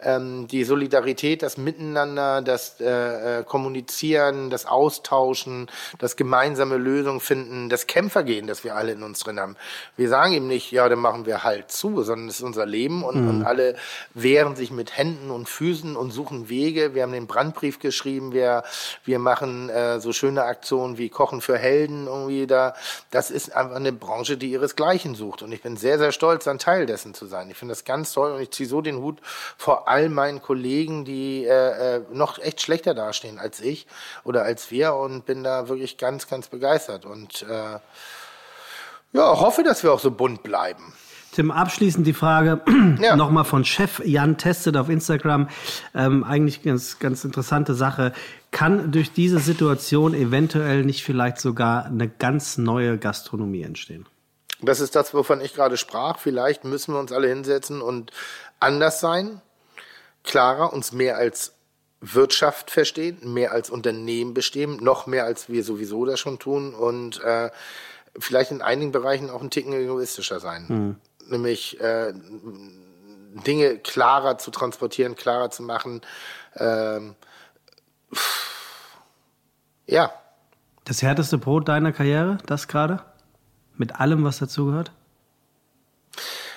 ähm, 0.00 0.46
die 0.48 0.64
Solidarität, 0.64 1.42
das 1.42 1.56
Miteinander, 1.56 2.42
das 2.42 2.80
äh, 2.80 3.40
äh, 3.40 3.44
Kommunizieren, 3.44 4.50
das 4.50 4.66
Austauschen, 4.66 5.68
das 5.98 6.16
gemeinsame 6.16 6.76
Lösung 6.76 7.20
finden, 7.20 7.68
das 7.68 7.86
Kämpfergehen, 7.86 8.46
das 8.46 8.62
wir 8.62 8.76
alle 8.76 8.92
in 8.92 9.02
uns 9.02 9.20
drin 9.20 9.40
haben. 9.40 9.56
Wir 9.96 10.08
sagen 10.08 10.32
ihm 10.32 10.46
nicht, 10.48 10.70
ja, 10.70 10.88
dann 10.88 10.98
machen 10.98 11.24
wir 11.24 11.44
halt 11.44 11.72
zu, 11.72 12.02
sondern 12.02 12.28
es 12.28 12.36
ist 12.36 12.42
unser 12.42 12.66
Leben 12.66 13.04
und, 13.04 13.22
mhm. 13.22 13.28
und 13.28 13.44
alle 13.44 13.76
wehren 14.12 14.54
sich 14.54 14.70
mit 14.70 14.96
Händen 14.96 15.30
und 15.30 15.48
Füßen 15.48 15.96
und 15.96 16.10
suchen 16.10 16.48
Wege. 16.48 16.94
Wir 16.94 17.02
haben 17.02 17.12
den 17.12 17.26
Brandbrief 17.26 17.78
geschrieben, 17.78 18.32
wir, 18.32 18.64
wir 19.04 19.18
machen 19.18 19.70
äh, 19.70 19.98
so 20.00 20.12
schöne 20.12 20.35
Aktionen 20.44 20.98
wie 20.98 21.08
Kochen 21.08 21.40
für 21.40 21.58
Helden 21.58 22.06
irgendwie 22.06 22.46
da. 22.46 22.74
Das 23.10 23.30
ist 23.30 23.54
einfach 23.54 23.76
eine 23.76 23.92
Branche, 23.92 24.36
die 24.36 24.50
ihresgleichen 24.50 25.14
sucht. 25.14 25.42
Und 25.42 25.52
ich 25.52 25.62
bin 25.62 25.76
sehr, 25.76 25.98
sehr 25.98 26.12
stolz, 26.12 26.46
ein 26.46 26.58
Teil 26.58 26.86
dessen 26.86 27.14
zu 27.14 27.26
sein. 27.26 27.50
Ich 27.50 27.56
finde 27.56 27.72
das 27.72 27.84
ganz 27.84 28.12
toll 28.12 28.32
und 28.32 28.40
ich 28.40 28.50
ziehe 28.50 28.68
so 28.68 28.80
den 28.80 28.98
Hut 28.98 29.20
vor 29.56 29.88
all 29.88 30.08
meinen 30.08 30.42
Kollegen, 30.42 31.04
die 31.04 31.44
äh, 31.44 31.96
äh, 31.96 32.00
noch 32.12 32.38
echt 32.38 32.60
schlechter 32.60 32.94
dastehen 32.94 33.38
als 33.38 33.60
ich 33.60 33.86
oder 34.24 34.42
als 34.42 34.70
wir 34.70 34.94
und 34.94 35.26
bin 35.26 35.42
da 35.42 35.68
wirklich 35.68 35.98
ganz, 35.98 36.28
ganz 36.28 36.48
begeistert 36.48 37.04
und 37.04 37.42
äh, 37.42 37.78
ja, 39.12 39.40
hoffe, 39.40 39.62
dass 39.62 39.82
wir 39.82 39.92
auch 39.92 40.00
so 40.00 40.10
bunt 40.10 40.42
bleiben. 40.42 40.92
Tim, 41.36 41.50
abschließend 41.50 42.06
die 42.06 42.14
Frage 42.14 42.62
ja. 42.98 43.14
nochmal 43.14 43.44
von 43.44 43.62
Chef 43.62 44.00
Jan 44.02 44.38
Testet 44.38 44.74
auf 44.78 44.88
Instagram. 44.88 45.50
Ähm, 45.94 46.24
eigentlich 46.24 46.62
ganz, 46.62 46.98
ganz 46.98 47.24
interessante 47.24 47.74
Sache. 47.74 48.14
Kann 48.52 48.90
durch 48.90 49.12
diese 49.12 49.38
Situation 49.38 50.14
eventuell 50.14 50.82
nicht 50.82 51.04
vielleicht 51.04 51.38
sogar 51.38 51.84
eine 51.84 52.08
ganz 52.08 52.56
neue 52.56 52.96
Gastronomie 52.96 53.60
entstehen? 53.64 54.06
Das 54.62 54.80
ist 54.80 54.96
das, 54.96 55.12
wovon 55.12 55.42
ich 55.42 55.52
gerade 55.52 55.76
sprach. 55.76 56.20
Vielleicht 56.20 56.64
müssen 56.64 56.94
wir 56.94 57.00
uns 57.00 57.12
alle 57.12 57.28
hinsetzen 57.28 57.82
und 57.82 58.12
anders 58.58 59.00
sein 59.00 59.42
klarer, 60.22 60.72
uns 60.72 60.92
mehr 60.92 61.18
als 61.18 61.52
Wirtschaft 62.00 62.70
verstehen, 62.70 63.18
mehr 63.22 63.52
als 63.52 63.68
Unternehmen 63.68 64.32
bestehen, 64.32 64.82
noch 64.82 65.06
mehr 65.06 65.24
als 65.24 65.50
wir 65.50 65.62
sowieso 65.62 66.06
das 66.06 66.18
schon 66.18 66.38
tun 66.38 66.74
und 66.74 67.22
äh, 67.22 67.50
vielleicht 68.18 68.52
in 68.52 68.62
einigen 68.62 68.90
Bereichen 68.90 69.28
auch 69.28 69.42
ein 69.42 69.50
Ticken 69.50 69.74
egoistischer 69.74 70.40
sein. 70.40 70.64
Mhm. 70.68 70.96
Nämlich 71.28 71.80
äh, 71.80 72.12
Dinge 73.46 73.78
klarer 73.78 74.38
zu 74.38 74.50
transportieren, 74.50 75.16
klarer 75.16 75.50
zu 75.50 75.62
machen. 75.62 76.00
Ähm, 76.56 77.14
ja. 79.86 80.12
Das 80.84 81.02
härteste 81.02 81.38
Brot 81.38 81.68
deiner 81.68 81.92
Karriere, 81.92 82.38
das 82.46 82.68
gerade? 82.68 83.02
Mit 83.76 84.00
allem, 84.00 84.24
was 84.24 84.38
dazugehört? 84.38 84.92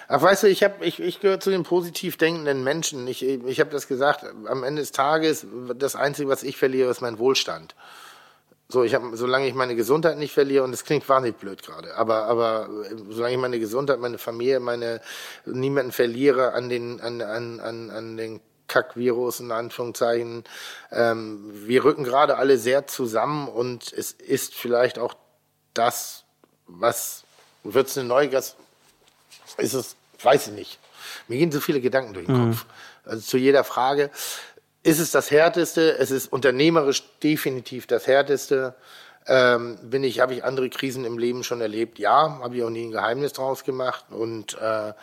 Ach, 0.07 0.21
weißt 0.21 0.43
du, 0.43 0.47
ich 0.47 0.63
habe, 0.63 0.83
ich, 0.83 0.99
ich 0.99 1.19
gehöre 1.19 1.39
zu 1.39 1.51
den 1.51 1.63
positiv 1.63 2.17
denkenden 2.17 2.63
Menschen. 2.63 3.07
Ich, 3.07 3.23
ich 3.23 3.59
habe 3.59 3.69
das 3.69 3.87
gesagt. 3.87 4.25
Am 4.47 4.63
Ende 4.63 4.81
des 4.81 4.91
Tages, 4.91 5.45
das 5.75 5.95
Einzige, 5.95 6.29
was 6.29 6.41
ich 6.41 6.57
verliere, 6.57 6.89
ist 6.89 7.01
mein 7.01 7.19
Wohlstand. 7.19 7.75
So, 8.71 8.83
ich 8.83 8.93
habe, 8.93 9.17
solange 9.17 9.47
ich 9.47 9.55
meine 9.55 9.75
Gesundheit 9.75 10.17
nicht 10.17 10.31
verliere, 10.31 10.63
und 10.63 10.71
das 10.71 10.83
klingt 10.83 11.07
wahnsinnig 11.09 11.39
blöd 11.39 11.63
gerade, 11.63 11.95
aber, 11.95 12.25
aber 12.25 12.69
solange 13.09 13.33
ich 13.33 13.41
meine 13.41 13.59
Gesundheit, 13.59 13.99
meine 13.99 14.19
Familie, 14.19 14.59
meine 14.59 15.01
niemanden 15.45 15.91
verliere 15.91 16.53
an 16.53 16.69
den, 16.69 17.01
an, 17.01 17.21
an, 17.21 17.59
an, 17.59 17.89
an 17.89 18.17
den 18.17 18.41
Kackvirus 18.67 19.39
in 19.39 19.51
Anführungszeichen. 19.51 20.43
Ähm, 20.91 21.51
wir 21.65 21.83
rücken 21.83 22.03
gerade 22.03 22.37
alle 22.37 22.59
sehr 22.59 22.85
zusammen 22.85 23.47
und 23.47 23.91
es 23.91 24.11
ist 24.11 24.53
vielleicht 24.53 24.99
auch 24.99 25.15
das, 25.73 26.23
was 26.67 27.23
wird 27.63 27.87
es 27.87 27.97
eine 27.97 28.07
neue 28.07 28.29
Gas 28.29 28.55
ist 29.57 29.73
es 29.73 29.95
weiß 30.21 30.47
ich 30.47 30.53
nicht. 30.53 30.79
Mir 31.27 31.37
gehen 31.37 31.51
so 31.51 31.59
viele 31.59 31.81
Gedanken 31.81 32.13
durch 32.13 32.25
den 32.25 32.35
mhm. 32.35 32.51
Kopf. 32.51 32.65
Also 33.05 33.21
zu 33.21 33.37
jeder 33.37 33.63
Frage. 33.63 34.11
Ist 34.89 34.97
es 34.97 35.11
das 35.11 35.29
Härteste? 35.29 35.99
Es 35.99 36.09
ist 36.09 36.33
unternehmerisch 36.33 37.03
definitiv 37.21 37.85
das 37.85 38.07
Härteste. 38.07 38.73
Ähm, 39.27 39.77
bin 39.83 40.03
ich, 40.03 40.19
habe 40.19 40.33
ich 40.33 40.43
andere 40.43 40.67
Krisen 40.71 41.05
im 41.05 41.19
Leben 41.19 41.43
schon 41.43 41.61
erlebt? 41.61 41.99
Ja, 41.99 42.39
habe 42.41 42.57
ich 42.57 42.63
auch 42.63 42.71
nie 42.71 42.87
ein 42.87 42.91
Geheimnis 42.91 43.33
draus 43.33 43.63
gemacht. 43.63 44.05
Und 44.09 44.55
äh, 44.55 44.93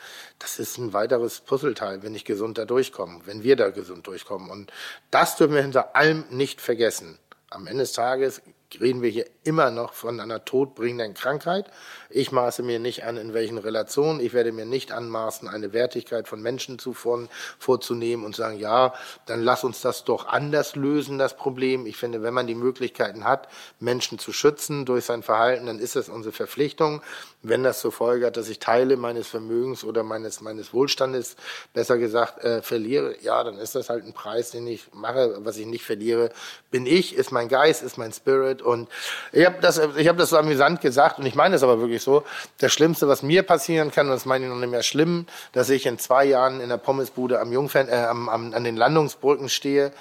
das 0.41 0.59
ist 0.59 0.77
ein 0.79 0.93
weiteres 0.93 1.39
Puzzleteil, 1.39 2.03
wenn 2.03 2.17
ich 2.17 2.25
gesund 2.25 2.59
da 2.59 2.65
durchkomme, 2.65 3.21
wenn 3.27 3.45
wir 3.45 3.55
da 3.55 3.71
gesund 3.71 4.09
durchkommen. 4.09 4.51
Und 4.51 4.73
das 5.13 5.37
dürfen 5.37 5.55
wir 5.55 5.63
hinter 5.63 5.95
allem 5.95 6.25
nicht 6.31 6.61
vergessen. 6.61 7.21
Am 7.51 7.69
Ende 7.69 7.85
des 7.85 7.93
Tages 7.93 8.43
reden 8.81 9.03
wir 9.03 9.11
hier 9.11 9.27
immer 9.45 9.71
noch 9.71 9.93
von 9.93 10.21
einer 10.21 10.45
todbringenden 10.45 11.15
Krankheit. 11.15 11.71
Ich 12.11 12.33
maße 12.33 12.63
mir 12.63 12.79
nicht 12.79 13.05
an, 13.05 13.17
in 13.17 13.33
welchen 13.33 13.59
Relationen. 13.59 14.21
Ich 14.21 14.33
werde 14.33 14.53
mir 14.53 14.67
nicht 14.67 14.93
anmaßen, 14.93 15.49
eine 15.49 15.73
Wertigkeit 15.73 16.29
von 16.29 16.43
Menschen 16.43 16.79
zu 16.79 16.93
vor, 16.93 17.29
vorzunehmen 17.59 18.25
und 18.25 18.35
sagen, 18.37 18.59
ja, 18.59 18.95
dann 19.27 19.43
lass 19.43 19.65
uns 19.65 19.81
das 19.81 20.05
doch 20.05 20.27
anders 20.27 20.77
lösen, 20.77 21.19
das 21.19 21.37
Problem. 21.37 21.87
Ich 21.87 21.97
finde, 21.97 22.23
wenn 22.23 22.35
man 22.35 22.47
die 22.47 22.55
Möglichkeiten 22.55 23.25
hat, 23.25 23.49
Menschen 23.81 24.19
zu 24.19 24.33
schützen 24.33 24.85
durch 24.85 25.05
sein 25.05 25.23
Verhalten, 25.23 25.67
dann 25.67 25.79
ist 25.79 25.97
es 25.97 26.09
unsere 26.09 26.33
Verpflichtung. 26.33 27.03
Wenn 27.43 27.63
das 27.63 27.81
zur 27.81 27.93
Folge 27.93 28.27
hat, 28.27 28.37
dass 28.37 28.49
ich 28.49 28.59
Teile 28.59 28.97
meines 28.97 29.29
Vermögens 29.29 29.85
oder 29.85 30.03
meines, 30.03 30.41
meines 30.41 30.73
Wohlstandes, 30.73 31.37
besser 31.73 31.99
gesagt, 31.99 32.43
äh, 32.43 32.63
verliere, 32.63 33.15
ja, 33.21 33.43
dann 33.45 33.59
ist 33.59 33.75
das 33.75 33.89
halt 33.89 34.05
ein 34.05 34.13
Preis, 34.13 34.51
den 34.51 34.67
ich 34.67 34.93
mache. 34.93 35.45
Was 35.45 35.57
ich 35.57 35.67
nicht 35.67 35.85
verliere, 35.85 36.31
bin 36.71 36.87
ich, 36.87 37.15
ist 37.15 37.31
mein 37.31 37.49
Geist, 37.49 37.83
ist 37.83 37.99
mein 37.99 38.13
Spirit. 38.13 38.56
Und 38.63 38.89
ich 39.33 39.45
habe 39.47 39.57
das, 39.61 39.81
ich 39.97 40.09
hab 40.09 40.17
das 40.17 40.31
so 40.31 40.39
amüsant 40.39 40.81
gesagt 40.81 41.19
und 41.19 41.27
ich 41.27 41.35
meine 41.35 41.57
es 41.57 41.63
aber 41.63 41.81
wirklich 41.81 42.03
so. 42.03 42.25
Das 42.59 42.73
Schlimmste, 42.73 43.09
was 43.09 43.23
mir 43.23 43.43
passieren 43.43 43.91
kann, 43.91 44.07
und 44.07 44.13
das 44.13 44.27
meine 44.27 44.45
ich 44.45 44.51
noch 44.51 44.59
nicht 44.59 44.71
mehr 44.71 44.83
schlimm, 44.83 45.27
dass 45.53 45.71
ich 45.71 45.87
in 45.87 45.99
zwei 45.99 46.25
Jahren 46.25 46.61
in 46.61 46.69
der 46.69 46.79
Pommesbude 46.79 47.41
am 47.41 47.53
Jungfern, 47.53 47.89
äh, 47.89 48.07
am, 48.09 48.29
am, 48.29 48.55
an 48.55 48.65
den 48.65 48.77
Landungsbrücken 48.77 49.49
stehe, 49.49 49.93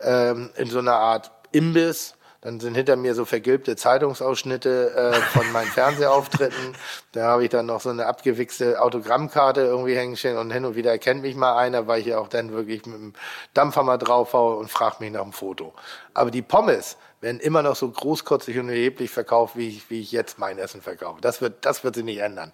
ähm, 0.00 0.50
in 0.56 0.70
so 0.70 0.78
einer 0.78 0.96
Art 0.96 1.30
Imbiss 1.52 2.14
dann 2.42 2.58
sind 2.58 2.74
hinter 2.74 2.96
mir 2.96 3.14
so 3.14 3.26
vergilbte 3.26 3.76
Zeitungsausschnitte 3.76 4.94
äh, 4.94 5.12
von 5.12 5.52
meinen 5.52 5.68
Fernsehauftritten. 5.68 6.74
Da 7.12 7.24
habe 7.24 7.42
ich 7.42 7.50
dann 7.50 7.66
noch 7.66 7.80
so 7.80 7.90
eine 7.90 8.06
abgewichste 8.06 8.80
Autogrammkarte 8.80 9.62
irgendwie 9.62 9.96
hängen 9.96 10.16
stehen 10.16 10.38
und 10.38 10.52
hin 10.52 10.64
und 10.64 10.76
wieder 10.76 10.92
erkennt 10.92 11.22
mich 11.22 11.34
mal 11.34 11.56
einer, 11.56 11.88
weil 11.88 11.98
ich 11.98 12.06
ja 12.06 12.18
auch 12.18 12.28
dann 12.28 12.52
wirklich 12.52 12.86
mit 12.86 12.94
dem 12.94 13.14
Dampfhammer 13.52 13.98
draufhaue 13.98 14.54
und 14.56 14.70
fragt 14.70 15.00
mich 15.00 15.10
nach 15.10 15.22
dem 15.22 15.32
Foto. 15.32 15.74
Aber 16.14 16.30
die 16.30 16.42
Pommes 16.42 16.96
werden 17.20 17.40
immer 17.40 17.62
noch 17.62 17.76
so 17.76 17.88
großkotzig 17.90 18.58
und 18.58 18.68
erheblich 18.68 19.10
verkauft, 19.10 19.56
wie 19.56 19.68
ich, 19.68 19.90
wie 19.90 20.00
ich 20.00 20.12
jetzt 20.12 20.38
mein 20.38 20.58
Essen 20.58 20.80
verkaufe. 20.80 21.20
Das 21.20 21.40
wird, 21.40 21.64
das 21.64 21.84
wird 21.84 21.94
sich 21.94 22.04
nicht 22.04 22.18
ändern. 22.18 22.52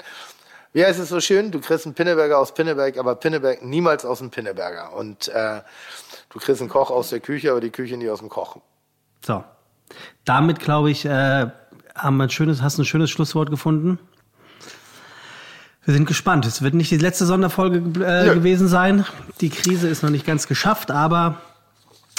Wie 0.72 0.84
heißt 0.84 0.98
es 0.98 1.08
so 1.08 1.20
schön? 1.20 1.52
Du 1.52 1.60
kriegst 1.60 1.86
einen 1.86 1.94
Pinneberger 1.94 2.38
aus 2.38 2.52
Pinneberg, 2.52 2.98
aber 2.98 3.14
Pinneberg 3.14 3.62
niemals 3.62 4.04
aus 4.04 4.18
dem 4.18 4.30
Pinneberger. 4.30 4.92
Und 4.92 5.28
äh, 5.28 5.62
du 6.30 6.38
kriegst 6.38 6.60
einen 6.60 6.68
Koch 6.68 6.90
aus 6.90 7.10
der 7.10 7.20
Küche, 7.20 7.50
aber 7.50 7.60
die 7.60 7.70
Küche 7.70 7.96
nie 7.96 8.10
aus 8.10 8.18
dem 8.18 8.28
Koch. 8.28 8.58
So, 9.24 9.42
damit, 10.24 10.58
glaube 10.58 10.90
ich, 10.90 11.04
äh, 11.04 11.46
haben 11.94 12.16
wir 12.18 12.24
ein 12.24 12.30
schönes, 12.30 12.60
hast 12.60 12.78
ein 12.78 12.84
schönes 12.84 13.10
Schlusswort 13.10 13.50
gefunden. 13.50 13.98
Wir 15.84 15.94
sind 15.94 16.06
gespannt. 16.06 16.44
Es 16.46 16.62
wird 16.62 16.74
nicht 16.74 16.90
die 16.90 16.98
letzte 16.98 17.26
Sonderfolge 17.26 17.78
äh, 18.04 18.34
gewesen 18.34 18.66
sein. 18.66 19.06
Die 19.40 19.50
Krise 19.50 19.88
ist 19.88 20.02
noch 20.02 20.10
nicht 20.10 20.26
ganz 20.26 20.48
geschafft, 20.48 20.90
aber 20.90 21.40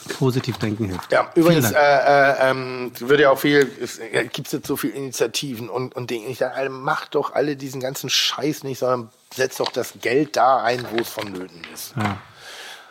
positiv 0.08 0.58
denken 0.58 0.86
hilft. 0.86 1.12
Ja, 1.12 1.30
übrigens 1.36 1.72
äh, 1.72 1.76
äh, 1.76 2.50
ähm, 2.50 2.92
wird 3.00 3.20
ja 3.20 3.30
auch 3.30 3.40
viel, 3.40 3.70
es 3.82 4.00
äh, 4.00 4.28
gibt 4.32 4.52
jetzt 4.52 4.68
so 4.68 4.76
viele 4.78 4.94
Initiativen 4.94 5.70
und, 5.70 5.96
und 5.96 6.10
Dinge. 6.10 6.28
Ich 6.28 6.40
sage, 6.40 6.70
macht 6.70 7.16
doch 7.16 7.34
alle 7.34 7.56
diesen 7.56 7.82
ganzen 7.82 8.10
Scheiß 8.10 8.64
nicht, 8.64 8.80
sondern 8.80 9.10
setzt 9.34 9.60
doch 9.60 9.72
das 9.72 9.94
Geld 10.02 10.36
da 10.36 10.64
ein, 10.64 10.86
wo 10.92 10.98
es 10.98 11.10
vonnöten 11.10 11.62
ist. 11.74 11.94
Ja. 11.96 12.18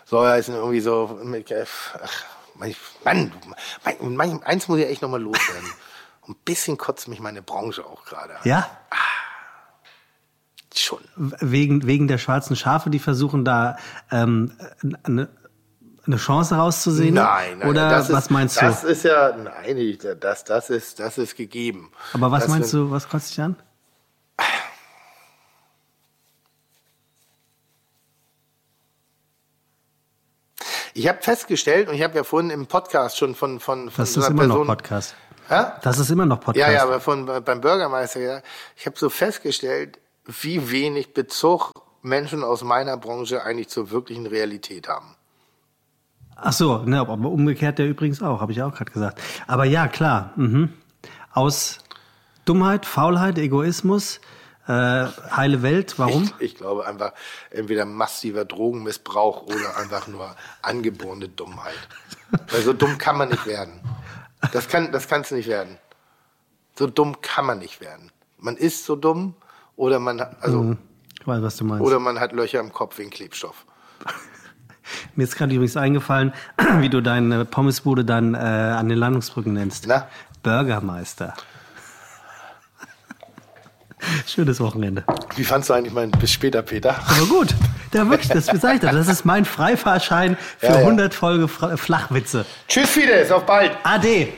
Soll 0.05 0.28
heißen 0.28 0.55
irgendwie 0.55 0.80
so 0.80 1.18
mit, 1.24 1.52
ach, 1.52 2.24
Mann, 3.05 3.32
mein, 4.16 4.43
eins 4.43 4.68
muss 4.68 4.78
ich 4.78 4.86
echt 4.86 5.02
nochmal 5.02 5.22
loswerden. 5.22 5.70
Ein 6.28 6.34
bisschen 6.44 6.76
kotzt 6.76 7.06
mich 7.06 7.20
meine 7.20 7.40
Branche 7.40 7.84
auch 7.84 8.05
gerade. 8.05 8.34
Ja? 8.43 8.68
Ah, 8.90 8.97
schon. 10.78 11.01
Wegen, 11.16 11.86
wegen 11.86 12.09
der 12.09 12.18
schwarzen 12.18 12.56
Schafe, 12.56 12.90
die 12.90 12.98
versuchen 12.98 13.44
da 13.44 13.76
ähm, 14.10 14.52
eine, 15.02 15.28
eine 16.06 16.16
Chance 16.16 16.54
rauszusehen? 16.54 17.14
Nein, 17.14 17.58
nein. 17.58 17.68
Oder 17.68 17.90
was 17.90 18.10
ist, 18.10 18.30
meinst 18.30 18.56
du? 18.56 18.66
Das 18.66 18.84
ist 18.84 19.04
ja, 19.04 19.36
nein, 19.36 19.98
das, 20.20 20.44
das, 20.44 20.70
ist, 20.70 21.00
das 21.00 21.18
ist 21.18 21.36
gegeben. 21.36 21.90
Aber 22.12 22.30
was 22.30 22.44
das 22.44 22.50
meinst 22.52 22.72
du, 22.72 22.90
was 22.90 23.08
kotzt 23.08 23.30
dich 23.30 23.42
an? 23.42 23.56
Ich 30.94 31.06
habe 31.08 31.18
festgestellt, 31.20 31.88
und 31.88 31.94
ich 31.94 32.02
habe 32.02 32.16
ja 32.16 32.24
vorhin 32.24 32.48
im 32.48 32.66
Podcast 32.66 33.18
schon 33.18 33.34
von 33.34 33.60
von, 33.60 33.90
von 33.90 34.02
das 34.02 34.16
ist 34.16 34.28
immer 34.28 34.44
Person, 34.44 34.60
noch 34.60 34.66
Podcast. 34.66 35.14
Ja? 35.50 35.78
Das 35.82 35.98
ist 35.98 36.08
immer 36.10 36.24
noch 36.24 36.40
Podcast. 36.40 36.56
Ja, 36.56 36.72
ja, 36.72 36.82
aber 36.84 37.00
von 37.00 37.26
beim 37.26 37.60
Bürgermeister, 37.60 38.20
ja. 38.20 38.40
Ich 38.76 38.86
habe 38.86 38.98
so 38.98 39.10
festgestellt, 39.10 39.98
wie 40.24 40.70
wenig 40.70 41.12
Bezug 41.12 41.72
Menschen 42.00 42.42
aus 42.42 42.62
meiner 42.62 42.96
Branche 42.96 43.42
eigentlich 43.42 43.68
zur 43.68 43.90
wirklichen 43.90 44.26
Realität 44.26 44.88
haben. 44.88 45.15
Ach 46.36 46.52
so, 46.52 46.78
ne, 46.78 47.00
aber 47.00 47.14
umgekehrt 47.14 47.78
der 47.78 47.88
übrigens 47.88 48.22
auch, 48.22 48.40
habe 48.40 48.52
ich 48.52 48.62
auch 48.62 48.74
gerade 48.74 48.92
gesagt. 48.92 49.20
Aber 49.46 49.64
ja, 49.64 49.88
klar. 49.88 50.32
Mhm. 50.36 50.72
Aus 51.32 51.78
Dummheit, 52.44 52.86
Faulheit, 52.86 53.38
Egoismus, 53.38 54.20
äh, 54.68 54.70
heile 54.70 55.62
Welt. 55.62 55.98
Warum? 55.98 56.24
Ich, 56.38 56.52
ich, 56.52 56.54
glaube 56.56 56.86
einfach 56.86 57.12
entweder 57.50 57.84
massiver 57.84 58.44
Drogenmissbrauch 58.44 59.42
oder 59.42 59.76
einfach 59.76 60.06
nur 60.08 60.34
angeborene 60.62 61.28
Dummheit. 61.28 61.74
Weil 62.50 62.62
so 62.62 62.72
dumm 62.72 62.98
kann 62.98 63.16
man 63.16 63.30
nicht 63.30 63.46
werden. 63.46 63.80
Das 64.52 64.68
kann, 64.68 64.92
das 64.92 65.08
kannst 65.08 65.30
du 65.30 65.36
nicht 65.36 65.48
werden. 65.48 65.78
So 66.78 66.86
dumm 66.86 67.20
kann 67.22 67.46
man 67.46 67.58
nicht 67.58 67.80
werden. 67.80 68.12
Man 68.38 68.56
ist 68.56 68.84
so 68.84 68.96
dumm 68.96 69.34
oder 69.76 69.98
man 69.98 70.20
hat, 70.20 70.36
also, 70.42 70.62
mhm. 70.62 70.78
ich 71.18 71.26
weiß, 71.26 71.42
was 71.42 71.56
du 71.56 71.64
meinst. 71.64 71.84
oder 71.84 71.98
man 71.98 72.20
hat 72.20 72.32
Löcher 72.32 72.60
im 72.60 72.72
Kopf 72.72 72.98
wegen 72.98 73.10
Klebstoff. 73.10 73.64
Mir 75.14 75.24
ist 75.24 75.36
gerade 75.36 75.54
übrigens 75.54 75.76
eingefallen, 75.76 76.32
wie 76.78 76.88
du 76.88 77.00
deine 77.00 77.44
Pommesbude 77.44 78.04
dann 78.04 78.34
äh, 78.34 78.38
an 78.38 78.88
den 78.88 78.98
Landungsbrücken 78.98 79.52
nennst. 79.52 79.86
Na? 79.86 80.08
Bürgermeister. 80.42 81.34
Schönes 84.26 84.60
Wochenende. 84.60 85.04
Wie 85.36 85.44
fandst 85.44 85.70
du 85.70 85.74
eigentlich 85.74 85.92
mein 85.92 86.10
Bis 86.10 86.32
später, 86.32 86.62
Peter? 86.62 86.96
Aber 87.08 87.26
gut, 87.26 87.54
da 87.90 88.08
wirklich, 88.08 88.28
das 88.28 88.46
bezeichnet. 88.46 88.92
Das 88.92 89.08
ist 89.08 89.24
mein 89.24 89.44
Freifahrschein 89.44 90.36
für 90.58 90.66
ja, 90.66 90.72
ja. 90.74 90.78
100 90.80 91.14
Folge 91.14 91.48
Flachwitze. 91.48 92.44
Tschüss, 92.68 92.90
Fides, 92.90 93.30
auf 93.32 93.46
bald. 93.46 93.72
Ade. 93.82 94.28